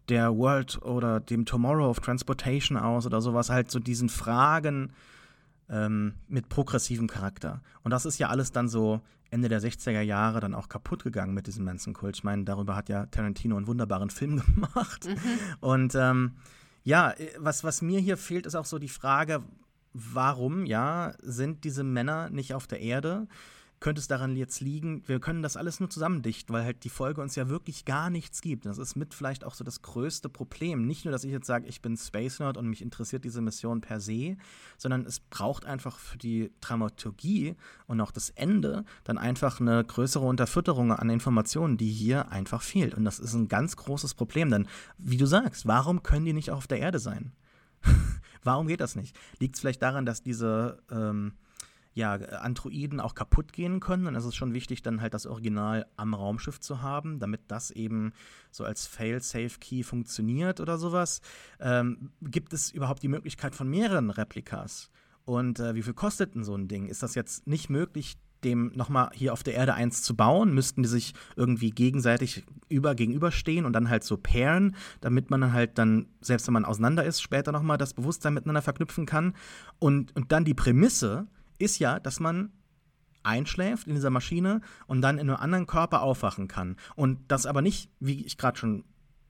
der 0.09 0.35
World 0.35 0.81
oder 0.81 1.21
dem 1.21 1.45
Tomorrow 1.45 1.91
of 1.91 2.01
Transportation 2.01 2.79
aus 2.79 3.05
oder 3.05 3.21
sowas, 3.21 3.51
halt 3.51 3.71
so 3.71 3.81
diesen 3.81 4.09
Fragen 4.09 4.95
ähm, 5.69 6.15
mit 6.27 6.49
progressivem 6.49 7.09
Charakter. 7.09 7.61
Und 7.83 7.91
das 7.91 8.07
ist 8.07 8.19
ja 8.19 8.29
alles 8.31 8.51
dann 8.51 8.67
so 8.67 9.03
Ende 9.35 9.49
der 9.49 9.61
60er 9.61 10.01
Jahre 10.01 10.41
dann 10.41 10.55
auch 10.55 10.69
kaputt 10.69 11.03
gegangen 11.03 11.35
mit 11.35 11.49
diesem 11.49 11.65
Manson-Kult. 11.65 12.17
Ich 12.17 12.25
meine, 12.25 12.45
darüber 12.45 12.77
hat 12.77 12.89
ja 12.89 13.07
Tarantino 13.07 13.57
einen 13.57 13.67
wunderbaren 13.67 14.11
Film 14.11 14.41
gemacht. 14.55 15.07
Mhm. 15.07 15.17
Und 15.61 15.95
ähm, 15.97 16.37
ja, 16.85 17.15
was, 17.39 17.65
was 17.65 17.83
mir 17.83 18.01
hier 18.01 18.17
fehlt, 18.17 18.47
ist 18.47 18.55
auch 18.55 18.65
so 18.65 18.79
die 18.79 18.89
Frage, 18.89 19.43
warum, 19.93 20.67
ja, 20.67 21.15
sind 21.21 21.65
diese 21.65 21.83
Männer 21.83 22.31
nicht 22.31 22.55
auf 22.55 22.67
der 22.67 22.81
Erde? 22.81 23.27
Könnte 23.85 24.01
es 24.01 24.09
daran 24.09 24.35
jetzt 24.35 24.63
liegen, 24.63 25.03
wir 25.07 25.21
können 25.21 25.43
das 25.43 25.59
alles 25.59 25.79
nur 25.79 25.91
zusammendichten, 25.91 26.55
weil 26.55 26.65
halt 26.65 26.85
die 26.85 26.89
Folge 26.89 27.21
uns 27.21 27.37
ja 27.37 27.51
wirklich 27.51 27.85
gar 27.85 28.09
nichts 28.09 28.41
gibt. 28.41 28.65
Das 28.65 28.79
ist 28.79 28.97
mit 28.97 29.13
vielleicht 29.13 29.45
auch 29.45 29.53
so 29.53 29.63
das 29.63 29.83
größte 29.83 30.31
Problem. 30.31 30.87
Nicht 30.87 31.05
nur, 31.05 31.13
dass 31.13 31.23
ich 31.23 31.31
jetzt 31.31 31.47
sage, 31.47 31.67
ich 31.67 31.83
bin 31.83 31.99
Space 31.99 32.39
Nerd 32.39 32.57
und 32.57 32.67
mich 32.67 32.81
interessiert 32.81 33.27
diese 33.27 33.43
Mission 33.43 33.83
per 33.83 34.01
se, 34.01 34.39
sondern 34.79 35.05
es 35.05 35.21
braucht 35.21 35.67
einfach 35.67 35.99
für 35.99 36.17
die 36.17 36.51
Dramaturgie 36.63 37.57
und 37.87 38.01
auch 38.01 38.11
das 38.11 38.31
Ende 38.31 38.87
dann 39.05 39.19
einfach 39.19 39.61
eine 39.61 39.85
größere 39.85 40.25
Unterfütterung 40.25 40.91
an 40.91 41.11
Informationen, 41.11 41.77
die 41.77 41.93
hier 41.93 42.33
einfach 42.33 42.63
fehlt. 42.63 42.95
Und 42.95 43.05
das 43.05 43.19
ist 43.19 43.35
ein 43.35 43.49
ganz 43.49 43.77
großes 43.77 44.15
Problem, 44.15 44.51
denn 44.51 44.67
wie 44.97 45.19
du 45.19 45.27
sagst, 45.27 45.67
warum 45.67 46.03
können 46.03 46.25
die 46.25 46.33
nicht 46.33 46.51
auch 46.51 46.57
auf 46.57 46.67
der 46.67 46.81
Erde 46.81 47.01
sein? 47.01 47.33
warum 48.43 48.67
geht 48.67 48.81
das 48.81 48.97
nicht? 48.97 49.15
Liegt 49.41 49.57
es 49.57 49.61
vielleicht 49.61 49.83
daran, 49.83 50.07
dass 50.07 50.23
diese 50.23 50.79
ähm, 50.91 51.35
ja, 51.95 52.15
Androiden 52.15 53.01
auch 53.01 53.15
kaputt 53.15 53.53
gehen 53.53 53.81
können. 53.81 54.07
Und 54.07 54.17
es 54.17 54.25
ist 54.25 54.35
schon 54.35 54.53
wichtig, 54.53 54.83
dann 54.83 55.01
halt 55.01 55.15
das 55.15 55.27
Original 55.27 55.87
am 55.97 56.13
Raumschiff 56.13 56.61
zu 56.61 56.83
haben, 56.83 57.21
damit 57.21 57.43
das 57.49 57.71
eben 57.71 58.13
so 58.51 58.65
als 58.65 58.87
Fail-Safe-Key 58.87 59.85
funktioniert 59.85 60.61
oder 60.61 60.77
sowas. 60.77 61.21
Ähm, 61.61 62.11
gibt 62.21 62.53
es 62.53 62.71
überhaupt 62.71 63.03
die 63.03 63.09
Möglichkeit 63.09 63.55
von 63.55 63.69
mehreren 63.69 64.11
Replikas? 64.11 64.91
Und 65.25 65.61
äh, 65.61 65.75
wie 65.75 65.83
viel 65.83 65.95
kostet 65.95 66.35
denn 66.35 66.45
so 66.45 66.55
ein 66.55 66.69
Ding? 66.69 66.87
Ist 66.87 67.03
das 67.03 67.15
jetzt 67.15 67.47
nicht 67.47 67.71
möglich, 67.71 68.17
dem 68.43 68.73
nochmal 68.75 69.11
hier 69.15 69.33
auf 69.33 69.43
der 69.43 69.55
Erde 69.55 69.75
eins 69.75 70.03
zu 70.03 70.17
bauen? 70.17 70.53
Müssten 70.53 70.83
die 70.83 70.89
sich 70.89 71.15
irgendwie 71.37 71.71
gegenseitig 71.71 72.45
über 72.69 72.95
gegenüberstehen 72.95 73.65
und 73.65 73.73
dann 73.73 73.89
halt 73.89 74.05
so 74.05 74.17
pairen, 74.17 74.75
damit 75.01 75.31
man 75.31 75.41
dann 75.41 75.53
halt 75.53 75.79
dann, 75.79 76.09
selbst 76.21 76.47
wenn 76.47 76.55
man 76.55 76.65
auseinander 76.65 77.05
ist, 77.05 77.23
später 77.23 77.53
nochmal 77.53 77.79
das 77.79 77.95
Bewusstsein 77.95 78.35
miteinander 78.35 78.63
verknüpfen 78.63 79.07
kann? 79.07 79.35
Und, 79.79 80.15
und 80.15 80.33
dann 80.33 80.45
die 80.45 80.55
Prämisse, 80.55 81.27
ist 81.59 81.79
ja, 81.79 81.99
dass 82.01 82.21
man 82.21 82.53
einschläft 83.23 83.87
in 83.87 83.95
dieser 83.95 84.11
Maschine 84.11 84.61
und 84.87 85.01
dann 85.01 85.19
in 85.19 85.29
einem 85.29 85.41
anderen 85.41 85.67
Körper 85.67 86.03
aufwachen 86.03 86.49
kann. 86.49 86.77
Und 86.95 87.21
das 87.29 87.47
aber 87.47 87.63
nicht, 87.63 87.91
wie 88.01 88.25
ich 88.25 88.37
gerade 88.37 88.59
schon 88.59 88.85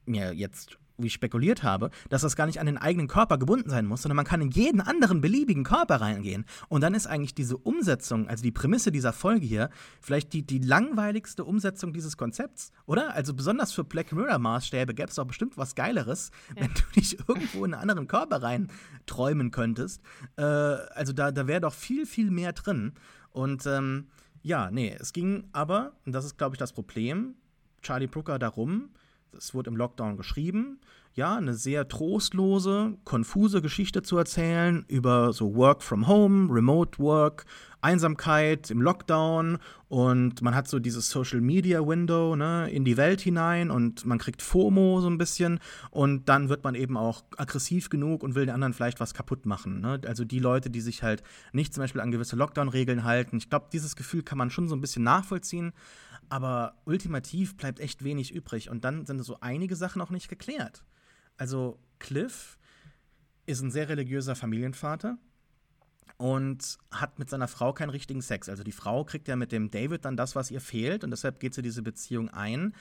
mir 0.05 0.33
jetzt 0.33 0.77
wie 0.97 1.07
ich 1.07 1.13
spekuliert 1.13 1.63
habe, 1.63 1.89
dass 2.09 2.21
das 2.21 2.35
gar 2.35 2.45
nicht 2.45 2.59
an 2.59 2.65
den 2.65 2.77
eigenen 2.77 3.07
Körper 3.07 3.37
gebunden 3.37 3.69
sein 3.69 3.85
muss, 3.85 4.01
sondern 4.01 4.15
man 4.15 4.25
kann 4.25 4.41
in 4.41 4.49
jeden 4.49 4.81
anderen 4.81 5.21
beliebigen 5.21 5.63
Körper 5.63 6.01
reingehen. 6.01 6.45
Und 6.69 6.81
dann 6.81 6.93
ist 6.93 7.07
eigentlich 7.07 7.35
diese 7.35 7.57
Umsetzung, 7.57 8.27
also 8.27 8.43
die 8.43 8.51
Prämisse 8.51 8.91
dieser 8.91 9.13
Folge 9.13 9.45
hier, 9.45 9.69
vielleicht 10.01 10.33
die, 10.33 10.43
die 10.43 10.59
langweiligste 10.59 11.43
Umsetzung 11.43 11.93
dieses 11.93 12.17
Konzepts, 12.17 12.71
oder? 12.85 13.13
Also 13.13 13.33
besonders 13.33 13.71
für 13.71 13.83
Black 13.83 14.11
Mirror-Maßstäbe 14.11 14.93
gäbe 14.93 15.09
es 15.09 15.15
doch 15.15 15.25
bestimmt 15.25 15.57
was 15.57 15.75
Geileres, 15.75 16.31
ja. 16.55 16.63
wenn 16.63 16.73
du 16.73 16.81
dich 16.95 17.17
irgendwo 17.27 17.65
in 17.65 17.73
einen 17.73 17.81
anderen 17.81 18.07
Körper 18.07 18.41
rein 18.41 18.69
träumen 19.05 19.51
könntest. 19.51 20.01
Äh, 20.37 20.43
also 20.43 21.13
da, 21.13 21.31
da 21.31 21.47
wäre 21.47 21.61
doch 21.61 21.73
viel, 21.73 22.05
viel 22.05 22.31
mehr 22.31 22.53
drin. 22.53 22.93
Und 23.31 23.65
ähm, 23.65 24.07
ja, 24.41 24.69
nee, 24.71 24.95
es 24.99 25.11
ging 25.11 25.49
aber, 25.51 25.93
und 26.05 26.13
das 26.13 26.23
ist, 26.23 26.37
glaube 26.37 26.55
ich, 26.55 26.59
das 26.59 26.71
Problem, 26.71 27.35
Charlie 27.81 28.07
Brooker 28.07 28.39
darum, 28.39 28.89
es 29.37 29.53
wurde 29.53 29.69
im 29.69 29.75
Lockdown 29.77 30.17
geschrieben, 30.17 30.79
ja, 31.15 31.37
eine 31.37 31.53
sehr 31.53 31.87
trostlose, 31.87 32.97
konfuse 33.05 33.61
Geschichte 33.61 34.03
zu 34.03 34.17
erzählen 34.17 34.83
über 34.89 35.31
so 35.31 35.55
Work 35.55 35.81
from 35.81 36.07
Home, 36.07 36.53
Remote 36.53 36.99
Work, 36.99 37.45
Einsamkeit 37.79 38.69
im 38.69 38.81
Lockdown 38.81 39.59
und 39.87 40.41
man 40.41 40.55
hat 40.55 40.67
so 40.67 40.79
dieses 40.79 41.09
Social 41.09 41.39
Media 41.39 41.87
Window 41.87 42.35
ne, 42.35 42.69
in 42.69 42.83
die 42.83 42.97
Welt 42.97 43.21
hinein 43.21 43.71
und 43.71 44.05
man 44.05 44.17
kriegt 44.17 44.41
FOMO 44.41 44.99
so 44.99 45.07
ein 45.07 45.17
bisschen 45.17 45.59
und 45.91 46.27
dann 46.27 46.49
wird 46.49 46.65
man 46.65 46.75
eben 46.75 46.97
auch 46.97 47.23
aggressiv 47.37 47.89
genug 47.89 48.23
und 48.23 48.35
will 48.35 48.47
den 48.47 48.55
anderen 48.55 48.73
vielleicht 48.73 48.99
was 48.99 49.13
kaputt 49.13 49.45
machen. 49.45 49.79
Ne? 49.79 50.01
Also 50.05 50.25
die 50.25 50.39
Leute, 50.39 50.69
die 50.69 50.81
sich 50.81 51.01
halt 51.01 51.23
nicht 51.53 51.73
zum 51.73 51.83
Beispiel 51.83 52.01
an 52.01 52.11
gewisse 52.11 52.35
Lockdown-Regeln 52.35 53.05
halten. 53.05 53.37
Ich 53.37 53.49
glaube, 53.49 53.67
dieses 53.71 53.95
Gefühl 53.95 54.23
kann 54.23 54.37
man 54.37 54.49
schon 54.49 54.67
so 54.67 54.75
ein 54.75 54.81
bisschen 54.81 55.03
nachvollziehen. 55.03 55.71
Aber 56.29 56.81
ultimativ 56.85 57.55
bleibt 57.57 57.79
echt 57.79 58.03
wenig 58.03 58.33
übrig. 58.33 58.69
Und 58.69 58.83
dann 58.83 59.05
sind 59.05 59.21
so 59.23 59.39
einige 59.41 59.75
Sachen 59.75 60.01
auch 60.01 60.09
nicht 60.09 60.27
geklärt. 60.27 60.83
Also 61.37 61.79
Cliff 61.99 62.57
ist 63.45 63.61
ein 63.61 63.71
sehr 63.71 63.89
religiöser 63.89 64.35
Familienvater 64.35 65.17
und 66.17 66.77
hat 66.91 67.19
mit 67.19 67.29
seiner 67.29 67.47
Frau 67.47 67.73
keinen 67.73 67.89
richtigen 67.89 68.21
Sex. 68.21 68.49
Also 68.49 68.63
die 68.63 68.71
Frau 68.71 69.03
kriegt 69.03 69.27
ja 69.27 69.35
mit 69.35 69.51
dem 69.51 69.69
David 69.69 70.05
dann 70.05 70.17
das, 70.17 70.35
was 70.35 70.49
ihr 70.49 70.61
fehlt 70.61 71.03
und 71.03 71.11
deshalb 71.11 71.39
geht 71.39 71.53
sie 71.53 71.61
diese 71.61 71.81
Beziehung 71.81 72.29
ein. 72.29 72.73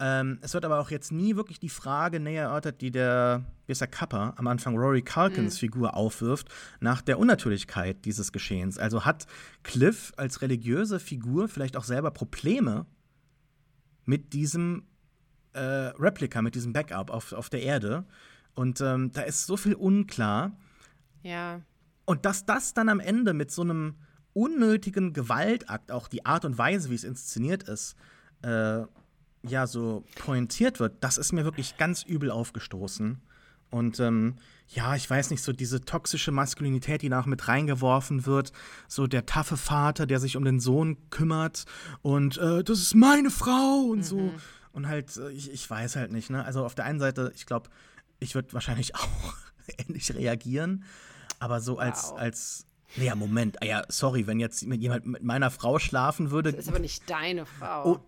Ähm, 0.00 0.38
es 0.42 0.54
wird 0.54 0.64
aber 0.64 0.78
auch 0.78 0.90
jetzt 0.90 1.10
nie 1.10 1.34
wirklich 1.34 1.58
die 1.58 1.68
Frage 1.68 2.20
näher 2.20 2.44
erörtert, 2.44 2.80
die 2.80 2.92
der, 2.92 3.44
wie 3.66 3.72
ist 3.72 3.80
der 3.80 3.88
Kappa, 3.88 4.34
am 4.36 4.46
Anfang 4.46 4.76
Rory 4.76 5.02
Culkins 5.02 5.54
mhm. 5.54 5.58
Figur 5.58 5.94
aufwirft, 5.94 6.48
nach 6.78 7.02
der 7.02 7.18
Unnatürlichkeit 7.18 8.04
dieses 8.04 8.30
Geschehens. 8.30 8.78
Also 8.78 9.04
hat 9.04 9.26
Cliff 9.64 10.12
als 10.16 10.40
religiöse 10.40 11.00
Figur 11.00 11.48
vielleicht 11.48 11.76
auch 11.76 11.82
selber 11.82 12.12
Probleme 12.12 12.86
mit 14.04 14.32
diesem 14.32 14.84
äh, 15.52 15.60
Replika, 15.60 16.42
mit 16.42 16.54
diesem 16.54 16.72
Backup 16.72 17.10
auf, 17.10 17.32
auf 17.32 17.50
der 17.50 17.62
Erde. 17.62 18.04
Und 18.54 18.80
ähm, 18.80 19.10
da 19.12 19.22
ist 19.22 19.46
so 19.46 19.56
viel 19.56 19.74
unklar. 19.74 20.56
Ja. 21.22 21.60
Und 22.04 22.24
dass 22.24 22.46
das 22.46 22.72
dann 22.72 22.88
am 22.88 23.00
Ende 23.00 23.34
mit 23.34 23.50
so 23.50 23.62
einem 23.62 23.96
unnötigen 24.32 25.12
Gewaltakt, 25.12 25.90
auch 25.90 26.06
die 26.06 26.24
Art 26.24 26.44
und 26.44 26.56
Weise, 26.56 26.90
wie 26.90 26.94
es 26.94 27.02
inszeniert 27.02 27.64
ist, 27.64 27.96
äh, 28.42 28.82
ja, 29.42 29.66
so 29.66 30.04
pointiert 30.16 30.80
wird, 30.80 30.96
das 31.00 31.18
ist 31.18 31.32
mir 31.32 31.44
wirklich 31.44 31.76
ganz 31.76 32.02
übel 32.02 32.30
aufgestoßen. 32.30 33.20
Und 33.70 34.00
ähm, 34.00 34.36
ja, 34.68 34.94
ich 34.96 35.08
weiß 35.08 35.30
nicht, 35.30 35.42
so 35.42 35.52
diese 35.52 35.82
toxische 35.82 36.32
Maskulinität, 36.32 37.02
die 37.02 37.08
nach 37.08 37.26
mit 37.26 37.48
reingeworfen 37.48 38.26
wird, 38.26 38.52
so 38.86 39.06
der 39.06 39.26
taffe 39.26 39.56
Vater, 39.56 40.06
der 40.06 40.20
sich 40.20 40.36
um 40.36 40.44
den 40.44 40.60
Sohn 40.60 40.96
kümmert 41.10 41.64
und 42.02 42.38
äh, 42.38 42.64
das 42.64 42.78
ist 42.78 42.94
meine 42.94 43.30
Frau 43.30 43.88
und 43.90 43.98
mhm. 43.98 44.02
so. 44.02 44.32
Und 44.72 44.88
halt, 44.88 45.16
äh, 45.16 45.30
ich, 45.30 45.50
ich 45.50 45.68
weiß 45.68 45.96
halt 45.96 46.12
nicht, 46.12 46.30
ne? 46.30 46.44
Also 46.44 46.64
auf 46.64 46.74
der 46.74 46.84
einen 46.84 46.98
Seite, 46.98 47.32
ich 47.34 47.46
glaube, 47.46 47.68
ich 48.20 48.34
würde 48.34 48.52
wahrscheinlich 48.52 48.94
auch 48.94 49.34
ähnlich 49.78 50.14
reagieren, 50.14 50.84
aber 51.38 51.60
so 51.60 51.78
als, 51.78 52.10
wow. 52.10 52.18
als 52.18 52.64
naja, 52.96 53.14
Moment. 53.14 53.60
Ah 53.62 53.66
ja, 53.66 53.82
sorry, 53.88 54.26
wenn 54.26 54.40
jetzt 54.40 54.62
jemand 54.62 55.06
mit 55.06 55.22
meiner 55.22 55.50
Frau 55.50 55.78
schlafen 55.78 56.30
würde. 56.30 56.52
Das 56.52 56.62
ist 56.62 56.68
aber 56.68 56.78
nicht 56.78 57.08
deine 57.08 57.44
Frau. 57.44 57.92
Oh, 57.92 58.00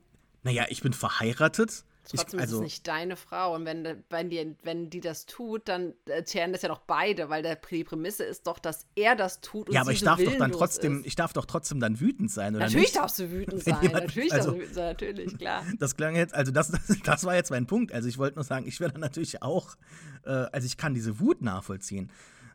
naja, 0.43 0.67
ich 0.69 0.83
bin 0.83 0.93
verheiratet. 0.93 1.85
Trotzdem 2.05 2.41
ich, 2.41 2.43
also, 2.43 2.57
ist 2.57 2.61
es 2.61 2.65
nicht 2.65 2.89
deine 2.89 3.17
Frau. 3.17 3.55
Und 3.55 3.67
wenn, 3.67 4.03
wenn, 4.09 4.31
die, 4.31 4.57
wenn 4.63 4.91
die 4.91 5.01
das 5.01 5.27
tut, 5.27 5.69
dann 5.69 5.95
erzählen 6.07 6.53
das 6.53 6.63
ja 6.63 6.69
noch 6.69 6.81
beide, 6.81 7.29
weil 7.29 7.43
der, 7.43 7.57
die 7.57 7.85
Prämisse 7.85 8.25
ist 8.25 8.47
doch, 8.47 8.59
dass 8.59 8.87
er 8.97 9.15
das 9.15 9.41
tut 9.41 9.69
und 9.69 9.75
Ja, 9.75 9.83
aber 9.83 9.93
ich 9.93 10.03
darf 10.03 10.23
doch 10.23 10.37
dann 10.37 10.51
trotzdem, 10.51 11.01
ist. 11.01 11.07
ich 11.07 11.15
darf 11.15 11.33
doch 11.33 11.45
trotzdem 11.45 11.79
dann 11.79 12.01
wütend 12.01 12.31
sein, 12.31 12.57
oder 12.57 12.65
Natürlich 12.65 12.89
nicht? 12.89 12.97
darfst 12.97 13.19
du 13.19 13.31
wütend 13.31 13.63
sein. 13.65 13.77
Jemand, 13.83 14.07
natürlich 14.07 14.33
also, 14.33 14.53
darfst 14.53 14.57
du 14.57 14.61
wütend 14.63 14.75
sein, 14.75 14.87
natürlich, 14.87 15.39
klar. 15.39 15.65
Das 15.79 15.97
klang 15.97 16.17
jetzt, 16.17 16.35
also 16.35 16.51
das, 16.51 16.71
das, 16.71 16.99
das 17.05 17.25
war 17.25 17.37
jetzt 17.37 17.51
mein 17.51 17.67
Punkt. 17.67 17.93
Also 17.93 18.09
ich 18.09 18.19
wollte 18.19 18.37
nur 18.37 18.45
sagen, 18.45 18.67
ich 18.67 18.81
werde 18.81 18.99
natürlich 18.99 19.43
auch, 19.43 19.77
äh, 20.25 20.31
also 20.31 20.67
ich 20.67 20.77
kann 20.77 20.95
diese 20.95 21.21
Wut 21.21 21.43
nachvollziehen. 21.43 22.11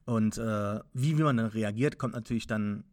Und 0.06 0.38
äh, 0.38 0.80
wie, 0.94 1.18
wie 1.18 1.24
man 1.24 1.38
dann 1.38 1.48
reagiert, 1.48 1.98
kommt 1.98 2.14
natürlich 2.14 2.48
dann 2.48 2.84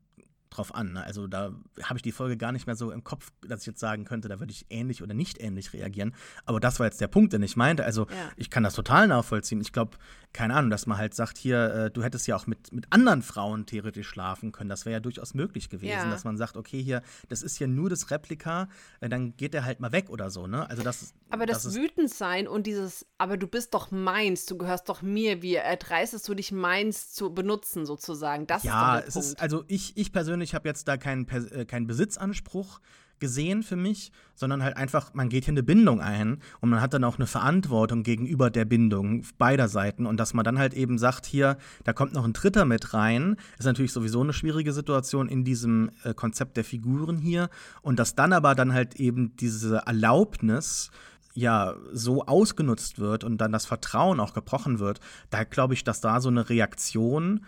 drauf 0.57 0.74
an. 0.74 0.92
Ne? 0.92 1.05
Also 1.05 1.26
da 1.26 1.53
habe 1.82 1.96
ich 1.96 2.03
die 2.03 2.12
Folge 2.12 2.36
gar 2.36 2.53
nicht 2.53 2.66
mehr 2.66 2.76
so 2.76 2.90
im 2.90 3.05
Kopf, 3.05 3.32
dass 3.46 3.61
ich 3.61 3.66
jetzt 3.66 3.80
sagen 3.80 4.05
könnte, 4.05 4.28
da 4.28 4.40
würde 4.40 4.53
ich 4.53 4.66
ähnlich 4.70 5.03
oder 5.03 5.14
nicht 5.14 5.40
ähnlich 5.40 5.72
reagieren. 5.72 6.14
Aber 6.44 6.61
das 6.61 6.78
war 6.78 6.86
jetzt 6.86 7.00
der 7.00 7.09
Punkt, 7.09 7.32
den 7.32 7.42
ich 7.42 7.57
meinte. 7.57 7.84
Also 7.84 8.03
ja. 8.03 8.30
ich 8.36 8.50
kann 8.50 8.62
das 8.62 8.74
total 8.74 9.09
nachvollziehen. 9.09 9.61
Ich 9.61 9.72
glaube, 9.72 9.96
keine 10.32 10.55
Ahnung, 10.55 10.70
dass 10.70 10.86
man 10.86 10.96
halt 10.96 11.14
sagt, 11.14 11.36
hier, 11.36 11.74
äh, 11.74 11.90
du 11.90 12.03
hättest 12.03 12.26
ja 12.26 12.36
auch 12.36 12.46
mit, 12.46 12.72
mit 12.72 12.86
anderen 12.90 13.22
Frauen 13.22 13.66
theoretisch 13.66 14.09
schlafen 14.09 14.53
können. 14.53 14.70
Das 14.70 14.86
wäre 14.86 14.94
ja 14.94 15.00
durchaus 15.00 15.34
möglich 15.34 15.68
gewesen, 15.68 15.92
ja. 15.92 16.11
dass 16.11 16.24
man 16.24 16.36
sagt, 16.36 16.57
okay, 16.57 16.82
hier, 16.82 17.03
das 17.28 17.42
ist 17.42 17.59
ja 17.59 17.66
nur 17.66 17.90
das 17.90 18.11
Replika, 18.11 18.68
äh, 19.00 19.09
dann 19.09 19.36
geht 19.36 19.53
der 19.53 19.64
halt 19.64 19.80
mal 19.80 19.92
weg 19.92 20.09
oder 20.09 20.30
so, 20.30 20.46
ne? 20.46 20.68
Also 20.70 20.82
das 20.82 21.14
Aber 21.28 21.44
das, 21.44 21.64
das 21.64 21.74
Wütendsein 21.74 22.48
und 22.48 22.66
dieses, 22.66 23.07
aber 23.18 23.36
du 23.36 23.46
bist 23.46 23.74
doch 23.74 23.90
meins, 23.90 24.46
du 24.46 24.57
gehörst 24.57 24.88
doch 24.88 25.03
mir, 25.03 25.42
wie 25.42 25.55
erdreistest 25.55 26.26
du 26.28 26.34
dich 26.34 26.50
meins 26.50 27.12
zu 27.12 27.34
benutzen, 27.34 27.84
sozusagen. 27.84 28.46
Das 28.46 28.62
ja, 28.62 28.98
ist 28.98 29.09
doch 29.09 29.12
der 29.12 29.20
Punkt. 29.20 29.34
ist, 29.34 29.42
also 29.42 29.64
ich, 29.68 29.96
ich 29.96 30.12
persönlich 30.12 30.41
habe 30.55 30.68
jetzt 30.68 30.88
da 30.88 30.97
keinen, 30.97 31.28
äh, 31.28 31.64
keinen 31.64 31.86
Besitzanspruch 31.86 32.80
gesehen 33.22 33.62
für 33.62 33.76
mich, 33.76 34.11
sondern 34.34 34.64
halt 34.64 34.76
einfach, 34.76 35.14
man 35.14 35.28
geht 35.28 35.45
hier 35.45 35.53
eine 35.53 35.62
Bindung 35.62 36.01
ein 36.01 36.38
und 36.61 36.70
man 36.70 36.80
hat 36.80 36.93
dann 36.93 37.05
auch 37.05 37.18
eine 37.18 37.28
Verantwortung 37.28 38.03
gegenüber 38.03 38.51
der 38.51 38.64
Bindung 38.64 39.24
beider 39.38 39.68
Seiten. 39.68 40.07
Und 40.07 40.16
dass 40.18 40.34
man 40.34 40.45
dann 40.45 40.59
halt 40.59 40.74
eben 40.74 40.99
sagt, 40.99 41.26
hier, 41.26 41.57
da 41.84 41.93
kommt 41.93 42.14
noch 42.14 42.24
ein 42.24 42.32
Dritter 42.32 42.64
mit 42.64 42.95
rein, 42.95 43.36
ist 43.59 43.64
natürlich 43.64 43.93
sowieso 43.93 44.22
eine 44.22 44.32
schwierige 44.32 44.72
Situation 44.72 45.28
in 45.28 45.45
diesem 45.45 45.93
äh, 46.03 46.14
Konzept 46.14 46.57
der 46.57 46.64
Figuren 46.64 47.16
hier. 47.16 47.49
Und 47.80 48.01
dass 48.01 48.16
dann 48.16 48.32
aber 48.32 48.57
dann 48.57 48.72
halt 48.72 48.97
eben 48.97 49.36
diese 49.36 49.82
Erlaubnis 49.86 50.90
ja 51.34 51.76
so 51.93 52.26
ausgenutzt 52.26 52.99
wird 52.99 53.22
und 53.22 53.38
dann 53.38 53.53
das 53.53 53.66
Vertrauen 53.66 54.18
auch 54.18 54.34
gebrochen 54.34 54.80
wird, 54.80 54.99
da 55.30 55.45
glaube 55.45 55.74
ich, 55.74 55.84
dass 55.84 56.01
da 56.01 56.20
so 56.20 56.28
eine 56.28 56.49
Reaktion 56.49 57.45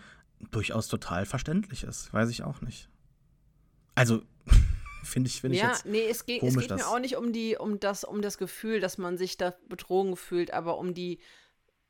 durchaus 0.51 0.87
total 0.87 1.25
verständlich 1.25 1.83
ist. 1.83 2.13
Weiß 2.13 2.29
ich 2.29 2.43
auch 2.43 2.61
nicht. 2.61 2.89
Also 3.95 4.21
finde 5.03 5.29
ich, 5.29 5.41
finde 5.41 5.57
ja, 5.57 5.65
ich 5.65 5.69
jetzt 5.71 5.85
nee, 5.85 6.07
es 6.09 6.25
geht, 6.25 6.39
komisch, 6.41 6.55
es 6.55 6.69
geht 6.69 6.77
mir 6.77 6.87
auch 6.87 6.99
nicht 6.99 7.15
um 7.15 7.33
die, 7.33 7.57
um 7.57 7.79
das, 7.79 8.03
um 8.03 8.21
das 8.21 8.37
Gefühl, 8.37 8.79
dass 8.79 8.97
man 8.97 9.17
sich 9.17 9.37
da 9.37 9.53
betrogen 9.69 10.15
fühlt, 10.15 10.51
aber 10.51 10.77
um 10.77 10.93
die 10.93 11.19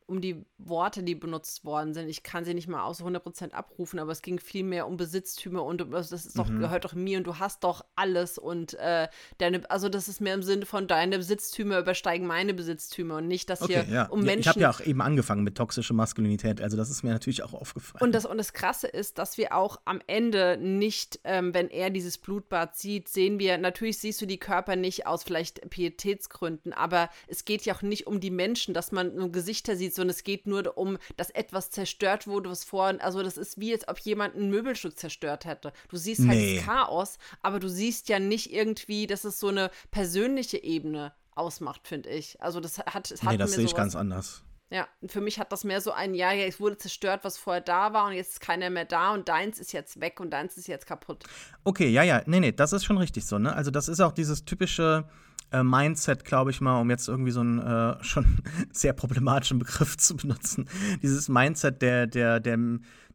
um 0.06 0.20
die 0.20 0.44
Worte, 0.56 1.02
die 1.02 1.14
benutzt 1.14 1.64
worden 1.64 1.92
sind. 1.92 2.08
Ich 2.08 2.22
kann 2.22 2.44
sie 2.44 2.54
nicht 2.54 2.68
mal 2.68 2.84
aus 2.84 3.02
100% 3.02 3.50
abrufen, 3.50 3.98
aber 3.98 4.12
es 4.12 4.22
ging 4.22 4.38
viel 4.38 4.62
mehr 4.62 4.86
um 4.86 4.96
Besitztümer 4.96 5.64
und 5.64 5.84
das 5.92 6.12
ist 6.12 6.38
doch, 6.38 6.48
mhm. 6.48 6.60
gehört 6.60 6.84
doch 6.84 6.94
mir 6.94 7.18
und 7.18 7.26
du 7.26 7.38
hast 7.38 7.64
doch 7.64 7.84
alles 7.96 8.38
und 8.38 8.74
äh, 8.74 9.08
deine, 9.38 9.68
also 9.68 9.88
das 9.88 10.06
ist 10.06 10.20
mehr 10.20 10.34
im 10.34 10.42
Sinne 10.42 10.64
von 10.64 10.86
deine 10.86 11.18
Besitztümer 11.18 11.80
übersteigen 11.80 12.26
meine 12.26 12.54
Besitztümer 12.54 13.16
und 13.16 13.26
nicht, 13.26 13.50
dass 13.50 13.62
okay, 13.62 13.84
hier 13.84 13.94
ja. 13.94 14.06
um 14.06 14.20
Menschen. 14.20 14.40
ich 14.40 14.48
habe 14.48 14.60
ja 14.60 14.70
auch 14.70 14.80
eben 14.80 15.02
angefangen 15.02 15.42
mit 15.42 15.56
toxischer 15.56 15.94
Maskulinität, 15.94 16.60
also 16.60 16.76
das 16.76 16.88
ist 16.88 17.02
mir 17.02 17.10
natürlich 17.10 17.42
auch 17.42 17.52
aufgefallen. 17.52 18.02
Und 18.02 18.14
das, 18.14 18.26
und 18.26 18.38
das 18.38 18.52
Krasse 18.52 18.86
ist, 18.86 19.18
dass 19.18 19.38
wir 19.38 19.54
auch 19.56 19.80
am 19.84 20.00
Ende 20.06 20.56
nicht, 20.60 21.18
ähm, 21.24 21.52
wenn 21.52 21.68
er 21.68 21.90
dieses 21.90 22.18
Blutbad 22.18 22.76
sieht, 22.76 23.08
sehen 23.08 23.40
wir, 23.40 23.58
natürlich 23.58 23.98
siehst 23.98 24.22
du 24.22 24.26
die 24.26 24.38
Körper 24.38 24.76
nicht 24.76 25.06
aus 25.06 25.24
vielleicht 25.24 25.68
Pietätsgründen, 25.68 26.72
aber 26.72 27.10
es 27.26 27.44
geht 27.44 27.62
ja 27.62 27.74
auch 27.74 27.82
nicht 27.82 28.06
um 28.06 28.20
die 28.20 28.30
Menschen, 28.30 28.72
dass 28.72 28.92
man 28.92 29.16
nur 29.16 29.32
Gesichter 29.32 29.74
sieht, 29.74 29.95
sondern 29.96 30.14
es 30.14 30.24
geht 30.24 30.46
nur 30.46 30.76
um, 30.76 30.98
dass 31.16 31.30
etwas 31.30 31.70
zerstört 31.70 32.26
wurde, 32.26 32.50
was 32.50 32.64
vorhin, 32.64 33.00
also 33.00 33.22
das 33.22 33.36
ist 33.36 33.58
wie 33.58 33.70
jetzt, 33.70 33.88
ob 33.88 33.98
jemand 33.98 34.36
ein 34.36 34.50
Möbelstück 34.50 34.98
zerstört 34.98 35.44
hätte. 35.44 35.72
Du 35.88 35.96
siehst 35.96 36.20
halt 36.26 36.38
nee. 36.38 36.56
das 36.56 36.64
Chaos, 36.64 37.18
aber 37.42 37.58
du 37.58 37.68
siehst 37.68 38.08
ja 38.08 38.18
nicht 38.18 38.52
irgendwie, 38.52 39.06
dass 39.06 39.24
es 39.24 39.40
so 39.40 39.48
eine 39.48 39.70
persönliche 39.90 40.62
Ebene 40.62 41.12
ausmacht, 41.34 41.86
finde 41.86 42.08
ich. 42.10 42.40
Also 42.40 42.60
das 42.60 42.78
hat, 42.78 43.10
es 43.10 43.22
hat 43.22 43.32
nee, 43.32 43.38
das 43.38 43.52
sehe 43.52 43.64
ich 43.64 43.74
ganz 43.74 43.96
anders. 43.96 44.42
Ja, 44.68 44.88
für 45.06 45.20
mich 45.20 45.38
hat 45.38 45.52
das 45.52 45.62
mehr 45.62 45.80
so 45.80 45.92
ein, 45.92 46.12
ja, 46.14 46.32
es 46.32 46.58
wurde 46.58 46.76
zerstört, 46.76 47.20
was 47.22 47.38
vorher 47.38 47.60
da 47.60 47.92
war 47.92 48.06
und 48.06 48.14
jetzt 48.14 48.32
ist 48.32 48.40
keiner 48.40 48.68
mehr 48.68 48.84
da 48.84 49.14
und 49.14 49.28
deins 49.28 49.60
ist 49.60 49.72
jetzt 49.72 50.00
weg 50.00 50.18
und 50.18 50.30
deins 50.30 50.56
ist 50.56 50.66
jetzt 50.66 50.86
kaputt. 50.86 51.22
Okay, 51.62 51.88
ja, 51.88 52.02
ja, 52.02 52.22
nee, 52.26 52.40
nee, 52.40 52.50
das 52.50 52.72
ist 52.72 52.84
schon 52.84 52.98
richtig 52.98 53.26
so, 53.26 53.38
ne? 53.38 53.54
Also 53.54 53.70
das 53.70 53.86
ist 53.86 54.00
auch 54.00 54.10
dieses 54.10 54.44
typische 54.44 55.08
äh, 55.50 55.62
Mindset, 55.62 56.24
glaube 56.24 56.50
ich 56.50 56.60
mal, 56.60 56.80
um 56.80 56.90
jetzt 56.90 57.08
irgendwie 57.08 57.30
so 57.30 57.40
einen 57.40 57.58
äh, 57.58 57.96
schon 58.04 58.38
sehr 58.72 58.92
problematischen 58.92 59.58
Begriff 59.58 59.96
zu 59.96 60.16
benutzen. 60.16 60.68
Dieses 61.02 61.28
Mindset 61.28 61.82
der, 61.82 62.06
der, 62.06 62.40
der, 62.40 62.58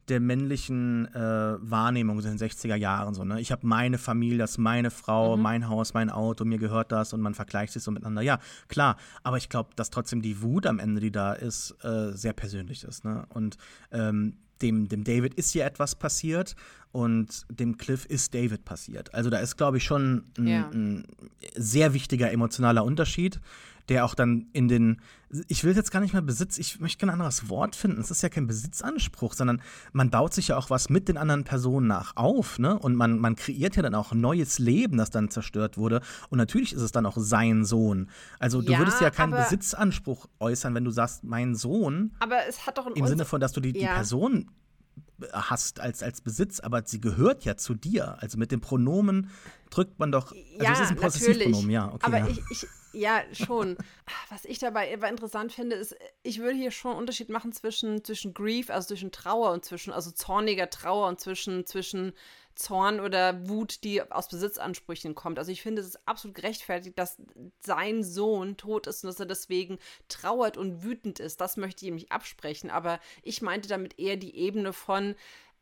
der 0.08 0.20
männlichen 0.20 1.14
äh, 1.14 1.56
Wahrnehmung 1.60 2.20
in 2.20 2.26
den 2.26 2.38
60er 2.38 2.76
Jahren. 2.76 3.14
So, 3.14 3.24
ne? 3.24 3.40
Ich 3.40 3.52
habe 3.52 3.66
meine 3.66 3.98
Familie, 3.98 4.38
das 4.38 4.52
ist 4.52 4.58
meine 4.58 4.92
Frau, 4.92 5.38
mhm. 5.38 5.44
mein 5.44 5.70
Haus, 5.70 5.94
mein 5.94 6.10
Auto, 6.10 6.44
mir 6.44 6.58
gehört 6.58 6.92
das 6.92 7.14
und 7.14 7.22
man 7.22 7.34
vergleicht 7.34 7.74
sich 7.74 7.84
so 7.84 7.92
miteinander. 7.92 8.22
Ja, 8.22 8.40
klar, 8.68 8.98
aber 9.24 9.38
ich 9.38 9.50
glaube, 9.50 9.70
dass 9.76 9.90
trotzdem 9.90 10.22
die 10.22 10.42
Wut 10.42 10.66
am 10.66 10.80
Ende, 10.80 11.02
die 11.02 11.12
da 11.12 11.34
ist, 11.34 11.76
äh, 11.84 12.12
sehr 12.12 12.34
persönlich 12.34 12.84
ist. 12.84 13.06
Ne? 13.06 13.26
Und 13.30 13.58
ähm, 13.92 14.38
dem, 14.62 14.88
dem 14.88 15.04
David 15.04 15.34
ist 15.36 15.52
hier 15.52 15.66
etwas 15.66 15.96
passiert 15.96 16.56
und 16.92 17.46
dem 17.50 17.78
Cliff 17.78 18.06
ist 18.06 18.34
David 18.34 18.66
passiert. 18.66 19.14
Also 19.14 19.30
da 19.30 19.40
ist, 19.40 19.58
glaube 19.58 19.78
ich, 19.78 19.84
schon 19.84 20.26
ein, 20.38 20.48
ja. 20.48 20.70
ein, 20.70 21.06
sehr 21.56 21.94
wichtiger 21.94 22.32
emotionaler 22.32 22.84
Unterschied, 22.84 23.40
der 23.90 24.06
auch 24.06 24.14
dann 24.14 24.48
in 24.54 24.68
den, 24.68 25.02
ich 25.48 25.64
will 25.64 25.76
jetzt 25.76 25.92
gar 25.92 26.02
nicht 26.02 26.14
mehr 26.14 26.22
Besitz, 26.22 26.58
ich 26.58 26.80
möchte 26.80 27.00
kein 27.00 27.10
anderes 27.10 27.50
Wort 27.50 27.76
finden. 27.76 28.00
Es 28.00 28.12
ist 28.12 28.22
ja 28.22 28.30
kein 28.30 28.46
Besitzanspruch, 28.48 29.34
sondern 29.34 29.62
man 29.92 30.10
baut 30.10 30.34
sich 30.34 30.50
ja 30.50 30.58
auch 30.58 30.70
was 30.70 30.90
mit 30.90 31.08
den 31.08 31.18
anderen 31.18 31.44
Personen 31.44 31.88
nach 31.88 32.16
auf, 32.16 32.60
ne? 32.60 32.78
Und 32.78 32.96
man, 32.96 33.20
man 33.20 33.36
kreiert 33.36 33.76
ja 33.76 33.82
dann 33.82 33.96
auch 33.96 34.12
ein 34.12 34.22
neues 34.22 34.60
Leben, 34.60 34.98
das 34.98 35.10
dann 35.10 35.30
zerstört 35.30 35.78
wurde. 35.78 36.02
Und 36.30 36.38
natürlich 36.38 36.74
ist 36.74 36.82
es 36.82 36.92
dann 36.92 37.06
auch 37.06 37.18
sein 37.18 37.66
Sohn. 37.66 38.10
Also 38.40 38.62
du 38.62 38.72
ja, 38.74 38.80
würdest 38.80 39.02
ja 39.02 39.10
keinen 39.10 39.32
Besitzanspruch 39.32 40.28
äußern, 40.40 40.76
wenn 40.76 40.86
du 40.86 40.92
sagst, 40.92 41.24
mein 41.24 41.56
Sohn. 41.56 42.14
Aber 42.20 42.38
es 42.48 42.68
hat 42.68 42.78
doch 42.78 42.88
im 42.88 43.08
Sinne 43.08 43.26
von, 43.26 43.42
dass 43.42 43.52
du 43.52 43.62
die, 43.62 43.78
ja. 43.78 43.90
die 43.90 43.96
Person 43.96 44.52
hast 45.32 45.80
als, 45.80 46.04
als 46.04 46.22
Besitz, 46.22 46.60
aber 46.60 46.84
sie 46.86 47.00
gehört 47.00 47.46
ja 47.46 47.56
zu 47.58 47.74
dir. 47.74 48.18
Also 48.22 48.38
mit 48.38 48.52
dem 48.52 48.62
Pronomen 48.62 49.30
drückt 49.70 50.00
man 50.00 50.12
doch. 50.12 50.32
Also 50.32 50.64
ja, 50.64 50.74
es 50.74 50.80
ist 50.82 50.90
ein 50.92 50.96
Possessivpronomen, 50.98 51.70
ja. 51.70 51.92
Okay, 51.94 52.06
aber 52.06 52.18
ja. 52.20 52.28
Ich, 52.28 52.42
ich, 52.50 52.68
ja, 52.94 53.22
schon. 53.32 53.78
Was 54.30 54.46
ich 54.46 54.60
dabei 54.60 54.94
aber 54.94 55.10
interessant 55.10 55.54
finde, 55.54 55.76
ist, 55.76 55.96
ich 56.24 56.40
würde 56.40 56.58
hier 56.58 56.72
schon 56.72 56.92
einen 56.92 57.00
Unterschied 57.00 57.30
machen 57.30 57.54
zwischen, 57.54 58.04
zwischen 58.04 58.34
Grief, 58.34 58.70
also 58.70 58.90
zwischen 58.90 59.12
Trauer 59.12 59.52
und 59.52 59.64
zwischen, 59.64 59.94
also 59.94 60.12
zorniger 60.12 60.70
Trauer 60.70 61.08
und 61.08 61.20
zwischen, 61.20 61.66
zwischen 61.66 62.14
Zorn 62.56 63.00
oder 63.00 63.48
Wut, 63.48 63.84
die 63.84 64.02
aus 64.12 64.28
Besitzansprüchen 64.28 65.16
kommt. 65.16 65.40
Also 65.40 65.52
ich 65.52 65.62
finde, 65.62 65.82
es 65.82 65.90
ist 65.90 66.08
absolut 66.08 66.36
gerechtfertigt, 66.36 66.98
dass 66.98 67.18
sein 67.60 68.04
Sohn 68.04 68.58
tot 68.58 68.88
ist 68.88 69.04
und 69.04 69.10
dass 69.10 69.20
er 69.20 69.26
deswegen 69.26 69.80
trauert 70.08 70.58
und 70.58 70.84
wütend 70.84 71.20
ist. 71.20 71.42
Das 71.42 71.58
möchte 71.58 71.86
ich 71.86 71.90
ihm 71.90 71.96
nicht 71.96 72.12
absprechen. 72.12 72.70
Aber 72.70 73.00
ich 73.24 73.42
meinte 73.42 73.70
damit 73.70 74.00
eher 74.00 74.18
die 74.18 74.36
Ebene 74.36 74.74
von, 74.74 75.16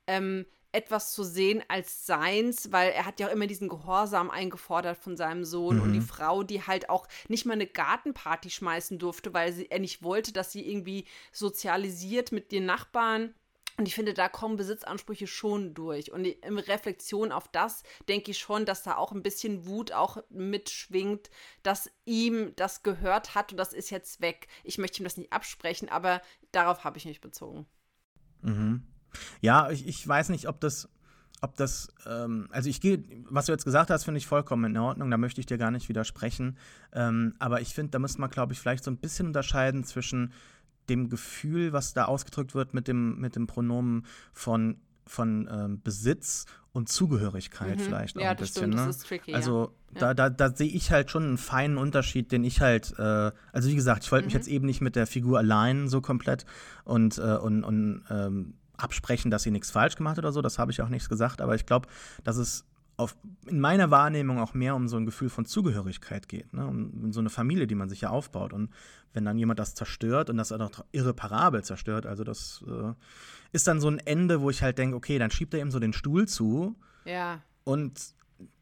ähm, 0.07 0.45
etwas 0.71 1.13
zu 1.13 1.23
sehen 1.23 1.63
als 1.67 2.05
seins, 2.05 2.71
weil 2.71 2.91
er 2.91 3.05
hat 3.05 3.19
ja 3.19 3.27
auch 3.27 3.31
immer 3.31 3.47
diesen 3.47 3.69
Gehorsam 3.69 4.29
eingefordert 4.29 4.97
von 4.97 5.17
seinem 5.17 5.43
Sohn 5.43 5.77
mhm. 5.77 5.81
und 5.81 5.93
die 5.93 5.99
mhm. 5.99 6.05
Frau, 6.05 6.43
die 6.43 6.61
halt 6.65 6.89
auch 6.89 7.07
nicht 7.27 7.45
mal 7.45 7.53
eine 7.53 7.67
Gartenparty 7.67 8.49
schmeißen 8.49 8.99
durfte, 8.99 9.33
weil 9.33 9.51
sie, 9.51 9.69
er 9.71 9.79
nicht 9.79 10.03
wollte, 10.03 10.31
dass 10.31 10.51
sie 10.51 10.67
irgendwie 10.69 11.05
sozialisiert 11.31 12.31
mit 12.31 12.51
den 12.51 12.65
Nachbarn 12.65 13.33
und 13.79 13.87
ich 13.87 13.95
finde, 13.95 14.13
da 14.13 14.27
kommen 14.27 14.57
Besitzansprüche 14.57 15.25
schon 15.25 15.73
durch. 15.73 16.11
Und 16.11 16.25
in 16.25 16.59
Reflexion 16.59 17.31
auf 17.31 17.47
das 17.47 17.83
denke 18.09 18.31
ich 18.31 18.37
schon, 18.37 18.65
dass 18.65 18.83
da 18.83 18.97
auch 18.97 19.13
ein 19.13 19.23
bisschen 19.23 19.65
Wut 19.65 19.93
auch 19.93 20.17
mitschwingt, 20.29 21.29
dass 21.63 21.89
ihm 22.03 22.51
das 22.57 22.83
gehört 22.83 23.35
hat 23.35 23.53
und 23.53 23.57
das 23.57 23.71
ist 23.71 23.89
jetzt 23.89 24.19
weg. 24.19 24.49
Ich 24.65 24.79
möchte 24.79 25.01
ihm 25.01 25.05
das 25.05 25.15
nicht 25.15 25.31
absprechen, 25.31 25.87
aber 25.87 26.21
darauf 26.51 26.83
habe 26.83 26.97
ich 26.97 27.05
mich 27.05 27.21
bezogen. 27.21 27.67
Mhm. 28.41 28.83
Ja, 29.39 29.69
ich, 29.69 29.87
ich 29.87 30.05
weiß 30.05 30.27
nicht, 30.27 30.49
ob 30.49 30.59
das, 30.59 30.89
ob 31.39 31.55
das, 31.55 31.87
ähm, 32.05 32.49
also 32.51 32.69
ich 32.69 32.81
gehe, 32.81 33.05
was 33.29 33.45
du 33.45 33.53
jetzt 33.53 33.63
gesagt 33.63 33.91
hast, 33.91 34.03
finde 34.03 34.17
ich 34.17 34.27
vollkommen 34.27 34.75
in 34.75 34.77
Ordnung, 34.77 35.09
da 35.09 35.15
möchte 35.15 35.39
ich 35.39 35.47
dir 35.47 35.57
gar 35.57 35.71
nicht 35.71 35.87
widersprechen. 35.87 36.57
Ähm, 36.91 37.33
aber 37.39 37.61
ich 37.61 37.73
finde, 37.73 37.91
da 37.91 37.99
müsste 37.99 38.19
man, 38.19 38.29
glaube 38.29 38.51
ich, 38.51 38.59
vielleicht 38.59 38.83
so 38.83 38.91
ein 38.91 38.97
bisschen 38.97 39.27
unterscheiden 39.27 39.85
zwischen 39.85 40.33
dem 40.89 41.09
Gefühl, 41.09 41.73
was 41.73 41.93
da 41.93 42.05
ausgedrückt 42.05 42.55
wird 42.55 42.73
mit 42.73 42.87
dem, 42.87 43.19
mit 43.19 43.35
dem 43.35 43.47
Pronomen 43.47 44.05
von, 44.33 44.77
von 45.05 45.49
ähm, 45.51 45.81
Besitz 45.81 46.45
und 46.71 46.89
Zugehörigkeit 46.89 47.77
mhm. 47.77 47.83
vielleicht 47.83 48.17
auch 48.17 48.21
ja, 48.21 48.31
ein 48.31 48.37
bisschen. 48.37 48.73
Stimmt, 48.73 48.75
ne? 48.75 48.85
das 48.85 48.97
ist 48.97 49.07
tricky, 49.07 49.33
also 49.33 49.73
ja. 49.93 49.99
da, 49.99 50.13
da, 50.13 50.29
da 50.29 50.55
sehe 50.55 50.69
ich 50.69 50.91
halt 50.91 51.09
schon 51.09 51.23
einen 51.23 51.37
feinen 51.37 51.77
Unterschied, 51.77 52.31
den 52.31 52.43
ich 52.43 52.61
halt, 52.61 52.93
äh, 52.97 53.31
also 53.51 53.69
wie 53.69 53.75
gesagt, 53.75 54.03
ich 54.03 54.11
wollte 54.11 54.23
mhm. 54.23 54.27
mich 54.27 54.33
jetzt 54.35 54.47
eben 54.47 54.65
nicht 54.65 54.81
mit 54.81 54.95
der 54.95 55.07
Figur 55.07 55.39
allein 55.39 55.87
so 55.87 56.01
komplett 56.01 56.45
und, 56.83 57.17
äh, 57.17 57.37
und, 57.37 57.63
und 57.63 58.03
ähm, 58.09 58.53
absprechen, 58.77 59.31
dass 59.31 59.43
sie 59.43 59.51
nichts 59.51 59.71
falsch 59.71 59.95
gemacht 59.95 60.17
hat 60.17 60.23
oder 60.23 60.31
so, 60.31 60.41
das 60.41 60.59
habe 60.59 60.71
ich 60.71 60.81
auch 60.81 60.89
nichts 60.89 61.09
gesagt, 61.09 61.41
aber 61.41 61.55
ich 61.55 61.65
glaube, 61.65 61.87
dass 62.23 62.37
es 62.37 62.65
auf, 62.99 63.15
in 63.47 63.61
meiner 63.61 63.91
Wahrnehmung 63.91 64.39
auch 64.39 64.53
mehr 64.53 64.75
um 64.75 64.89
so 64.89 64.97
ein 64.97 65.05
Gefühl 65.05 65.29
von 65.29 65.45
Zugehörigkeit 65.45 66.27
geht, 66.27 66.53
ne? 66.53 66.67
um 66.67 67.13
so 67.13 67.21
eine 67.21 67.29
Familie, 67.29 67.65
die 67.65 67.75
man 67.75 67.87
sich 67.87 68.01
ja 68.01 68.09
aufbaut. 68.09 68.51
Und 68.51 68.73
wenn 69.13 69.23
dann 69.23 69.37
jemand 69.37 69.57
das 69.57 69.73
zerstört 69.73 70.29
und 70.29 70.35
das 70.35 70.51
auch 70.51 70.57
noch 70.57 70.83
irreparabel 70.91 71.63
zerstört, 71.63 72.05
also 72.05 72.25
das 72.25 72.61
äh, 72.67 72.93
ist 73.53 73.67
dann 73.67 73.79
so 73.79 73.89
ein 73.89 73.99
Ende, 73.99 74.41
wo 74.41 74.49
ich 74.49 74.61
halt 74.61 74.77
denke, 74.77 74.97
okay, 74.97 75.17
dann 75.17 75.31
schiebt 75.31 75.53
er 75.53 75.61
ihm 75.61 75.71
so 75.71 75.79
den 75.79 75.93
Stuhl 75.93 76.27
zu. 76.27 76.75
Ja. 77.05 77.41
Und 77.63 78.01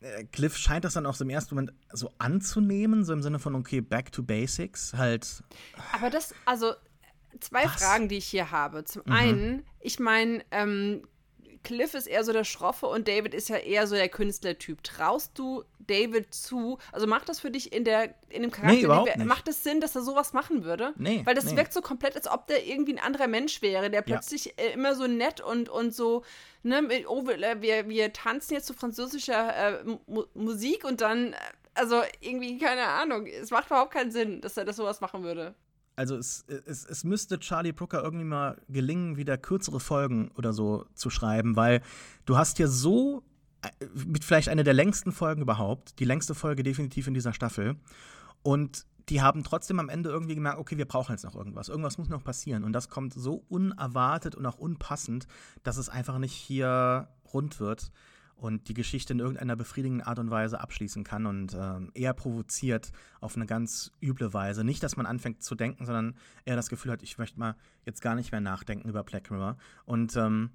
äh, 0.02 0.26
Cliff 0.26 0.56
scheint 0.56 0.86
das 0.86 0.94
dann 0.94 1.08
auch 1.08 1.16
so 1.16 1.24
im 1.24 1.32
ersten 1.32 1.56
Moment 1.56 1.74
so 1.92 2.14
anzunehmen, 2.20 3.04
so 3.06 3.14
im 3.14 3.24
Sinne 3.24 3.40
von, 3.40 3.56
okay, 3.56 3.82
back 3.82 4.12
to 4.12 4.22
basics, 4.22 4.94
halt. 4.94 5.44
Aber 5.94 6.12
das, 6.12 6.36
also 6.46 6.74
zwei 7.40 7.66
Was? 7.66 7.84
Fragen, 7.84 8.08
die 8.08 8.18
ich 8.18 8.28
hier 8.28 8.52
habe. 8.52 8.84
Zum 8.84 9.02
mhm. 9.08 9.12
einen, 9.12 9.66
ich 9.80 10.00
meine, 10.00 10.46
ähm, 10.52 11.08
Cliff 11.68 11.94
ist 11.96 12.08
eher 12.08 12.24
so 12.24 12.32
der 12.32 12.46
Schroffe 12.46 12.88
und 12.88 13.10
David 13.10 13.34
ist 13.34 13.50
ja 13.50 13.58
eher 13.58 13.88
so 13.88 13.96
der 13.96 14.08
Künstlertyp. 14.08 14.82
Traust 14.84 15.38
du 15.38 15.66
David 15.80 16.34
zu? 16.34 16.78
Also 16.94 17.08
macht 17.08 17.28
das 17.28 17.42
für 17.42 17.52
dich 17.52 17.74
in, 17.74 17.84
der, 17.84 18.16
in 18.30 18.42
dem 18.42 18.52
Charakter, 18.52 18.74
nee, 18.74 18.84
überhaupt 18.84 19.18
nicht. 19.18 19.28
macht 19.28 19.50
es 19.50 19.66
Sinn, 19.66 19.82
dass 19.82 19.94
er 19.94 20.02
sowas 20.02 20.32
machen 20.32 20.64
würde? 20.64 20.94
Nee. 20.96 21.24
Weil 21.26 21.36
das 21.36 21.44
nee. 21.44 21.58
wirkt 21.58 21.74
so 21.74 21.82
komplett, 21.82 22.16
als 22.16 22.26
ob 22.26 22.48
der 22.48 22.66
irgendwie 22.66 22.94
ein 22.94 23.04
anderer 23.04 23.28
Mensch 23.28 23.62
wäre, 23.62 23.90
der 23.90 24.02
plötzlich 24.02 24.46
ja. 24.46 24.52
äh, 24.56 24.72
immer 24.72 24.96
so 24.96 25.08
nett 25.08 25.42
und, 25.42 25.68
und 25.68 25.94
so, 25.94 26.24
ne, 26.64 26.88
oh, 27.08 27.28
wir, 27.28 27.90
wir 27.90 28.14
tanzen 28.14 28.54
jetzt 28.54 28.68
zu 28.68 28.74
französischer 28.74 29.82
äh, 29.82 29.84
Mu 30.06 30.24
Musik 30.36 30.86
und 30.86 31.02
dann, 31.02 31.34
äh, 31.34 31.38
also 31.74 32.02
irgendwie, 32.22 32.58
keine 32.60 32.88
Ahnung, 32.88 33.28
es 33.28 33.52
macht 33.52 33.66
überhaupt 33.66 33.92
keinen 33.92 34.12
Sinn, 34.12 34.40
dass 34.40 34.56
er 34.56 34.64
das 34.64 34.78
sowas 34.78 35.02
machen 35.02 35.24
würde 35.24 35.54
also 35.98 36.16
es, 36.16 36.46
es, 36.66 36.86
es 36.86 37.04
müsste 37.04 37.40
Charlie 37.40 37.72
Brooker 37.72 38.04
irgendwie 38.04 38.26
mal 38.26 38.62
gelingen, 38.70 39.18
wieder 39.18 39.38
kürzere 39.38 39.80
Folgen 39.80 40.30
oder 40.38 40.54
so 40.54 40.86
zu 40.94 41.10
schreiben, 41.10 41.56
weil 41.56 41.82
du 42.26 42.38
hast 42.38 42.58
hier 42.58 42.68
so 42.68 43.24
äh, 43.64 43.70
mit 44.06 44.24
vielleicht 44.24 44.48
einer 44.48 44.64
der 44.64 44.76
längsten 44.76 45.12
Folgen 45.12 45.42
überhaupt, 45.42 46.00
die 46.00 46.06
längste 46.06 46.36
Folge 46.36 46.62
definitiv 46.62 47.08
in 47.08 47.16
dieser 47.16 47.34
Staffel. 47.34 47.76
Und 48.44 48.86
die 49.10 49.22
haben 49.22 49.44
trotzdem 49.44 49.80
am 49.80 49.90
Ende 49.90 50.10
irgendwie 50.10 50.36
gemerkt, 50.36 50.60
okay, 50.60 50.78
wir 50.78 50.86
brauchen 50.86 51.14
jetzt 51.14 51.24
noch 51.24 51.36
irgendwas. 51.36 51.70
Irgendwas 51.70 51.98
muss 51.98 52.10
noch 52.10 52.24
passieren. 52.24 52.64
Und 52.64 52.74
das 52.74 52.90
kommt 52.90 53.14
so 53.14 53.44
unerwartet 53.50 54.36
und 54.36 54.46
auch 54.46 54.58
unpassend, 54.58 55.28
dass 55.64 55.78
es 55.78 55.90
einfach 55.90 56.20
nicht 56.20 56.34
hier 56.34 57.08
rund 57.34 57.60
wird 57.60 57.92
und 58.38 58.68
die 58.70 58.74
Geschichte 58.74 59.14
in 59.14 59.20
irgendeiner 59.20 59.56
befriedigenden 59.56 60.06
Art 60.06 60.20
und 60.20 60.30
Weise 60.30 60.62
abschließen 60.62 61.04
kann 61.04 61.26
und 61.26 61.56
ähm, 61.60 61.92
eher 61.96 62.14
provoziert 62.14 62.92
auf 63.20 63.36
eine 63.36 63.48
ganz 63.48 63.92
üble 64.02 64.34
Weise. 64.34 64.64
Nicht, 64.64 64.84
dass 64.84 64.96
man 64.96 65.08
anfängt 65.08 65.44
zu 65.44 65.56
denken, 65.56 65.86
sondern 65.86 66.16
eher 66.46 66.56
das 66.56 66.70
Gefühl 66.70 66.92
hat, 66.92 67.02
ich 67.02 67.18
möchte 67.18 67.40
mal 67.40 67.56
jetzt 67.86 68.02
gar 68.02 68.16
nicht 68.16 68.32
mehr 68.32 68.42
nachdenken 68.42 68.88
über 68.88 69.04
Black 69.04 69.32
Mirror. 69.32 69.58
Und 69.86 70.16
ähm, 70.16 70.52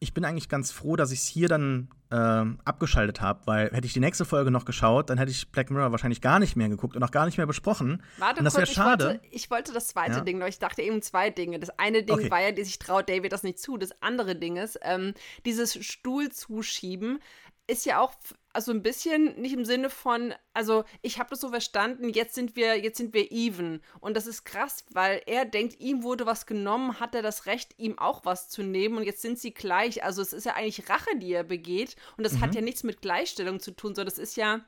ich 0.00 0.14
bin 0.14 0.24
eigentlich 0.24 0.48
ganz 0.48 0.72
froh, 0.72 0.96
dass 0.96 1.12
ich 1.12 1.20
es 1.20 1.26
hier 1.26 1.46
dann 1.46 1.88
äh, 2.10 2.16
abgeschaltet 2.64 3.20
habe, 3.20 3.46
weil 3.46 3.70
hätte 3.70 3.86
ich 3.86 3.92
die 3.92 4.00
nächste 4.00 4.24
Folge 4.24 4.50
noch 4.50 4.64
geschaut, 4.64 5.10
dann 5.10 5.18
hätte 5.18 5.30
ich 5.30 5.52
Black 5.52 5.70
Mirror 5.70 5.92
wahrscheinlich 5.92 6.22
gar 6.22 6.38
nicht 6.38 6.56
mehr 6.56 6.70
geguckt 6.70 6.96
und 6.96 7.02
auch 7.02 7.10
gar 7.10 7.26
nicht 7.26 7.36
mehr 7.36 7.46
besprochen. 7.46 8.02
Warte 8.16 8.38
und 8.38 8.46
das 8.46 8.56
wäre 8.56 8.66
schade. 8.66 9.04
Ich 9.04 9.10
wollte, 9.10 9.36
ich 9.36 9.50
wollte, 9.50 9.72
das 9.72 9.88
zweite 9.88 10.12
ja. 10.12 10.20
Ding 10.20 10.38
noch. 10.38 10.46
Ich 10.46 10.58
dachte 10.58 10.80
eben 10.80 11.02
zwei 11.02 11.28
Dinge. 11.28 11.60
Das 11.60 11.70
eine 11.78 12.02
Ding 12.02 12.16
okay. 12.16 12.30
war 12.30 12.40
ja, 12.40 12.64
sich 12.64 12.78
traut 12.78 13.08
David 13.10 13.30
das 13.32 13.42
nicht 13.42 13.58
zu. 13.58 13.76
Das 13.76 13.90
andere 14.00 14.34
Ding 14.34 14.56
ist, 14.56 14.78
ähm, 14.82 15.12
dieses 15.44 15.84
Stuhl 15.84 16.30
zuschieben 16.30 17.20
ist 17.66 17.84
ja 17.86 18.00
auch 18.00 18.14
also 18.52 18.72
ein 18.72 18.82
bisschen 18.82 19.40
nicht 19.40 19.52
im 19.52 19.64
Sinne 19.64 19.90
von, 19.90 20.34
also 20.54 20.84
ich 21.02 21.18
habe 21.18 21.30
das 21.30 21.40
so 21.40 21.50
verstanden, 21.50 22.08
jetzt 22.08 22.34
sind 22.34 22.56
wir, 22.56 22.78
jetzt 22.78 22.98
sind 22.98 23.14
wir 23.14 23.30
even. 23.30 23.80
Und 24.00 24.16
das 24.16 24.26
ist 24.26 24.44
krass, 24.44 24.84
weil 24.90 25.22
er 25.26 25.44
denkt, 25.44 25.80
ihm 25.80 26.02
wurde 26.02 26.26
was 26.26 26.46
genommen, 26.46 26.98
hat 27.00 27.14
er 27.14 27.22
das 27.22 27.46
Recht, 27.46 27.74
ihm 27.78 27.98
auch 27.98 28.24
was 28.24 28.48
zu 28.48 28.62
nehmen 28.62 28.96
und 28.96 29.04
jetzt 29.04 29.22
sind 29.22 29.38
sie 29.38 29.54
gleich. 29.54 30.02
Also 30.02 30.20
es 30.22 30.32
ist 30.32 30.46
ja 30.46 30.54
eigentlich 30.54 30.88
Rache, 30.88 31.16
die 31.16 31.32
er 31.32 31.44
begeht. 31.44 31.96
Und 32.16 32.24
das 32.24 32.34
mhm. 32.34 32.40
hat 32.40 32.54
ja 32.54 32.60
nichts 32.60 32.82
mit 32.82 33.02
Gleichstellung 33.02 33.60
zu 33.60 33.70
tun, 33.70 33.94
sondern 33.94 34.14
das 34.14 34.18
ist 34.18 34.36
ja 34.36 34.60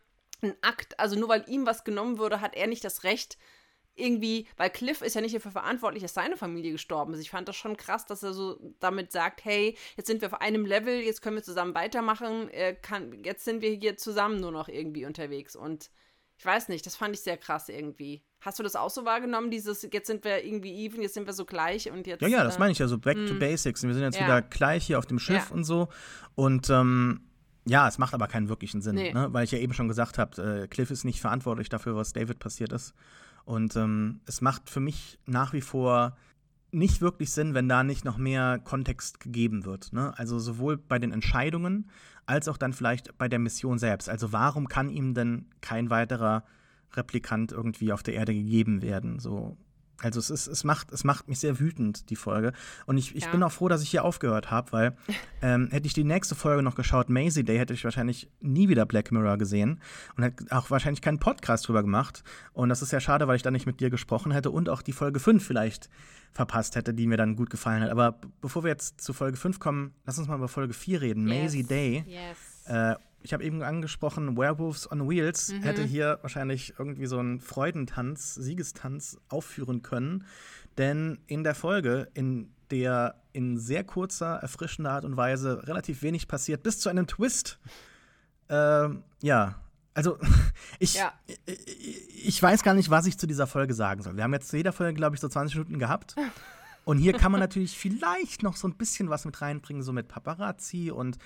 ein 0.43 0.55
Akt. 0.61 0.99
Also 1.01 1.19
nur 1.19 1.29
weil 1.29 1.45
ihm 1.49 1.67
was 1.67 1.85
genommen 1.85 2.19
wurde, 2.19 2.41
hat 2.41 2.55
er 2.55 2.67
nicht 2.67 2.85
das 2.85 3.05
Recht, 3.05 3.37
irgendwie, 3.94 4.47
weil 4.56 4.70
Cliff 4.70 5.02
ist 5.02 5.14
ja 5.14 5.20
nicht 5.20 5.35
dafür 5.35 5.51
verantwortlich, 5.51 6.02
dass 6.02 6.14
seine 6.14 6.36
Familie 6.36 6.73
gestorben 6.73 7.12
ist. 7.14 7.20
Ich 7.20 7.31
fand 7.31 7.48
das 7.48 7.56
schon 7.56 7.77
krass, 7.77 8.06
dass 8.06 8.23
er 8.23 8.32
so 8.32 8.59
damit 8.81 9.12
sagt, 9.12 9.44
hey, 9.44 9.77
jetzt 9.97 10.06
sind 10.06 10.23
wir 10.23 10.28
auf 10.28 10.40
einem 10.40 10.64
Level, 10.64 11.01
jetzt 11.01 11.20
können 11.20 11.36
wir 11.36 11.43
zusammen 11.43 11.74
weitermachen, 11.74 12.48
äh, 12.51 12.74
kann, 12.74 13.23
jetzt 13.24 13.44
sind 13.44 13.60
wir 13.60 13.70
hier 13.70 13.97
zusammen 13.97 14.40
nur 14.40 14.52
noch 14.52 14.69
irgendwie 14.69 15.05
unterwegs. 15.05 15.55
Und 15.56 15.90
ich 16.39 16.47
weiß 16.47 16.69
nicht, 16.69 16.86
das 16.86 16.97
fand 16.97 17.14
ich 17.14 17.20
sehr 17.20 17.36
krass 17.36 17.69
irgendwie. 17.69 18.24
Hast 18.40 18.59
du 18.59 18.62
das 18.62 18.74
auch 18.74 18.90
so 18.90 19.05
wahrgenommen, 19.05 19.51
dieses, 19.51 19.82
jetzt 19.82 20.06
sind 20.06 20.24
wir 20.24 20.44
irgendwie 20.44 20.85
even, 20.85 21.02
jetzt 21.02 21.14
sind 21.14 21.27
wir 21.27 21.35
so 21.35 21.44
gleich 21.44 21.90
und 21.90 22.06
jetzt. 22.06 22.23
Ja, 22.23 22.28
ja, 22.28 22.44
das 22.44 22.56
äh, 22.56 22.59
meine 22.59 22.73
ich 22.73 22.78
ja 22.78 22.89
so, 22.89 22.98
back 22.98 23.16
to 23.27 23.35
mm. 23.35 23.39
basics. 23.39 23.82
Wir 23.82 23.94
sind 23.94 24.02
jetzt 24.02 24.19
ja. 24.19 24.24
wieder 24.24 24.43
gleich 24.43 24.86
hier 24.86 24.98
auf 24.98 25.06
dem 25.06 25.19
Schiff 25.19 25.51
ja. 25.51 25.55
und 25.55 25.64
so. 25.64 25.89
Und 26.35 26.69
ähm, 26.70 27.28
ja, 27.64 27.86
es 27.86 27.98
macht 27.98 28.14
aber 28.14 28.27
keinen 28.27 28.48
wirklichen 28.48 28.82
Sinn, 28.82 28.97
nee. 28.97 29.12
ne? 29.12 29.28
weil 29.31 29.44
ich 29.44 29.52
ja 29.52 29.59
eben 29.59 29.73
schon 29.73 29.86
gesagt 29.86 30.19
habe, 30.19 30.62
äh, 30.62 30.66
Cliff 30.66 30.90
ist 30.90 31.05
nicht 31.05 31.20
verantwortlich 31.20 31.69
dafür, 31.69 31.94
was 31.94 32.12
David 32.12 32.40
passiert 32.40 32.73
ist. 32.73 32.94
Und 33.44 33.77
ähm, 33.77 34.20
es 34.27 34.40
macht 34.40 34.70
für 34.70 34.81
mich 34.81 35.19
nach 35.27 35.52
wie 35.52 35.60
vor 35.60 36.16
nicht 36.70 37.01
wirklich 37.01 37.31
Sinn, 37.31 37.55
wenn 37.55 37.69
da 37.69 37.85
nicht 37.85 38.05
noch 38.05 38.16
mehr 38.16 38.59
Kontext 38.59 39.20
gegeben 39.20 39.64
wird. 39.64 39.93
Ne? 39.93 40.16
Also 40.16 40.39
sowohl 40.39 40.78
bei 40.78 40.98
den 40.98 41.12
Entscheidungen 41.12 41.90
als 42.24 42.48
auch 42.48 42.56
dann 42.56 42.73
vielleicht 42.73 43.16
bei 43.19 43.28
der 43.28 43.39
Mission 43.39 43.78
selbst. 43.78 44.09
Also 44.09 44.32
warum 44.32 44.69
kann 44.69 44.89
ihm 44.89 45.12
denn 45.12 45.47
kein 45.60 45.90
weiterer 45.90 46.44
Replikant 46.94 47.52
irgendwie 47.52 47.93
auf 47.93 48.02
der 48.02 48.14
Erde 48.14 48.32
gegeben 48.32 48.81
werden? 48.81 49.19
So 49.19 49.56
also 50.03 50.19
es 50.19 50.31
ist, 50.31 50.47
es 50.47 50.65
macht, 50.65 50.93
es 50.93 51.05
macht 51.05 51.29
mich 51.29 51.39
sehr 51.39 51.61
wütend, 51.61 52.11
die 52.11 52.16
Folge. 52.16 52.53
Und 52.87 52.99
ich, 52.99 53.15
ich 53.15 53.24
ja. 53.24 53.31
bin 53.31 53.43
auch 53.43 53.53
froh, 53.53 53.69
dass 53.69 53.83
ich 53.83 53.91
hier 53.91 54.05
aufgehört 54.05 54.51
habe, 54.51 54.73
weil 54.73 54.97
ähm, 55.43 55.69
hätte 55.70 55.87
ich 55.87 55.95
die 55.95 56.05
nächste 56.05 56.35
Folge 56.35 56.62
noch 56.62 56.74
geschaut, 56.74 57.09
Maisie 57.09 57.45
Day, 57.45 57.59
hätte 57.59 57.74
ich 57.74 57.85
wahrscheinlich 57.85 58.29
nie 58.41 58.69
wieder 58.69 58.85
Black 58.85 59.12
Mirror 59.12 59.39
gesehen 59.39 59.81
und 60.16 60.24
hätte 60.24 60.45
auch 60.51 60.70
wahrscheinlich 60.70 61.01
keinen 61.01 61.19
Podcast 61.19 61.69
drüber 61.69 61.83
gemacht. 61.83 62.24
Und 62.53 62.69
das 62.69 62.83
ist 62.83 62.93
ja 62.93 63.01
schade, 63.01 63.29
weil 63.29 63.37
ich 63.37 63.43
dann 63.43 63.53
nicht 63.53 63.66
mit 63.66 63.81
dir 63.81 63.91
gesprochen 63.91 64.33
hätte 64.33 64.51
und 64.51 64.69
auch 64.69 64.83
die 64.83 64.93
Folge 64.93 65.20
5 65.20 65.45
vielleicht 65.45 65.89
verpasst 66.33 66.77
hätte, 66.77 66.95
die 66.95 67.07
mir 67.07 67.16
dann 67.16 67.37
gut 67.37 67.51
gefallen 67.51 67.83
hat. 67.83 67.91
Aber 67.91 68.19
bevor 68.41 68.65
wir 68.65 68.70
jetzt 68.70 69.01
zu 69.01 69.12
Folge 69.12 69.37
5 69.37 69.61
kommen, 69.61 69.93
lass 70.05 70.19
uns 70.19 70.29
mal 70.29 70.37
über 70.37 70.49
Folge 70.49 70.74
4 70.74 71.01
reden. 71.01 71.29
Yes. 71.29 71.39
Maisie 71.43 71.65
Day. 71.65 72.05
Yes. 72.07 72.66
Äh, 72.66 72.97
ich 73.23 73.32
habe 73.32 73.44
eben 73.44 73.62
angesprochen, 73.62 74.36
Werewolves 74.36 74.90
on 74.90 75.09
Wheels 75.09 75.53
mhm. 75.53 75.62
hätte 75.62 75.82
hier 75.82 76.19
wahrscheinlich 76.23 76.74
irgendwie 76.78 77.07
so 77.07 77.19
einen 77.19 77.40
Freudentanz, 77.40 78.35
Siegestanz 78.35 79.19
aufführen 79.28 79.82
können. 79.82 80.24
Denn 80.78 81.19
in 81.27 81.44
der 81.44 81.55
Folge, 81.55 82.09
in 82.15 82.51
der 82.70 83.16
in 83.32 83.59
sehr 83.59 83.85
kurzer, 83.85 84.36
erfrischender 84.36 84.93
Art 84.93 85.05
und 85.05 85.16
Weise 85.16 85.66
relativ 85.66 86.03
wenig 86.03 86.28
passiert, 86.28 86.62
bis 86.62 86.81
zu 86.81 86.89
einem 86.89 87.07
Twist, 87.07 87.59
äh, 88.49 88.89
ja, 89.23 89.62
also 89.94 90.19
ich, 90.78 90.94
ja. 90.94 91.12
ich, 91.47 92.27
ich 92.27 92.43
weiß 92.43 92.62
gar 92.62 92.74
nicht, 92.74 92.90
was 92.90 93.07
ich 93.07 93.19
zu 93.19 93.27
dieser 93.27 93.47
Folge 93.47 93.74
sagen 93.74 94.03
soll. 94.03 94.16
Wir 94.16 94.24
haben 94.24 94.32
jetzt 94.32 94.49
zu 94.49 94.57
jeder 94.57 94.73
Folge, 94.73 94.94
glaube 94.94 95.16
ich, 95.16 95.20
so 95.20 95.28
20 95.28 95.57
Minuten 95.57 95.78
gehabt. 95.78 96.16
Und 96.85 96.99
hier 96.99 97.12
kann 97.12 97.31
man 97.31 97.40
natürlich 97.40 97.78
vielleicht 97.78 98.43
noch 98.43 98.57
so 98.57 98.66
ein 98.66 98.74
bisschen 98.74 99.09
was 99.09 99.24
mit 99.24 99.40
reinbringen, 99.40 99.82
so 99.82 99.93
mit 99.93 100.09
Paparazzi 100.09 100.90
und 100.90 101.16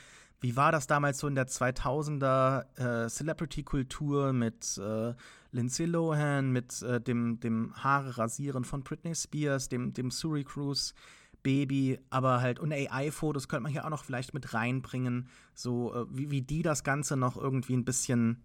wie 0.40 0.56
war 0.56 0.72
das 0.72 0.86
damals 0.86 1.18
so 1.18 1.28
in 1.28 1.34
der 1.34 1.46
2000er 1.46 3.04
äh, 3.04 3.08
Celebrity-Kultur 3.08 4.32
mit 4.32 4.78
äh, 4.78 5.14
Lindsay 5.50 5.86
Lohan, 5.86 6.52
mit 6.52 6.82
äh, 6.82 7.00
dem, 7.00 7.40
dem 7.40 7.74
Haare 7.76 8.18
rasieren 8.18 8.64
von 8.64 8.82
Britney 8.82 9.14
Spears, 9.14 9.68
dem, 9.68 9.92
dem 9.92 10.10
Suri 10.10 10.44
Cruise 10.44 10.94
Baby, 11.42 11.98
aber 12.10 12.40
halt 12.40 12.58
und 12.58 12.72
AI-Fotos 12.72 13.48
könnte 13.48 13.62
man 13.62 13.72
hier 13.72 13.84
auch 13.84 13.90
noch 13.90 14.04
vielleicht 14.04 14.34
mit 14.34 14.52
reinbringen, 14.52 15.28
so 15.54 15.94
äh, 15.94 16.06
wie, 16.10 16.30
wie 16.30 16.42
die 16.42 16.62
das 16.62 16.82
Ganze 16.82 17.16
noch 17.16 17.36
irgendwie 17.36 17.76
ein 17.76 17.84
bisschen 17.84 18.42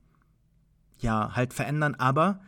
ja, 1.00 1.36
halt 1.36 1.54
verändern, 1.54 1.96
aber 1.96 2.40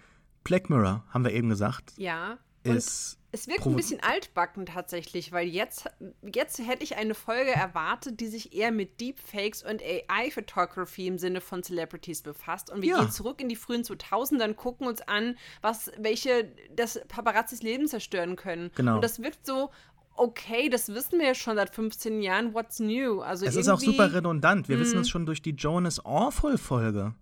Black 0.44 0.70
Mirror, 0.70 1.04
haben 1.10 1.24
wir 1.24 1.32
eben 1.32 1.50
gesagt. 1.50 1.94
Ja. 1.98 2.38
Ist 2.64 3.20
es 3.34 3.48
wirkt 3.48 3.66
ein 3.66 3.76
bisschen 3.76 4.00
altbacken 4.00 4.68
tatsächlich, 4.68 5.32
weil 5.32 5.48
jetzt, 5.48 5.90
jetzt 6.22 6.60
hätte 6.60 6.84
ich 6.84 6.98
eine 6.98 7.16
Folge 7.16 7.50
erwartet, 7.50 8.20
die 8.20 8.28
sich 8.28 8.54
eher 8.54 8.72
mit 8.72 9.02
Deepfakes 9.02 9.64
und 9.64 9.82
AI-Photography 9.82 11.08
im 11.08 11.18
Sinne 11.18 11.42
von 11.42 11.64
Celebrities 11.64 12.22
befasst. 12.22 12.72
Und 12.72 12.84
wir 12.84 12.90
ja. 12.90 13.00
gehen 13.00 13.10
zurück 13.10 13.42
in 13.42 13.50
die 13.50 13.56
frühen 13.56 13.82
2000er 13.82 14.46
und 14.46 14.56
gucken 14.56 14.86
uns 14.86 15.02
an, 15.02 15.36
was, 15.64 15.92
welche 15.98 16.54
das 16.76 17.02
Paparazzis 17.08 17.64
Leben 17.64 17.88
zerstören 17.88 18.36
können. 18.36 18.70
Genau. 18.76 18.96
Und 18.96 19.04
das 19.04 19.20
wirkt 19.20 19.48
so, 19.48 19.72
okay, 20.16 20.70
das 20.70 20.90
wissen 20.90 21.18
wir 21.18 21.26
ja 21.26 21.36
schon 21.36 21.56
seit 21.56 21.74
15 21.74 22.22
Jahren, 22.22 22.54
what's 22.54 22.80
new? 22.80 23.22
Also 23.22 23.48
es 23.48 23.56
ist 23.56 23.68
auch 23.68 23.80
super 23.80 24.14
redundant. 24.14 24.70
Wir 24.70 24.80
wissen 24.80 25.00
es 25.00 25.08
mhm. 25.08 25.12
schon 25.12 25.26
durch 25.26 25.42
die 25.42 25.56
Jonas 25.56 26.06
Awful-Folge. 26.06 27.16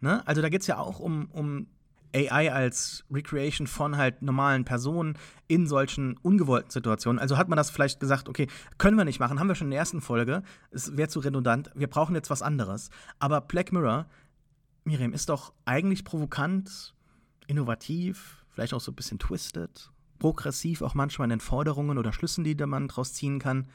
Ne? 0.00 0.24
Also 0.24 0.40
da 0.40 0.50
geht 0.50 0.60
es 0.60 0.68
ja 0.68 0.78
auch 0.78 1.00
um, 1.00 1.28
um 1.32 1.66
AI 2.14 2.52
als 2.52 3.04
Recreation 3.10 3.66
von 3.66 3.96
halt 3.96 4.22
normalen 4.22 4.64
Personen 4.64 5.18
in 5.46 5.66
solchen 5.66 6.16
ungewollten 6.18 6.70
Situationen. 6.70 7.18
Also 7.18 7.36
hat 7.36 7.48
man 7.48 7.56
das 7.56 7.70
vielleicht 7.70 8.00
gesagt, 8.00 8.28
okay, 8.28 8.46
können 8.78 8.96
wir 8.96 9.04
nicht 9.04 9.20
machen, 9.20 9.38
haben 9.38 9.48
wir 9.48 9.54
schon 9.54 9.68
in 9.68 9.72
der 9.72 9.80
ersten 9.80 10.00
Folge, 10.00 10.42
es 10.70 10.96
wäre 10.96 11.08
zu 11.08 11.20
redundant, 11.20 11.70
wir 11.74 11.88
brauchen 11.88 12.14
jetzt 12.14 12.30
was 12.30 12.42
anderes. 12.42 12.90
Aber 13.18 13.40
Black 13.40 13.72
Mirror, 13.72 14.06
Miriam, 14.84 15.12
ist 15.12 15.28
doch 15.28 15.52
eigentlich 15.64 16.04
provokant, 16.04 16.94
innovativ, 17.46 18.44
vielleicht 18.50 18.74
auch 18.74 18.80
so 18.80 18.92
ein 18.92 18.96
bisschen 18.96 19.18
twisted, 19.18 19.90
progressiv 20.18 20.82
auch 20.82 20.94
manchmal 20.94 21.26
in 21.26 21.30
den 21.30 21.40
Forderungen 21.40 21.98
oder 21.98 22.12
Schlüssen, 22.12 22.44
die 22.44 22.54
man 22.54 22.88
daraus 22.88 23.12
ziehen 23.12 23.38
kann. 23.38 23.68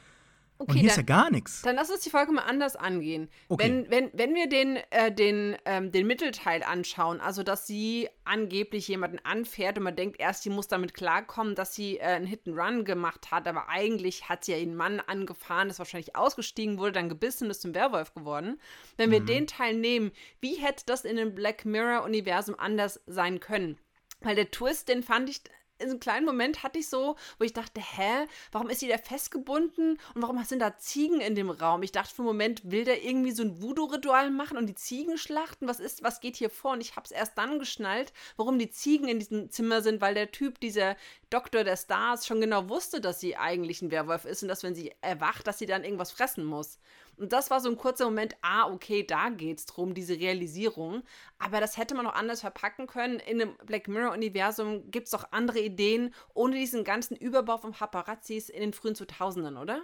Okay, 0.60 0.72
und 0.72 0.78
hier 0.78 0.84
dann, 0.84 0.90
ist 0.90 0.98
ja 0.98 1.04
gar 1.04 1.32
nichts. 1.32 1.62
Dann 1.64 1.76
lass 1.76 1.90
uns 1.90 2.02
die 2.02 2.10
Folge 2.10 2.32
mal 2.32 2.44
anders 2.44 2.76
angehen. 2.76 3.30
Okay. 3.50 3.64
Wenn, 3.64 3.90
wenn, 3.90 4.12
wenn 4.14 4.36
wir 4.36 4.48
den, 4.48 4.78
äh, 4.92 5.12
den, 5.12 5.58
ähm, 5.66 5.92
den 5.92 6.08
Mittelteil 6.08 6.64
anschauen, 6.64 7.20
also 7.20 7.44
dass 7.44 7.68
sie 7.68 8.08
angeblich 8.24 8.88
jemanden 8.88 9.20
anfährt 9.24 9.78
und 9.78 9.84
man 9.84 9.96
denkt 9.96 10.20
erst, 10.20 10.44
sie 10.44 10.50
muss 10.50 10.68
damit 10.68 10.94
klarkommen, 10.94 11.56
dass 11.56 11.74
sie 11.74 11.98
äh, 11.98 12.04
einen 12.04 12.28
Hit-and-Run 12.28 12.86
gemacht 12.86 13.32
hat, 13.32 13.48
aber 13.48 13.68
eigentlich 13.70 14.30
hat 14.30 14.46
sie 14.46 14.54
ja 14.54 14.58
einen 14.58 14.76
Mann 14.76 15.00
angefahren, 15.00 15.70
ist 15.70 15.80
wahrscheinlich 15.80 16.16
ausgestiegen, 16.16 16.78
wurde 16.78 16.94
dann 16.94 17.10
gebissen 17.10 17.46
und 17.46 17.52
ist 17.52 17.62
zum 17.62 17.76
Werwolf 17.76 18.14
geworden. 18.14 18.60
Wenn 18.96 19.12
wir 19.12 19.22
mhm. 19.22 19.26
den 19.26 19.48
Teil 19.48 19.76
nehmen, 19.76 20.12
wie 20.40 20.56
hätte 20.56 20.84
das 20.86 21.04
in 21.04 21.18
dem 21.18 21.36
Black 21.36 21.66
Mirror-Universum 21.66 22.56
anders 22.58 23.02
sein 23.08 23.40
können? 23.40 23.78
Weil 24.22 24.36
der 24.36 24.52
Twist, 24.52 24.88
den 24.88 25.04
fand 25.04 25.30
ich 25.30 25.42
in 25.84 25.90
so 25.90 25.94
einem 25.94 26.00
kleinen 26.00 26.26
Moment 26.26 26.64
hatte 26.64 26.80
ich 26.80 26.90
so, 26.90 27.16
wo 27.38 27.44
ich 27.44 27.54
dachte, 27.54 27.80
hä, 27.80 28.28
warum 28.52 28.70
ist 28.70 28.82
da 28.82 28.98
festgebunden 28.98 30.00
und 30.16 30.22
warum 30.22 30.44
sind 30.44 30.60
da 30.60 30.78
Ziegen 30.78 31.22
in 31.22 31.36
dem 31.36 31.50
Raum? 31.50 31.84
Ich 31.84 31.92
dachte 31.92 32.14
für 32.14 32.22
einen 32.22 32.28
Moment, 32.28 32.72
will 32.72 32.86
der 32.86 33.04
irgendwie 33.04 33.32
so 33.32 33.44
ein 33.44 33.62
Voodoo-Ritual 33.62 34.32
machen 34.32 34.58
und 34.58 34.68
die 34.68 34.76
Ziegen 34.76 35.18
schlachten? 35.18 35.68
Was 35.68 35.80
ist, 35.80 36.04
was 36.04 36.20
geht 36.20 36.36
hier 36.36 36.50
vor? 36.50 36.72
Und 36.72 36.82
ich 36.82 36.96
habe 36.96 37.06
es 37.06 37.12
erst 37.12 37.38
dann 37.38 37.60
geschnallt, 37.60 38.14
warum 38.38 38.60
die 38.60 38.70
Ziegen 38.70 39.08
in 39.08 39.20
diesem 39.20 39.50
Zimmer 39.50 39.82
sind, 39.82 40.02
weil 40.02 40.14
der 40.14 40.32
Typ, 40.32 40.60
dieser 40.60 40.96
Doktor 41.30 41.64
der 41.64 41.78
Stars, 41.78 42.26
schon 42.28 42.42
genau 42.42 42.70
wusste, 42.70 43.02
dass 43.02 43.20
sie 43.20 43.36
eigentlich 43.36 43.82
ein 43.82 43.92
Werwolf 43.92 44.26
ist 44.26 44.44
und 44.44 44.50
dass, 44.50 44.64
wenn 44.64 44.76
sie 44.76 44.94
erwacht, 45.02 45.48
dass 45.48 45.60
sie 45.60 45.66
dann 45.66 45.84
irgendwas 45.84 46.12
fressen 46.12 46.46
muss. 46.46 46.80
Und 47.18 47.34
das 47.34 47.50
war 47.52 47.60
so 47.60 47.70
ein 47.70 47.78
kurzer 47.78 48.06
Moment, 48.06 48.36
ah, 48.42 48.72
okay, 48.72 49.06
da 49.06 49.30
geht's 49.30 49.66
drum, 49.66 49.94
diese 49.94 50.18
Realisierung. 50.20 51.04
Aber 51.40 51.60
das 51.60 51.78
hätte 51.78 51.96
man 51.96 52.06
noch 52.06 52.16
anders 52.16 52.42
verpacken 52.42 52.88
können. 52.88 53.20
In 53.20 53.40
dem 53.40 53.56
Black 53.66 53.88
Mirror-Universum 53.88 54.90
gibt 54.92 55.06
es 55.06 55.12
doch 55.12 55.32
andere 55.32 55.60
Ideen, 55.60 56.14
ohne 56.34 56.56
diesen 56.56 56.84
ganzen 56.84 57.16
Überbau 57.16 57.58
von 57.58 57.72
Paparazzis 57.72 58.50
in 58.50 58.62
den 58.62 58.74
frühen 58.74 58.96
2000ern, 58.96 59.62
oder? 59.62 59.82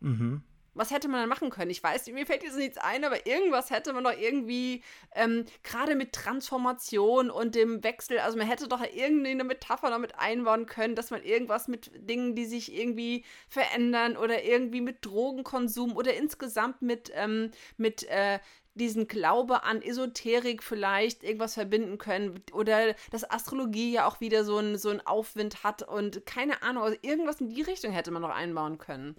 Mhm 0.00 0.42
was 0.80 0.90
hätte 0.90 1.08
man 1.08 1.20
dann 1.20 1.28
machen 1.28 1.50
können? 1.50 1.70
Ich 1.70 1.82
weiß, 1.82 2.06
mir 2.06 2.24
fällt 2.24 2.42
jetzt 2.42 2.56
nichts 2.56 2.78
ein, 2.78 3.04
aber 3.04 3.26
irgendwas 3.26 3.68
hätte 3.68 3.92
man 3.92 4.02
doch 4.02 4.18
irgendwie, 4.18 4.82
ähm, 5.14 5.44
gerade 5.62 5.94
mit 5.94 6.14
Transformation 6.14 7.30
und 7.30 7.54
dem 7.54 7.84
Wechsel, 7.84 8.18
also 8.18 8.38
man 8.38 8.46
hätte 8.46 8.66
doch 8.66 8.80
irgendeine 8.80 9.44
Metapher 9.44 9.90
noch 9.90 9.98
mit 9.98 10.18
einbauen 10.18 10.64
können, 10.64 10.94
dass 10.94 11.10
man 11.10 11.22
irgendwas 11.22 11.68
mit 11.68 11.90
Dingen, 12.08 12.34
die 12.34 12.46
sich 12.46 12.74
irgendwie 12.74 13.26
verändern 13.50 14.16
oder 14.16 14.42
irgendwie 14.42 14.80
mit 14.80 15.04
Drogenkonsum 15.04 15.94
oder 15.96 16.14
insgesamt 16.14 16.80
mit, 16.80 17.12
ähm, 17.14 17.50
mit, 17.76 18.04
äh, 18.04 18.38
diesen 18.72 19.06
Glaube 19.06 19.64
an 19.64 19.82
Esoterik 19.82 20.62
vielleicht 20.62 21.24
irgendwas 21.24 21.54
verbinden 21.54 21.98
können 21.98 22.42
oder 22.52 22.94
dass 23.10 23.28
Astrologie 23.28 23.92
ja 23.92 24.06
auch 24.06 24.20
wieder 24.20 24.44
so 24.44 24.56
einen 24.56 24.78
so 24.78 24.88
einen 24.88 25.04
Aufwind 25.06 25.62
hat 25.62 25.82
und 25.82 26.24
keine 26.24 26.62
Ahnung, 26.62 26.84
also 26.84 26.96
irgendwas 27.02 27.42
in 27.42 27.50
die 27.50 27.60
Richtung 27.60 27.92
hätte 27.92 28.12
man 28.12 28.22
noch 28.22 28.30
einbauen 28.30 28.78
können. 28.78 29.16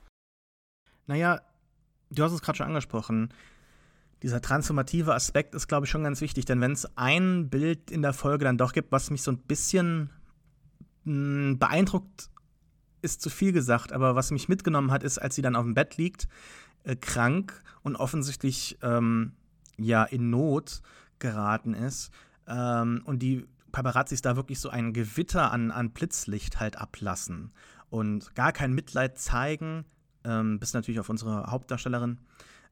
Naja, 1.06 1.42
du 2.12 2.24
hast 2.24 2.34
es 2.34 2.42
gerade 2.42 2.58
schon 2.58 2.68
angesprochen. 2.68 3.30
Dieser 4.22 4.42
transformative 4.42 5.16
Aspekt 5.16 5.56
ist, 5.56 5.68
glaube 5.68 5.86
ich, 5.86 5.90
schon 5.90 6.04
ganz 6.04 6.22
wichtig, 6.22 6.46
denn 6.46 6.62
wenn 6.62 6.74
es 6.74 6.86
ein 6.96 7.50
Bild 7.50 7.90
in 7.90 8.04
der 8.04 8.14
Folge 8.14 8.46
dann 8.46 8.58
doch 8.58 8.74
gibt, 8.74 8.92
was 8.92 9.10
mich 9.10 9.24
so 9.24 9.32
ein 9.32 9.40
bisschen 9.40 10.12
mh, 11.06 11.14
hm, 11.14 11.60
beeindruckt, 11.60 12.30
ist 13.02 13.22
zu 13.22 13.32
viel 13.32 13.52
gesagt, 13.52 13.94
aber 13.94 14.16
was 14.16 14.30
mich 14.30 14.48
mitgenommen 14.48 14.92
hat, 14.92 15.04
ist, 15.04 15.18
als 15.18 15.34
sie 15.36 15.42
dann 15.42 15.56
auf 15.56 15.64
dem 15.64 15.74
Bett 15.74 15.98
liegt, 15.98 16.28
äh, 16.84 16.96
krank 16.96 17.64
und 17.82 17.96
offensichtlich 17.96 18.78
ähm, 18.84 19.34
ja 19.78 20.04
in 20.04 20.30
Not 20.30 20.82
geraten 21.18 21.74
ist 21.74 22.12
ähm, 22.48 23.02
und 23.06 23.20
die 23.20 23.48
Paparazzis 23.72 24.22
da 24.22 24.36
wirklich 24.36 24.60
so 24.60 24.70
ein 24.70 24.94
Gewitter 24.94 25.52
an, 25.52 25.72
an 25.72 25.92
Blitzlicht 25.92 26.60
halt 26.60 26.78
ablassen 26.78 27.52
und 27.90 28.36
gar 28.36 28.52
kein 28.52 28.74
Mitleid 28.74 29.18
zeigen, 29.18 29.86
ähm, 30.26 30.60
bis 30.60 30.74
natürlich 30.74 31.00
auf 31.00 31.10
unsere 31.10 31.52
Hauptdarstellerin 31.52 32.20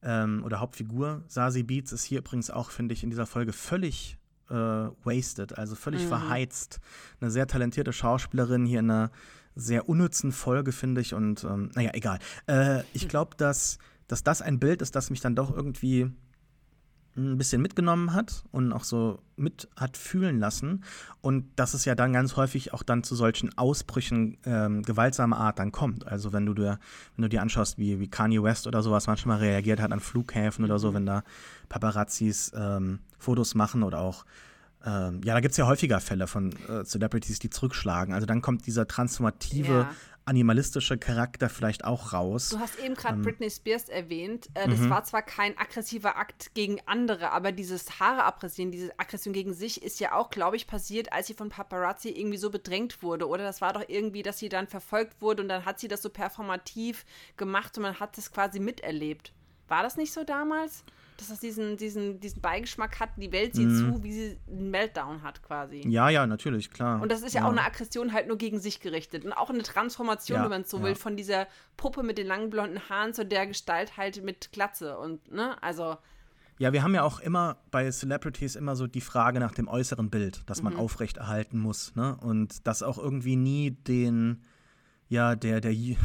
ähm, 0.04 0.44
oder 0.44 0.60
Hauptfigur. 0.60 1.24
Sasi 1.28 1.64
Beats 1.64 1.92
ist 1.92 2.04
hier 2.04 2.20
übrigens 2.20 2.50
auch, 2.50 2.72
finde 2.72 2.94
ich, 2.94 3.04
in 3.04 3.10
dieser 3.10 3.26
Folge 3.26 3.54
völlig 3.54 4.18
äh, 4.50 4.54
wasted, 4.54 5.58
also 5.58 5.76
völlig 5.76 6.04
mhm. 6.04 6.08
verheizt. 6.08 6.80
Eine 7.22 7.32
sehr 7.32 7.48
talentierte 7.48 7.94
Schauspielerin 7.94 8.66
hier 8.66 8.80
in 8.80 8.90
einer 8.90 9.12
sehr 9.56 9.90
unnützen 9.90 10.32
Folge, 10.32 10.72
finde 10.72 11.02
ich. 11.02 11.14
Und 11.14 11.44
ähm, 11.44 11.72
naja, 11.76 11.92
egal. 11.94 12.20
Äh, 12.48 12.82
ich 12.94 13.04
hm. 13.04 13.10
glaube, 13.10 13.36
dass, 13.38 13.78
dass 14.08 14.24
das 14.24 14.42
ein 14.42 14.60
Bild 14.60 14.82
ist, 14.82 14.96
das 14.96 15.10
mich 15.10 15.22
dann 15.22 15.36
doch 15.36 15.56
irgendwie 15.56 16.12
ein 17.20 17.38
bisschen 17.38 17.62
mitgenommen 17.62 18.14
hat 18.14 18.44
und 18.52 18.72
auch 18.74 18.84
so 18.84 19.20
mit 19.36 19.70
hat 19.76 19.98
fühlen 19.98 20.40
lassen. 20.40 20.84
Und 21.22 21.46
dass 21.56 21.74
es 21.74 21.86
ja 21.86 21.96
dann 21.96 22.14
ganz 22.14 22.36
häufig 22.36 22.74
auch 22.74 22.84
dann 22.84 23.04
zu 23.04 23.16
solchen 23.16 23.58
Ausbrüchen 23.58 24.38
ähm, 24.46 24.84
gewaltsamer 24.84 25.38
Art 25.38 25.60
dann 25.60 25.72
kommt. 25.72 26.08
Also 26.08 26.34
wenn 26.34 26.46
du 26.46 26.54
dir, 26.54 26.80
wenn 27.16 27.24
du 27.24 27.30
dir 27.30 27.42
anschaust, 27.42 27.78
wie, 27.78 28.00
wie 28.00 28.08
Kanye 28.08 28.42
West 28.42 28.68
oder 28.68 28.82
sowas 28.82 29.08
manchmal 29.08 29.40
reagiert 29.40 29.80
hat 29.80 29.92
an 29.92 30.00
Flughäfen 30.00 30.66
oder 30.66 30.80
so, 30.80 30.94
wenn 30.94 31.06
da 31.06 31.24
Paparazzis 31.68 32.52
ähm, 32.56 33.00
Fotos 33.18 33.56
machen 33.56 33.84
oder 33.84 34.00
auch 34.00 34.26
ähm, 34.86 35.20
ja, 35.26 35.34
da 35.34 35.42
gibt 35.42 35.52
es 35.52 35.58
ja 35.58 35.68
häufiger 35.68 36.00
Fälle 36.00 36.26
von 36.26 36.54
äh, 36.70 36.86
Celebrities, 36.86 37.40
die 37.40 37.50
zurückschlagen. 37.50 38.14
Also 38.14 38.26
dann 38.26 38.42
kommt 38.42 38.66
dieser 38.66 38.88
transformative 38.88 39.74
ja 39.74 39.90
animalistische 40.30 40.98
Charakter 40.98 41.50
vielleicht 41.50 41.84
auch 41.84 42.14
raus. 42.14 42.50
Du 42.50 42.60
hast 42.60 42.80
eben 42.80 42.94
gerade 42.94 43.16
ähm, 43.16 43.24
Britney 43.24 43.50
Spears 43.50 43.90
erwähnt. 43.90 44.48
Äh, 44.54 44.70
das 44.70 44.80
mhm. 44.80 44.90
war 44.90 45.04
zwar 45.04 45.24
kein 45.24 45.58
aggressiver 45.58 46.18
Akt 46.18 46.54
gegen 46.54 46.80
andere, 46.86 47.32
aber 47.32 47.52
dieses 47.52 48.00
Haare 48.00 48.24
abrasieren, 48.24 48.72
diese 48.72 48.98
Aggression 48.98 49.34
gegen 49.34 49.54
sich 49.54 49.84
ist 49.84 50.00
ja 50.00 50.14
auch, 50.14 50.30
glaube 50.30 50.56
ich, 50.56 50.68
passiert, 50.68 51.12
als 51.12 51.28
sie 51.28 51.34
von 51.34 51.50
Paparazzi 51.50 52.10
irgendwie 52.10 52.38
so 52.38 52.50
bedrängt 52.50 53.02
wurde. 53.04 53.28
Oder 53.28 53.44
das 53.44 53.60
war 53.60 53.74
doch 53.74 53.84
irgendwie, 53.88 54.22
dass 54.22 54.40
sie 54.40 54.50
dann 54.50 54.68
verfolgt 54.68 55.22
wurde 55.22 55.44
und 55.44 55.50
dann 55.50 55.66
hat 55.66 55.80
sie 55.80 55.88
das 55.88 56.02
so 56.02 56.10
performativ 56.10 57.06
gemacht 57.36 57.76
und 57.78 57.84
man 57.84 58.00
hat 58.00 58.18
das 58.18 58.32
quasi 58.32 58.60
miterlebt. 58.60 59.34
War 59.68 59.84
das 59.84 59.98
nicht 59.98 60.14
so 60.14 60.24
damals? 60.24 60.84
Dass 61.20 61.28
das 61.28 61.40
diesen, 61.40 61.78
diesen, 61.78 62.20
diesen 62.20 62.42
Beigeschmack 62.42 63.00
hat, 63.00 63.10
die 63.18 63.32
Welt 63.32 63.56
sieht 63.56 63.68
mhm. 63.68 63.96
zu, 63.96 64.04
wie 64.04 64.14
sie 64.14 64.38
einen 64.48 64.72
Meltdown 64.72 65.22
hat 65.22 65.44
quasi. 65.44 65.84
Ja, 65.88 66.10
ja, 66.10 66.26
natürlich, 66.26 66.72
klar. 66.72 67.02
Und 67.02 67.12
das 67.12 67.22
ist 67.22 67.34
ja, 67.34 67.42
ja. 67.42 67.48
auch 67.48 67.52
eine 67.52 67.64
Aggression 67.64 68.14
halt 68.14 68.28
nur 68.28 68.38
gegen 68.38 68.60
sich 68.60 68.80
gerichtet. 68.80 69.26
Und 69.26 69.34
auch 69.34 69.50
eine 69.50 69.64
Transformation, 69.64 70.38
ja, 70.38 70.44
wenn 70.44 70.50
man 70.50 70.62
es 70.62 70.70
so 70.70 70.78
ja. 70.78 70.84
will, 70.84 70.96
von 70.96 71.18
dieser 71.18 71.48
Puppe 71.78 72.04
mit 72.04 72.18
den 72.18 72.28
langen 72.28 72.50
blonden 72.50 72.80
Haaren 72.90 73.14
zu 73.14 73.26
der 73.26 73.48
Gestalt 73.48 73.98
halt 73.98 74.24
mit 74.24 74.52
Glatze. 74.52 74.98
Und, 74.98 75.32
ne, 75.32 75.62
also. 75.62 75.98
Ja, 76.58 76.74
wir 76.74 76.84
haben 76.84 76.94
ja 76.94 77.04
auch 77.04 77.20
immer 77.20 77.58
bei 77.72 77.90
Celebrities 77.92 78.56
immer 78.56 78.76
so 78.76 78.88
die 78.88 79.02
Frage 79.02 79.40
nach 79.40 79.54
dem 79.54 79.68
äußeren 79.68 80.10
Bild, 80.10 80.44
das 80.46 80.62
man 80.62 80.74
mhm. 80.74 80.80
aufrechterhalten 80.80 81.60
muss. 81.60 81.96
Ne? 81.96 82.18
Und 82.22 82.68
das 82.68 82.84
auch 82.84 82.98
irgendwie 82.98 83.36
nie 83.36 83.72
den, 83.72 84.44
ja, 85.08 85.36
der, 85.36 85.62
der, 85.62 85.72
ich 85.72 85.98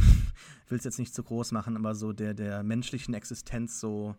will 0.68 0.78
es 0.78 0.84
jetzt 0.84 0.98
nicht 0.98 1.14
zu 1.14 1.22
groß 1.22 1.52
machen, 1.52 1.76
aber 1.76 1.94
so 1.94 2.12
der, 2.12 2.34
der 2.34 2.62
menschlichen 2.62 3.14
Existenz 3.14 3.80
so 3.80 4.16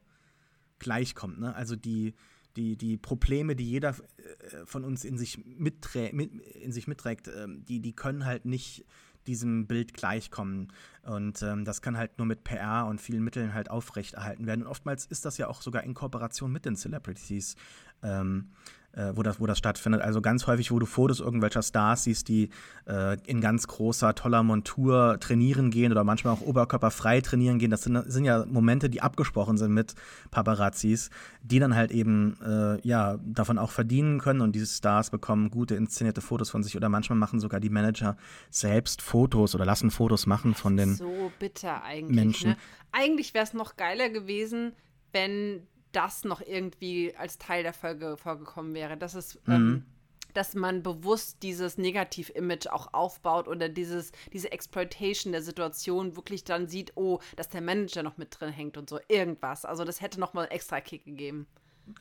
gleichkommt. 0.79 1.39
Ne? 1.39 1.55
Also 1.55 1.75
die, 1.75 2.13
die, 2.55 2.77
die 2.77 2.97
Probleme, 2.97 3.55
die 3.55 3.69
jeder 3.69 3.89
äh, 3.89 4.65
von 4.65 4.83
uns 4.83 5.03
in 5.05 5.17
sich, 5.17 5.43
mitträ 5.45 6.11
mit, 6.13 6.33
in 6.33 6.71
sich 6.71 6.87
mitträgt, 6.87 7.27
ähm, 7.27 7.65
die, 7.65 7.79
die 7.79 7.93
können 7.93 8.25
halt 8.25 8.45
nicht 8.45 8.85
diesem 9.27 9.67
Bild 9.67 9.93
gleichkommen. 9.93 10.71
Und 11.03 11.41
ähm, 11.41 11.65
das 11.65 11.81
kann 11.81 11.97
halt 11.97 12.17
nur 12.17 12.27
mit 12.27 12.43
PR 12.43 12.85
und 12.87 13.01
vielen 13.01 13.23
Mitteln 13.23 13.53
halt 13.53 13.69
aufrechterhalten 13.69 14.45
werden. 14.45 14.61
Und 14.61 14.67
oftmals 14.67 15.05
ist 15.05 15.25
das 15.25 15.37
ja 15.37 15.47
auch 15.47 15.61
sogar 15.61 15.83
in 15.83 15.93
Kooperation 15.93 16.51
mit 16.51 16.65
den 16.65 16.75
Celebrities. 16.75 17.55
Ähm, 18.03 18.51
äh, 18.95 19.11
wo, 19.15 19.23
das, 19.23 19.39
wo 19.39 19.45
das 19.45 19.57
stattfindet. 19.57 20.01
Also 20.01 20.21
ganz 20.21 20.47
häufig, 20.47 20.71
wo 20.71 20.79
du 20.79 20.85
Fotos 20.85 21.19
irgendwelcher 21.19 21.61
Stars 21.61 22.03
siehst, 22.03 22.27
die 22.27 22.49
äh, 22.87 23.17
in 23.25 23.41
ganz 23.41 23.67
großer, 23.67 24.15
toller 24.15 24.43
Montur 24.43 25.17
trainieren 25.19 25.71
gehen 25.71 25.91
oder 25.91 26.03
manchmal 26.03 26.33
auch 26.33 26.41
oberkörperfrei 26.41 27.21
trainieren 27.21 27.59
gehen. 27.59 27.71
Das 27.71 27.83
sind, 27.83 28.11
sind 28.11 28.25
ja 28.25 28.45
Momente, 28.45 28.89
die 28.89 29.01
abgesprochen 29.01 29.57
sind 29.57 29.73
mit 29.73 29.95
Paparazzis, 30.31 31.09
die 31.41 31.59
dann 31.59 31.75
halt 31.75 31.91
eben 31.91 32.37
äh, 32.45 32.79
ja, 32.87 33.17
davon 33.23 33.57
auch 33.57 33.71
verdienen 33.71 34.19
können 34.19 34.41
und 34.41 34.53
diese 34.53 34.67
Stars 34.67 35.09
bekommen 35.09 35.49
gute 35.49 35.75
inszenierte 35.75 36.21
Fotos 36.21 36.49
von 36.49 36.63
sich 36.63 36.75
oder 36.75 36.89
manchmal 36.89 37.17
machen 37.17 37.39
sogar 37.39 37.59
die 37.59 37.69
Manager 37.69 38.17
selbst 38.49 39.01
Fotos 39.01 39.55
oder 39.55 39.65
lassen 39.65 39.91
Fotos 39.91 40.25
machen 40.25 40.53
von 40.53 40.77
den 40.77 40.95
so 40.95 41.31
bitter 41.39 41.83
eigentlich, 41.83 42.15
Menschen. 42.15 42.49
Ne? 42.51 42.57
Eigentlich 42.91 43.33
wäre 43.33 43.43
es 43.43 43.53
noch 43.53 43.75
geiler 43.75 44.09
gewesen, 44.09 44.73
wenn 45.11 45.67
das 45.95 46.23
noch 46.23 46.41
irgendwie 46.41 47.15
als 47.15 47.37
Teil 47.37 47.63
der 47.63 47.73
Folge 47.73 48.17
vorgekommen 48.17 48.73
wäre. 48.73 48.97
Das 48.97 49.15
ist. 49.15 49.35
Mhm. 49.47 49.53
Ähm, 49.53 49.85
dass 50.33 50.53
man 50.53 50.83
bewusst 50.83 51.37
dieses 51.43 51.77
Negativ-Image 51.77 52.67
auch 52.67 52.93
aufbaut 52.93 53.47
oder 53.47 53.69
dieses, 53.69 54.11
diese 54.33 54.51
Exploitation 54.51 55.31
der 55.31 55.41
Situation 55.41 56.17
wirklich 56.17 56.43
dann 56.43 56.67
sieht, 56.67 56.91
oh, 56.95 57.19
dass 57.37 57.47
der 57.47 57.61
Manager 57.61 58.03
noch 58.03 58.17
mit 58.17 58.37
drin 58.37 58.51
hängt 58.51 58.77
und 58.77 58.89
so, 58.89 58.99
irgendwas. 59.07 59.63
Also 59.63 59.85
das 59.85 60.01
hätte 60.01 60.19
nochmal 60.19 60.43
einen 60.43 60.51
extra 60.51 60.81
Kick 60.81 61.05
gegeben. 61.05 61.47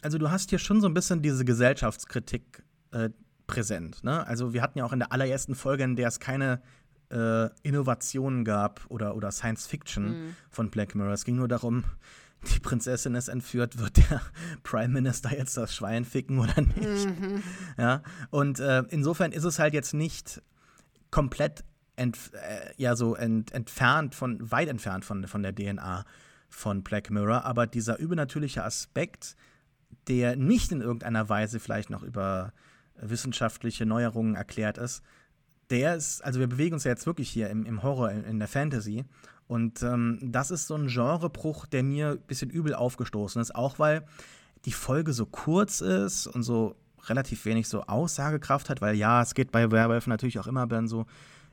Also 0.02 0.18
du 0.18 0.32
hast 0.32 0.50
hier 0.50 0.58
schon 0.58 0.80
so 0.80 0.88
ein 0.88 0.94
bisschen 0.94 1.22
diese 1.22 1.44
Gesellschaftskritik 1.44 2.64
äh, 2.90 3.10
präsent. 3.46 4.02
Ne? 4.02 4.26
Also 4.26 4.52
wir 4.52 4.62
hatten 4.62 4.78
ja 4.78 4.84
auch 4.84 4.92
in 4.92 4.98
der 4.98 5.12
allerersten 5.12 5.54
Folge, 5.54 5.84
in 5.84 5.94
der 5.94 6.08
es 6.08 6.18
keine 6.18 6.60
äh, 7.10 7.48
Innovationen 7.62 8.44
gab 8.44 8.84
oder, 8.88 9.14
oder 9.14 9.30
Science 9.30 9.66
Fiction 9.66 10.06
mhm. 10.06 10.36
von 10.50 10.70
Black 10.70 10.94
Mirror. 10.94 11.12
Es 11.12 11.24
ging 11.24 11.36
nur 11.36 11.48
darum, 11.48 11.84
die 12.44 12.60
Prinzessin 12.60 13.14
ist 13.14 13.28
entführt, 13.28 13.78
wird 13.78 13.96
der 13.96 14.20
Prime 14.62 14.88
Minister 14.88 15.36
jetzt 15.36 15.56
das 15.56 15.74
Schwein 15.74 16.04
ficken 16.04 16.38
oder 16.38 16.60
nicht? 16.60 17.06
Mhm. 17.06 17.42
Ja, 17.78 18.02
und 18.30 18.60
äh, 18.60 18.82
insofern 18.90 19.32
ist 19.32 19.44
es 19.44 19.58
halt 19.58 19.74
jetzt 19.74 19.94
nicht 19.94 20.42
komplett 21.10 21.64
ent, 21.96 22.18
äh, 22.34 22.72
ja, 22.76 22.96
so 22.96 23.14
ent, 23.14 23.52
entfernt 23.52 24.14
von, 24.14 24.50
weit 24.50 24.68
entfernt 24.68 25.04
von, 25.04 25.26
von 25.26 25.42
der 25.42 25.54
DNA 25.54 26.04
von 26.48 26.82
Black 26.82 27.10
Mirror, 27.10 27.44
aber 27.44 27.66
dieser 27.66 27.98
übernatürliche 27.98 28.64
Aspekt, 28.64 29.36
der 30.08 30.36
nicht 30.36 30.72
in 30.72 30.80
irgendeiner 30.80 31.28
Weise 31.28 31.60
vielleicht 31.60 31.90
noch 31.90 32.02
über 32.02 32.52
wissenschaftliche 32.96 33.86
Neuerungen 33.86 34.36
erklärt 34.36 34.78
ist, 34.78 35.02
der 35.70 35.96
ist, 35.96 36.22
also 36.22 36.40
wir 36.40 36.46
bewegen 36.46 36.74
uns 36.74 36.84
ja 36.84 36.90
jetzt 36.90 37.06
wirklich 37.06 37.30
hier 37.30 37.50
im, 37.50 37.64
im 37.64 37.82
Horror, 37.82 38.10
in, 38.10 38.24
in 38.24 38.38
der 38.38 38.48
Fantasy 38.48 39.04
und 39.46 39.82
ähm, 39.82 40.18
das 40.22 40.50
ist 40.50 40.66
so 40.66 40.74
ein 40.74 40.86
Genrebruch, 40.86 41.66
der 41.66 41.82
mir 41.82 42.12
ein 42.12 42.20
bisschen 42.26 42.50
übel 42.50 42.74
aufgestoßen 42.74 43.40
ist, 43.40 43.54
auch 43.54 43.78
weil 43.78 44.04
die 44.64 44.72
Folge 44.72 45.12
so 45.12 45.26
kurz 45.26 45.80
ist 45.80 46.26
und 46.26 46.42
so 46.42 46.76
relativ 47.08 47.44
wenig 47.44 47.68
so 47.68 47.82
Aussagekraft 47.82 48.70
hat, 48.70 48.80
weil 48.80 48.96
ja, 48.96 49.20
es 49.20 49.34
geht 49.34 49.52
bei 49.52 49.70
Werwölfen 49.70 50.10
natürlich 50.10 50.38
auch 50.38 50.46
immer 50.46 50.66
dann 50.66 50.88
so 50.88 51.06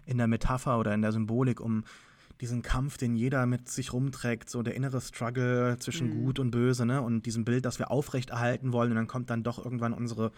in 0.06 0.18
der 0.18 0.28
Metapher 0.28 0.80
oder 0.80 0.94
in 0.94 1.02
der 1.02 1.12
Symbolik 1.12 1.60
um 1.60 1.84
diesen 2.40 2.64
Kampf, 2.64 2.98
den 2.98 3.16
jeder 3.16 3.46
mit 3.46 3.70
sich 3.70 3.94
rumträgt, 3.94 4.50
so 4.50 4.64
der 4.64 4.74
innere 4.74 5.00
Struggle 5.00 5.78
zwischen 5.80 6.08
mhm. 6.08 6.24
Gut 6.24 6.40
und 6.40 6.52
Böse, 6.52 6.88
ne? 6.88 7.02
Und 7.02 7.28
diesem 7.28 7.46
Bild, 7.46 7.66
das 7.66 7.78
wir 7.78 7.92
aufrechterhalten 7.92 8.74
wollen. 8.74 8.90
Und 8.90 8.96
dann 8.96 9.08
kommt 9.08 9.30
dann 9.30 9.44
doch 9.44 9.64
irgendwann 9.64 9.94
unsere 9.94 10.32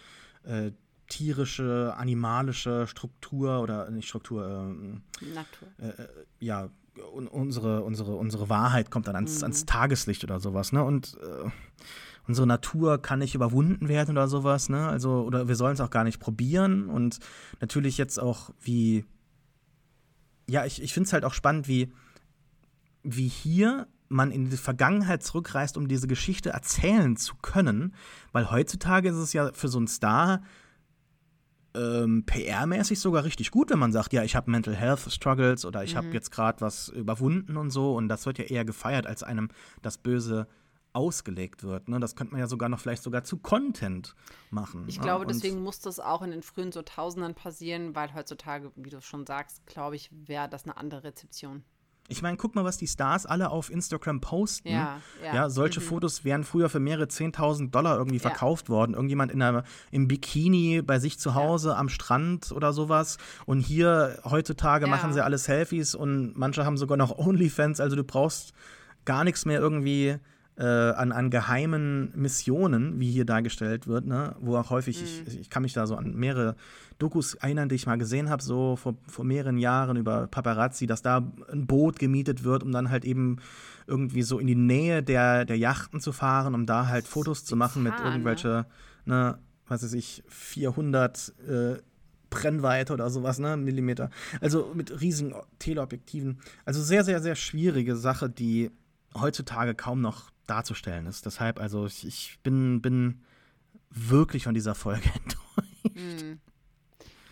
äh, 0.43 0.71
tierische, 1.07 1.93
animalische 1.95 2.87
Struktur 2.87 3.61
oder 3.61 3.89
nicht 3.89 4.09
Struktur, 4.09 4.45
äh, 5.21 5.25
Natur. 5.33 5.67
Äh, 5.79 5.87
äh 5.87 6.07
ja, 6.39 6.69
unsere, 7.11 7.83
unsere, 7.83 8.15
unsere 8.15 8.49
Wahrheit 8.49 8.91
kommt 8.91 9.07
dann 9.07 9.15
ans, 9.15 9.37
mhm. 9.37 9.43
ans 9.43 9.65
Tageslicht 9.65 10.23
oder 10.23 10.39
sowas, 10.39 10.71
ne? 10.71 10.83
Und 10.83 11.17
äh, 11.21 11.49
unsere 12.27 12.47
Natur 12.47 13.01
kann 13.01 13.19
nicht 13.19 13.35
überwunden 13.35 13.89
werden 13.89 14.11
oder 14.11 14.27
sowas, 14.27 14.69
ne? 14.69 14.87
Also, 14.87 15.23
oder 15.23 15.47
wir 15.47 15.55
sollen 15.55 15.73
es 15.73 15.81
auch 15.81 15.89
gar 15.89 16.03
nicht 16.03 16.19
probieren. 16.19 16.89
Und 16.89 17.19
natürlich 17.59 17.97
jetzt 17.97 18.19
auch, 18.19 18.51
wie, 18.61 19.05
ja, 20.47 20.65
ich, 20.65 20.81
ich 20.81 20.93
finde 20.93 21.07
es 21.07 21.13
halt 21.13 21.25
auch 21.25 21.33
spannend, 21.33 21.67
wie, 21.67 21.91
wie 23.03 23.27
hier 23.27 23.87
man 24.09 24.31
in 24.31 24.49
die 24.49 24.57
Vergangenheit 24.57 25.23
zurückreist, 25.23 25.75
um 25.75 25.87
diese 25.87 26.07
Geschichte 26.07 26.51
erzählen 26.51 27.17
zu 27.17 27.35
können. 27.41 27.95
Weil 28.31 28.51
heutzutage 28.51 29.09
ist 29.09 29.15
es 29.15 29.33
ja 29.33 29.51
für 29.53 29.67
so 29.67 29.79
einen 29.79 29.87
Star 29.87 30.41
ähm, 31.75 32.23
PR-mäßig 32.25 32.99
sogar 32.99 33.23
richtig 33.23 33.51
gut, 33.51 33.69
wenn 33.71 33.79
man 33.79 33.91
sagt, 33.91 34.13
ja, 34.13 34.23
ich 34.23 34.35
habe 34.35 34.51
Mental 34.51 34.75
Health 34.75 35.11
Struggles 35.11 35.65
oder 35.65 35.83
ich 35.83 35.93
mhm. 35.93 35.97
habe 35.97 36.07
jetzt 36.09 36.31
gerade 36.31 36.61
was 36.61 36.89
überwunden 36.89 37.57
und 37.57 37.71
so. 37.71 37.95
Und 37.95 38.09
das 38.09 38.25
wird 38.25 38.37
ja 38.37 38.45
eher 38.45 38.65
gefeiert, 38.65 39.07
als 39.07 39.23
einem 39.23 39.49
das 39.81 39.97
Böse 39.97 40.47
ausgelegt 40.93 41.63
wird. 41.63 41.89
Ne? 41.89 41.99
Das 41.99 42.15
könnte 42.15 42.33
man 42.33 42.39
ja 42.39 42.47
sogar 42.47 42.69
noch 42.69 42.79
vielleicht 42.79 43.03
sogar 43.03 43.23
zu 43.23 43.37
Content 43.37 44.15
machen. 44.51 44.85
Ich 44.87 45.01
glaube, 45.01 45.21
und 45.21 45.29
deswegen 45.29 45.61
muss 45.61 45.79
das 45.79 45.99
auch 45.99 46.21
in 46.21 46.31
den 46.31 46.43
frühen 46.43 46.71
so 46.71 46.83
Tausenden 46.83 47.33
passieren, 47.33 47.95
weil 47.95 48.13
heutzutage, 48.13 48.71
wie 48.75 48.91
du 48.91 49.01
schon 49.01 49.25
sagst, 49.25 49.65
glaube 49.65 49.95
ich, 49.95 50.09
wäre 50.11 50.47
das 50.47 50.65
eine 50.65 50.77
andere 50.77 51.03
Rezeption. 51.03 51.63
Ich 52.09 52.21
meine, 52.21 52.35
guck 52.35 52.53
mal, 52.53 52.65
was 52.65 52.77
die 52.77 52.87
Stars 52.87 53.25
alle 53.25 53.49
auf 53.49 53.71
Instagram 53.71 54.19
posten. 54.19 54.67
Ja, 54.67 54.99
ja. 55.23 55.33
ja 55.33 55.49
solche 55.49 55.79
mhm. 55.79 55.85
Fotos 55.85 56.25
wären 56.25 56.43
früher 56.43 56.69
für 56.69 56.79
mehrere 56.79 57.05
10.000 57.05 57.71
Dollar 57.71 57.97
irgendwie 57.97 58.17
ja. 58.17 58.21
verkauft 58.21 58.69
worden. 58.69 58.93
Irgendjemand 58.93 59.31
in 59.31 59.41
einer, 59.41 59.63
im 59.89 60.07
Bikini 60.07 60.81
bei 60.81 60.99
sich 60.99 61.17
zu 61.17 61.33
Hause 61.33 61.69
ja. 61.69 61.77
am 61.77 61.87
Strand 61.87 62.51
oder 62.51 62.73
sowas. 62.73 63.17
Und 63.45 63.61
hier 63.61 64.19
heutzutage 64.25 64.87
machen 64.87 65.13
sie 65.13 65.23
alle 65.23 65.37
Selfies 65.37 65.95
und 65.95 66.37
manche 66.37 66.65
haben 66.65 66.77
sogar 66.77 66.97
noch 66.97 67.17
OnlyFans. 67.17 67.79
Also 67.79 67.95
du 67.95 68.03
brauchst 68.03 68.53
gar 69.05 69.23
nichts 69.23 69.45
mehr 69.45 69.59
irgendwie 69.59 70.17
äh, 70.57 70.63
an, 70.63 71.11
an 71.11 71.29
geheimen 71.29 72.11
Missionen, 72.15 72.99
wie 72.99 73.11
hier 73.11 73.25
dargestellt 73.25 73.87
wird, 73.87 74.05
ne? 74.05 74.35
wo 74.39 74.55
auch 74.55 74.69
häufig, 74.69 75.01
mhm. 75.01 75.27
ich, 75.27 75.39
ich 75.41 75.49
kann 75.49 75.63
mich 75.63 75.73
da 75.73 75.87
so 75.87 75.95
an 75.95 76.13
mehrere 76.15 76.55
Dokus 76.99 77.33
erinnern, 77.33 77.69
die 77.69 77.75
ich 77.75 77.87
mal 77.87 77.97
gesehen 77.97 78.29
habe, 78.29 78.43
so 78.43 78.75
vor, 78.75 78.95
vor 79.07 79.25
mehreren 79.25 79.57
Jahren 79.57 79.97
über 79.97 80.27
Paparazzi, 80.27 80.85
dass 80.85 81.01
da 81.01 81.27
ein 81.51 81.65
Boot 81.65 81.97
gemietet 81.97 82.43
wird, 82.43 82.63
um 82.63 82.71
dann 82.71 82.91
halt 82.91 83.03
eben 83.03 83.37
irgendwie 83.87 84.21
so 84.21 84.39
in 84.39 84.47
die 84.47 84.55
Nähe 84.55 85.01
der, 85.01 85.45
der 85.45 85.57
Yachten 85.57 85.99
zu 85.99 86.11
fahren, 86.11 86.53
um 86.53 86.65
da 86.65 86.87
halt 86.87 87.07
Fotos 87.07 87.45
zu 87.45 87.55
machen 87.55 87.83
mit 87.83 87.93
irgendwelche, 88.03 88.65
ne, 89.05 89.39
was 89.67 89.83
weiß 89.83 89.93
ich, 89.93 90.23
400 90.27 91.33
äh, 91.47 91.77
Brennweite 92.29 92.93
oder 92.93 93.09
sowas, 93.09 93.39
ne, 93.39 93.57
Millimeter. 93.57 94.09
Also 94.39 94.71
mit 94.75 95.01
riesigen 95.01 95.33
Teleobjektiven. 95.59 96.39
Also 96.63 96.81
sehr, 96.81 97.03
sehr, 97.03 97.21
sehr 97.21 97.35
schwierige 97.35 97.95
Sache, 97.95 98.29
die 98.29 98.71
heutzutage 99.15 99.75
kaum 99.75 100.01
noch 100.01 100.32
darzustellen 100.47 101.05
ist. 101.05 101.25
Deshalb, 101.25 101.59
also 101.59 101.85
ich, 101.85 102.05
ich 102.05 102.39
bin, 102.43 102.81
bin 102.81 103.23
wirklich 103.89 104.43
von 104.43 104.53
dieser 104.53 104.75
Folge 104.75 105.09
enttäuscht. 105.23 105.95
Mm. 105.95 106.39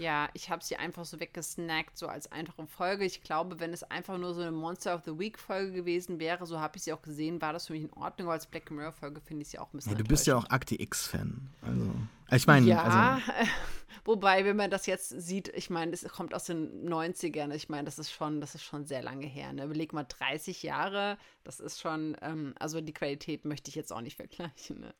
Ja, 0.01 0.29
ich 0.33 0.49
habe 0.49 0.63
sie 0.63 0.77
einfach 0.77 1.05
so 1.05 1.19
weggesnackt, 1.19 1.95
so 1.95 2.07
als 2.07 2.31
einfache 2.31 2.65
Folge. 2.65 3.05
Ich 3.05 3.21
glaube, 3.21 3.59
wenn 3.59 3.71
es 3.71 3.83
einfach 3.83 4.17
nur 4.17 4.33
so 4.33 4.41
eine 4.41 4.51
Monster 4.51 4.95
of 4.95 5.03
the 5.05 5.19
Week 5.19 5.37
Folge 5.37 5.71
gewesen 5.73 6.19
wäre, 6.19 6.47
so 6.47 6.59
habe 6.59 6.77
ich 6.77 6.83
sie 6.83 6.91
auch 6.91 7.03
gesehen, 7.03 7.39
war 7.39 7.53
das 7.53 7.67
für 7.67 7.73
mich 7.73 7.83
in 7.83 7.93
Ordnung. 7.93 8.27
Aber 8.27 8.33
als 8.33 8.47
Black 8.47 8.71
Mirror 8.71 8.93
Folge 8.93 9.21
finde 9.21 9.43
ich 9.43 9.49
sie 9.49 9.59
auch 9.59 9.71
ein 9.71 9.77
bisschen. 9.77 9.91
Ja, 9.91 9.97
du 9.99 10.03
bist 10.03 10.25
ja 10.25 10.35
auch 10.37 10.49
Akte 10.49 10.81
X-Fan. 10.81 11.49
Also, 11.61 11.91
ich 12.31 12.47
meine. 12.47 12.65
Ja, 12.65 12.81
also, 12.81 13.31
wobei, 14.03 14.45
wenn 14.45 14.55
man 14.55 14.69
das 14.69 14.85
jetzt 14.85 15.09
sieht, 15.09 15.49
ich 15.49 15.69
meine, 15.69 15.91
das 15.91 16.03
kommt 16.03 16.33
aus 16.33 16.45
den 16.45 16.87
90ern. 16.87 17.53
Ich 17.53 17.69
meine, 17.69 17.85
das 17.85 17.99
ist 17.99 18.11
schon, 18.11 18.41
das 18.41 18.55
ist 18.55 18.63
schon 18.63 18.85
sehr 18.85 19.01
lange 19.01 19.25
her. 19.25 19.53
Ne? 19.53 19.65
Überleg 19.65 19.93
mal, 19.93 20.05
30 20.05 20.63
Jahre, 20.63 21.17
das 21.43 21.59
ist 21.59 21.79
schon, 21.79 22.17
ähm, 22.21 22.53
also 22.59 22.81
die 22.81 22.93
Qualität 22.93 23.45
möchte 23.45 23.69
ich 23.69 23.75
jetzt 23.75 23.91
auch 23.91 24.01
nicht 24.01 24.17
vergleichen. 24.17 24.79
Ne? 24.79 24.93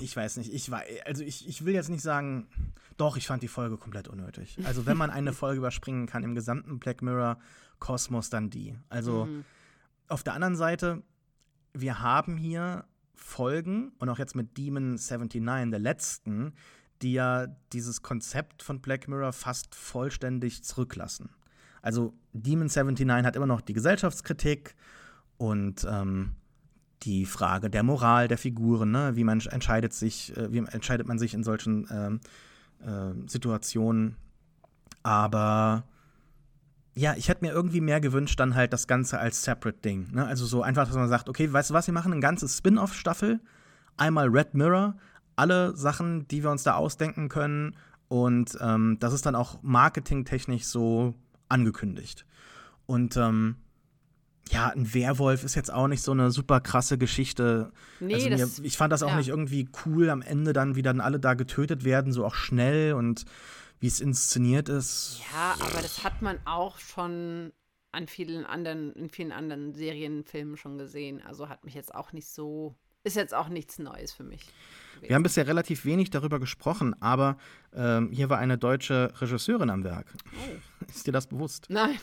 Ich 0.00 0.16
weiß 0.16 0.36
nicht. 0.38 0.52
Ich 0.52 0.70
war, 0.70 0.82
also 1.04 1.22
ich, 1.22 1.48
ich 1.48 1.64
will 1.64 1.74
jetzt 1.74 1.90
nicht 1.90 2.02
sagen, 2.02 2.48
doch, 2.96 3.16
ich 3.16 3.26
fand 3.26 3.42
die 3.42 3.48
Folge 3.48 3.76
komplett 3.76 4.08
unnötig. 4.08 4.58
Also 4.64 4.86
wenn 4.86 4.96
man 4.96 5.10
eine 5.10 5.32
Folge 5.34 5.58
überspringen 5.58 6.06
kann 6.06 6.22
im 6.22 6.34
gesamten 6.34 6.78
Black 6.78 7.02
Mirror 7.02 7.38
Kosmos, 7.78 8.30
dann 8.30 8.50
die. 8.50 8.76
Also 8.88 9.26
mhm. 9.26 9.44
auf 10.08 10.22
der 10.22 10.34
anderen 10.34 10.56
Seite, 10.56 11.02
wir 11.72 12.00
haben 12.00 12.36
hier 12.36 12.84
Folgen 13.14 13.92
und 13.98 14.08
auch 14.08 14.18
jetzt 14.18 14.34
mit 14.34 14.56
Demon 14.56 14.96
79, 14.96 15.70
der 15.70 15.78
letzten, 15.78 16.54
die 17.02 17.14
ja 17.14 17.46
dieses 17.72 18.02
Konzept 18.02 18.62
von 18.62 18.80
Black 18.80 19.08
Mirror 19.08 19.32
fast 19.32 19.74
vollständig 19.74 20.64
zurücklassen. 20.64 21.30
Also 21.82 22.12
Demon 22.32 22.68
79 22.68 23.08
hat 23.24 23.36
immer 23.36 23.46
noch 23.46 23.60
die 23.60 23.72
Gesellschaftskritik 23.72 24.74
und 25.38 25.86
ähm, 25.88 26.36
die 27.02 27.24
Frage 27.24 27.70
der 27.70 27.82
Moral 27.82 28.28
der 28.28 28.38
Figuren, 28.38 28.90
ne? 28.90 29.16
wie 29.16 29.24
man 29.24 29.40
entscheidet 29.40 29.94
sich, 29.94 30.36
äh, 30.36 30.52
wie 30.52 30.58
entscheidet 30.58 31.08
man 31.08 31.18
sich 31.18 31.32
in 31.32 31.42
solchen 31.42 31.88
ähm, 31.90 32.20
äh, 32.84 33.28
Situationen. 33.28 34.16
Aber 35.02 35.84
ja, 36.94 37.14
ich 37.16 37.28
hätte 37.28 37.44
mir 37.44 37.52
irgendwie 37.52 37.80
mehr 37.80 38.00
gewünscht, 38.00 38.38
dann 38.38 38.54
halt 38.54 38.72
das 38.72 38.86
Ganze 38.86 39.18
als 39.18 39.42
separate 39.42 39.78
Ding. 39.78 40.08
Ne? 40.12 40.26
Also 40.26 40.44
so 40.44 40.62
einfach, 40.62 40.86
dass 40.86 40.96
man 40.96 41.08
sagt, 41.08 41.28
okay, 41.28 41.50
weißt 41.50 41.70
du 41.70 41.74
was, 41.74 41.86
wir 41.86 41.94
machen 41.94 42.12
eine 42.12 42.20
ganze 42.20 42.48
Spin-off-Staffel, 42.48 43.40
einmal 43.96 44.28
Red 44.28 44.54
Mirror, 44.54 44.96
alle 45.40 45.74
Sachen, 45.76 46.28
die 46.28 46.42
wir 46.42 46.50
uns 46.50 46.62
da 46.62 46.74
ausdenken 46.74 47.28
können. 47.28 47.76
Und 48.08 48.58
ähm, 48.60 48.98
das 49.00 49.12
ist 49.12 49.26
dann 49.26 49.34
auch 49.34 49.62
marketingtechnisch 49.62 50.64
so 50.64 51.14
angekündigt. 51.48 52.26
Und 52.86 53.16
ähm, 53.16 53.56
ja, 54.50 54.68
ein 54.68 54.92
Werwolf 54.94 55.44
ist 55.44 55.54
jetzt 55.54 55.72
auch 55.72 55.86
nicht 55.86 56.02
so 56.02 56.12
eine 56.12 56.30
super 56.30 56.60
krasse 56.60 56.98
Geschichte. 56.98 57.72
Nee, 58.00 58.14
also 58.14 58.28
mir, 58.28 58.36
das, 58.38 58.58
ich 58.58 58.76
fand 58.76 58.92
das 58.92 59.02
auch 59.02 59.10
ja. 59.10 59.16
nicht 59.16 59.28
irgendwie 59.28 59.68
cool 59.84 60.10
am 60.10 60.22
Ende 60.22 60.52
dann, 60.52 60.74
wie 60.74 60.82
dann 60.82 61.00
alle 61.00 61.20
da 61.20 61.34
getötet 61.34 61.84
werden, 61.84 62.12
so 62.12 62.24
auch 62.24 62.34
schnell 62.34 62.94
und 62.94 63.24
wie 63.78 63.86
es 63.86 64.00
inszeniert 64.00 64.68
ist. 64.68 65.20
Ja, 65.32 65.54
aber 65.60 65.80
das 65.80 66.04
hat 66.04 66.20
man 66.20 66.38
auch 66.44 66.78
schon 66.78 67.52
an 67.92 68.06
vielen 68.06 68.44
anderen, 68.44 68.92
in 68.92 69.08
vielen 69.08 69.32
anderen 69.32 69.72
Serienfilmen 69.72 70.56
schon 70.56 70.78
gesehen. 70.78 71.22
Also 71.22 71.48
hat 71.48 71.64
mich 71.64 71.74
jetzt 71.74 71.94
auch 71.94 72.12
nicht 72.12 72.28
so, 72.28 72.74
ist 73.04 73.16
jetzt 73.16 73.34
auch 73.34 73.48
nichts 73.48 73.78
Neues 73.78 74.12
für 74.12 74.24
mich. 74.24 74.40
Wir 75.00 75.14
haben 75.14 75.22
bisher 75.22 75.46
relativ 75.46 75.84
wenig 75.84 76.10
darüber 76.10 76.38
gesprochen, 76.38 76.94
aber 77.00 77.38
ähm, 77.74 78.10
hier 78.12 78.28
war 78.28 78.38
eine 78.38 78.58
deutsche 78.58 79.12
Regisseurin 79.20 79.70
am 79.70 79.84
Werk. 79.84 80.12
Oh. 80.34 80.84
Ist 80.88 81.06
dir 81.06 81.12
das 81.12 81.26
bewusst? 81.26 81.66
Nein. 81.70 81.98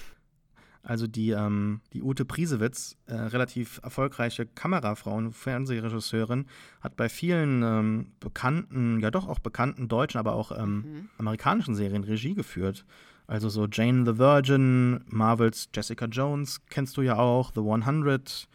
Also 0.82 1.06
die, 1.06 1.32
ähm, 1.32 1.82
die 1.92 2.02
Ute 2.02 2.24
Priesewitz, 2.24 2.96
äh, 3.08 3.14
relativ 3.14 3.82
erfolgreiche 3.84 4.46
Kamerafrau 4.46 5.16
und 5.16 5.34
Fernsehregisseurin, 5.34 6.46
hat 6.80 6.96
bei 6.96 7.10
vielen 7.10 7.62
ähm, 7.62 8.12
bekannten, 8.22 9.02
ja 9.02 9.12
doch 9.12 9.28
auch 9.28 9.40
bekannten 9.40 9.90
deutschen, 9.90 10.18
aber 10.18 10.34
auch 10.34 10.58
ähm, 10.58 10.76
mhm. 10.76 11.10
amerikanischen 11.18 11.76
Serien 11.76 12.06
Regie 12.06 12.36
geführt. 12.36 12.86
Also 13.28 13.50
so 13.50 13.68
Jane 13.70 14.06
the 14.06 14.18
Virgin, 14.18 15.04
Marvels 15.08 15.68
Jessica 15.76 16.06
Jones 16.06 16.62
kennst 16.70 16.96
du 16.96 17.02
ja 17.02 17.18
auch, 17.18 17.52
The 17.54 17.60
100, 17.60 18.48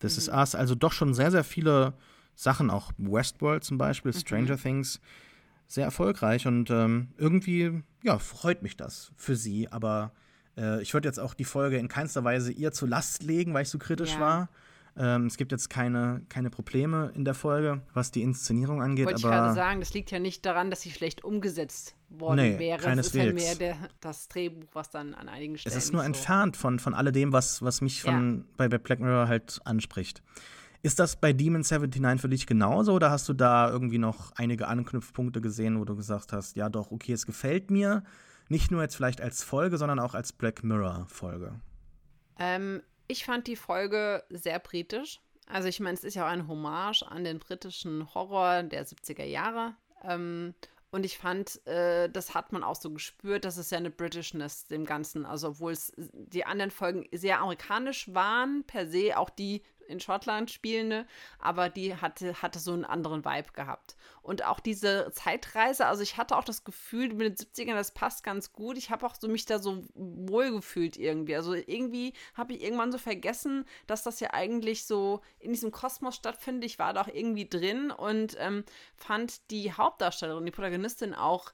This 0.00 0.16
mhm. 0.16 0.18
Is 0.18 0.28
Us. 0.28 0.54
Also 0.54 0.74
doch 0.74 0.92
schon 0.92 1.14
sehr, 1.14 1.30
sehr 1.30 1.44
viele 1.44 1.94
Sachen, 2.34 2.70
auch 2.70 2.92
Westworld 2.98 3.64
zum 3.64 3.78
Beispiel, 3.78 4.12
Stranger 4.12 4.56
mhm. 4.56 4.62
Things. 4.62 5.00
Sehr 5.68 5.84
erfolgreich 5.84 6.48
und 6.48 6.68
ähm, 6.70 7.08
irgendwie, 7.16 7.84
ja, 8.02 8.18
freut 8.18 8.62
mich 8.62 8.76
das 8.76 9.12
für 9.16 9.36
sie, 9.36 9.70
aber 9.70 10.10
äh, 10.56 10.82
ich 10.82 10.94
würde 10.94 11.06
jetzt 11.06 11.20
auch 11.20 11.32
die 11.32 11.44
Folge 11.44 11.76
in 11.76 11.86
keinster 11.86 12.24
Weise 12.24 12.50
ihr 12.50 12.72
zur 12.72 12.88
Last 12.88 13.22
legen, 13.22 13.54
weil 13.54 13.62
ich 13.62 13.68
so 13.68 13.78
kritisch 13.78 14.14
ja. 14.14 14.20
war. 14.20 14.48
Ähm, 14.96 15.26
es 15.26 15.36
gibt 15.36 15.52
jetzt 15.52 15.70
keine, 15.70 16.22
keine 16.28 16.50
Probleme 16.50 17.12
in 17.14 17.24
der 17.24 17.34
Folge, 17.34 17.82
was 17.94 18.10
die 18.10 18.22
Inszenierung 18.22 18.82
angeht. 18.82 19.06
Wollte 19.06 19.26
aber 19.26 19.34
ich 19.34 19.40
gerade 19.40 19.54
sagen, 19.54 19.80
das 19.80 19.94
liegt 19.94 20.10
ja 20.10 20.18
nicht 20.18 20.44
daran, 20.44 20.70
dass 20.70 20.82
sie 20.82 20.90
schlecht 20.90 21.24
umgesetzt 21.24 21.94
worden 22.08 22.36
nee, 22.36 22.58
wäre. 22.58 22.82
Keineswegs. 22.82 23.38
Es 23.38 23.44
ist 23.44 23.58
ja 23.58 23.66
mehr 23.66 23.74
der, 23.76 23.88
das 24.00 24.28
Drehbuch, 24.28 24.68
was 24.72 24.90
dann 24.90 25.14
an 25.14 25.28
einigen 25.28 25.56
Stellen. 25.56 25.76
Es 25.76 25.84
ist 25.84 25.92
nur 25.92 26.02
so 26.02 26.06
entfernt 26.06 26.56
von, 26.56 26.78
von 26.78 26.94
alledem, 26.94 27.32
was, 27.32 27.62
was 27.62 27.80
mich 27.80 28.02
von, 28.02 28.38
ja. 28.38 28.44
bei, 28.56 28.68
bei 28.68 28.78
Black 28.78 29.00
Mirror 29.00 29.28
halt 29.28 29.60
anspricht. 29.64 30.22
Ist 30.82 30.98
das 30.98 31.16
bei 31.16 31.32
Demon 31.32 31.60
79 31.60 32.20
für 32.20 32.28
dich 32.28 32.46
genauso 32.46 32.94
oder 32.94 33.10
hast 33.10 33.28
du 33.28 33.34
da 33.34 33.70
irgendwie 33.70 33.98
noch 33.98 34.32
einige 34.36 34.66
Anknüpfpunkte 34.66 35.40
gesehen, 35.40 35.78
wo 35.78 35.84
du 35.84 35.94
gesagt 35.94 36.32
hast, 36.32 36.56
ja 36.56 36.70
doch, 36.70 36.90
okay, 36.90 37.12
es 37.12 37.26
gefällt 37.26 37.70
mir, 37.70 38.02
nicht 38.48 38.70
nur 38.70 38.80
jetzt 38.80 38.96
vielleicht 38.96 39.20
als 39.20 39.44
Folge, 39.44 39.76
sondern 39.76 39.98
auch 39.98 40.14
als 40.14 40.32
Black 40.32 40.64
Mirror-Folge? 40.64 41.52
Ähm, 42.38 42.80
ich 43.10 43.24
fand 43.24 43.46
die 43.46 43.56
Folge 43.56 44.24
sehr 44.30 44.58
britisch. 44.58 45.20
Also 45.46 45.68
ich 45.68 45.80
meine, 45.80 45.94
es 45.94 46.04
ist 46.04 46.14
ja 46.14 46.24
auch 46.24 46.30
ein 46.30 46.46
Hommage 46.46 47.02
an 47.02 47.24
den 47.24 47.40
britischen 47.40 48.14
Horror 48.14 48.62
der 48.62 48.86
70er 48.86 49.24
Jahre. 49.24 49.74
Ähm, 50.04 50.54
und 50.92 51.04
ich 51.04 51.18
fand, 51.18 51.64
äh, 51.66 52.08
das 52.08 52.34
hat 52.34 52.52
man 52.52 52.62
auch 52.62 52.76
so 52.76 52.90
gespürt, 52.90 53.44
dass 53.44 53.56
es 53.56 53.70
ja 53.70 53.78
eine 53.78 53.90
Britishness 53.90 54.66
dem 54.66 54.84
Ganzen, 54.84 55.24
also 55.24 55.48
obwohl 55.48 55.72
es 55.72 55.92
die 55.96 56.44
anderen 56.44 56.70
Folgen 56.70 57.06
sehr 57.12 57.40
amerikanisch 57.40 58.12
waren, 58.14 58.64
per 58.66 58.86
se, 58.86 59.16
auch 59.16 59.30
die 59.30 59.62
in 59.90 60.00
Schottland 60.00 60.50
spielende, 60.50 61.06
aber 61.38 61.68
die 61.68 61.96
hatte, 61.96 62.40
hatte 62.42 62.58
so 62.58 62.72
einen 62.72 62.84
anderen 62.84 63.24
Vibe 63.24 63.52
gehabt. 63.52 63.96
Und 64.22 64.44
auch 64.44 64.60
diese 64.60 65.10
Zeitreise, 65.12 65.86
also 65.86 66.02
ich 66.02 66.16
hatte 66.16 66.36
auch 66.36 66.44
das 66.44 66.64
Gefühl, 66.64 67.12
mit 67.12 67.20
den 67.20 67.34
70ern, 67.34 67.74
das 67.74 67.92
passt 67.92 68.22
ganz 68.22 68.52
gut. 68.52 68.78
Ich 68.78 68.90
habe 68.90 69.04
auch 69.06 69.14
so 69.14 69.28
mich 69.28 69.46
da 69.46 69.58
so 69.58 69.84
wohl 69.94 70.52
gefühlt 70.52 70.96
irgendwie. 70.96 71.36
Also 71.36 71.54
irgendwie 71.54 72.12
habe 72.34 72.52
ich 72.52 72.62
irgendwann 72.62 72.92
so 72.92 72.98
vergessen, 72.98 73.66
dass 73.86 74.02
das 74.02 74.20
ja 74.20 74.32
eigentlich 74.32 74.86
so 74.86 75.20
in 75.38 75.52
diesem 75.52 75.72
Kosmos 75.72 76.16
stattfindet. 76.16 76.64
Ich 76.64 76.78
war 76.78 76.92
da 76.92 77.02
auch 77.02 77.08
irgendwie 77.08 77.48
drin 77.48 77.90
und 77.90 78.36
ähm, 78.38 78.64
fand 78.96 79.50
die 79.50 79.72
Hauptdarstellerin, 79.72 80.46
die 80.46 80.52
Protagonistin 80.52 81.14
auch, 81.14 81.52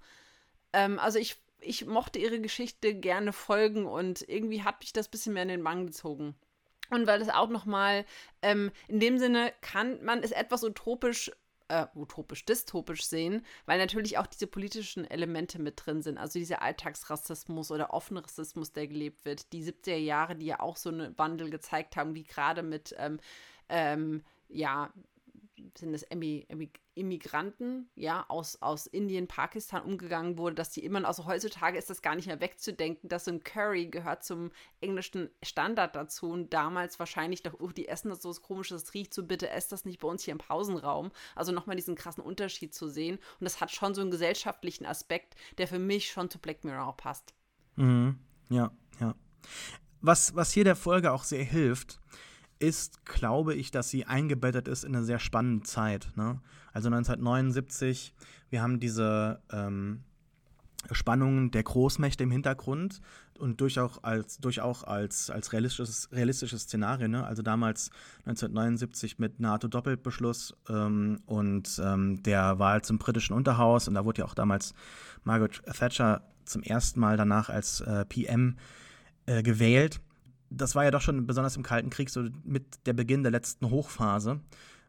ähm, 0.72 0.98
also 0.98 1.18
ich 1.18 1.36
ich 1.60 1.86
mochte 1.86 2.18
ihre 2.18 2.40
Geschichte 2.40 2.94
gerne 2.94 3.32
folgen 3.32 3.86
und 3.86 4.28
irgendwie 4.28 4.62
hat 4.62 4.80
mich 4.80 4.92
das 4.92 5.08
ein 5.08 5.10
bisschen 5.10 5.32
mehr 5.34 5.42
in 5.42 5.48
den 5.48 5.64
Bann 5.64 5.86
gezogen. 5.86 6.34
Und 6.90 7.06
weil 7.06 7.18
das 7.18 7.28
auch 7.28 7.48
nochmal, 7.48 8.04
ähm, 8.42 8.70
in 8.88 9.00
dem 9.00 9.18
Sinne 9.18 9.52
kann 9.60 10.02
man 10.04 10.22
es 10.22 10.30
etwas 10.30 10.64
utopisch 10.64 11.30
äh, 11.68 11.86
utopisch, 11.94 12.44
dystopisch 12.44 13.04
sehen, 13.04 13.44
weil 13.64 13.78
natürlich 13.78 14.18
auch 14.18 14.26
diese 14.26 14.46
politischen 14.46 15.04
Elemente 15.04 15.60
mit 15.60 15.84
drin 15.84 16.00
sind. 16.02 16.16
Also 16.18 16.38
dieser 16.38 16.62
Alltagsrassismus 16.62 17.70
oder 17.70 17.92
offene 17.92 18.22
Rassismus, 18.22 18.72
der 18.72 18.86
gelebt 18.86 19.24
wird. 19.24 19.52
Die 19.52 19.64
70er 19.64 19.96
Jahre, 19.96 20.36
die 20.36 20.46
ja 20.46 20.60
auch 20.60 20.76
so 20.76 20.90
einen 20.90 21.18
Wandel 21.18 21.50
gezeigt 21.50 21.96
haben, 21.96 22.14
wie 22.14 22.22
gerade 22.22 22.62
mit 22.62 22.94
ähm, 22.98 23.18
ähm, 23.68 24.22
ja, 24.48 24.92
sind 25.76 25.94
es 25.94 26.04
Immigranten, 26.96 27.90
ja, 27.94 28.24
aus, 28.28 28.62
aus 28.62 28.86
Indien, 28.86 29.28
Pakistan 29.28 29.82
umgegangen 29.82 30.38
wurde, 30.38 30.54
dass 30.54 30.70
die 30.70 30.84
immer, 30.84 31.06
also 31.06 31.26
heutzutage 31.26 31.76
ist 31.76 31.90
das 31.90 32.02
gar 32.02 32.14
nicht 32.14 32.26
mehr 32.26 32.40
wegzudenken, 32.40 33.08
dass 33.08 33.26
so 33.26 33.30
ein 33.30 33.44
Curry 33.44 33.86
gehört 33.86 34.24
zum 34.24 34.50
englischen 34.80 35.30
Standard 35.42 35.94
dazu 35.94 36.30
und 36.30 36.52
damals 36.52 36.98
wahrscheinlich 36.98 37.42
doch, 37.42 37.54
oh, 37.58 37.68
die 37.68 37.88
essen 37.88 38.08
das 38.08 38.22
so 38.22 38.30
was 38.30 38.40
komisches, 38.40 38.84
das 38.84 38.94
riecht 38.94 39.12
so, 39.12 39.24
bitte 39.24 39.50
esst 39.50 39.72
das 39.72 39.84
nicht 39.84 40.00
bei 40.00 40.08
uns 40.08 40.24
hier 40.24 40.32
im 40.32 40.38
Pausenraum. 40.38 41.12
Also 41.34 41.52
nochmal 41.52 41.76
diesen 41.76 41.94
krassen 41.94 42.24
Unterschied 42.24 42.74
zu 42.74 42.88
sehen 42.88 43.16
und 43.38 43.44
das 43.44 43.60
hat 43.60 43.70
schon 43.70 43.94
so 43.94 44.00
einen 44.00 44.10
gesellschaftlichen 44.10 44.86
Aspekt, 44.86 45.36
der 45.58 45.68
für 45.68 45.78
mich 45.78 46.10
schon 46.10 46.30
zu 46.30 46.38
Black 46.38 46.64
Mirror 46.64 46.86
auch 46.86 46.96
passt. 46.96 47.34
Mhm. 47.76 48.18
Ja, 48.48 48.72
ja. 49.00 49.14
Was, 50.00 50.34
was 50.34 50.52
hier 50.52 50.64
der 50.64 50.76
Folge 50.76 51.12
auch 51.12 51.24
sehr 51.24 51.44
hilft, 51.44 52.00
ist, 52.58 53.04
glaube 53.04 53.54
ich, 53.54 53.70
dass 53.70 53.90
sie 53.90 54.06
eingebettet 54.06 54.68
ist 54.68 54.84
in 54.84 54.96
eine 54.96 55.04
sehr 55.04 55.18
spannende 55.18 55.64
Zeit. 55.64 56.12
Ne? 56.16 56.40
Also 56.72 56.88
1979, 56.88 58.14
wir 58.50 58.62
haben 58.62 58.80
diese 58.80 59.40
ähm, 59.52 60.04
Spannungen 60.92 61.50
der 61.50 61.62
Großmächte 61.62 62.22
im 62.22 62.30
Hintergrund. 62.30 63.00
und 63.38 63.60
durchaus 63.60 64.02
als, 64.02 64.38
durchaus 64.38 64.82
als, 64.84 65.30
als 65.30 65.52
realistisches, 65.52 66.08
realistisches 66.12 66.62
Szenario. 66.62 67.08
Ne? 67.08 67.24
Also 67.24 67.42
damals 67.42 67.90
1979 68.24 69.18
mit 69.18 69.40
NATO-Doppelbeschluss 69.40 70.54
ähm, 70.68 71.20
und 71.26 71.80
ähm, 71.84 72.22
der 72.22 72.58
Wahl 72.58 72.82
zum 72.82 72.98
britischen 72.98 73.34
Unterhaus. 73.34 73.88
Und 73.88 73.94
da 73.94 74.04
wurde 74.04 74.20
ja 74.20 74.24
auch 74.24 74.34
damals 74.34 74.72
Margaret 75.24 75.62
Thatcher 75.64 76.22
zum 76.46 76.62
ersten 76.62 77.00
Mal 77.00 77.16
danach 77.16 77.50
als 77.50 77.80
äh, 77.80 78.04
PM 78.06 78.56
äh, 79.26 79.42
gewählt. 79.42 80.00
Das 80.50 80.74
war 80.74 80.84
ja 80.84 80.90
doch 80.90 81.00
schon 81.00 81.26
besonders 81.26 81.56
im 81.56 81.62
Kalten 81.62 81.90
Krieg 81.90 82.10
so 82.10 82.28
mit 82.44 82.86
der 82.86 82.92
Beginn 82.92 83.22
der 83.22 83.32
letzten 83.32 83.70
Hochphase 83.70 84.40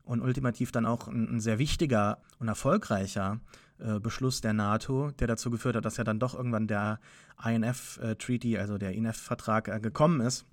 und 0.04 0.22
ultimativ 0.22 0.72
dann 0.72 0.86
auch 0.86 1.08
ein, 1.08 1.36
ein 1.36 1.40
sehr 1.40 1.60
wichtiger 1.60 2.20
und 2.40 2.48
erfolgreicher 2.48 3.40
äh, 3.80 4.00
Beschluss 4.00 4.42
der 4.42 4.54
NATO, 4.54 5.12
der 5.12 5.28
dazu 5.28 5.52
geführt 5.52 5.76
hat, 5.76 5.86
dass 5.86 5.98
ja 5.98 6.04
dann 6.04 6.20
doch 6.20 6.34
irgendwann 6.34 6.68
der 6.68 7.00
INF-Treaty, 7.44 8.56
äh, 8.56 8.60
also 8.60 8.78
der 8.78 8.94
INF-Vertrag, 8.94 9.68
äh, 9.68 9.80
gekommen 9.80 10.22
ist. 10.22 10.46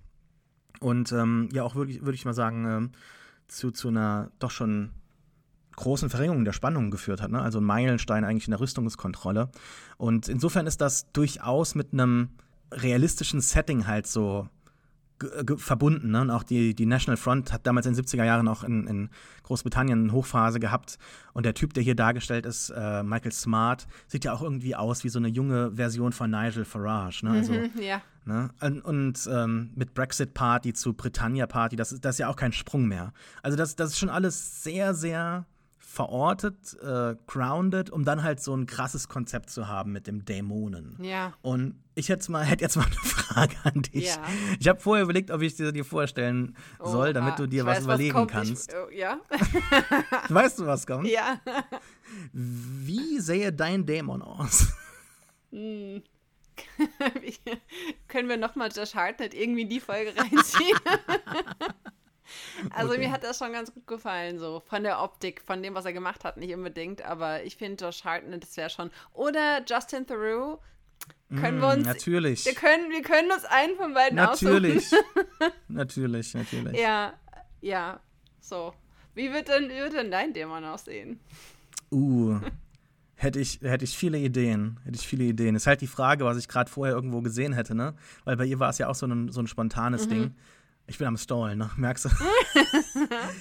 Und 0.81 1.13
ähm, 1.13 1.49
ja, 1.53 1.63
auch 1.63 1.75
würde 1.75 2.13
ich 2.13 2.25
mal 2.25 2.35
sagen, 2.35 2.67
ähm, 2.67 2.93
zu, 3.49 3.71
zu 3.71 3.89
einer 3.89 4.31
doch 4.39 4.51
schon 4.51 4.91
großen 5.77 6.11
Verringerung 6.11 6.45
der 6.45 6.53
Spannungen 6.53 6.91
geführt 6.91 7.21
hat. 7.21 7.31
Ne? 7.31 7.41
Also 7.41 7.61
ein 7.61 7.65
Meilenstein 7.65 8.25
eigentlich 8.25 8.47
in 8.47 8.53
der 8.53 8.61
Rüstungskontrolle. 8.61 9.51
Und 9.97 10.29
insofern 10.29 10.67
ist 10.67 10.81
das 10.81 11.11
durchaus 11.13 11.75
mit 11.75 11.93
einem 11.93 12.31
realistischen 12.73 13.41
Setting 13.41 13.87
halt 13.87 14.07
so 14.07 14.49
verbunden. 15.57 16.11
Ne? 16.11 16.23
Und 16.23 16.31
auch 16.31 16.43
die, 16.43 16.75
die 16.75 16.87
National 16.87 17.17
Front 17.17 17.53
hat 17.53 17.67
damals 17.67 17.87
in 17.87 17.95
den 17.95 18.05
70er 18.05 18.25
Jahren 18.25 18.49
auch 18.49 18.65
in, 18.65 18.87
in 18.87 19.11
Großbritannien 19.45 20.05
eine 20.05 20.13
Hochphase 20.13 20.61
gehabt. 20.61 20.99
Und 21.33 21.47
der 21.47 21.55
Typ, 21.55 21.75
der 21.75 21.83
hier 21.83 21.95
dargestellt 21.95 22.47
ist, 22.47 22.71
äh, 22.71 23.03
Michael 23.03 23.33
Smart, 23.33 23.87
sieht 24.07 24.25
ja 24.25 24.33
auch 24.33 24.43
irgendwie 24.43 24.75
aus 24.75 25.05
wie 25.05 25.09
so 25.09 25.19
eine 25.19 25.29
junge 25.29 25.73
Version 25.73 26.13
von 26.13 26.31
Nigel 26.31 26.65
Farage. 26.65 27.25
Ne? 27.25 27.31
Also, 27.31 27.53
mhm, 27.53 27.71
ja. 27.81 28.01
Ne? 28.27 28.51
Und, 28.61 28.81
und 28.81 29.29
ähm, 29.31 29.71
mit 29.75 29.95
Brexit 29.95 30.35
Party 30.35 30.73
zu 30.73 30.95
Britannia 30.95 31.47
Party, 31.47 31.77
das 31.77 31.93
ist, 31.93 32.05
das 32.05 32.15
ist 32.17 32.19
ja 32.21 32.29
auch 32.29 32.37
kein 32.37 32.53
Sprung 32.53 32.87
mehr. 32.87 33.13
Also 33.43 33.57
das, 33.57 33.77
das 33.77 33.91
ist 33.91 33.99
schon 33.99 34.09
alles 34.09 34.63
sehr, 34.63 34.95
sehr 34.95 35.47
verortet, 35.95 36.77
äh, 36.83 37.15
grounded, 37.27 37.91
um 37.91 38.05
dann 38.05 38.23
halt 38.23 38.41
so 38.41 38.55
ein 38.55 38.67
krasses 38.67 39.09
Konzept 39.09 39.51
zu 39.51 39.69
haben 39.69 39.93
mit 39.93 40.07
dem 40.07 40.25
Dämonen. 40.25 40.99
Ja. 41.01 41.33
Und 41.41 41.77
ich 41.95 42.09
hätte 42.09 42.31
mal, 42.33 42.45
hätte 42.45 42.65
jetzt 42.65 42.77
mal 42.77 42.85
eine 42.85 42.95
Frage 42.95 43.55
an 43.63 43.83
dich. 43.83 44.07
Ja. 44.07 44.23
Ich 44.59 44.69
habe 44.69 44.81
vorher 44.81 45.05
überlegt, 45.05 45.31
ob 45.31 45.41
ich 45.41 45.55
dir, 45.55 45.73
dir 45.73 45.85
vorstellen 45.85 46.57
oh, 46.81 46.89
soll, 46.89 47.13
damit 47.13 47.39
du 47.39 47.47
dir 47.47 47.65
was 47.65 47.79
weiß, 47.79 47.85
überlegen 47.85 48.17
was 48.17 48.29
kannst. 48.29 48.73
Ich, 48.73 48.77
oh, 48.77 48.91
ja. 48.91 49.21
weißt 50.29 50.59
du, 50.59 50.67
was 50.67 50.87
kommt? 50.87 51.07
Ja. 51.07 51.41
Wie 52.33 53.21
sähe 53.21 53.53
dein 53.53 53.87
Dämon 53.87 54.23
aus? 54.23 54.73
Hm. 55.53 56.03
Können 58.09 58.29
wir 58.29 58.37
nochmal 58.37 58.71
Josh 58.75 58.95
Hartnett 58.95 59.35
irgendwie 59.35 59.63
in 59.63 59.69
die 59.69 59.81
Folge 59.81 60.13
reinziehen? 60.17 60.79
Also 62.71 62.93
okay. 62.93 63.01
mir 63.01 63.13
hat 63.13 63.25
das 63.25 63.39
schon 63.39 63.53
ganz 63.53 63.73
gut 63.73 63.87
gefallen, 63.87 64.39
so 64.39 64.61
von 64.67 64.83
der 64.83 65.03
Optik, 65.03 65.43
von 65.43 65.63
dem, 65.63 65.75
was 65.75 65.85
er 65.85 65.93
gemacht 65.93 66.25
hat, 66.25 66.37
nicht 66.37 66.55
unbedingt, 66.55 67.03
aber 67.03 67.43
ich 67.45 67.57
finde 67.57 67.85
Josh 67.85 68.05
Hartnett, 68.05 68.43
das 68.43 68.57
wäre 68.57 68.71
schon. 68.71 68.91
Oder 69.13 69.63
Justin 69.67 70.07
Theroux, 70.07 70.59
können 71.31 71.59
mm, 71.59 71.61
wir 71.61 71.69
uns. 71.69 71.87
Natürlich. 71.87 72.45
Wir 72.45 72.55
können, 72.55 72.91
wir 72.91 73.03
können 73.03 73.31
uns 73.31 73.45
einen 73.45 73.77
von 73.77 73.95
beiden 73.95 74.17
natürlich. 74.17 74.87
aussuchen. 74.87 75.53
natürlich, 75.69 76.35
natürlich. 76.35 76.81
Ja, 76.81 77.15
ja, 77.61 78.01
so. 78.41 78.73
Wie 79.15 79.33
wird 79.33 79.49
denn, 79.49 79.69
wie 79.69 79.77
wird 79.77 79.95
denn 79.95 80.11
dein 80.11 80.33
Dämon 80.33 80.65
aussehen? 80.65 81.21
Uh. 81.91 82.41
hätte 83.17 83.41
ich, 83.41 83.61
hätte 83.63 83.85
ich 83.85 83.97
viele 83.97 84.19
Ideen. 84.19 84.79
Hätte 84.85 84.97
ich 84.97 85.07
viele 85.07 85.25
Ideen. 85.25 85.55
Ist 85.55 85.67
halt 85.67 85.81
die 85.81 85.87
Frage, 85.87 86.25
was 86.25 86.37
ich 86.37 86.49
gerade 86.49 86.71
vorher 86.71 86.95
irgendwo 86.95 87.21
gesehen 87.21 87.53
hätte, 87.53 87.75
ne? 87.75 87.95
Weil 88.25 88.37
bei 88.37 88.45
ihr 88.45 88.61
war 88.61 88.71
es 88.71 88.79
ja 88.79 88.89
auch 88.89 88.95
so 88.95 89.07
ein, 89.07 89.31
so 89.31 89.41
ein 89.41 89.47
spontanes 89.47 90.07
mhm. 90.07 90.11
Ding. 90.11 90.35
Ich 90.87 90.99
bin 90.99 91.07
am 91.07 91.17
Stallen, 91.17 91.59
ne? 91.59 91.71
Merkst 91.77 92.05
du? 92.05 92.09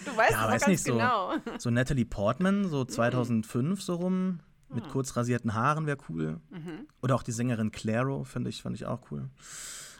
du 0.05 0.17
weißt 0.17 0.31
ja, 0.31 0.45
es 0.45 0.51
weiß 0.51 0.61
ganz 0.61 0.67
nicht, 0.67 0.85
genau. 0.85 1.33
So, 1.33 1.51
so 1.59 1.69
Natalie 1.69 2.05
Portman, 2.05 2.69
so 2.69 2.85
2005 2.85 3.81
so 3.81 3.95
rum, 3.95 4.39
mit 4.69 4.85
ah. 4.85 4.89
kurz 4.91 5.15
rasierten 5.15 5.53
Haaren 5.53 5.85
wäre 5.85 5.97
cool. 6.09 6.39
Mhm. 6.49 6.87
Oder 7.01 7.15
auch 7.15 7.23
die 7.23 7.31
Sängerin 7.31 7.71
Claro, 7.71 8.23
finde 8.23 8.49
ich, 8.49 8.61
fand 8.61 8.75
ich 8.75 8.85
auch 8.85 9.11
cool. 9.11 9.29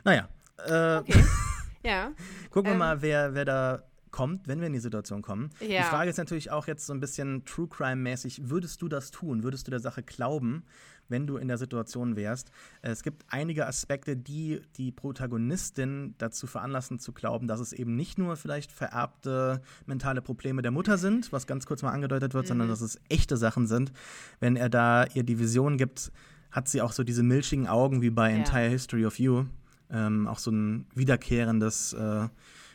Naja. 0.04 0.28
Äh, 0.66 0.96
okay. 0.98 1.24
ja. 1.84 2.12
Gucken 2.50 2.70
wir 2.70 2.72
ähm. 2.72 2.78
mal, 2.78 3.02
wer, 3.02 3.34
wer 3.34 3.44
da 3.44 3.82
kommt, 4.14 4.46
wenn 4.46 4.60
wir 4.60 4.68
in 4.68 4.72
die 4.72 4.78
Situation 4.78 5.22
kommen. 5.22 5.50
Ja. 5.60 5.82
Die 5.82 5.88
Frage 5.88 6.08
ist 6.08 6.18
natürlich 6.18 6.52
auch 6.52 6.68
jetzt 6.68 6.86
so 6.86 6.92
ein 6.92 7.00
bisschen 7.00 7.44
True 7.44 7.66
Crime-mäßig. 7.66 8.48
Würdest 8.48 8.80
du 8.80 8.86
das 8.86 9.10
tun? 9.10 9.42
Würdest 9.42 9.66
du 9.66 9.72
der 9.72 9.80
Sache 9.80 10.04
glauben? 10.04 10.62
wenn 11.08 11.26
du 11.26 11.36
in 11.36 11.48
der 11.48 11.58
Situation 11.58 12.16
wärst. 12.16 12.50
Es 12.82 13.02
gibt 13.02 13.24
einige 13.28 13.66
Aspekte, 13.66 14.16
die 14.16 14.62
die 14.76 14.92
Protagonistin 14.92 16.14
dazu 16.18 16.46
veranlassen 16.46 16.98
zu 16.98 17.12
glauben, 17.12 17.46
dass 17.46 17.60
es 17.60 17.72
eben 17.72 17.94
nicht 17.94 18.18
nur 18.18 18.36
vielleicht 18.36 18.72
vererbte 18.72 19.60
mentale 19.86 20.22
Probleme 20.22 20.62
der 20.62 20.70
Mutter 20.70 20.98
sind, 20.98 21.32
was 21.32 21.46
ganz 21.46 21.66
kurz 21.66 21.82
mal 21.82 21.90
angedeutet 21.90 22.34
wird, 22.34 22.44
mhm. 22.44 22.48
sondern 22.48 22.68
dass 22.68 22.80
es 22.80 22.98
echte 23.08 23.36
Sachen 23.36 23.66
sind. 23.66 23.92
Wenn 24.40 24.56
er 24.56 24.68
da 24.68 25.04
ihr 25.14 25.24
die 25.24 25.38
Vision 25.38 25.76
gibt, 25.76 26.10
hat 26.50 26.68
sie 26.68 26.80
auch 26.80 26.92
so 26.92 27.02
diese 27.04 27.22
milchigen 27.22 27.66
Augen 27.66 28.00
wie 28.00 28.10
bei 28.10 28.30
ja. 28.30 28.36
Entire 28.36 28.70
History 28.70 29.04
of 29.04 29.18
You. 29.18 29.44
Ähm, 29.90 30.26
auch 30.26 30.38
so 30.38 30.50
ein 30.50 30.86
wiederkehrendes 30.94 31.92
äh, 31.92 32.28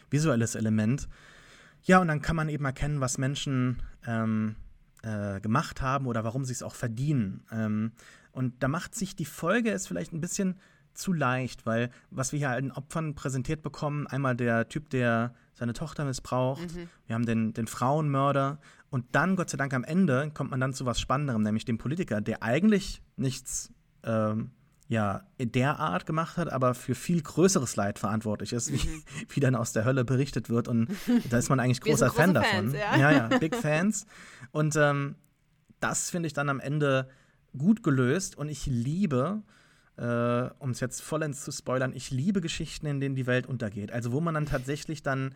visuelles 0.10 0.56
Element. 0.56 1.08
Ja, 1.84 2.00
und 2.00 2.08
dann 2.08 2.22
kann 2.22 2.36
man 2.36 2.50
eben 2.50 2.66
erkennen, 2.66 3.02
was 3.02 3.18
Menschen 3.18 3.82
ähm, 4.06 4.56
äh, 5.04 5.40
gemacht 5.40 5.82
haben 5.82 6.08
oder 6.08 6.24
warum 6.24 6.46
sie 6.46 6.54
es 6.54 6.64
auch 6.64 6.76
verdienen. 6.76 7.44
Ähm, 7.52 7.92
und 8.32 8.62
da 8.62 8.68
macht 8.68 8.96
sich 8.96 9.16
die 9.16 9.26
Folge 9.26 9.72
es 9.72 9.88
vielleicht 9.88 10.14
ein 10.14 10.22
bisschen 10.22 10.60
zu 10.94 11.14
leicht, 11.14 11.66
weil 11.66 11.90
was 12.12 12.32
wir 12.32 12.40
hier 12.40 12.50
an 12.50 12.72
Opfern 12.72 13.16
präsentiert 13.16 13.62
bekommen, 13.62 14.08
einmal 14.08 14.36
der 14.36 14.68
Typ, 14.68 14.90
der 14.90 15.34
seine 15.54 15.74
Tochter 15.74 16.06
missbraucht, 16.06 16.76
mhm. 16.76 16.90
wir 17.08 17.16
haben 17.16 17.26
den, 17.26 17.54
den 17.54 17.68
Frauenmörder 17.68 18.60
und 18.90 19.06
dann, 19.14 19.36
Gott 19.36 19.50
sei 19.50 19.58
Dank, 19.58 19.74
am 19.74 19.84
Ende 19.84 20.32
kommt 20.34 20.52
man 20.52 20.60
dann 20.60 20.74
zu 20.74 20.86
was 20.86 21.00
Spannenderem, 21.00 21.44
nämlich 21.44 21.66
dem 21.66 21.78
Politiker, 21.78 22.22
der 22.22 22.44
eigentlich 22.44 23.02
nichts 23.16 23.72
ähm, 24.04 24.52
ja, 24.90 25.22
in 25.38 25.52
der 25.52 25.80
Art 25.80 26.08
gemacht 26.08 26.38
hat, 26.38 26.52
aber 26.52 26.74
für 26.74 26.96
viel 26.96 27.22
größeres 27.22 27.76
Leid 27.76 28.00
verantwortlich 28.00 28.54
ist, 28.54 28.74
wie, 28.74 28.88
mhm. 28.88 29.04
wie 29.30 29.40
dann 29.40 29.56
aus 29.56 29.72
der 29.72 29.86
Hölle 29.86 30.04
berichtet 30.04 30.50
wird. 30.50 30.68
Und 30.68 30.90
da 31.30 31.38
ist 31.38 31.48
man 31.48 31.60
eigentlich 31.60 31.80
großer 31.82 32.10
Fan 32.10 32.34
davon. 32.34 32.72
Fans, 32.72 32.74
ja. 32.74 32.98
ja, 32.98 33.12
ja, 33.12 33.28
Big 33.40 33.56
Fans. 33.56 34.08
Und 34.52 34.76
ähm, 34.76 35.16
das 35.80 36.10
finde 36.10 36.28
ich 36.28 36.34
dann 36.34 36.50
am 36.50 36.60
Ende 36.60 37.08
gut 37.56 37.84
gelöst 37.84 38.36
und 38.36 38.50
ich 38.50 38.66
liebe, 38.66 39.44
äh, 39.98 40.50
um 40.58 40.72
es 40.72 40.80
jetzt 40.80 41.02
vollends 41.02 41.44
zu 41.44 41.52
spoilern, 41.52 41.94
ich 41.94 42.10
liebe 42.10 42.42
Geschichten, 42.42 42.88
in 42.88 43.00
denen 43.00 43.16
die 43.16 43.28
Welt 43.28 43.46
untergeht. 43.46 43.92
Also 43.92 44.12
wo 44.12 44.22
man 44.22 44.34
dann 44.34 44.48
tatsächlich 44.48 45.04
dann 45.04 45.36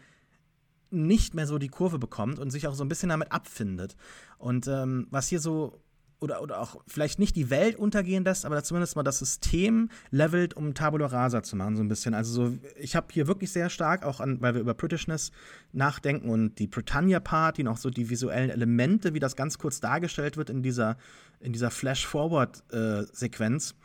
nicht 0.90 1.36
mehr 1.36 1.46
so 1.46 1.60
die 1.60 1.70
Kurve 1.70 2.00
bekommt 2.00 2.40
und 2.40 2.50
sich 2.50 2.68
auch 2.68 2.74
so 2.74 2.84
ein 2.84 2.90
bisschen 2.90 3.10
damit 3.10 3.32
abfindet. 3.32 3.96
Und 4.40 4.68
ähm, 4.68 5.08
was 5.12 5.28
hier 5.28 5.40
so 5.40 5.80
oder, 6.24 6.42
oder 6.42 6.60
auch 6.60 6.82
vielleicht 6.88 7.20
nicht 7.20 7.36
die 7.36 7.50
Welt 7.50 7.76
untergehen 7.76 8.24
lässt, 8.24 8.46
aber 8.46 8.64
zumindest 8.64 8.96
mal 8.96 9.04
das 9.04 9.20
System 9.20 9.90
levelt, 10.10 10.54
um 10.54 10.74
Tabula 10.74 11.08
Rasa 11.08 11.44
zu 11.44 11.58
machen, 11.58 11.76
so 11.76 11.84
ein 11.84 11.90
bisschen. 11.90 12.14
Also 12.14 12.34
so, 12.34 12.58
ich 12.80 12.96
habe 12.96 13.08
hier 13.12 13.28
wirklich 13.28 13.52
sehr 13.52 13.70
stark, 13.70 14.06
auch 14.06 14.22
an, 14.22 14.42
weil 14.42 14.54
wir 14.54 14.62
über 14.62 14.74
Britishness 14.74 15.32
nachdenken 15.74 16.30
und 16.30 16.60
die 16.60 16.68
Britannia 16.68 17.20
Party 17.20 17.62
und 17.62 17.68
auch 17.68 17.78
so 17.78 17.90
die 17.90 18.10
visuellen 18.10 18.50
Elemente, 18.50 19.14
wie 19.14 19.20
das 19.20 19.36
ganz 19.36 19.58
kurz 19.58 19.82
dargestellt 19.82 20.38
wird 20.38 20.50
in 20.50 20.64
dieser, 20.64 20.98
in 21.42 21.52
dieser 21.52 21.70
Flash-Forward-Sequenz. 21.70 23.76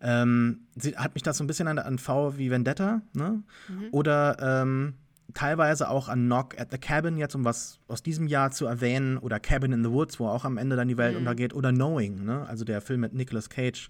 Äh, 0.00 0.22
ähm, 0.22 0.60
hat 0.96 1.14
mich 1.14 1.22
das 1.22 1.36
so 1.36 1.44
ein 1.44 1.46
bisschen 1.46 1.68
an, 1.68 1.78
an 1.78 1.98
V 1.98 2.38
wie 2.38 2.50
Vendetta, 2.50 3.02
ne? 3.12 3.42
Mhm. 3.68 3.88
Oder 3.92 4.36
ähm, 4.40 4.94
teilweise 5.34 5.88
auch 5.88 6.08
an 6.08 6.26
Knock 6.26 6.58
at 6.60 6.70
the 6.70 6.78
Cabin, 6.78 7.16
jetzt 7.16 7.34
um 7.34 7.44
was 7.44 7.78
aus 7.88 8.02
diesem 8.02 8.26
Jahr 8.26 8.50
zu 8.50 8.66
erwähnen, 8.66 9.18
oder 9.18 9.40
Cabin 9.40 9.72
in 9.72 9.84
the 9.84 9.90
Woods, 9.90 10.20
wo 10.20 10.28
auch 10.28 10.44
am 10.44 10.58
Ende 10.58 10.76
dann 10.76 10.88
die 10.88 10.96
Welt 10.96 11.14
mhm. 11.14 11.20
untergeht, 11.20 11.54
oder 11.54 11.72
Knowing, 11.72 12.24
ne? 12.24 12.46
also 12.46 12.64
der 12.64 12.80
Film 12.80 13.00
mit 13.00 13.14
Nicolas 13.14 13.48
Cage. 13.48 13.88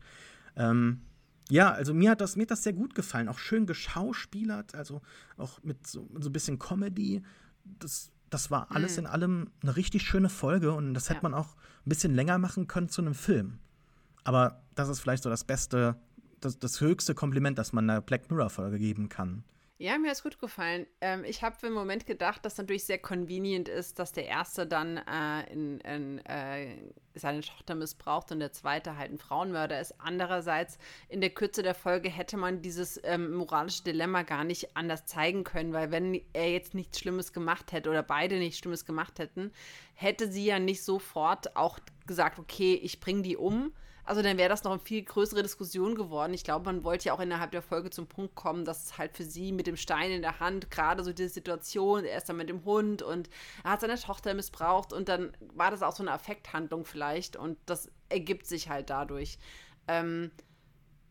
Ähm, 0.56 1.00
ja, 1.48 1.70
also 1.70 1.92
mir 1.92 2.10
hat, 2.10 2.20
das, 2.20 2.36
mir 2.36 2.42
hat 2.42 2.50
das 2.50 2.62
sehr 2.62 2.72
gut 2.72 2.94
gefallen, 2.94 3.28
auch 3.28 3.38
schön 3.38 3.66
geschauspielert, 3.66 4.74
also 4.74 5.02
auch 5.36 5.62
mit 5.62 5.86
so, 5.86 6.08
so 6.18 6.28
ein 6.28 6.32
bisschen 6.32 6.58
Comedy. 6.58 7.22
Das, 7.64 8.10
das 8.30 8.50
war 8.50 8.70
alles 8.70 8.92
mhm. 8.92 9.00
in 9.00 9.06
allem 9.06 9.50
eine 9.62 9.76
richtig 9.76 10.02
schöne 10.02 10.28
Folge 10.28 10.72
und 10.72 10.94
das 10.94 11.08
ja. 11.08 11.14
hätte 11.14 11.24
man 11.24 11.34
auch 11.34 11.56
ein 11.84 11.88
bisschen 11.88 12.14
länger 12.14 12.38
machen 12.38 12.68
können 12.68 12.88
zu 12.88 13.02
einem 13.02 13.14
Film. 13.14 13.58
Aber 14.24 14.62
das 14.74 14.88
ist 14.88 15.00
vielleicht 15.00 15.24
so 15.24 15.30
das 15.30 15.44
beste, 15.44 15.96
das, 16.40 16.58
das 16.58 16.80
höchste 16.80 17.14
Kompliment, 17.14 17.58
das 17.58 17.72
man 17.72 17.90
einer 17.90 18.00
Black 18.00 18.30
Mirror-Folge 18.30 18.78
geben 18.78 19.08
kann. 19.08 19.44
Ja, 19.82 19.98
mir 19.98 20.10
hat 20.10 20.16
es 20.18 20.22
gut 20.22 20.38
gefallen. 20.38 20.86
Ähm, 21.00 21.24
ich 21.24 21.42
habe 21.42 21.66
im 21.66 21.72
Moment 21.72 22.06
gedacht, 22.06 22.44
dass 22.44 22.56
natürlich 22.56 22.84
sehr 22.84 23.00
convenient 23.00 23.68
ist, 23.68 23.98
dass 23.98 24.12
der 24.12 24.26
erste 24.26 24.64
dann 24.64 24.98
äh, 24.98 25.52
in, 25.52 25.80
in 25.80 26.18
äh, 26.24 26.76
seine 27.16 27.40
Tochter 27.40 27.74
missbraucht 27.74 28.30
und 28.30 28.38
der 28.38 28.52
zweite 28.52 28.96
halt 28.96 29.10
ein 29.10 29.18
Frauenmörder 29.18 29.80
ist. 29.80 30.00
Andererseits, 30.00 30.78
in 31.08 31.20
der 31.20 31.30
Kürze 31.30 31.64
der 31.64 31.74
Folge 31.74 32.10
hätte 32.10 32.36
man 32.36 32.62
dieses 32.62 33.00
ähm, 33.02 33.34
moralische 33.34 33.82
Dilemma 33.82 34.22
gar 34.22 34.44
nicht 34.44 34.76
anders 34.76 35.04
zeigen 35.06 35.42
können, 35.42 35.72
weil 35.72 35.90
wenn 35.90 36.20
er 36.32 36.48
jetzt 36.48 36.74
nichts 36.74 37.00
Schlimmes 37.00 37.32
gemacht 37.32 37.72
hätte 37.72 37.90
oder 37.90 38.04
beide 38.04 38.38
nichts 38.38 38.58
Schlimmes 38.58 38.84
gemacht 38.84 39.18
hätten, 39.18 39.50
hätte 39.94 40.30
sie 40.30 40.44
ja 40.44 40.60
nicht 40.60 40.84
sofort 40.84 41.56
auch 41.56 41.80
gesagt, 42.06 42.38
okay, 42.38 42.74
ich 42.74 43.00
bringe 43.00 43.22
die 43.22 43.36
um, 43.36 43.72
also 44.04 44.20
dann 44.20 44.36
wäre 44.36 44.48
das 44.48 44.64
noch 44.64 44.72
eine 44.72 44.80
viel 44.80 45.02
größere 45.02 45.42
Diskussion 45.42 45.94
geworden. 45.94 46.34
Ich 46.34 46.42
glaube, 46.42 46.64
man 46.64 46.82
wollte 46.82 47.06
ja 47.06 47.14
auch 47.14 47.20
innerhalb 47.20 47.52
der 47.52 47.62
Folge 47.62 47.90
zum 47.90 48.06
Punkt 48.06 48.34
kommen, 48.34 48.64
dass 48.64 48.84
es 48.84 48.98
halt 48.98 49.16
für 49.16 49.24
sie 49.24 49.52
mit 49.52 49.66
dem 49.66 49.76
Stein 49.76 50.10
in 50.10 50.22
der 50.22 50.40
Hand, 50.40 50.70
gerade 50.70 51.04
so 51.04 51.12
diese 51.12 51.28
Situation, 51.28 52.04
er 52.04 52.18
ist 52.18 52.28
dann 52.28 52.36
mit 52.36 52.48
dem 52.48 52.64
Hund 52.64 53.02
und 53.02 53.30
er 53.62 53.72
hat 53.72 53.80
seine 53.80 53.98
Tochter 53.98 54.34
missbraucht 54.34 54.92
und 54.92 55.08
dann 55.08 55.36
war 55.54 55.70
das 55.70 55.82
auch 55.82 55.94
so 55.94 56.02
eine 56.02 56.12
Affekthandlung 56.12 56.84
vielleicht 56.84 57.36
und 57.36 57.58
das 57.66 57.90
ergibt 58.08 58.46
sich 58.46 58.68
halt 58.68 58.90
dadurch. 58.90 59.38
Ähm, 59.86 60.32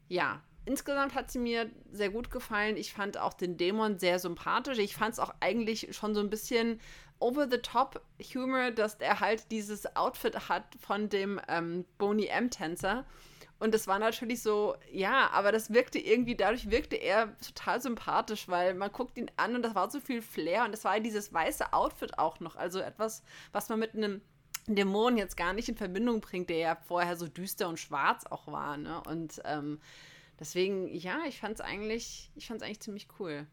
ja, 0.09 0.41
insgesamt 0.65 1.15
hat 1.15 1.31
sie 1.31 1.39
mir 1.39 1.69
sehr 1.91 2.09
gut 2.09 2.29
gefallen. 2.29 2.75
Ich 2.75 2.93
fand 2.93 3.17
auch 3.17 3.33
den 3.33 3.57
Dämon 3.57 3.99
sehr 3.99 4.19
sympathisch. 4.19 4.79
Ich 4.79 4.95
fand 4.95 5.13
es 5.13 5.19
auch 5.19 5.33
eigentlich 5.39 5.95
schon 5.95 6.13
so 6.13 6.19
ein 6.19 6.29
bisschen 6.29 6.79
over-the-top-Humor, 7.21 8.71
dass 8.71 8.95
er 8.95 9.19
halt 9.19 9.51
dieses 9.51 9.95
Outfit 9.95 10.49
hat 10.49 10.63
von 10.79 11.09
dem 11.09 11.39
ähm, 11.47 11.85
Boney 11.97 12.27
M-Tänzer. 12.27 13.05
Und 13.59 13.75
das 13.75 13.85
war 13.85 13.99
natürlich 13.99 14.41
so, 14.41 14.75
ja, 14.91 15.29
aber 15.31 15.51
das 15.51 15.71
wirkte 15.71 15.99
irgendwie, 15.99 16.35
dadurch 16.35 16.71
wirkte 16.71 16.95
er 16.95 17.37
total 17.37 17.79
sympathisch, 17.79 18.47
weil 18.47 18.73
man 18.73 18.91
guckt 18.91 19.19
ihn 19.19 19.29
an 19.37 19.55
und 19.55 19.61
das 19.61 19.75
war 19.75 19.91
so 19.91 19.99
viel 19.99 20.23
Flair 20.23 20.65
und 20.65 20.71
das 20.71 20.83
war 20.83 20.99
dieses 20.99 21.31
weiße 21.31 21.71
Outfit 21.71 22.17
auch 22.17 22.39
noch. 22.39 22.55
Also 22.55 22.79
etwas, 22.79 23.21
was 23.51 23.69
man 23.69 23.77
mit 23.77 23.93
einem 23.93 24.21
Dämon 24.65 25.15
jetzt 25.15 25.37
gar 25.37 25.53
nicht 25.53 25.69
in 25.69 25.77
Verbindung 25.77 26.21
bringt, 26.21 26.49
der 26.49 26.57
ja 26.57 26.75
vorher 26.75 27.15
so 27.15 27.27
düster 27.27 27.69
und 27.69 27.79
schwarz 27.79 28.25
auch 28.25 28.47
war. 28.47 28.77
Ne? 28.77 28.99
Und 29.07 29.39
ähm, 29.45 29.79
deswegen, 30.39 30.87
ja, 30.87 31.19
ich 31.27 31.39
fand 31.39 31.53
es 31.53 31.61
eigentlich, 31.61 32.31
ich 32.35 32.47
fand 32.47 32.61
es 32.61 32.65
eigentlich 32.65 32.81
ziemlich 32.81 33.07
cool. 33.19 33.45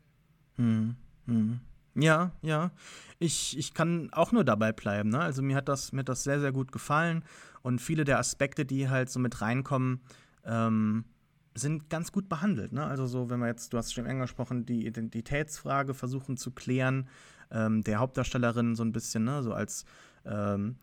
Hm, 0.57 0.97
hm. 1.27 1.61
Ja, 1.99 2.33
ja. 2.43 2.71
Ich, 3.19 3.59
ich 3.59 3.75
kann 3.75 4.11
auch 4.13 4.31
nur 4.31 4.45
dabei 4.45 4.73
bleiben. 4.73 5.09
Ne? 5.09 5.19
Also 5.19 5.43
mir 5.43 5.57
hat, 5.57 5.69
das, 5.69 5.93
mir 5.93 6.01
hat 6.01 6.09
das 6.09 6.25
sehr, 6.25 6.41
sehr 6.41 6.53
gut 6.53 6.71
gefallen. 6.71 7.25
Und 7.63 7.81
viele 7.81 8.05
der 8.05 8.19
Aspekte, 8.19 8.65
die 8.65 8.89
halt 8.89 9.11
so 9.11 9.19
mit 9.19 9.41
reinkommen, 9.41 10.01
ähm, 10.45 11.05
sind 11.55 11.91
ganz 11.91 12.13
gut 12.13 12.29
behandelt. 12.29 12.73
Ne? 12.73 12.85
Also 12.87 13.07
so, 13.07 13.31
wenn 13.31 13.41
wir 13.41 13.49
jetzt, 13.49 13.73
du 13.73 13.79
hast 13.79 13.93
schon 13.93 14.07
angesprochen, 14.07 14.65
die 14.65 14.87
Identitätsfrage 14.87 15.95
versuchen 15.95 16.37
zu 16.37 16.53
klären, 16.53 17.09
ähm, 17.51 17.83
der 17.83 17.99
Hauptdarstellerin 17.99 18.77
so 18.77 18.85
ein 18.85 18.93
bisschen, 18.93 19.25
ne, 19.25 19.43
so 19.43 19.53
als 19.53 19.85
ähm, 20.25 20.77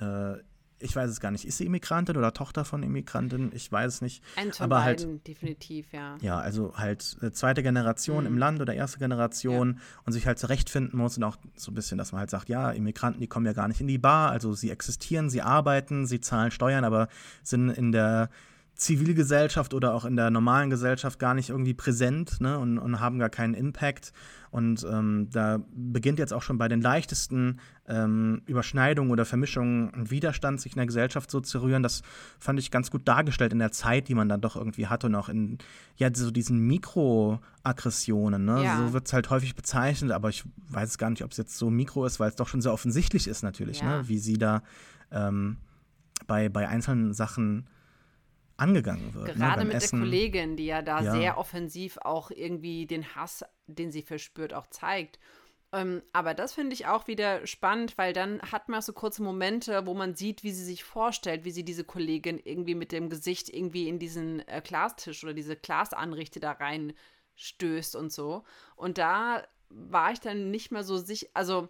äh, 0.00 0.36
ich 0.84 0.94
weiß 0.94 1.10
es 1.10 1.20
gar 1.20 1.30
nicht. 1.30 1.44
Ist 1.46 1.58
sie 1.58 1.66
Immigrantin 1.66 2.16
oder 2.16 2.32
Tochter 2.32 2.64
von 2.64 2.82
Immigrantin? 2.82 3.50
Ich 3.54 3.70
weiß 3.72 3.94
es 3.94 4.00
nicht. 4.02 4.22
Eins 4.36 4.58
von 4.58 4.64
Aber 4.64 4.76
beiden, 4.76 5.12
halt, 5.12 5.26
definitiv, 5.26 5.86
ja. 5.92 6.16
Ja, 6.20 6.38
also 6.38 6.76
halt 6.76 7.16
äh, 7.22 7.32
zweite 7.32 7.62
Generation 7.62 8.24
mhm. 8.24 8.26
im 8.26 8.38
Land 8.38 8.60
oder 8.60 8.74
erste 8.74 8.98
Generation 8.98 9.74
ja. 9.74 10.02
und 10.04 10.12
sich 10.12 10.26
halt 10.26 10.38
zurechtfinden 10.38 10.98
muss 10.98 11.16
und 11.16 11.24
auch 11.24 11.36
so 11.56 11.72
ein 11.72 11.74
bisschen, 11.74 11.98
dass 11.98 12.12
man 12.12 12.20
halt 12.20 12.30
sagt, 12.30 12.48
ja, 12.48 12.70
Immigranten, 12.70 13.20
die 13.20 13.26
kommen 13.26 13.46
ja 13.46 13.54
gar 13.54 13.66
nicht 13.66 13.80
in 13.80 13.86
die 13.86 13.98
Bar, 13.98 14.30
also 14.30 14.52
sie 14.52 14.70
existieren, 14.70 15.30
sie 15.30 15.42
arbeiten, 15.42 16.06
sie 16.06 16.20
zahlen 16.20 16.50
Steuern, 16.50 16.84
aber 16.84 17.08
sind 17.42 17.70
in 17.70 17.90
der 17.90 18.28
Zivilgesellschaft 18.74 19.72
oder 19.72 19.94
auch 19.94 20.04
in 20.04 20.16
der 20.16 20.30
normalen 20.30 20.68
Gesellschaft 20.68 21.18
gar 21.20 21.34
nicht 21.34 21.50
irgendwie 21.50 21.74
präsent 21.74 22.40
ne, 22.40 22.58
und, 22.58 22.78
und 22.78 22.98
haben 22.98 23.18
gar 23.18 23.30
keinen 23.30 23.54
Impact. 23.54 24.12
Und 24.50 24.84
ähm, 24.88 25.28
da 25.32 25.60
beginnt 25.74 26.18
jetzt 26.18 26.32
auch 26.32 26.42
schon 26.42 26.58
bei 26.58 26.68
den 26.68 26.80
leichtesten 26.80 27.60
ähm, 27.88 28.42
Überschneidungen 28.46 29.12
oder 29.12 29.24
Vermischungen 29.24 29.92
ein 29.94 30.10
Widerstand, 30.10 30.60
sich 30.60 30.72
in 30.72 30.78
der 30.78 30.86
Gesellschaft 30.86 31.30
so 31.30 31.40
zu 31.40 31.62
rühren. 31.62 31.82
Das 31.82 32.02
fand 32.38 32.58
ich 32.58 32.70
ganz 32.70 32.90
gut 32.90 33.06
dargestellt 33.06 33.52
in 33.52 33.58
der 33.58 33.72
Zeit, 33.72 34.08
die 34.08 34.14
man 34.14 34.28
dann 34.28 34.40
doch 34.40 34.56
irgendwie 34.56 34.86
hatte 34.86 35.06
und 35.06 35.14
auch 35.14 35.28
in 35.28 35.58
ja, 35.96 36.08
so 36.12 36.30
diesen 36.30 36.58
Mikroaggressionen. 36.66 38.44
Ne? 38.44 38.64
Ja. 38.64 38.78
So 38.78 38.92
wird 38.92 39.06
es 39.06 39.12
halt 39.12 39.30
häufig 39.30 39.54
bezeichnet, 39.54 40.10
aber 40.10 40.28
ich 40.28 40.44
weiß 40.68 40.98
gar 40.98 41.10
nicht, 41.10 41.24
ob 41.24 41.30
es 41.30 41.36
jetzt 41.36 41.56
so 41.56 41.70
mikro 41.70 42.04
ist, 42.06 42.18
weil 42.18 42.28
es 42.28 42.36
doch 42.36 42.48
schon 42.48 42.60
sehr 42.60 42.72
offensichtlich 42.72 43.28
ist 43.28 43.42
natürlich, 43.42 43.80
ja. 43.80 43.98
ne? 43.98 44.08
wie 44.08 44.18
sie 44.18 44.38
da 44.38 44.62
ähm, 45.10 45.58
bei, 46.26 46.48
bei 46.48 46.68
einzelnen 46.68 47.12
Sachen 47.12 47.66
angegangen 48.56 49.14
wird. 49.14 49.28
Ne, 49.28 49.34
Gerade 49.34 49.60
ne, 49.60 49.66
mit 49.66 49.76
Essen. 49.76 50.00
der 50.00 50.06
Kollegin, 50.06 50.56
die 50.56 50.66
ja 50.66 50.82
da 50.82 51.02
ja. 51.02 51.12
sehr 51.12 51.38
offensiv 51.38 51.98
auch 51.98 52.30
irgendwie 52.30 52.86
den 52.86 53.14
Hass, 53.14 53.44
den 53.66 53.90
sie 53.90 54.02
verspürt, 54.02 54.54
auch 54.54 54.66
zeigt. 54.68 55.18
Ähm, 55.72 56.02
aber 56.12 56.34
das 56.34 56.54
finde 56.54 56.72
ich 56.74 56.86
auch 56.86 57.08
wieder 57.08 57.46
spannend, 57.48 57.98
weil 57.98 58.12
dann 58.12 58.40
hat 58.42 58.68
man 58.68 58.80
so 58.80 58.92
kurze 58.92 59.24
Momente, 59.24 59.86
wo 59.86 59.94
man 59.94 60.14
sieht, 60.14 60.44
wie 60.44 60.52
sie 60.52 60.64
sich 60.64 60.84
vorstellt, 60.84 61.44
wie 61.44 61.50
sie 61.50 61.64
diese 61.64 61.82
Kollegin 61.82 62.38
irgendwie 62.38 62.76
mit 62.76 62.92
dem 62.92 63.10
Gesicht 63.10 63.48
irgendwie 63.48 63.88
in 63.88 63.98
diesen 63.98 64.46
äh, 64.46 64.62
Glastisch 64.62 65.24
oder 65.24 65.34
diese 65.34 65.56
Glasanrichte 65.56 66.38
da 66.38 66.52
rein 66.52 66.92
stößt 67.34 67.96
und 67.96 68.12
so. 68.12 68.44
Und 68.76 68.98
da 68.98 69.42
war 69.68 70.12
ich 70.12 70.20
dann 70.20 70.52
nicht 70.52 70.70
mehr 70.70 70.84
so 70.84 70.96
sicher, 70.96 71.26
also 71.34 71.68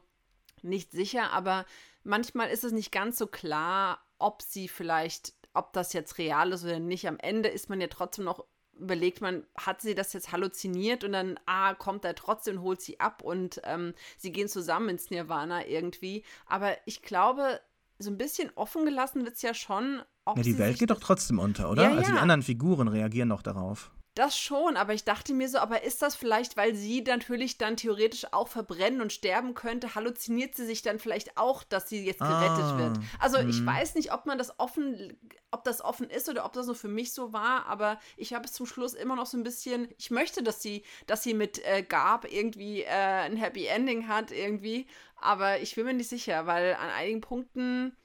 nicht 0.60 0.92
sicher, 0.92 1.30
aber 1.32 1.64
manchmal 2.02 2.50
ist 2.50 2.64
es 2.64 2.72
nicht 2.72 2.92
ganz 2.92 3.16
so 3.16 3.26
klar, 3.26 4.04
ob 4.18 4.42
sie 4.42 4.68
vielleicht 4.68 5.32
ob 5.54 5.72
das 5.72 5.92
jetzt 5.92 6.18
real 6.18 6.52
ist 6.52 6.64
oder 6.64 6.80
nicht. 6.80 7.08
Am 7.08 7.18
Ende 7.18 7.48
ist 7.48 7.70
man 7.70 7.80
ja 7.80 7.86
trotzdem 7.86 8.24
noch, 8.24 8.44
überlegt 8.78 9.20
man, 9.20 9.46
hat 9.56 9.80
sie 9.80 9.94
das 9.94 10.12
jetzt 10.12 10.32
halluziniert 10.32 11.04
und 11.04 11.12
dann, 11.12 11.38
ah, 11.46 11.74
kommt 11.74 12.04
er 12.04 12.14
trotzdem, 12.14 12.60
holt 12.60 12.80
sie 12.80 13.00
ab 13.00 13.22
und 13.22 13.60
ähm, 13.64 13.94
sie 14.18 14.32
gehen 14.32 14.48
zusammen 14.48 14.90
ins 14.90 15.10
Nirvana 15.10 15.66
irgendwie. 15.66 16.24
Aber 16.46 16.76
ich 16.86 17.02
glaube, 17.02 17.60
so 17.98 18.10
ein 18.10 18.18
bisschen 18.18 18.50
offen 18.56 18.84
gelassen 18.84 19.24
wird 19.24 19.36
es 19.36 19.42
ja 19.42 19.54
schon. 19.54 20.02
ja, 20.26 20.42
die 20.42 20.58
Welt 20.58 20.78
geht 20.78 20.90
doch 20.90 21.00
trotzdem 21.00 21.38
unter, 21.38 21.70
oder? 21.70 21.84
Ja, 21.84 21.96
also 21.96 22.12
die 22.12 22.18
anderen 22.18 22.42
Figuren 22.42 22.88
reagieren 22.88 23.28
doch 23.28 23.42
darauf. 23.42 23.92
Das 24.14 24.38
schon, 24.38 24.76
aber 24.76 24.94
ich 24.94 25.02
dachte 25.02 25.34
mir 25.34 25.48
so, 25.48 25.58
aber 25.58 25.82
ist 25.82 26.00
das 26.00 26.14
vielleicht, 26.14 26.56
weil 26.56 26.76
sie 26.76 27.02
natürlich 27.02 27.58
dann 27.58 27.76
theoretisch 27.76 28.26
auch 28.32 28.46
verbrennen 28.46 29.00
und 29.00 29.12
sterben 29.12 29.54
könnte, 29.54 29.96
halluziniert 29.96 30.54
sie 30.54 30.64
sich 30.64 30.82
dann 30.82 31.00
vielleicht 31.00 31.36
auch, 31.36 31.64
dass 31.64 31.88
sie 31.88 32.04
jetzt 32.04 32.20
gerettet 32.20 32.64
ah, 32.64 32.78
wird? 32.78 32.98
Also 33.18 33.38
mh. 33.38 33.48
ich 33.48 33.58
hm. 33.58 33.66
weiß 33.66 33.96
nicht, 33.96 34.12
ob 34.12 34.26
man 34.26 34.38
das 34.38 34.60
offen, 34.60 35.18
ob 35.50 35.64
das 35.64 35.82
offen 35.82 36.08
ist 36.08 36.28
oder 36.28 36.44
ob 36.44 36.52
das 36.52 36.66
nur 36.66 36.76
für 36.76 36.86
mich 36.86 37.12
so 37.12 37.32
war, 37.32 37.66
aber 37.66 37.98
ich 38.16 38.34
habe 38.34 38.44
es 38.44 38.52
zum 38.52 38.66
Schluss 38.66 38.94
immer 38.94 39.16
noch 39.16 39.26
so 39.26 39.36
ein 39.36 39.42
bisschen, 39.42 39.88
ich 39.98 40.12
möchte, 40.12 40.44
dass 40.44 40.62
sie, 40.62 40.84
dass 41.08 41.24
sie 41.24 41.34
mit 41.34 41.58
äh, 41.64 41.82
Gab 41.82 42.30
irgendwie 42.30 42.82
äh, 42.82 42.88
ein 42.88 43.36
Happy 43.36 43.66
Ending 43.66 44.06
hat 44.06 44.30
irgendwie, 44.30 44.86
aber 45.16 45.58
ich 45.60 45.74
bin 45.74 45.86
mir 45.86 45.94
nicht 45.94 46.08
sicher, 46.08 46.46
weil 46.46 46.74
an 46.74 46.90
einigen 46.90 47.20
Punkten 47.20 47.96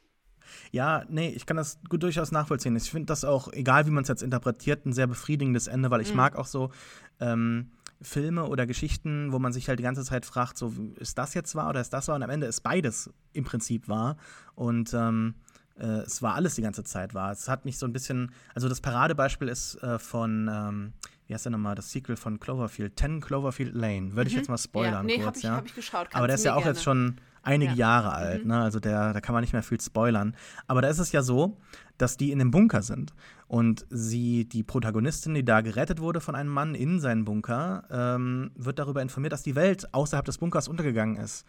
ja, 0.72 1.04
nee, 1.10 1.30
ich 1.30 1.46
kann 1.46 1.58
das 1.58 1.80
gut 1.90 2.04
durchaus 2.04 2.32
nachvollziehen. 2.32 2.76
Ich 2.76 2.92
finde 2.92 3.08
das 3.08 3.24
auch, 3.24 3.52
egal 3.54 3.86
wie 3.86 3.92
man 3.92 4.04
es 4.04 4.08
jetzt 4.08 4.24
interpretiert, 4.24 4.86
ein 4.86 4.94
sehr 4.94 5.08
befriedigendes 5.08 5.68
Ende, 5.68 5.92
weil 5.92 6.02
ich 6.02 6.12
mhm. 6.12 6.18
mag 6.18 6.36
auch 6.36 6.48
so 6.48 6.72
ähm, 7.20 7.72
Filme 8.02 8.46
oder 8.46 8.66
Geschichten, 8.66 9.32
wo 9.32 9.40
man 9.40 9.52
sich 9.52 9.68
halt 9.68 9.80
die 9.80 9.84
ganze 9.84 10.04
Zeit 10.04 10.26
fragt, 10.26 10.58
so, 10.58 10.74
ist 10.98 11.18
das 11.18 11.34
jetzt 11.34 11.56
wahr 11.56 11.70
oder 11.70 11.82
ist 11.82 11.92
das 11.92 12.08
wahr? 12.08 12.16
Und 12.16 12.24
am 12.24 12.30
Ende 12.30 12.48
ist 12.48 12.62
beides 12.62 13.10
im 13.34 13.44
Prinzip 13.44 13.90
wahr. 13.90 14.16
Und 14.56 14.94
ähm, 14.94 15.36
äh, 15.78 16.04
es 16.04 16.22
war 16.22 16.36
alles 16.36 16.56
die 16.56 16.62
ganze 16.62 16.84
Zeit 16.84 17.14
wahr. 17.14 17.32
Es 17.32 17.50
hat 17.50 17.66
mich 17.66 17.78
so 17.78 17.86
ein 17.86 17.94
bisschen, 17.94 18.32
also 18.54 18.70
das 18.70 18.82
Paradebeispiel 18.82 19.50
ist 19.50 19.76
äh, 19.84 20.00
von, 20.00 20.50
ähm, 20.52 20.94
wie 21.30 21.36
heißt 21.36 21.46
der 21.46 21.52
nochmal, 21.52 21.76
das 21.76 21.92
Sequel 21.92 22.16
von 22.16 22.40
Cloverfield, 22.40 23.00
10 23.00 23.22
Cloverfield 23.22 23.76
Lane. 23.76 24.16
Würde 24.16 24.30
ich 24.30 24.34
mhm. 24.34 24.40
jetzt 24.40 24.50
mal 24.50 24.58
spoilern 24.58 25.08
ja, 25.08 25.18
nee, 25.18 25.24
kurz, 25.24 25.28
hab 25.28 25.36
ich, 25.38 25.44
ja. 25.44 25.62
Ich 25.64 25.76
geschaut. 25.76 26.08
Aber 26.14 26.26
der 26.26 26.36
ist 26.36 26.44
ja 26.44 26.54
auch 26.56 26.64
gerne. 26.64 26.72
jetzt 26.72 26.84
schon 26.84 27.18
einige 27.44 27.74
ja. 27.74 27.78
Jahre 27.78 28.14
alt, 28.14 28.42
mhm. 28.42 28.50
ne? 28.50 28.62
Also 28.62 28.80
der, 28.80 29.14
da 29.14 29.22
kann 29.22 29.34
man 29.34 29.42
nicht 29.42 29.54
mehr 29.54 29.62
viel 29.62 29.80
spoilern. 29.80 30.36
Aber 30.66 30.82
da 30.82 30.88
ist 30.88 30.98
es 30.98 31.12
ja 31.12 31.22
so, 31.22 31.60
dass 32.00 32.18
die 32.18 32.32
in 32.32 32.40
dem 32.40 32.50
Bunker 32.50 32.82
sind. 32.82 33.14
Und 33.48 33.86
sie, 33.92 34.46
die 34.46 34.64
Protagonistin, 34.64 35.36
die 35.36 35.46
da 35.46 35.62
gerettet 35.62 36.00
wurde 36.00 36.20
von 36.20 36.34
einem 36.34 36.50
Mann 36.50 36.74
in 36.74 37.00
seinen 37.00 37.26
Bunker, 37.26 37.84
ähm, 37.92 38.50
wird 38.56 38.80
darüber 38.80 39.04
informiert, 39.04 39.32
dass 39.32 39.44
die 39.44 39.56
Welt 39.56 39.94
außerhalb 39.94 40.26
des 40.26 40.40
Bunkers 40.40 40.68
untergegangen 40.68 41.18
ist. 41.18 41.46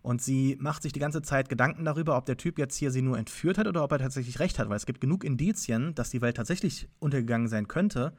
Und 0.00 0.22
sie 0.22 0.56
macht 0.58 0.82
sich 0.82 0.94
die 0.94 1.00
ganze 1.00 1.20
Zeit 1.20 1.50
Gedanken 1.50 1.84
darüber, 1.84 2.16
ob 2.16 2.24
der 2.24 2.38
Typ 2.38 2.58
jetzt 2.58 2.76
hier 2.76 2.90
sie 2.90 3.02
nur 3.02 3.18
entführt 3.18 3.58
hat 3.58 3.66
oder 3.66 3.84
ob 3.84 3.92
er 3.92 3.98
tatsächlich 3.98 4.38
recht 4.38 4.58
hat, 4.58 4.70
weil 4.70 4.76
es 4.78 4.86
gibt 4.86 5.02
genug 5.02 5.22
Indizien, 5.22 5.94
dass 5.94 6.08
die 6.08 6.22
Welt 6.22 6.38
tatsächlich 6.38 6.88
untergegangen 6.98 7.48
sein 7.48 7.68
könnte. 7.68 8.14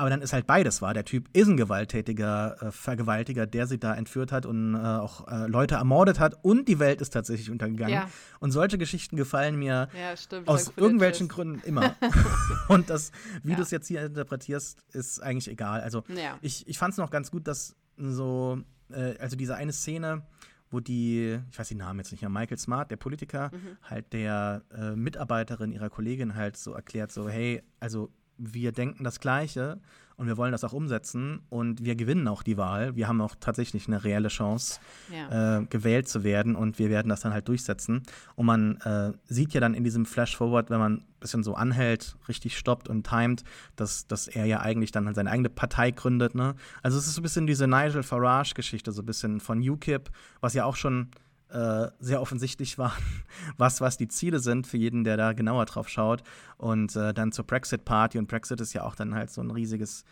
Aber 0.00 0.08
dann 0.08 0.22
ist 0.22 0.32
halt 0.32 0.46
beides 0.46 0.80
wahr. 0.80 0.94
Der 0.94 1.04
Typ 1.04 1.28
ist 1.34 1.46
ein 1.46 1.58
gewalttätiger 1.58 2.56
äh, 2.62 2.72
Vergewaltiger, 2.72 3.46
der 3.46 3.66
sie 3.66 3.78
da 3.78 3.94
entführt 3.94 4.32
hat 4.32 4.46
und 4.46 4.74
äh, 4.74 4.78
auch 4.78 5.28
äh, 5.28 5.46
Leute 5.46 5.74
ermordet 5.74 6.18
hat 6.18 6.42
und 6.42 6.68
die 6.68 6.78
Welt 6.78 7.02
ist 7.02 7.10
tatsächlich 7.10 7.50
untergegangen. 7.50 7.92
Ja. 7.92 8.08
Und 8.38 8.50
solche 8.50 8.78
Geschichten 8.78 9.16
gefallen 9.16 9.56
mir 9.56 9.90
ja, 9.94 10.16
stimmt, 10.16 10.48
aus 10.48 10.72
irgendwelchen 10.74 11.28
Gründen 11.28 11.60
immer. 11.66 11.96
und 12.68 12.88
das, 12.88 13.12
wie 13.42 13.50
ja. 13.50 13.56
du 13.56 13.62
es 13.62 13.70
jetzt 13.70 13.88
hier 13.88 14.02
interpretierst, 14.02 14.78
ist 14.94 15.22
eigentlich 15.22 15.48
egal. 15.48 15.82
Also 15.82 16.02
ich, 16.40 16.66
ich 16.66 16.78
fand 16.78 16.92
es 16.92 16.98
noch 16.98 17.10
ganz 17.10 17.30
gut, 17.30 17.46
dass 17.46 17.76
so, 17.98 18.58
äh, 18.90 19.18
also 19.18 19.36
diese 19.36 19.54
eine 19.56 19.74
Szene, 19.74 20.22
wo 20.70 20.80
die, 20.80 21.38
ich 21.50 21.58
weiß 21.58 21.68
den 21.68 21.76
Namen 21.76 21.98
jetzt 21.98 22.10
nicht 22.10 22.22
mehr, 22.22 22.30
Michael 22.30 22.56
Smart, 22.56 22.90
der 22.90 22.96
Politiker, 22.96 23.50
mhm. 23.52 23.76
halt 23.82 24.14
der 24.14 24.62
äh, 24.74 24.96
Mitarbeiterin 24.96 25.72
ihrer 25.72 25.90
Kollegin 25.90 26.36
halt 26.36 26.56
so 26.56 26.72
erklärt, 26.72 27.12
so, 27.12 27.28
hey, 27.28 27.62
also 27.80 28.10
wir 28.40 28.72
denken 28.72 29.04
das 29.04 29.20
Gleiche 29.20 29.78
und 30.16 30.26
wir 30.26 30.36
wollen 30.36 30.52
das 30.52 30.64
auch 30.64 30.72
umsetzen 30.72 31.40
und 31.48 31.82
wir 31.82 31.96
gewinnen 31.96 32.28
auch 32.28 32.42
die 32.42 32.56
Wahl. 32.56 32.94
Wir 32.94 33.08
haben 33.08 33.20
auch 33.22 33.34
tatsächlich 33.40 33.86
eine 33.88 34.04
reelle 34.04 34.28
Chance, 34.28 34.80
ja. 35.10 35.60
äh, 35.60 35.64
gewählt 35.64 36.08
zu 36.08 36.24
werden 36.24 36.56
und 36.56 36.78
wir 36.78 36.90
werden 36.90 37.08
das 37.08 37.20
dann 37.20 37.32
halt 37.32 37.48
durchsetzen. 37.48 38.02
Und 38.34 38.44
man 38.44 38.76
äh, 38.82 39.12
sieht 39.24 39.54
ja 39.54 39.60
dann 39.60 39.72
in 39.72 39.82
diesem 39.82 40.04
Flash-Forward, 40.04 40.68
wenn 40.68 40.78
man 40.78 40.92
ein 40.94 41.06
bisschen 41.20 41.42
so 41.42 41.54
anhält, 41.54 42.16
richtig 42.28 42.58
stoppt 42.58 42.88
und 42.88 43.06
timet, 43.06 43.44
dass, 43.76 44.06
dass 44.08 44.28
er 44.28 44.44
ja 44.44 44.60
eigentlich 44.60 44.92
dann 44.92 45.14
seine 45.14 45.30
eigene 45.30 45.48
Partei 45.48 45.90
gründet. 45.90 46.34
Ne? 46.34 46.54
Also 46.82 46.98
es 46.98 47.06
ist 47.06 47.14
so 47.14 47.20
ein 47.20 47.22
bisschen 47.22 47.46
diese 47.46 47.66
Nigel 47.66 48.02
Farage-Geschichte, 48.02 48.92
so 48.92 49.00
ein 49.00 49.06
bisschen 49.06 49.40
von 49.40 49.66
UKIP, 49.66 50.10
was 50.40 50.52
ja 50.52 50.66
auch 50.66 50.76
schon 50.76 51.08
äh, 51.50 51.90
sehr 51.98 52.20
offensichtlich 52.20 52.78
war, 52.78 52.96
was, 53.56 53.80
was 53.80 53.96
die 53.96 54.08
Ziele 54.08 54.38
sind 54.38 54.66
für 54.66 54.76
jeden, 54.76 55.04
der 55.04 55.16
da 55.16 55.32
genauer 55.32 55.66
drauf 55.66 55.88
schaut. 55.88 56.22
Und 56.56 56.96
äh, 56.96 57.12
dann 57.12 57.32
zur 57.32 57.44
Brexit-Party. 57.44 58.18
Und 58.18 58.28
Brexit 58.28 58.60
ist 58.60 58.72
ja 58.72 58.84
auch 58.84 58.94
dann 58.94 59.14
halt 59.14 59.30
so 59.30 59.40
ein 59.40 59.50
riesiges, 59.50 60.04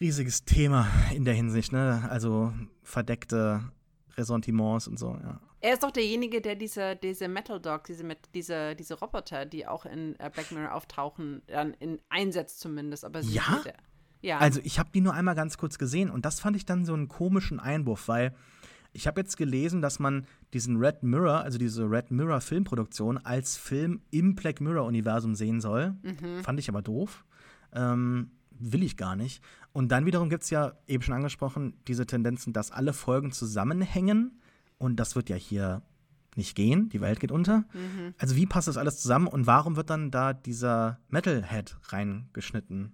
riesiges 0.00 0.44
Thema 0.44 0.86
in 1.14 1.24
der 1.24 1.34
Hinsicht, 1.34 1.72
ne? 1.72 2.06
Also 2.10 2.52
verdeckte 2.82 3.62
Ressentiments 4.16 4.88
und 4.88 4.98
so, 4.98 5.18
ja. 5.22 5.40
Er 5.60 5.72
ist 5.72 5.82
doch 5.82 5.90
derjenige, 5.90 6.42
der 6.42 6.56
diese, 6.56 6.94
diese 6.94 7.26
Metal 7.26 7.58
Dogs, 7.58 7.86
diese, 7.86 8.04
diese, 8.34 8.76
diese 8.76 8.98
Roboter, 8.98 9.46
die 9.46 9.66
auch 9.66 9.86
in 9.86 10.14
äh, 10.20 10.30
Black 10.30 10.52
Mirror 10.52 10.74
auftauchen, 10.74 11.40
dann 11.46 11.72
in 11.80 12.02
einsetzt 12.10 12.60
zumindest. 12.60 13.02
Aber 13.02 13.20
ja? 13.20 13.62
ja. 14.20 14.38
Also 14.40 14.60
ich 14.62 14.78
habe 14.78 14.90
die 14.92 15.00
nur 15.00 15.14
einmal 15.14 15.34
ganz 15.34 15.56
kurz 15.56 15.78
gesehen 15.78 16.10
und 16.10 16.26
das 16.26 16.38
fand 16.38 16.54
ich 16.54 16.66
dann 16.66 16.84
so 16.84 16.92
einen 16.92 17.08
komischen 17.08 17.60
Einwurf, 17.60 18.08
weil 18.08 18.34
ich 18.94 19.06
habe 19.06 19.20
jetzt 19.20 19.36
gelesen, 19.36 19.82
dass 19.82 19.98
man 19.98 20.26
diesen 20.54 20.76
Red 20.76 21.02
Mirror, 21.02 21.40
also 21.40 21.58
diese 21.58 21.90
Red 21.90 22.10
Mirror 22.10 22.40
Filmproduktion, 22.40 23.18
als 23.18 23.56
Film 23.56 24.00
im 24.10 24.34
Black 24.34 24.60
Mirror-Universum 24.60 25.34
sehen 25.34 25.60
soll. 25.60 25.94
Mhm. 26.02 26.42
Fand 26.42 26.58
ich 26.60 26.68
aber 26.68 26.80
doof. 26.80 27.24
Ähm, 27.72 28.30
will 28.50 28.84
ich 28.84 28.96
gar 28.96 29.16
nicht. 29.16 29.42
Und 29.72 29.90
dann 29.90 30.06
wiederum 30.06 30.30
gibt 30.30 30.44
es 30.44 30.50
ja, 30.50 30.74
eben 30.86 31.02
schon 31.02 31.14
angesprochen, 31.14 31.74
diese 31.88 32.06
Tendenzen, 32.06 32.52
dass 32.52 32.70
alle 32.70 32.92
Folgen 32.92 33.32
zusammenhängen. 33.32 34.40
Und 34.78 34.96
das 34.96 35.16
wird 35.16 35.28
ja 35.28 35.36
hier 35.36 35.82
nicht 36.36 36.54
gehen. 36.54 36.88
Die 36.88 37.00
Welt 37.00 37.20
geht 37.20 37.32
unter. 37.32 37.64
Mhm. 37.72 38.14
Also, 38.18 38.36
wie 38.36 38.46
passt 38.46 38.68
das 38.68 38.76
alles 38.76 39.00
zusammen 39.00 39.26
und 39.26 39.46
warum 39.46 39.76
wird 39.76 39.90
dann 39.90 40.10
da 40.10 40.32
dieser 40.32 41.00
Metalhead 41.08 41.76
reingeschnitten? 41.88 42.92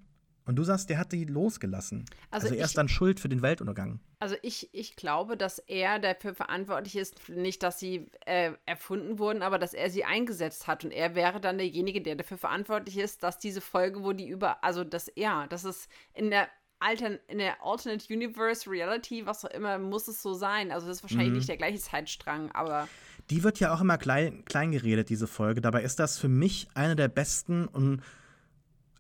Und 0.50 0.56
du 0.56 0.64
sagst, 0.64 0.90
der 0.90 0.98
hat 0.98 1.12
die 1.12 1.26
losgelassen. 1.26 2.06
Also, 2.32 2.48
also 2.48 2.58
er 2.58 2.64
ist 2.64 2.76
dann 2.76 2.88
schuld 2.88 3.20
für 3.20 3.28
den 3.28 3.40
Weltuntergang. 3.40 4.00
Also 4.18 4.34
ich, 4.42 4.68
ich 4.72 4.96
glaube, 4.96 5.36
dass 5.36 5.60
er 5.60 6.00
dafür 6.00 6.34
verantwortlich 6.34 6.96
ist, 6.96 7.28
nicht, 7.28 7.62
dass 7.62 7.78
sie 7.78 8.10
äh, 8.26 8.50
erfunden 8.66 9.20
wurden, 9.20 9.42
aber 9.42 9.60
dass 9.60 9.74
er 9.74 9.90
sie 9.90 10.02
eingesetzt 10.02 10.66
hat. 10.66 10.84
Und 10.84 10.90
er 10.90 11.14
wäre 11.14 11.40
dann 11.40 11.56
derjenige, 11.56 12.02
der 12.02 12.16
dafür 12.16 12.36
verantwortlich 12.36 12.98
ist, 12.98 13.22
dass 13.22 13.38
diese 13.38 13.60
Folge, 13.60 14.02
wo 14.02 14.12
die 14.12 14.26
über, 14.26 14.64
also 14.64 14.82
das 14.82 15.06
er, 15.06 15.46
das 15.46 15.64
ist 15.64 15.88
in 16.14 16.30
der 16.30 16.48
Altern, 16.80 17.20
in 17.28 17.38
der 17.38 17.64
Alternate 17.64 18.12
Universe 18.12 18.68
Reality, 18.68 19.26
was 19.26 19.44
auch 19.44 19.50
immer, 19.50 19.78
muss 19.78 20.08
es 20.08 20.20
so 20.20 20.34
sein. 20.34 20.72
Also 20.72 20.88
das 20.88 20.96
ist 20.96 21.04
wahrscheinlich 21.04 21.30
mhm. 21.30 21.36
nicht 21.36 21.48
der 21.48 21.58
gleiche 21.58 21.78
Zeitstrang, 21.78 22.50
aber. 22.50 22.88
Die 23.30 23.44
wird 23.44 23.60
ja 23.60 23.72
auch 23.72 23.80
immer 23.80 23.98
klein, 23.98 24.44
klein 24.46 24.72
geredet, 24.72 25.10
diese 25.10 25.28
Folge. 25.28 25.60
Dabei 25.60 25.84
ist 25.84 26.00
das 26.00 26.18
für 26.18 26.28
mich 26.28 26.66
eine 26.74 26.96
der 26.96 27.06
besten 27.06 27.68
und 27.68 28.02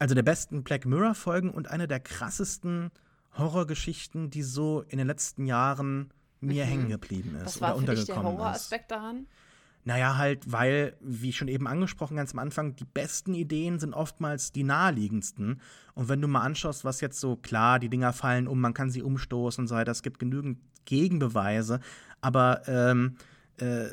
also 0.00 0.14
der 0.14 0.22
besten 0.22 0.64
Black 0.64 0.86
Mirror-Folgen 0.86 1.50
und 1.50 1.70
eine 1.70 1.86
der 1.86 2.00
krassesten 2.00 2.90
Horrorgeschichten, 3.36 4.30
die 4.30 4.42
so 4.42 4.82
in 4.88 4.98
den 4.98 5.06
letzten 5.06 5.46
Jahren 5.46 6.10
mir 6.40 6.64
mhm. 6.64 6.68
hängen 6.68 6.88
geblieben 6.88 7.36
ist 7.36 7.44
Was 7.44 7.60
war 7.60 7.76
oder 7.76 7.92
untergekommen 7.92 8.22
der 8.22 8.32
Horroraspekt 8.32 8.90
daran? 8.90 9.26
Naja, 9.84 10.16
halt, 10.16 10.50
weil, 10.50 10.96
wie 11.00 11.32
schon 11.32 11.48
eben 11.48 11.66
angesprochen, 11.66 12.16
ganz 12.16 12.32
am 12.32 12.38
Anfang, 12.38 12.76
die 12.76 12.84
besten 12.84 13.34
Ideen 13.34 13.78
sind 13.78 13.94
oftmals 13.94 14.52
die 14.52 14.62
naheliegendsten. 14.62 15.60
Und 15.94 16.08
wenn 16.08 16.20
du 16.20 16.28
mal 16.28 16.42
anschaust, 16.42 16.84
was 16.84 17.00
jetzt 17.00 17.18
so, 17.18 17.36
klar, 17.36 17.78
die 17.78 17.88
Dinger 17.88 18.12
fallen 18.12 18.46
um, 18.46 18.60
man 18.60 18.74
kann 18.74 18.90
sie 18.90 19.02
umstoßen 19.02 19.62
und 19.62 19.68
so 19.68 19.74
weiter, 19.74 19.92
es 19.92 20.02
gibt 20.02 20.18
genügend 20.18 20.58
Gegenbeweise, 20.84 21.80
aber 22.20 22.62
ähm, 22.68 23.16
äh, 23.58 23.90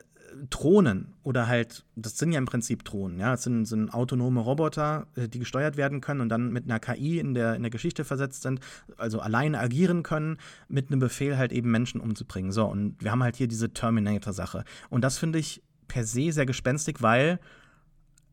Drohnen 0.50 1.14
oder 1.24 1.48
halt, 1.48 1.86
das 1.96 2.18
sind 2.18 2.32
ja 2.32 2.38
im 2.38 2.46
Prinzip 2.46 2.84
Drohnen, 2.84 3.20
ja, 3.20 3.32
das 3.32 3.44
sind, 3.44 3.66
sind 3.66 3.94
autonome 3.94 4.40
Roboter, 4.40 5.08
äh, 5.16 5.28
die 5.28 5.40
gesteuert 5.40 5.78
werden 5.78 6.02
können 6.02 6.22
und 6.22 6.30
dann 6.30 6.52
mit 6.52 6.66
einer 6.66 6.80
KI 6.80 7.20
in 7.20 7.34
der, 7.34 7.56
in 7.56 7.64
der 7.64 7.70
Geschichte 7.70 8.06
versetzt 8.06 8.44
sind, 8.44 8.60
also 8.98 9.20
alleine 9.20 9.60
agieren 9.60 10.04
können, 10.04 10.38
mit 10.68 10.92
einem 10.92 11.00
Befehl 11.00 11.38
halt 11.38 11.52
eben 11.52 11.72
Menschen 11.72 12.02
umzubringen. 12.02 12.52
So, 12.52 12.66
und 12.66 13.02
wir 13.02 13.12
haben 13.12 13.24
halt 13.24 13.36
hier 13.36 13.48
diese 13.48 13.74
Terminator-Sache. 13.74 14.64
Und 14.90 15.02
das 15.02 15.18
finde 15.18 15.40
ich 15.40 15.64
per 15.88 16.04
se 16.04 16.32
sehr 16.32 16.46
gespenstig, 16.46 17.02
weil 17.02 17.40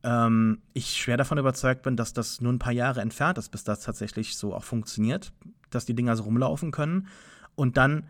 ähm, 0.02 0.58
ich 0.72 0.96
schwer 0.96 1.16
davon 1.16 1.38
überzeugt 1.38 1.82
bin, 1.82 1.96
dass 1.96 2.12
das 2.12 2.40
nur 2.40 2.52
ein 2.52 2.58
paar 2.58 2.72
Jahre 2.72 3.00
entfernt 3.00 3.38
ist, 3.38 3.50
bis 3.50 3.64
das 3.64 3.80
tatsächlich 3.80 4.36
so 4.36 4.54
auch 4.54 4.64
funktioniert, 4.64 5.32
dass 5.70 5.86
die 5.86 5.94
Dinger 5.94 6.16
so 6.16 6.24
rumlaufen 6.24 6.70
können. 6.70 7.08
Und 7.54 7.76
dann 7.76 8.06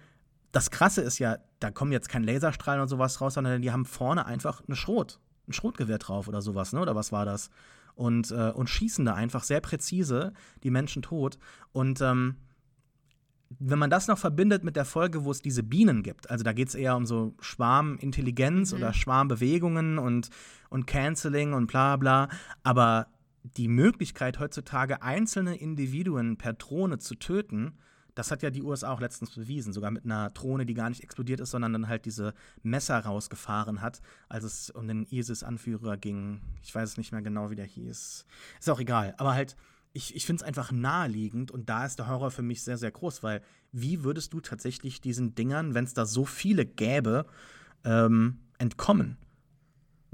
das 0.54 0.70
Krasse 0.70 1.02
ist 1.02 1.18
ja, 1.18 1.38
da 1.58 1.70
kommen 1.72 1.90
jetzt 1.90 2.08
kein 2.08 2.22
Laserstrahlen 2.22 2.80
und 2.80 2.88
sowas 2.88 3.20
raus, 3.20 3.34
sondern 3.34 3.60
die 3.60 3.72
haben 3.72 3.84
vorne 3.84 4.24
einfach 4.24 4.62
eine 4.66 4.76
Schrot, 4.76 5.18
ein 5.48 5.52
Schrotgewehr 5.52 5.98
drauf 5.98 6.28
oder 6.28 6.40
sowas, 6.42 6.72
ne? 6.72 6.80
Oder 6.80 6.94
was 6.94 7.10
war 7.10 7.24
das? 7.24 7.50
Und, 7.96 8.30
äh, 8.30 8.50
und 8.50 8.70
schießen 8.70 9.04
da 9.04 9.14
einfach 9.14 9.42
sehr 9.42 9.60
präzise 9.60 10.32
die 10.62 10.70
Menschen 10.70 11.02
tot. 11.02 11.38
Und 11.72 12.00
ähm, 12.00 12.36
wenn 13.58 13.78
man 13.78 13.90
das 13.90 14.06
noch 14.06 14.18
verbindet 14.18 14.62
mit 14.62 14.76
der 14.76 14.84
Folge, 14.84 15.24
wo 15.24 15.32
es 15.32 15.42
diese 15.42 15.64
Bienen 15.64 16.02
gibt, 16.04 16.30
also 16.30 16.44
da 16.44 16.52
geht 16.52 16.68
es 16.68 16.76
eher 16.76 16.96
um 16.96 17.04
so 17.04 17.34
Schwarmintelligenz 17.40 18.72
mhm. 18.72 18.78
oder 18.78 18.92
Schwarmbewegungen 18.92 19.98
und, 19.98 20.30
und 20.70 20.86
Canceling 20.86 21.52
und 21.52 21.66
bla 21.66 21.96
bla, 21.96 22.28
aber 22.62 23.08
die 23.42 23.68
Möglichkeit 23.68 24.38
heutzutage 24.38 25.02
einzelne 25.02 25.56
Individuen 25.56 26.38
per 26.38 26.52
Drohne 26.54 26.98
zu 26.98 27.16
töten, 27.16 27.78
das 28.14 28.30
hat 28.30 28.42
ja 28.42 28.50
die 28.50 28.62
USA 28.62 28.92
auch 28.92 29.00
letztens 29.00 29.30
bewiesen, 29.30 29.72
sogar 29.72 29.90
mit 29.90 30.04
einer 30.04 30.30
Drohne, 30.30 30.66
die 30.66 30.74
gar 30.74 30.88
nicht 30.88 31.02
explodiert 31.02 31.40
ist, 31.40 31.50
sondern 31.50 31.72
dann 31.72 31.88
halt 31.88 32.04
diese 32.04 32.34
Messer 32.62 32.98
rausgefahren 32.98 33.80
hat, 33.80 34.00
als 34.28 34.44
es 34.44 34.70
um 34.70 34.86
den 34.86 35.04
ISIS-Anführer 35.04 35.96
ging. 35.96 36.40
Ich 36.62 36.74
weiß 36.74 36.90
es 36.90 36.96
nicht 36.96 37.12
mehr 37.12 37.22
genau, 37.22 37.50
wie 37.50 37.56
der 37.56 37.66
hieß. 37.66 38.26
Ist 38.60 38.70
auch 38.70 38.80
egal. 38.80 39.14
Aber 39.18 39.34
halt, 39.34 39.56
ich, 39.92 40.14
ich 40.14 40.26
finde 40.26 40.42
es 40.42 40.48
einfach 40.48 40.72
naheliegend 40.72 41.50
und 41.50 41.68
da 41.68 41.84
ist 41.84 41.98
der 41.98 42.08
Horror 42.08 42.30
für 42.30 42.42
mich 42.42 42.62
sehr, 42.62 42.78
sehr 42.78 42.90
groß, 42.90 43.22
weil 43.22 43.42
wie 43.72 44.04
würdest 44.04 44.32
du 44.32 44.40
tatsächlich 44.40 45.00
diesen 45.00 45.34
Dingern, 45.34 45.74
wenn 45.74 45.84
es 45.84 45.94
da 45.94 46.06
so 46.06 46.24
viele 46.24 46.66
gäbe, 46.66 47.26
ähm, 47.84 48.38
entkommen? 48.58 49.18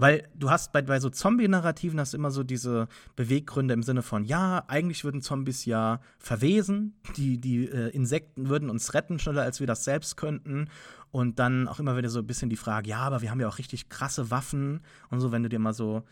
Weil 0.01 0.27
du 0.35 0.51
hast 0.51 0.73
bei, 0.73 0.81
bei 0.81 0.99
so 0.99 1.11
Zombie-Narrativen 1.11 2.01
hast 2.01 2.15
immer 2.15 2.31
so 2.31 2.43
diese 2.43 2.89
Beweggründe 3.17 3.75
im 3.75 3.83
Sinne 3.83 4.01
von, 4.01 4.25
ja, 4.25 4.65
eigentlich 4.67 5.05
würden 5.05 5.21
Zombies 5.21 5.67
ja 5.67 6.01
verwesen, 6.19 6.95
die, 7.17 7.39
die 7.39 7.67
äh, 7.67 7.91
Insekten 7.91 8.49
würden 8.49 8.71
uns 8.71 8.95
retten, 8.95 9.19
schneller 9.19 9.43
als 9.43 9.61
wir 9.61 9.67
das 9.67 9.85
selbst 9.85 10.17
könnten. 10.17 10.71
Und 11.11 11.39
dann 11.39 11.69
auch 11.69 11.81
immer 11.81 11.99
wieder 11.99 12.09
so 12.09 12.21
ein 12.21 12.27
bisschen 12.27 12.49
die 12.49 12.57
Frage, 12.57 12.89
ja, 12.89 13.01
aber 13.01 13.21
wir 13.21 13.31
haben 13.31 13.41
ja 13.41 13.49
auch 13.49 13.59
richtig 13.59 13.91
krasse 13.91 14.31
Waffen 14.31 14.81
und 15.11 15.21
so, 15.21 15.33
wenn 15.33 15.43
du 15.43 15.51
dir 15.51 15.59
mal 15.59 15.75
so 15.75 16.03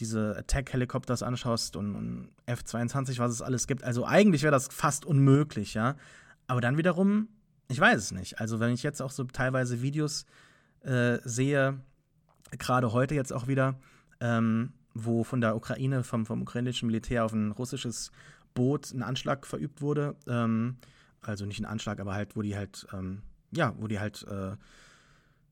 diese 0.00 0.36
Attack-Helikopters 0.38 1.22
anschaust 1.22 1.76
und, 1.76 1.94
und 1.94 2.30
F-22, 2.46 3.20
was 3.20 3.30
es 3.30 3.42
alles 3.42 3.68
gibt. 3.68 3.84
Also 3.84 4.04
eigentlich 4.06 4.42
wäre 4.42 4.50
das 4.50 4.66
fast 4.68 5.04
unmöglich, 5.04 5.74
ja. 5.74 5.94
Aber 6.48 6.60
dann 6.60 6.78
wiederum, 6.78 7.28
ich 7.68 7.78
weiß 7.78 7.96
es 7.96 8.10
nicht. 8.10 8.40
Also 8.40 8.58
wenn 8.58 8.72
ich 8.72 8.82
jetzt 8.82 9.00
auch 9.00 9.12
so 9.12 9.22
teilweise 9.22 9.82
Videos 9.82 10.26
äh, 10.82 11.18
sehe, 11.22 11.78
gerade 12.52 12.92
heute 12.92 13.14
jetzt 13.14 13.32
auch 13.32 13.46
wieder, 13.46 13.78
ähm, 14.20 14.72
wo 14.94 15.24
von 15.24 15.40
der 15.40 15.56
Ukraine, 15.56 16.04
vom, 16.04 16.26
vom 16.26 16.42
ukrainischen 16.42 16.86
Militär 16.86 17.24
auf 17.24 17.32
ein 17.32 17.52
russisches 17.52 18.10
Boot 18.54 18.92
ein 18.92 19.02
Anschlag 19.02 19.46
verübt 19.46 19.80
wurde. 19.82 20.16
Ähm, 20.26 20.76
also 21.20 21.44
nicht 21.44 21.60
ein 21.60 21.66
Anschlag, 21.66 22.00
aber 22.00 22.14
halt, 22.14 22.36
wo 22.36 22.42
die 22.42 22.56
halt, 22.56 22.86
ähm, 22.92 23.22
ja, 23.50 23.74
wo 23.78 23.86
die 23.86 24.00
halt, 24.00 24.24
äh, 24.28 24.56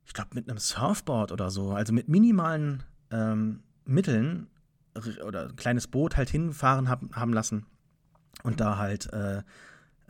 ich 0.07 0.12
glaube, 0.12 0.31
mit 0.35 0.49
einem 0.49 0.59
Surfboard 0.59 1.33
oder 1.33 1.51
so, 1.51 1.73
also 1.73 1.93
mit 1.93 2.09
minimalen 2.09 2.83
ähm, 3.11 3.62
Mitteln 3.85 4.49
oder 5.25 5.49
ein 5.49 5.57
kleines 5.57 5.89
Boot 5.89 6.16
halt 6.16 6.31
hinfahren 6.31 6.89
hab, 6.89 7.16
haben 7.16 7.33
lassen 7.33 7.66
und 8.43 8.61
da 8.61 8.79
halt 8.79 9.12
äh, 9.12 9.43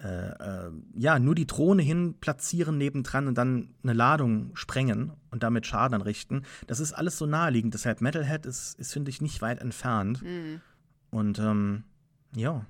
äh, 0.02 0.06
äh, 0.08 0.70
ja, 0.96 1.18
nur 1.18 1.34
die 1.34 1.46
Drohne 1.46 1.82
hin 1.82 2.14
platzieren 2.20 2.78
nebendran 2.78 3.28
und 3.28 3.38
dann 3.38 3.74
eine 3.82 3.92
Ladung 3.92 4.50
sprengen 4.54 5.12
und 5.30 5.42
damit 5.42 5.66
Schaden 5.66 5.94
anrichten. 5.94 6.44
Das 6.66 6.80
ist 6.80 6.92
alles 6.92 7.16
so 7.16 7.26
naheliegend. 7.26 7.74
Deshalb 7.74 8.00
Metalhead 8.00 8.44
ist, 8.44 8.78
ist 8.78 8.92
finde 8.92 9.10
ich, 9.10 9.20
nicht 9.20 9.40
weit 9.40 9.60
entfernt. 9.60 10.22
Mhm. 10.22 10.60
Und 11.10 11.38
ähm, 11.38 11.84
ja, 12.34 12.66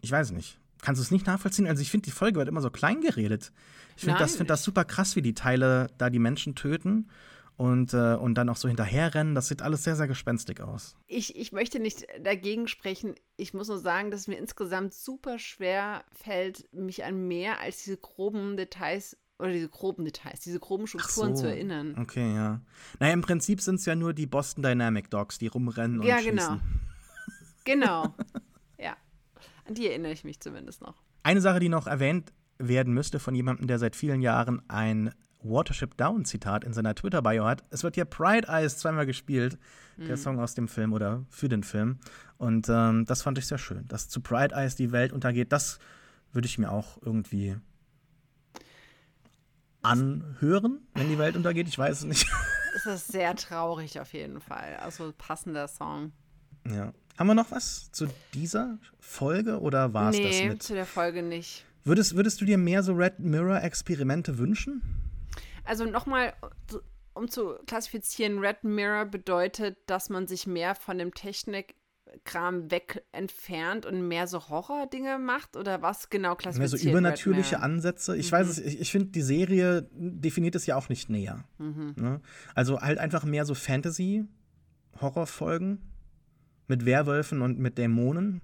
ich 0.00 0.10
weiß 0.10 0.32
nicht. 0.32 0.58
Kannst 0.80 1.00
du 1.00 1.02
es 1.04 1.10
nicht 1.10 1.26
nachvollziehen? 1.26 1.68
Also 1.68 1.82
ich 1.82 1.90
finde, 1.90 2.06
die 2.06 2.10
Folge 2.10 2.38
wird 2.38 2.48
immer 2.48 2.62
so 2.62 2.70
klein 2.70 3.02
geredet. 3.02 3.52
Ich 3.96 4.04
finde 4.04 4.18
das, 4.18 4.36
find 4.36 4.50
das 4.50 4.64
super 4.64 4.84
krass, 4.84 5.14
wie 5.16 5.22
die 5.22 5.34
Teile 5.34 5.88
da 5.98 6.10
die 6.10 6.18
Menschen 6.18 6.54
töten 6.54 7.08
und, 7.56 7.94
äh, 7.94 8.14
und 8.14 8.34
dann 8.34 8.48
auch 8.48 8.56
so 8.56 8.68
hinterherrennen. 8.68 9.34
Das 9.34 9.48
sieht 9.48 9.62
alles 9.62 9.84
sehr, 9.84 9.96
sehr 9.96 10.08
gespenstig 10.08 10.60
aus. 10.60 10.96
Ich, 11.06 11.36
ich 11.36 11.52
möchte 11.52 11.78
nicht 11.80 12.06
dagegen 12.22 12.68
sprechen. 12.68 13.14
Ich 13.36 13.54
muss 13.54 13.68
nur 13.68 13.78
sagen, 13.78 14.10
dass 14.10 14.20
es 14.20 14.28
mir 14.28 14.38
insgesamt 14.38 14.94
super 14.94 15.38
schwer 15.38 16.04
fällt, 16.12 16.72
mich 16.72 17.04
an 17.04 17.28
mehr 17.28 17.60
als 17.60 17.84
diese 17.84 17.96
groben 17.96 18.56
Details 18.56 19.16
oder 19.38 19.52
diese 19.52 19.68
groben 19.68 20.04
Details, 20.04 20.40
diese 20.40 20.60
groben 20.60 20.86
Strukturen 20.86 21.36
so. 21.36 21.42
zu 21.42 21.48
erinnern. 21.48 21.96
Okay, 21.98 22.34
ja. 22.34 22.60
Naja, 23.00 23.12
im 23.12 23.22
Prinzip 23.22 23.60
sind 23.60 23.76
es 23.76 23.86
ja 23.86 23.96
nur 23.96 24.14
die 24.14 24.26
Boston 24.26 24.62
Dynamic 24.62 25.10
Dogs, 25.10 25.38
die 25.38 25.48
rumrennen 25.48 26.00
und 26.00 26.06
ja, 26.06 26.20
genau. 26.20 26.42
schießen. 26.42 26.60
Genau. 27.64 28.14
ja. 28.78 28.96
An 29.66 29.74
die 29.74 29.88
erinnere 29.88 30.12
ich 30.12 30.24
mich 30.24 30.40
zumindest 30.40 30.80
noch. 30.80 31.02
Eine 31.22 31.40
Sache, 31.40 31.60
die 31.60 31.68
noch 31.68 31.86
erwähnt 31.86 32.32
werden 32.58 32.94
müsste 32.94 33.18
von 33.18 33.34
jemandem, 33.34 33.66
der 33.66 33.78
seit 33.78 33.96
vielen 33.96 34.22
Jahren 34.22 34.62
ein 34.68 35.12
Watership 35.44 35.96
Down 35.96 36.24
Zitat 36.24 36.64
in 36.64 36.72
seiner 36.72 36.94
Twitter-Bio 36.94 37.44
hat. 37.44 37.64
Es 37.70 37.82
wird 37.82 37.94
hier 37.94 38.04
Pride 38.04 38.48
Eyes 38.48 38.78
zweimal 38.78 39.06
gespielt, 39.06 39.58
mhm. 39.96 40.06
der 40.06 40.16
Song 40.16 40.38
aus 40.40 40.54
dem 40.54 40.68
Film 40.68 40.92
oder 40.92 41.24
für 41.28 41.48
den 41.48 41.62
Film. 41.62 41.98
Und 42.38 42.68
ähm, 42.68 43.04
das 43.06 43.22
fand 43.22 43.38
ich 43.38 43.46
sehr 43.46 43.58
schön. 43.58 43.86
Dass 43.88 44.08
zu 44.08 44.20
Pride 44.20 44.54
Eyes 44.54 44.76
die 44.76 44.92
Welt 44.92 45.12
untergeht, 45.12 45.52
das 45.52 45.78
würde 46.32 46.46
ich 46.46 46.58
mir 46.58 46.70
auch 46.70 46.98
irgendwie 47.02 47.56
anhören, 49.82 50.80
wenn 50.94 51.08
die 51.08 51.18
Welt 51.18 51.36
untergeht. 51.36 51.68
Ich 51.68 51.78
weiß 51.78 51.98
es 51.98 52.04
nicht. 52.04 52.26
Es 52.74 52.86
ist 52.86 53.08
sehr 53.08 53.36
traurig 53.36 54.00
auf 54.00 54.14
jeden 54.14 54.40
Fall. 54.40 54.76
Also 54.80 55.12
passender 55.18 55.68
Song. 55.68 56.10
Ja. 56.66 56.94
Haben 57.18 57.26
wir 57.26 57.34
noch 57.34 57.50
was 57.50 57.92
zu 57.92 58.08
dieser 58.32 58.78
Folge 58.98 59.60
oder 59.60 59.92
war 59.92 60.08
es 60.08 60.16
nee, 60.16 60.24
das 60.24 60.40
mit? 60.40 60.52
Nee, 60.52 60.58
zu 60.58 60.74
der 60.74 60.86
Folge 60.86 61.22
nicht. 61.22 61.66
Würdest, 61.84 62.16
würdest 62.16 62.40
du 62.40 62.44
dir 62.44 62.56
mehr 62.56 62.82
so 62.82 62.94
Red 62.94 63.18
Mirror-Experimente 63.18 64.38
wünschen? 64.38 65.01
Also 65.64 65.84
nochmal, 65.84 66.32
um 67.14 67.28
zu 67.28 67.56
klassifizieren, 67.66 68.38
Red 68.38 68.64
Mirror 68.64 69.04
bedeutet, 69.06 69.76
dass 69.86 70.08
man 70.08 70.26
sich 70.26 70.46
mehr 70.46 70.74
von 70.74 70.96
dem 70.98 71.14
Technikkram 71.14 72.70
weg 72.70 73.04
entfernt 73.12 73.86
und 73.86 74.08
mehr 74.08 74.26
so 74.26 74.48
Horror-Dinge 74.48 75.18
macht? 75.18 75.56
Oder 75.56 75.82
was 75.82 76.10
genau 76.10 76.34
klassifiziert? 76.34 76.72
Mehr 76.72 76.80
so 76.80 76.88
übernatürliche 76.88 77.60
Ansätze. 77.60 78.16
Ich 78.16 78.32
mhm. 78.32 78.36
weiß 78.36 78.48
es, 78.48 78.58
ich, 78.58 78.80
ich 78.80 78.90
finde, 78.90 79.10
die 79.10 79.22
Serie 79.22 79.88
definiert 79.92 80.54
es 80.54 80.66
ja 80.66 80.76
auch 80.76 80.88
nicht 80.88 81.10
näher. 81.10 81.44
Mhm. 81.58 81.94
Ne? 81.96 82.20
Also 82.54 82.80
halt 82.80 82.98
einfach 82.98 83.24
mehr 83.24 83.44
so 83.44 83.54
Fantasy-Horrorfolgen 83.54 85.82
mit 86.68 86.86
Werwölfen 86.86 87.42
und 87.42 87.58
mit 87.58 87.76
Dämonen 87.78 88.40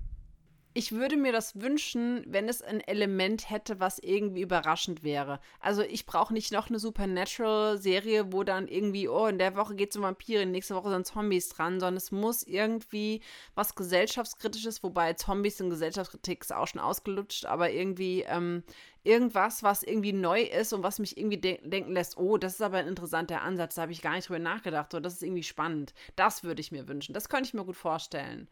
ich 0.79 0.93
würde 0.93 1.17
mir 1.17 1.33
das 1.33 1.61
wünschen, 1.61 2.23
wenn 2.29 2.49
es 2.49 2.63
ein 2.63 2.81
Element 2.81 3.51
hätte, 3.51 3.81
was 3.81 3.99
irgendwie 3.99 4.43
überraschend 4.43 5.03
wäre. 5.03 5.41
Also 5.59 5.83
ich 5.83 6.07
brauche 6.07 6.33
nicht 6.33 6.53
noch 6.53 6.69
eine 6.69 6.79
Supernatural-Serie, 6.79 8.33
wo 8.33 8.45
dann 8.45 8.69
irgendwie, 8.69 9.09
oh, 9.09 9.27
in 9.27 9.39
der 9.39 9.57
Woche 9.57 9.75
geht 9.75 9.91
es 9.91 9.97
um 9.97 10.05
Vampire, 10.05 10.47
nächste 10.47 10.77
Woche 10.77 10.91
sind 10.91 11.05
Zombies 11.05 11.49
dran, 11.49 11.81
sondern 11.81 11.97
es 11.97 12.13
muss 12.13 12.45
irgendwie 12.45 13.23
was 13.57 13.75
gesellschaftskritisches, 13.75 14.85
wobei 14.85 15.15
Zombies 15.15 15.59
in 15.59 15.69
Gesellschaftskritik 15.69 16.43
ist 16.43 16.55
auch 16.55 16.69
schon 16.69 16.81
ausgelutscht, 16.81 17.45
aber 17.47 17.73
irgendwie 17.73 18.23
ähm, 18.29 18.63
irgendwas, 19.03 19.65
was 19.65 19.83
irgendwie 19.83 20.13
neu 20.13 20.43
ist 20.43 20.73
und 20.73 20.85
was 20.85 21.01
mich 21.01 21.19
irgendwie 21.19 21.39
de 21.39 21.59
denken 21.69 21.91
lässt, 21.91 22.17
oh, 22.19 22.39
das 22.39 22.55
ist 22.55 22.63
aber 22.63 22.79
ein 22.79 22.87
interessanter 22.87 23.43
Ansatz, 23.43 23.75
da 23.75 23.83
habe 23.83 23.91
ich 23.91 24.01
gar 24.01 24.15
nicht 24.15 24.29
drüber 24.29 24.39
nachgedacht, 24.39 24.95
oder 24.95 25.01
das 25.01 25.15
ist 25.15 25.25
irgendwie 25.25 25.43
spannend. 25.43 25.93
Das 26.15 26.45
würde 26.45 26.61
ich 26.61 26.71
mir 26.71 26.87
wünschen. 26.87 27.15
Das 27.15 27.29
könnte 27.29 27.49
ich 27.49 27.55
mir 27.55 27.65
gut 27.65 27.77
vorstellen. 27.77 28.47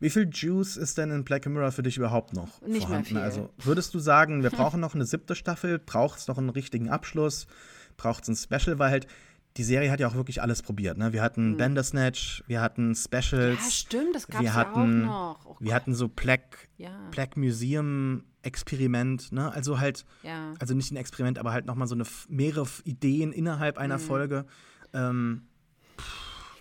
Wie 0.00 0.10
viel 0.10 0.28
Juice 0.32 0.76
ist 0.76 0.98
denn 0.98 1.10
in 1.10 1.24
Black 1.24 1.46
Mirror 1.46 1.72
für 1.72 1.82
dich 1.82 1.96
überhaupt 1.96 2.34
noch 2.34 2.60
Nicht 2.62 2.86
vorhanden? 2.86 3.16
Also 3.16 3.50
würdest 3.58 3.94
du 3.94 3.98
sagen, 3.98 4.42
wir 4.42 4.50
brauchen 4.50 4.80
noch 4.80 4.94
eine 4.94 5.04
siebte 5.04 5.34
Staffel? 5.34 5.78
Braucht 5.78 6.18
es 6.18 6.28
noch 6.28 6.38
einen 6.38 6.50
richtigen 6.50 6.88
Abschluss? 6.90 7.46
Braucht 7.96 8.24
es 8.24 8.28
ein 8.28 8.36
Special? 8.36 8.78
Weil 8.78 8.90
halt 8.90 9.06
die 9.56 9.64
Serie 9.64 9.90
hat 9.90 10.00
ja 10.00 10.08
auch 10.08 10.14
wirklich 10.14 10.40
alles 10.40 10.62
probiert. 10.62 10.96
Ne? 10.96 11.12
Wir 11.12 11.22
hatten 11.22 11.52
mhm. 11.52 11.56
Bandersnatch, 11.58 12.42
wir 12.46 12.60
hatten 12.60 12.94
Specials. 12.94 13.62
Ja, 13.62 13.70
stimmt, 13.70 14.14
das 14.14 14.26
gab 14.26 14.42
es 14.42 14.46
ja 14.46 14.72
auch 14.72 14.86
noch. 14.86 15.46
Oh 15.46 15.56
wir 15.60 15.74
hatten 15.74 15.94
so 15.94 16.08
Black, 16.08 16.68
ja. 16.78 16.90
Black 17.10 17.36
Museum 17.36 18.24
Experiment, 18.42 19.30
ne? 19.30 19.52
Also 19.52 19.78
halt, 19.78 20.04
ja. 20.22 20.54
also 20.58 20.74
nicht 20.74 20.90
ein 20.90 20.96
Experiment, 20.96 21.38
aber 21.38 21.52
halt 21.52 21.66
nochmal 21.66 21.86
so 21.86 21.94
eine 21.94 22.04
mehrere 22.28 22.66
Ideen 22.84 23.32
innerhalb 23.32 23.78
einer 23.78 23.98
mhm. 23.98 24.02
Folge. 24.02 24.46
Ähm, 24.92 25.46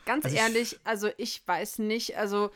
Ganz 0.05 0.25
also 0.25 0.37
ehrlich, 0.37 0.79
also 0.83 1.09
ich 1.17 1.41
weiß 1.45 1.79
nicht, 1.79 2.17
also 2.17 2.51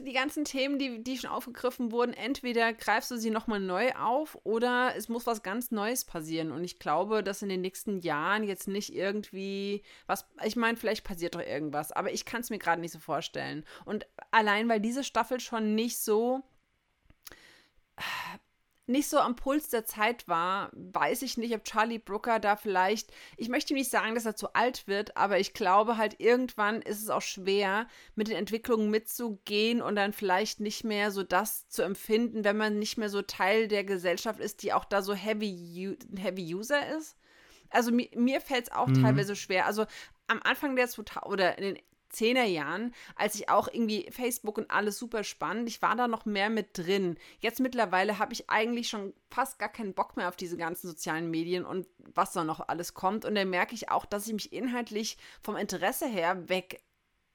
die 0.00 0.12
ganzen 0.12 0.44
Themen, 0.44 0.78
die, 0.78 1.02
die 1.02 1.18
schon 1.18 1.30
aufgegriffen 1.30 1.92
wurden, 1.92 2.12
entweder 2.12 2.72
greifst 2.72 3.10
du 3.10 3.16
sie 3.16 3.30
nochmal 3.30 3.60
neu 3.60 3.92
auf 3.92 4.38
oder 4.44 4.94
es 4.96 5.08
muss 5.08 5.26
was 5.26 5.42
ganz 5.42 5.70
Neues 5.70 6.04
passieren. 6.04 6.52
Und 6.52 6.64
ich 6.64 6.78
glaube, 6.78 7.22
dass 7.22 7.42
in 7.42 7.48
den 7.48 7.60
nächsten 7.60 8.00
Jahren 8.00 8.44
jetzt 8.44 8.68
nicht 8.68 8.94
irgendwie 8.94 9.82
was, 10.06 10.26
ich 10.44 10.56
meine, 10.56 10.76
vielleicht 10.76 11.04
passiert 11.04 11.34
doch 11.34 11.40
irgendwas, 11.40 11.92
aber 11.92 12.12
ich 12.12 12.24
kann 12.24 12.42
es 12.42 12.50
mir 12.50 12.58
gerade 12.58 12.80
nicht 12.80 12.92
so 12.92 12.98
vorstellen. 12.98 13.64
Und 13.84 14.06
allein, 14.30 14.68
weil 14.68 14.80
diese 14.80 15.04
Staffel 15.04 15.40
schon 15.40 15.74
nicht 15.74 15.98
so 15.98 16.42
nicht 18.86 19.08
so 19.08 19.18
am 19.18 19.36
Puls 19.36 19.68
der 19.68 19.84
Zeit 19.84 20.26
war, 20.26 20.70
weiß 20.72 21.22
ich 21.22 21.36
nicht, 21.36 21.54
ob 21.54 21.64
Charlie 21.64 21.98
Brooker 21.98 22.40
da 22.40 22.56
vielleicht, 22.56 23.12
ich 23.36 23.48
möchte 23.48 23.74
nicht 23.74 23.90
sagen, 23.90 24.14
dass 24.14 24.26
er 24.26 24.34
zu 24.34 24.54
alt 24.54 24.88
wird, 24.88 25.16
aber 25.16 25.38
ich 25.38 25.54
glaube 25.54 25.96
halt 25.96 26.18
irgendwann 26.18 26.82
ist 26.82 27.00
es 27.02 27.08
auch 27.08 27.22
schwer, 27.22 27.86
mit 28.16 28.28
den 28.28 28.36
Entwicklungen 28.36 28.90
mitzugehen 28.90 29.80
und 29.82 29.96
dann 29.96 30.12
vielleicht 30.12 30.60
nicht 30.60 30.84
mehr 30.84 31.10
so 31.12 31.22
das 31.22 31.68
zu 31.68 31.82
empfinden, 31.82 32.44
wenn 32.44 32.56
man 32.56 32.78
nicht 32.78 32.98
mehr 32.98 33.08
so 33.08 33.22
Teil 33.22 33.68
der 33.68 33.84
Gesellschaft 33.84 34.40
ist, 34.40 34.62
die 34.62 34.72
auch 34.72 34.84
da 34.84 35.02
so 35.02 35.14
heavy, 35.14 35.96
heavy 36.16 36.54
User 36.54 36.96
ist. 36.96 37.16
Also 37.70 37.92
mir, 37.92 38.08
mir 38.14 38.40
fällt 38.40 38.64
es 38.64 38.72
auch 38.72 38.88
mhm. 38.88 39.02
teilweise 39.02 39.36
schwer. 39.36 39.66
Also 39.66 39.86
am 40.26 40.40
Anfang 40.42 40.76
der 40.76 40.88
2000 40.88 41.26
oder 41.26 41.58
in 41.58 41.74
den 41.74 41.82
Zehnerjahren, 42.12 42.94
als 43.16 43.34
ich 43.34 43.48
auch 43.48 43.68
irgendwie 43.68 44.08
Facebook 44.10 44.58
und 44.58 44.70
alles 44.70 44.98
super 44.98 45.24
spannend, 45.24 45.68
ich 45.68 45.82
war 45.82 45.96
da 45.96 46.08
noch 46.08 46.24
mehr 46.24 46.50
mit 46.50 46.78
drin. 46.78 47.16
Jetzt 47.40 47.60
mittlerweile 47.60 48.18
habe 48.18 48.32
ich 48.32 48.48
eigentlich 48.50 48.88
schon 48.88 49.12
fast 49.30 49.58
gar 49.58 49.70
keinen 49.70 49.94
Bock 49.94 50.16
mehr 50.16 50.28
auf 50.28 50.36
diese 50.36 50.56
ganzen 50.56 50.88
sozialen 50.88 51.30
Medien 51.30 51.64
und 51.64 51.88
was 52.14 52.32
da 52.32 52.44
noch 52.44 52.68
alles 52.68 52.94
kommt. 52.94 53.24
Und 53.24 53.34
dann 53.34 53.50
merke 53.50 53.74
ich 53.74 53.90
auch, 53.90 54.04
dass 54.04 54.26
ich 54.26 54.32
mich 54.32 54.52
inhaltlich 54.52 55.16
vom 55.42 55.56
Interesse 55.56 56.06
her 56.06 56.48
weg 56.48 56.82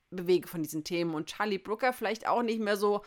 bewege 0.09 0.47
von 0.47 0.63
diesen 0.63 0.83
Themen. 0.83 1.13
Und 1.13 1.27
Charlie 1.27 1.57
Brooker 1.57 1.93
vielleicht 1.93 2.27
auch 2.27 2.43
nicht 2.43 2.59
mehr 2.59 2.77
so 2.77 3.03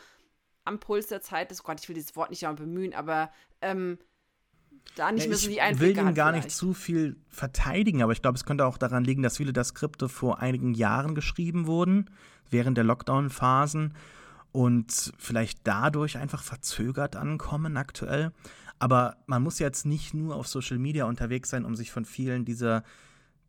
am 0.65 0.81
Puls 0.81 1.07
der 1.07 1.23
Zeit 1.23 1.51
ist. 1.51 1.61
Oh 1.63 1.67
Gott, 1.67 1.81
ich 1.81 1.89
will 1.89 1.95
dieses 1.95 2.17
Wort 2.17 2.31
nicht 2.31 2.47
bemühen, 2.57 2.95
aber 2.95 3.33
ähm, 3.63 3.99
da 4.97 5.13
nicht 5.13 5.25
ja, 5.25 5.29
mehr 5.29 5.39
so 5.39 5.49
die 5.49 5.61
Einblicke 5.61 5.93
Ich 5.93 5.97
will 5.97 6.09
ihn 6.09 6.15
gar 6.15 6.31
vielleicht. 6.31 6.47
nicht 6.47 6.57
zu 6.57 6.75
viel 6.75 7.17
verteidigen, 7.29 8.03
aber 8.03 8.13
ich 8.13 8.23
glaube, 8.23 8.37
es 8.37 8.45
könnte 8.45 8.67
auch 8.67 8.79
daran 8.79 9.05
liegen, 9.05 9.23
dass 9.23 9.37
viele 9.37 9.53
der 9.53 9.65
Skripte 9.65 10.09
vor 10.09 10.41
einigen 10.41 10.75
Jahren 10.75 11.15
geschrieben 11.15 11.67
wurden, 11.67 12.11
während 12.51 12.77
der 12.77 12.85
Lockdown-Phasen 12.85 13.95
und 14.53 15.13
vielleicht 15.19 15.61
dadurch 15.65 16.19
einfach 16.19 16.43
verzögert 16.43 17.17
ankommen 17.17 17.77
aktuell. 17.77 18.33
Aber 18.79 19.17
man 19.27 19.43
muss 19.43 19.59
jetzt 19.59 19.87
nicht 19.87 20.15
nur 20.15 20.35
auf 20.35 20.49
Social 20.49 20.79
Media 20.79 21.05
unterwegs 21.05 21.51
sein, 21.51 21.65
um 21.65 21.77
sich 21.77 21.93
von 21.93 22.05
vielen 22.05 22.45
dieser 22.45 22.83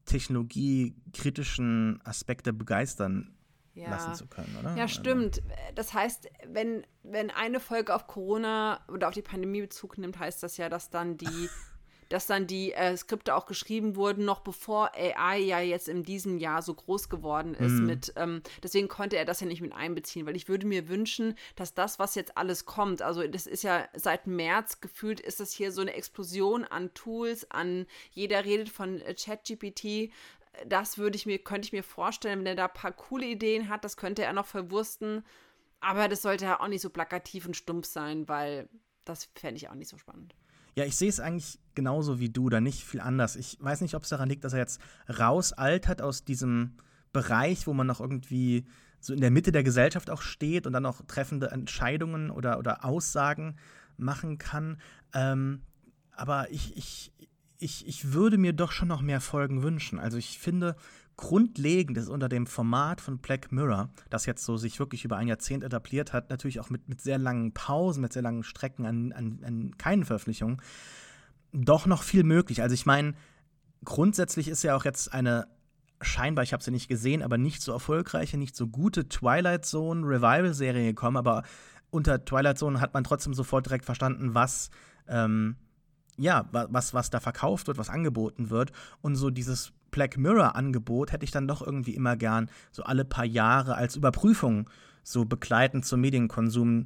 technologiekritischen 0.06 2.00
Aspekte 2.04 2.54
begeistern 2.54 3.34
ja. 3.74 3.90
lassen 3.90 4.16
zu 4.16 4.28
können, 4.28 4.56
oder? 4.60 4.76
Ja, 4.76 4.84
also 4.84 5.00
stimmt. 5.00 5.42
Das 5.76 5.94
heißt, 5.94 6.30
wenn, 6.48 6.86
wenn 7.04 7.32
eine 7.32 7.60
Folge 7.60 7.96
auf 7.96 8.08
Corona 8.08 8.82
oder 8.88 9.08
auf 9.08 9.14
die 9.14 9.22
Pandemie 9.22 9.62
Bezug 9.62 9.98
nimmt, 9.98 10.20
heißt 10.20 10.44
das 10.44 10.58
ja, 10.58 10.70
dass 10.70 10.90
dann 10.90 11.18
die, 11.18 11.50
dass 12.10 12.28
dann 12.28 12.46
die 12.46 12.74
äh, 12.74 12.96
Skripte 12.98 13.34
auch 13.34 13.46
geschrieben 13.46 13.96
wurden, 13.96 14.26
noch 14.26 14.42
bevor 14.42 14.92
AI 14.96 15.40
ja 15.40 15.62
jetzt 15.62 15.88
in 15.88 16.04
diesem 16.04 16.38
Jahr 16.38 16.62
so 16.62 16.74
groß 16.74 17.08
geworden 17.08 17.54
ist. 17.54 17.72
Mhm. 17.72 17.86
Mit, 17.86 18.14
ähm, 18.18 18.42
deswegen 18.62 18.90
konnte 18.90 19.18
er 19.18 19.24
das 19.24 19.40
ja 19.40 19.48
nicht 19.48 19.62
mit 19.62 19.74
einbeziehen, 19.74 20.26
weil 20.26 20.36
ich 20.36 20.50
würde 20.50 20.68
mir 20.68 20.90
wünschen, 20.90 21.36
dass 21.56 21.74
das, 21.74 22.00
was 22.00 22.16
jetzt 22.16 22.38
alles 22.38 22.66
kommt, 22.66 23.02
also 23.02 23.26
das 23.26 23.48
ist 23.48 23.64
ja 23.64 23.88
seit 23.94 24.28
März 24.28 24.82
gefühlt, 24.82 25.22
ist 25.22 25.40
das 25.40 25.54
hier 25.54 25.72
so 25.72 25.82
eine 25.82 25.94
Explosion 25.94 26.66
an 26.66 26.94
Tools, 26.94 27.50
an 27.50 27.86
jeder 28.12 28.44
redet 28.44 28.70
von 28.70 29.00
äh, 29.02 29.14
ChatGPT, 29.14 30.12
das 30.68 30.98
würde 30.98 31.16
ich 31.16 31.26
mir, 31.26 31.40
könnte 31.40 31.66
ich 31.68 31.74
mir 31.74 31.84
vorstellen, 31.84 32.40
wenn 32.40 32.48
er 32.48 32.56
da 32.56 32.66
ein 32.66 32.74
paar 32.74 32.92
coole 32.92 33.26
Ideen 33.26 33.70
hat, 33.70 33.84
das 33.84 33.98
könnte 33.98 34.24
er 34.24 34.34
noch 34.34 34.46
verwursten. 34.46 35.24
Aber 35.80 36.08
das 36.08 36.22
sollte 36.22 36.46
ja 36.46 36.60
auch 36.60 36.68
nicht 36.68 36.82
so 36.82 36.90
plakativ 36.90 37.46
und 37.46 37.58
stumpf 37.58 37.88
sein, 37.88 38.28
weil 38.28 38.70
das 39.06 39.30
fände 39.36 39.58
ich 39.58 39.70
auch 39.70 39.76
nicht 39.76 39.90
so 39.90 39.98
spannend. 39.98 40.36
Ja, 40.76 40.86
ich 40.86 40.96
sehe 40.96 41.10
es 41.10 41.20
eigentlich 41.20 41.60
genauso 41.76 42.20
wie 42.20 42.30
du, 42.30 42.50
da 42.50 42.62
nicht 42.62 42.84
viel 42.84 43.02
anders. 43.02 43.36
Ich 43.36 43.58
weiß 43.60 43.82
nicht, 43.82 43.96
ob 43.96 44.04
es 44.04 44.10
daran 44.10 44.30
liegt, 44.30 44.44
dass 44.44 44.54
er 44.54 44.60
jetzt 44.60 44.80
rausaltert 45.10 46.02
aus 46.02 46.24
diesem 46.24 46.78
Bereich, 47.12 47.68
wo 47.68 47.74
man 47.74 47.88
noch 47.88 48.00
irgendwie 48.00 48.66
so 49.00 49.14
in 49.14 49.20
der 49.20 49.32
Mitte 49.32 49.52
der 49.52 49.64
Gesellschaft 49.64 50.10
auch 50.10 50.22
steht 50.22 50.68
und 50.68 50.74
dann 50.74 50.86
auch 50.86 51.02
treffende 51.08 51.48
Entscheidungen 51.48 52.30
oder, 52.30 52.60
oder 52.60 52.86
Aussagen 52.86 53.58
machen 53.98 54.38
kann. 54.38 54.80
Ähm, 55.14 55.64
aber 56.12 56.52
ich, 56.52 56.78
ich, 56.78 57.12
ich, 57.62 57.88
ich 57.88 58.14
würde 58.14 58.38
mir 58.38 58.54
doch 58.54 58.72
schon 58.72 58.88
noch 58.88 59.02
mehr 59.02 59.22
Folgen 59.22 59.62
wünschen. 59.62 60.00
Also 60.00 60.18
ich 60.18 60.40
finde, 60.40 60.76
grundlegend 61.16 61.98
ist 61.98 62.10
unter 62.10 62.28
dem 62.28 62.48
Format 62.48 63.02
von 63.02 63.20
Black 63.20 63.52
Mirror, 63.52 63.90
das 64.10 64.26
jetzt 64.26 64.44
so 64.44 64.58
sich 64.58 64.80
wirklich 64.80 65.06
über 65.06 65.18
ein 65.18 65.28
Jahrzehnt 65.28 65.64
etabliert 65.64 66.12
hat, 66.12 66.32
natürlich 66.32 66.60
auch 66.60 66.72
mit, 66.72 66.90
mit 66.90 67.02
sehr 67.02 67.20
langen 67.20 67.54
Pausen, 67.54 68.02
mit 68.02 68.14
sehr 68.14 68.24
langen 68.24 68.44
Strecken 68.44 68.86
an, 68.86 69.12
an, 69.12 69.40
an 69.46 69.78
keinen 69.78 70.06
Veröffentlichungen, 70.06 70.60
doch 71.54 71.86
noch 71.86 72.02
viel 72.02 72.24
möglich. 72.24 72.64
Also 72.64 72.74
ich 72.74 72.88
meine, 72.88 73.14
grundsätzlich 73.86 74.48
ist 74.48 74.64
ja 74.64 74.76
auch 74.76 74.84
jetzt 74.84 75.14
eine 75.14 75.48
scheinbar, 76.02 76.44
ich 76.44 76.54
habe 76.54 76.64
sie 76.64 76.72
nicht 76.72 76.88
gesehen, 76.88 77.22
aber 77.22 77.38
nicht 77.38 77.62
so 77.62 77.72
erfolgreiche, 77.72 78.38
nicht 78.38 78.56
so 78.56 78.68
gute 78.68 79.08
Twilight 79.08 79.66
Zone 79.66 80.04
Revival-Serie 80.04 80.86
gekommen, 80.86 81.18
aber 81.18 81.44
unter 81.92 82.26
Twilight 82.26 82.58
Zone 82.58 82.82
hat 82.82 82.96
man 82.96 83.04
trotzdem 83.04 83.36
sofort 83.36 83.68
direkt 83.68 83.86
verstanden, 83.86 84.34
was 84.34 84.72
ähm, 85.08 85.58
ja, 86.18 86.48
was, 86.52 86.94
was 86.94 87.10
da 87.10 87.20
verkauft 87.20 87.68
wird, 87.68 87.78
was 87.78 87.90
angeboten 87.90 88.50
wird. 88.50 88.72
Und 89.02 89.16
so 89.16 89.30
dieses 89.30 89.72
Black 89.92 90.18
Mirror-Angebot 90.18 91.12
hätte 91.12 91.26
ich 91.26 91.32
dann 91.32 91.48
doch 91.48 91.62
irgendwie 91.62 91.96
immer 91.96 92.16
gern 92.16 92.50
so 92.72 92.84
alle 92.84 93.06
paar 93.06 93.26
Jahre 93.26 93.76
als 93.76 93.96
Überprüfung 93.96 94.70
so 95.04 95.26
begleitend 95.26 95.86
zum 95.86 96.02
Medienkonsum 96.02 96.86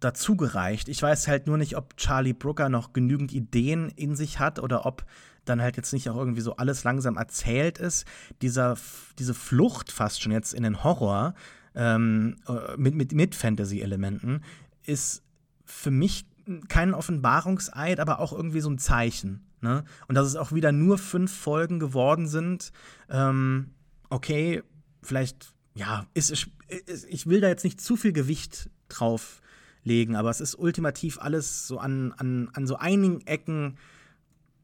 dazugereicht. 0.00 0.88
Ich 0.88 1.02
weiß 1.02 1.28
halt 1.28 1.46
nur 1.46 1.58
nicht, 1.58 1.76
ob 1.76 1.96
Charlie 1.96 2.32
Brooker 2.32 2.68
noch 2.68 2.92
genügend 2.92 3.32
Ideen 3.32 3.90
in 3.90 4.16
sich 4.16 4.38
hat 4.38 4.58
oder 4.58 4.86
ob 4.86 5.04
dann 5.44 5.60
halt 5.60 5.76
jetzt 5.76 5.92
nicht 5.92 6.08
auch 6.08 6.16
irgendwie 6.16 6.40
so 6.40 6.56
alles 6.56 6.84
langsam 6.84 7.16
erzählt 7.16 7.78
ist. 7.78 8.06
Dieser, 8.42 8.76
diese 9.18 9.34
Flucht 9.34 9.90
fast 9.90 10.22
schon 10.22 10.32
jetzt 10.32 10.54
in 10.54 10.62
den 10.62 10.84
Horror 10.84 11.34
ähm, 11.74 12.36
äh, 12.46 12.76
mit, 12.76 12.94
mit, 12.94 13.12
mit 13.12 13.34
Fantasy-Elementen 13.34 14.42
ist 14.84 15.22
für 15.64 15.90
mich 15.90 16.26
kein 16.68 16.94
Offenbarungseid, 16.94 18.00
aber 18.00 18.18
auch 18.18 18.32
irgendwie 18.32 18.60
so 18.60 18.70
ein 18.70 18.78
Zeichen. 18.78 19.46
Ne? 19.60 19.84
Und 20.08 20.16
dass 20.16 20.26
es 20.26 20.36
auch 20.36 20.52
wieder 20.52 20.72
nur 20.72 20.98
fünf 20.98 21.32
Folgen 21.32 21.78
geworden 21.78 22.26
sind, 22.26 22.72
ähm, 23.08 23.70
okay, 24.10 24.62
vielleicht, 25.02 25.54
ja, 25.74 26.06
ist, 26.14 26.30
ist, 26.30 26.48
ich 27.08 27.26
will 27.26 27.40
da 27.40 27.48
jetzt 27.48 27.64
nicht 27.64 27.80
zu 27.80 27.96
viel 27.96 28.12
Gewicht 28.12 28.70
drauf 28.88 29.40
legen, 29.84 30.16
aber 30.16 30.30
es 30.30 30.40
ist 30.40 30.54
ultimativ 30.56 31.18
alles 31.20 31.66
so 31.66 31.78
an, 31.78 32.12
an, 32.16 32.50
an 32.52 32.66
so 32.66 32.76
einigen 32.76 33.20
Ecken 33.26 33.78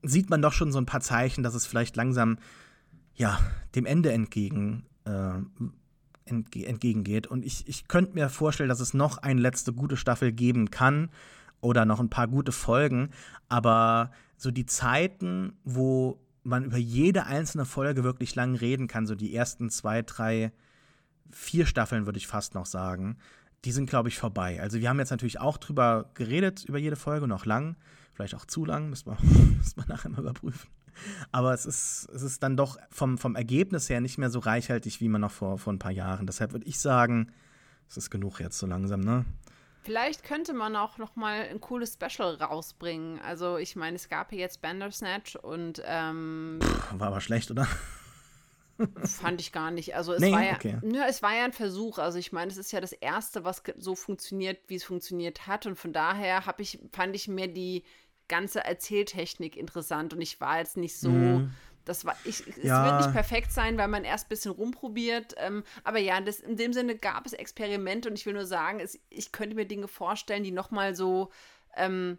sieht 0.02 0.30
man 0.30 0.42
doch 0.42 0.52
schon 0.52 0.72
so 0.72 0.78
ein 0.78 0.86
paar 0.86 1.00
Zeichen, 1.00 1.42
dass 1.42 1.55
es 1.55 1.66
vielleicht 1.66 1.96
langsam 1.96 2.38
ja, 3.14 3.38
dem 3.74 3.84
Ende 3.84 4.12
entgegen, 4.12 4.84
äh, 5.05 5.32
entge 6.24 6.66
entgegengeht. 6.66 7.26
Und 7.26 7.44
ich, 7.44 7.66
ich 7.66 7.88
könnte 7.88 8.14
mir 8.14 8.28
vorstellen, 8.28 8.68
dass 8.68 8.80
es 8.80 8.94
noch 8.94 9.18
eine 9.18 9.40
letzte 9.40 9.72
gute 9.72 9.96
Staffel 9.96 10.32
geben 10.32 10.70
kann 10.70 11.10
oder 11.60 11.85
noch 11.85 12.01
ein 12.01 12.10
paar 12.10 12.28
gute 12.28 12.52
Folgen. 12.52 13.10
Aber 13.48 14.10
so 14.36 14.51
die 14.51 14.66
Zeiten, 14.66 15.55
wo 15.64 16.20
man 16.44 16.64
über 16.64 16.78
jede 16.78 17.26
einzelne 17.26 17.64
Folge 17.64 18.05
wirklich 18.05 18.35
lang 18.35 18.55
reden 18.55 18.86
kann, 18.86 19.06
so 19.06 19.14
die 19.14 19.35
ersten 19.35 19.70
zwei, 19.70 20.02
drei, 20.02 20.52
vier 21.30 21.66
Staffeln, 21.66 22.06
würde 22.06 22.18
ich 22.18 22.26
fast 22.26 22.55
noch 22.55 22.66
sagen, 22.66 23.18
die 23.64 23.72
sind, 23.72 23.90
glaube 23.90 24.09
ich, 24.09 24.18
vorbei. 24.18 24.60
Also 24.60 24.80
wir 24.80 24.89
haben 24.89 24.98
jetzt 24.98 25.10
natürlich 25.10 25.40
auch 25.40 25.59
drüber 25.59 26.10
geredet, 26.14 26.64
über 26.64 26.78
jede 26.78 26.97
Folge, 26.97 27.26
noch 27.26 27.44
lang. 27.44 27.76
Vielleicht 28.12 28.35
auch 28.35 28.47
zu 28.47 28.64
lang, 28.64 28.89
müssen 28.89 29.10
wir, 29.10 29.18
müssen 29.59 29.76
wir 29.76 29.86
nachher 29.86 30.10
mal 30.10 30.20
überprüfen. 30.20 30.70
Aber 31.30 31.55
es 31.55 31.66
ist, 31.66 32.09
es 32.12 32.22
ist 32.22 32.43
dann 32.43 32.56
doch 32.56 32.76
vom, 32.90 33.18
vom 33.18 33.36
Ergebnis 33.36 33.89
her 33.89 34.01
nicht 34.01 34.18
mehr 34.18 34.30
so 34.30 34.39
reichhaltig, 34.39 35.01
wie 35.01 35.09
man 35.09 35.20
noch 35.20 35.30
vor, 35.30 35.59
vor 35.59 35.72
ein 35.72 35.78
paar 35.78 35.93
Jahren. 35.93 36.26
Deshalb 36.26 36.52
würde 36.52 36.66
ich 36.66 36.78
sagen, 36.78 37.30
es 37.89 37.97
ist 37.97 38.10
genug 38.10 38.40
jetzt 38.40 38.59
so 38.59 38.66
langsam, 38.66 39.01
ne? 39.01 39.24
Vielleicht 39.89 40.23
könnte 40.23 40.52
man 40.52 40.77
auch 40.77 40.98
noch 40.98 41.16
mal 41.16 41.48
ein 41.48 41.62
cooles 41.62 41.94
Special 41.94 42.35
rausbringen. 42.35 43.20
Also 43.20 43.56
ich 43.56 43.74
meine, 43.74 43.97
es 43.97 44.10
gab 44.10 44.32
ja 44.32 44.39
jetzt 44.39 44.60
Bandersnatch 44.60 45.36
und 45.36 45.82
ähm, 45.86 46.59
War 46.93 47.09
aber 47.09 47.23
schlecht, 47.23 47.51
oder? 47.51 47.66
Fand 49.02 49.40
ich 49.40 49.51
gar 49.51 49.70
nicht. 49.70 49.97
Also 49.97 50.12
es 50.12 50.20
nee, 50.20 50.31
war 50.31 50.44
ja, 50.44 50.56
okay. 50.56 50.78
ja, 50.93 51.06
es 51.09 51.23
war 51.23 51.35
ja 51.35 51.44
ein 51.44 51.55
Versuch. 51.55 51.98
Also 51.98 52.19
ich 52.19 52.32
meine, 52.32 52.51
es 52.51 52.59
ist 52.59 52.70
ja 52.70 52.82
das 52.82 52.93
erste, 52.93 53.44
was 53.44 53.62
so 53.78 53.94
funktioniert, 53.94 54.59
wie 54.69 54.74
es 54.74 54.85
funktioniert 54.85 55.47
hat. 55.47 55.65
Und 55.65 55.77
von 55.77 55.94
daher 55.94 56.44
habe 56.44 56.60
ich, 56.60 56.78
fand 56.93 57.16
ich 57.16 57.27
mir 57.27 57.48
die 57.48 57.82
ganze 58.28 58.62
Erzähltechnik 58.62 59.56
interessant 59.56 60.12
und 60.12 60.20
ich 60.20 60.39
war 60.39 60.59
jetzt 60.59 60.77
nicht 60.77 60.98
so. 60.98 61.09
Mhm. 61.09 61.51
Das 61.89 62.05
war, 62.05 62.16
ich, 62.24 62.47
es 62.47 62.62
ja. 62.62 62.85
wird 62.85 63.06
nicht 63.06 63.12
perfekt 63.12 63.52
sein, 63.52 63.78
weil 63.78 63.89
man 63.89 64.05
erst 64.05 64.27
ein 64.27 64.28
bisschen 64.28 64.52
rumprobiert. 64.52 65.35
Ähm, 65.39 65.65
aber 65.85 65.98
ja, 65.98 66.20
das, 66.20 66.40
in 66.40 66.56
dem 66.56 66.73
Sinne 66.73 66.97
gab 66.97 67.27
es 67.27 67.32
Experimente 67.32 68.09
und 68.09 68.16
ich 68.19 68.27
will 68.27 68.35
nur 68.35 68.47
sagen, 68.47 68.81
es, 68.81 68.98
ich 69.09 69.32
könnte 69.32 69.56
mir 69.56 69.66
Dinge 69.66 69.89
vorstellen, 69.89 70.44
die 70.44 70.52
nochmal 70.52 70.94
so 70.94 71.31
ähm, 71.77 72.19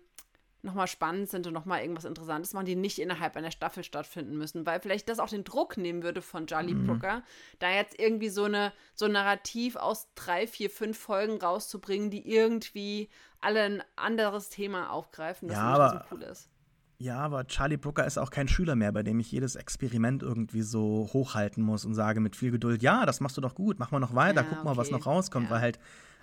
nochmal 0.62 0.88
spannend 0.88 1.30
sind 1.30 1.48
und 1.48 1.54
nochmal 1.54 1.82
irgendwas 1.82 2.06
Interessantes 2.06 2.54
machen, 2.54 2.66
die 2.66 2.76
nicht 2.76 3.00
innerhalb 3.00 3.36
einer 3.38 3.52
Staffel 3.52 3.84
stattfinden 3.84 4.38
müssen, 4.38 4.66
weil 4.66 4.82
vielleicht 4.82 5.08
das 5.08 5.20
auch 5.20 5.30
den 5.30 5.44
Druck 5.44 5.78
nehmen 5.78 6.04
würde 6.04 6.22
von 6.22 6.48
Charlie 6.48 6.74
mhm. 6.74 6.88
Brooker, 6.88 7.24
da 7.60 7.72
jetzt 7.72 7.98
irgendwie 7.98 8.30
so 8.30 8.44
eine 8.44 8.74
so 8.94 9.06
ein 9.06 9.14
Narrativ 9.14 9.76
aus 9.76 10.10
drei, 10.16 10.48
vier, 10.48 10.70
fünf 10.70 10.98
Folgen 10.98 11.40
rauszubringen, 11.40 12.10
die 12.10 12.30
irgendwie 12.30 13.10
alle 13.40 13.62
ein 13.62 13.84
anderes 13.96 14.50
Thema 14.50 14.92
aufgreifen, 14.92 15.48
das 15.48 15.58
ja, 15.58 15.64
aber, 15.64 16.06
so 16.10 16.16
cool 16.16 16.24
ist. 16.24 16.50
Ja, 17.02 17.18
aber 17.20 17.48
Charlie 17.48 17.78
Brooker 17.78 18.06
ist 18.06 18.18
auch 18.18 18.30
kein 18.30 18.50
Schüler 18.50 18.76
mehr, 18.76 18.92
bei 18.92 19.04
dem 19.04 19.22
ich 19.22 19.32
jedes 19.32 19.56
Experiment 19.56 20.22
irgendwie 20.22 20.62
so 20.62 21.10
hochhalten 21.14 21.64
muss 21.64 21.86
und 21.86 21.94
sage 21.94 22.20
mit 22.20 22.36
viel 22.36 22.52
Geduld, 22.52 22.84
ja, 22.84 23.06
das 23.06 23.22
machst 23.22 23.38
du 23.38 23.42
doch 23.42 23.56
gut, 23.56 23.80
mach 23.80 23.92
mal 23.92 24.00
noch 24.00 24.16
weiter, 24.16 24.42
ja, 24.42 24.48
guck 24.50 24.66
mal, 24.66 24.76
was 24.76 24.92
noch 24.92 25.06
rauskommt, 25.06 25.46
ja. 25.46 25.52
weil 25.52 25.62
halt 25.62 25.80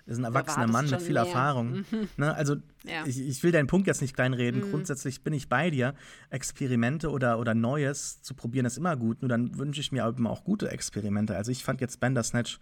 ist 0.07 0.19
ein 0.19 0.23
erwachsener 0.23 0.67
Mann 0.67 0.89
mit 0.89 1.01
viel 1.01 1.15
mehr. 1.15 1.23
Erfahrung. 1.23 1.83
Mhm. 1.91 2.07
Ne, 2.15 2.33
also 2.33 2.55
ja. 2.85 3.05
ich, 3.05 3.19
ich, 3.19 3.43
will 3.43 3.51
deinen 3.51 3.67
Punkt 3.67 3.87
jetzt 3.87 4.01
nicht 4.01 4.15
kleinreden. 4.15 4.61
Mhm. 4.61 4.71
Grundsätzlich 4.71 5.21
bin 5.21 5.33
ich 5.33 5.49
bei 5.49 5.69
dir. 5.69 5.95
Experimente 6.29 7.09
oder, 7.11 7.39
oder 7.39 7.53
Neues 7.53 8.21
zu 8.21 8.33
probieren 8.33 8.65
ist 8.65 8.77
immer 8.77 8.95
gut. 8.95 9.21
Nur 9.21 9.27
dann 9.27 9.57
wünsche 9.57 9.81
ich 9.81 9.91
mir 9.91 10.05
aber 10.05 10.29
auch 10.29 10.45
gute 10.45 10.71
Experimente. 10.71 11.35
Also 11.35 11.51
ich 11.51 11.63
fand 11.63 11.81
jetzt 11.81 11.99
Bandersnatch 11.99 12.57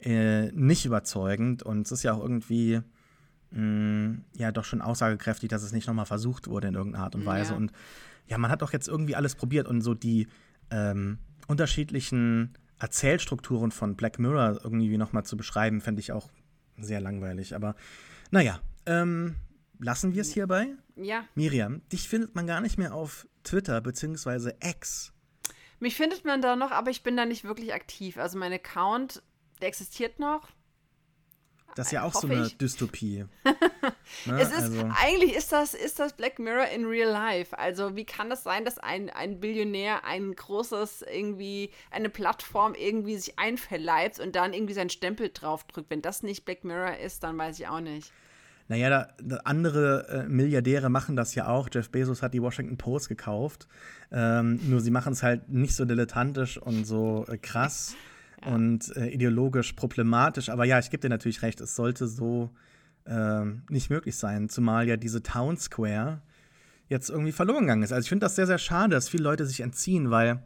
äh, 0.00 0.50
nicht 0.50 0.86
überzeugend 0.86 1.62
und 1.62 1.86
es 1.86 1.92
ist 1.92 2.02
ja 2.02 2.14
auch 2.14 2.20
irgendwie 2.20 2.80
mh, 3.50 3.60
mm, 3.60 4.24
ja 4.34 4.52
doch 4.52 4.64
schon 4.64 4.80
aussagekräftig, 4.80 5.48
dass 5.48 5.62
es 5.62 5.72
nicht 5.72 5.86
nochmal 5.86 6.06
versucht 6.06 6.48
wurde 6.48 6.68
in 6.68 6.74
irgendeiner 6.74 7.04
Art 7.04 7.14
und 7.14 7.26
Weise. 7.26 7.52
Ja. 7.52 7.56
Und 7.56 7.72
ja, 8.26 8.38
man 8.38 8.50
hat 8.50 8.62
doch 8.62 8.72
jetzt 8.72 8.88
irgendwie 8.88 9.16
alles 9.16 9.34
probiert 9.34 9.66
und 9.66 9.80
so 9.80 9.94
die 9.94 10.28
ähm, 10.70 11.18
unterschiedlichen 11.46 12.54
Erzählstrukturen 12.78 13.72
von 13.72 13.96
Black 13.96 14.18
Mirror 14.18 14.60
irgendwie 14.62 14.96
nochmal 14.98 15.24
zu 15.24 15.36
beschreiben, 15.36 15.80
fände 15.80 16.00
ich 16.00 16.12
auch 16.12 16.30
sehr 16.76 17.00
langweilig. 17.00 17.54
Aber 17.54 17.74
naja, 18.30 18.60
ähm, 18.86 19.36
lassen 19.78 20.14
wir 20.14 20.22
es 20.22 20.32
hierbei. 20.32 20.68
Ja. 20.96 21.24
Miriam, 21.34 21.82
dich 21.88 22.08
findet 22.08 22.34
man 22.34 22.46
gar 22.46 22.60
nicht 22.60 22.78
mehr 22.78 22.94
auf 22.94 23.26
Twitter 23.44 23.80
bzw. 23.80 24.52
X. 24.62 25.12
Mich 25.80 25.96
findet 25.96 26.24
man 26.24 26.42
da 26.42 26.56
noch, 26.56 26.70
aber 26.70 26.90
ich 26.90 27.02
bin 27.02 27.16
da 27.16 27.24
nicht 27.24 27.44
wirklich 27.44 27.72
aktiv. 27.72 28.18
Also 28.18 28.38
mein 28.38 28.52
Account, 28.52 29.22
der 29.60 29.68
existiert 29.68 30.18
noch. 30.18 30.48
Das 31.74 31.86
ist 31.86 31.92
ja 31.92 32.02
auch 32.02 32.12
so 32.12 32.26
eine 32.26 32.46
ich. 32.46 32.58
Dystopie. 32.58 33.24
ne? 34.26 34.40
es 34.40 34.48
ist, 34.48 34.54
also. 34.54 34.90
eigentlich 35.00 35.34
ist 35.34 35.52
das, 35.52 35.74
ist 35.74 35.98
das 35.98 36.12
Black 36.12 36.38
Mirror 36.38 36.66
in 36.68 36.84
real 36.84 37.10
life. 37.10 37.56
Also, 37.56 37.94
wie 37.94 38.04
kann 38.04 38.30
das 38.30 38.42
sein, 38.42 38.64
dass 38.64 38.78
ein, 38.78 39.10
ein 39.10 39.38
Billionär 39.38 40.04
ein 40.04 40.34
großes, 40.34 41.04
irgendwie, 41.12 41.70
eine 41.90 42.08
Plattform 42.08 42.74
irgendwie 42.74 43.16
sich 43.16 43.38
einverleibt 43.38 44.18
und 44.18 44.34
dann 44.34 44.54
irgendwie 44.54 44.74
seinen 44.74 44.90
Stempel 44.90 45.30
draufdrückt? 45.32 45.90
Wenn 45.90 46.02
das 46.02 46.22
nicht 46.22 46.44
Black 46.44 46.64
Mirror 46.64 46.96
ist, 46.98 47.22
dann 47.22 47.38
weiß 47.38 47.60
ich 47.60 47.68
auch 47.68 47.80
nicht. 47.80 48.12
Naja, 48.68 48.90
da, 48.90 49.08
da 49.22 49.36
andere 49.44 50.06
äh, 50.08 50.28
Milliardäre 50.28 50.90
machen 50.90 51.16
das 51.16 51.34
ja 51.34 51.48
auch. 51.48 51.68
Jeff 51.72 51.90
Bezos 51.90 52.22
hat 52.22 52.34
die 52.34 52.42
Washington 52.42 52.76
Post 52.76 53.08
gekauft. 53.08 53.66
Ähm, 54.12 54.60
nur 54.68 54.80
sie 54.80 54.90
machen 54.90 55.14
es 55.14 55.22
halt 55.22 55.48
nicht 55.48 55.74
so 55.74 55.86
dilettantisch 55.86 56.58
und 56.58 56.84
so 56.84 57.24
äh, 57.28 57.38
krass 57.38 57.94
ja. 58.44 58.54
und 58.54 58.96
äh, 58.96 59.08
ideologisch 59.08 59.72
problematisch. 59.72 60.48
Aber 60.48 60.64
ja, 60.64 60.78
ich 60.78 60.90
gebe 60.90 61.00
dir 61.00 61.08
natürlich 61.08 61.42
recht, 61.42 61.60
es 61.60 61.76
sollte 61.76 62.06
so 62.06 62.50
äh, 63.04 63.44
nicht 63.68 63.90
möglich 63.90 64.16
sein, 64.16 64.48
zumal 64.48 64.86
ja 64.88 64.96
diese 64.96 65.22
Town 65.22 65.56
Square 65.56 66.22
jetzt 66.88 67.10
irgendwie 67.10 67.32
verloren 67.32 67.62
gegangen 67.62 67.82
ist. 67.82 67.92
Also 67.92 68.04
ich 68.04 68.08
finde 68.08 68.24
das 68.24 68.36
sehr, 68.36 68.46
sehr 68.46 68.58
schade, 68.58 68.94
dass 68.94 69.08
viele 69.08 69.24
Leute 69.24 69.46
sich 69.46 69.60
entziehen, 69.60 70.10
weil 70.10 70.42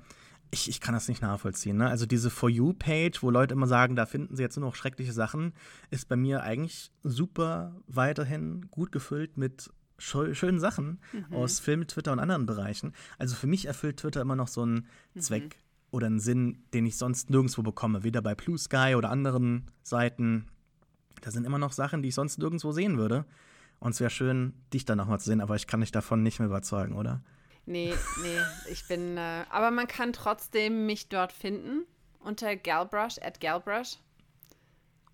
ich, 0.51 0.69
ich 0.69 0.81
kann 0.81 0.94
das 0.94 1.09
nicht 1.09 1.23
nachvollziehen. 1.23 1.78
Ne? 1.78 1.89
Also 1.89 2.05
diese 2.05 2.31
For 2.31 2.51
You-Page, 2.51 3.23
wo 3.23 3.31
Leute 3.31 3.55
immer 3.55 3.66
sagen, 3.66 3.97
da 3.97 4.06
finden 4.06 4.36
sie 4.36 4.43
jetzt 4.43 4.56
nur 4.56 4.69
noch 4.69 4.74
schreckliche 4.74 5.12
Sachen, 5.12 5.55
ist 5.90 6.09
bei 6.09 6.16
mir 6.16 6.43
eigentlich 6.43 6.90
super 7.02 7.74
weiterhin 7.86 8.69
gut 8.70 8.93
gefüllt 8.93 9.36
mit 9.36 9.70
schönen 9.98 10.59
Sachen 10.59 11.01
mhm. 11.12 11.36
aus 11.36 11.60
Film, 11.60 11.86
Twitter 11.86 12.12
und 12.12 12.19
anderen 12.19 12.44
Bereichen. 12.44 12.93
Also 13.19 13.36
für 13.36 13.47
mich 13.47 13.66
erfüllt 13.66 13.98
Twitter 13.98 14.20
immer 14.20 14.36
noch 14.36 14.48
so 14.48 14.62
einen 14.62 14.86
mhm. 15.14 15.20
Zweck 15.20 15.56
oder 15.93 16.06
einen 16.09 16.19
Sinn, 16.19 16.64
den 16.74 16.86
ich 16.86 16.97
sonst 16.97 17.31
nirgendwo 17.31 17.62
bekomme, 17.62 18.02
weder 18.02 18.20
bei 18.20 18.35
Blue 18.35 18.59
Sky 18.59 18.94
oder 18.97 19.10
anderen 19.10 19.70
Seiten. 19.82 20.48
Da 21.20 21.31
sind 21.31 21.47
immer 21.47 21.59
noch 21.59 21.73
Sachen, 21.73 22.02
die 22.02 22.09
ich 22.09 22.14
sonst 22.16 22.39
nirgendwo 22.39 22.73
sehen 22.73 22.98
würde. 22.98 23.24
Und 23.78 23.93
es 23.93 24.01
wäre 24.01 24.10
schön, 24.10 24.55
dich 24.73 24.85
da 24.85 24.97
nochmal 24.97 25.20
zu 25.20 25.27
sehen, 25.27 25.40
aber 25.40 25.55
ich 25.55 25.66
kann 25.66 25.81
dich 25.81 25.93
davon 25.93 26.23
nicht 26.23 26.39
mehr 26.39 26.48
überzeugen, 26.48 26.94
oder? 26.94 27.20
Nee, 27.66 27.94
nee, 28.23 28.39
ich 28.70 28.89
bin. 28.89 29.16
Äh, 29.16 29.44
aber 29.51 29.70
man 29.70 29.86
kann 29.86 30.12
trotzdem 30.12 30.86
mich 30.86 31.09
dort 31.09 31.32
finden 31.32 31.85
unter 32.20 32.56
Galbrush, 32.56 33.19
at 33.20 33.40
Galbrush. 33.40 33.98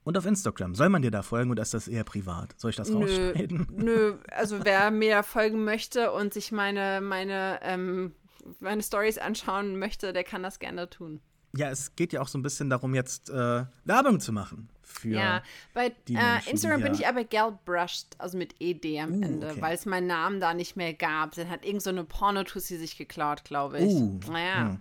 Und 0.04 0.16
auf 0.16 0.24
Instagram. 0.24 0.74
Soll 0.74 0.88
man 0.88 1.02
dir 1.02 1.10
da 1.10 1.22
folgen 1.22 1.50
oder 1.50 1.62
ist 1.62 1.74
das 1.74 1.88
eher 1.88 2.04
privat? 2.04 2.54
Soll 2.58 2.70
ich 2.70 2.76
das 2.76 2.92
rausschneiden? 2.92 3.66
Nö, 3.70 4.16
also 4.30 4.64
wer 4.64 4.90
mir 4.90 5.22
folgen 5.22 5.64
möchte 5.64 6.12
und 6.12 6.32
sich 6.32 6.50
meine, 6.52 7.00
meine 7.02 7.58
ähm, 7.62 8.14
meine 8.60 8.82
Stories 8.82 9.18
anschauen 9.18 9.78
möchte, 9.78 10.12
der 10.12 10.24
kann 10.24 10.42
das 10.42 10.58
gerne 10.58 10.88
tun. 10.88 11.20
Ja, 11.56 11.70
es 11.70 11.96
geht 11.96 12.12
ja 12.12 12.20
auch 12.20 12.28
so 12.28 12.38
ein 12.38 12.42
bisschen 12.42 12.68
darum, 12.68 12.94
jetzt 12.94 13.30
äh, 13.30 13.64
Werbung 13.84 14.20
zu 14.20 14.32
machen. 14.32 14.68
Für 14.82 15.08
ja, 15.08 15.42
bei 15.74 15.92
die 16.06 16.14
äh, 16.14 16.50
Instagram 16.50 16.82
bin 16.82 16.94
ich 16.94 17.06
aber 17.06 17.24
Galbrushed, 17.24 18.16
also 18.18 18.38
mit 18.38 18.54
ED 18.58 19.00
am 19.00 19.12
uh, 19.12 19.22
Ende, 19.22 19.50
okay. 19.50 19.62
weil 19.62 19.74
es 19.74 19.86
meinen 19.86 20.06
Namen 20.06 20.40
da 20.40 20.54
nicht 20.54 20.76
mehr 20.76 20.94
gab. 20.94 21.34
Dann 21.34 21.50
hat 21.50 21.64
irgend 21.64 21.82
so 21.82 21.90
eine 21.90 22.04
Pornotussi 22.04 22.76
sich 22.78 22.96
geklaut, 22.96 23.44
glaube 23.44 23.78
ich. 23.78 23.92
Uh, 23.92 24.20
naja. 24.30 24.70
Hm. 24.70 24.80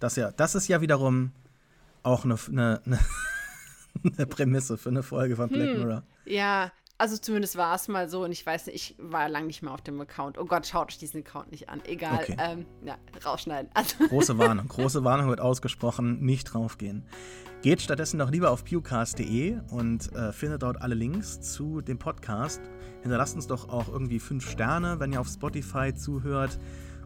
Das, 0.00 0.16
ja, 0.16 0.30
das 0.32 0.54
ist 0.54 0.68
ja 0.68 0.80
wiederum 0.80 1.32
auch 2.02 2.24
eine, 2.24 2.36
eine, 2.48 2.80
eine 4.04 4.26
Prämisse 4.26 4.76
für 4.76 4.88
eine 4.88 5.02
Folge 5.02 5.36
von 5.36 5.48
Black 5.48 5.68
hm. 5.68 5.78
Mirror. 5.78 6.02
Ja, 6.24 6.72
Also 7.00 7.16
zumindest 7.16 7.56
war 7.56 7.76
es 7.76 7.86
mal 7.86 8.08
so 8.08 8.24
und 8.24 8.32
ich 8.32 8.44
weiß 8.44 8.66
nicht, 8.66 8.74
ich 8.74 8.94
war 8.98 9.28
lange 9.28 9.46
nicht 9.46 9.62
mehr 9.62 9.72
auf 9.72 9.82
dem 9.82 10.00
Account. 10.00 10.36
Oh 10.36 10.44
Gott, 10.44 10.66
schaut 10.66 10.88
euch 10.88 10.98
diesen 10.98 11.20
Account 11.20 11.52
nicht 11.52 11.68
an. 11.68 11.80
Egal. 11.86 12.24
Okay. 12.24 12.36
Ähm, 12.38 12.66
ja, 12.84 12.96
rausschneiden. 13.24 13.70
Also. 13.72 14.04
Große 14.08 14.36
Warnung, 14.36 14.66
große 14.66 15.04
Warnung 15.04 15.28
wird 15.28 15.40
ausgesprochen, 15.40 16.20
nicht 16.20 16.52
draufgehen. 16.52 17.04
Geht 17.62 17.82
stattdessen 17.82 18.18
doch 18.18 18.30
lieber 18.30 18.50
auf 18.50 18.64
pewcast.de 18.64 19.60
und 19.70 20.12
äh, 20.12 20.32
findet 20.32 20.62
dort 20.62 20.82
alle 20.82 20.96
Links 20.96 21.40
zu 21.40 21.80
dem 21.82 22.00
Podcast. 22.00 22.60
Hinterlasst 23.02 23.36
uns 23.36 23.46
doch 23.46 23.68
auch 23.68 23.88
irgendwie 23.88 24.18
fünf 24.18 24.50
Sterne, 24.50 24.98
wenn 24.98 25.12
ihr 25.12 25.20
auf 25.20 25.28
Spotify 25.28 25.94
zuhört 25.94 26.58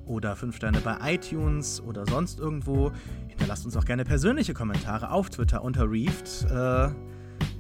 oder 0.07 0.37
fünf 0.37 0.57
Sterne 0.57 0.81
bei 0.81 1.15
iTunes 1.15 1.83
oder 1.83 2.07
sonst 2.07 2.41
irgendwo. 2.41 2.93
Hinterlasst 3.29 3.67
uns 3.67 3.77
auch 3.77 3.85
gerne 3.85 4.05
persönliche 4.05 4.55
Kommentare 4.55 5.11
auf 5.11 5.29
Twitter 5.29 5.63
unter 5.63 5.91
Reefed. 5.91 6.51
Äh, 6.51 6.91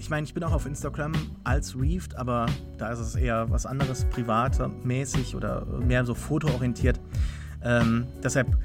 ich 0.02 0.10
meine, 0.10 0.24
ich 0.24 0.34
bin 0.34 0.42
auch 0.42 0.52
auf 0.52 0.66
Instagram 0.66 1.12
als 1.44 1.78
Reefed, 1.78 2.16
aber 2.16 2.46
da 2.76 2.90
ist 2.90 2.98
es 2.98 3.14
eher 3.14 3.48
was 3.50 3.66
anderes, 3.66 4.04
privatmäßig 4.06 5.36
oder 5.36 5.64
mehr 5.64 6.04
so 6.04 6.16
fotoorientiert. 6.16 7.00
Ähm, 7.62 8.08
deshalb 8.20 8.58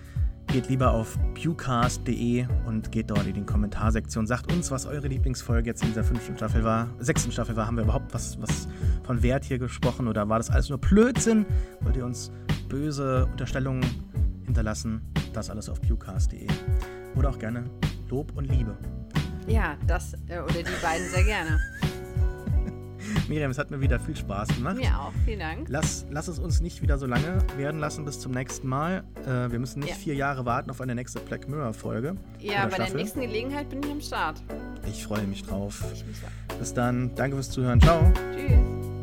geht 0.48 0.68
lieber 0.68 0.94
auf 0.94 1.20
pewcast.de 1.36 2.48
und 2.66 2.92
geht 2.92 3.12
dort 3.12 3.28
in 3.28 3.36
die 3.36 3.44
Kommentarsektion. 3.44 4.26
Sagt 4.26 4.52
uns, 4.52 4.72
was 4.72 4.88
eure 4.88 5.08
Lieblingsfolge 5.08 5.70
jetzt 5.70 5.84
in 5.84 5.90
dieser 5.90 6.04
fünften 6.04 6.36
Staffel 6.36 6.64
war. 6.64 6.90
Sechsten 6.98 7.32
Staffel 7.32 7.56
war. 7.56 7.68
Haben 7.68 7.78
wir 7.78 7.84
überhaupt 7.84 8.16
was, 8.16 8.42
was 8.42 8.68
von 9.04 9.22
Wert 9.22 9.46
hier 9.46 9.60
gesprochen 9.60 10.08
oder 10.08 10.28
war 10.28 10.40
das 10.40 10.50
alles 10.50 10.70
nur 10.70 10.80
Blödsinn? 10.80 11.46
Wollt 11.82 11.98
ihr 11.98 12.06
uns 12.06 12.32
böse 12.68 13.28
Unterstellungen 13.28 13.86
hinterlassen? 14.44 15.02
Das 15.34 15.52
alles 15.52 15.70
auf 15.70 15.80
pewcast.de. 15.82 16.48
Oder 17.16 17.30
auch 17.30 17.38
gerne 17.38 17.66
Lob 18.10 18.36
und 18.36 18.46
Liebe. 18.46 18.76
Ja, 19.48 19.78
das 19.88 20.14
äh, 20.28 20.40
oder 20.40 20.54
die 20.54 20.82
beiden 20.82 21.08
sehr 21.10 21.24
gerne. 21.24 21.60
Miriam, 23.30 23.52
es 23.52 23.58
hat 23.58 23.72
mir 23.72 23.80
wieder 23.80 24.00
viel 24.00 24.16
Spaß 24.16 24.50
gemacht. 24.50 24.76
Mir 24.76 25.00
auch, 25.00 25.14
vielen 25.26 25.40
Dank. 25.40 25.68
Lass, 25.70 26.06
lass 26.10 26.28
es 26.28 26.40
uns 26.40 26.60
nicht 26.62 26.82
wieder 26.82 26.98
so 26.98 27.06
lange 27.06 27.40
werden 27.56 27.80
lassen 27.80 28.06
bis 28.06 28.20
zum 28.20 28.34
nächsten 28.34 28.68
Mal. 28.68 29.04
Äh, 29.26 29.52
wir 29.52 29.60
müssen 29.60 29.80
nicht 29.80 29.92
ja. 29.92 29.96
vier 29.96 30.16
Jahre 30.16 30.46
warten 30.46 30.70
auf 30.70 30.82
eine 30.82 30.96
nächste 30.96 31.20
Black 31.20 31.48
Mirror-Folge. 31.48 32.16
Ja, 32.40 32.66
bei 32.66 32.76
Staffel. 32.76 32.86
der 32.86 32.96
nächsten 32.96 33.22
Gelegenheit 33.22 33.70
bin 33.70 33.82
ich 33.84 33.92
am 33.92 34.02
Start. 34.02 34.44
Ich 34.86 35.04
freue 35.04 35.24
mich 35.24 35.44
drauf. 35.44 35.84
Ich 35.94 36.06
mich 36.06 36.18
Bis 36.60 36.74
dann. 36.74 37.14
Danke 37.16 37.36
fürs 37.36 37.50
Zuhören. 37.50 37.80
Ciao. 37.80 38.12
Tschüss. 38.36 38.97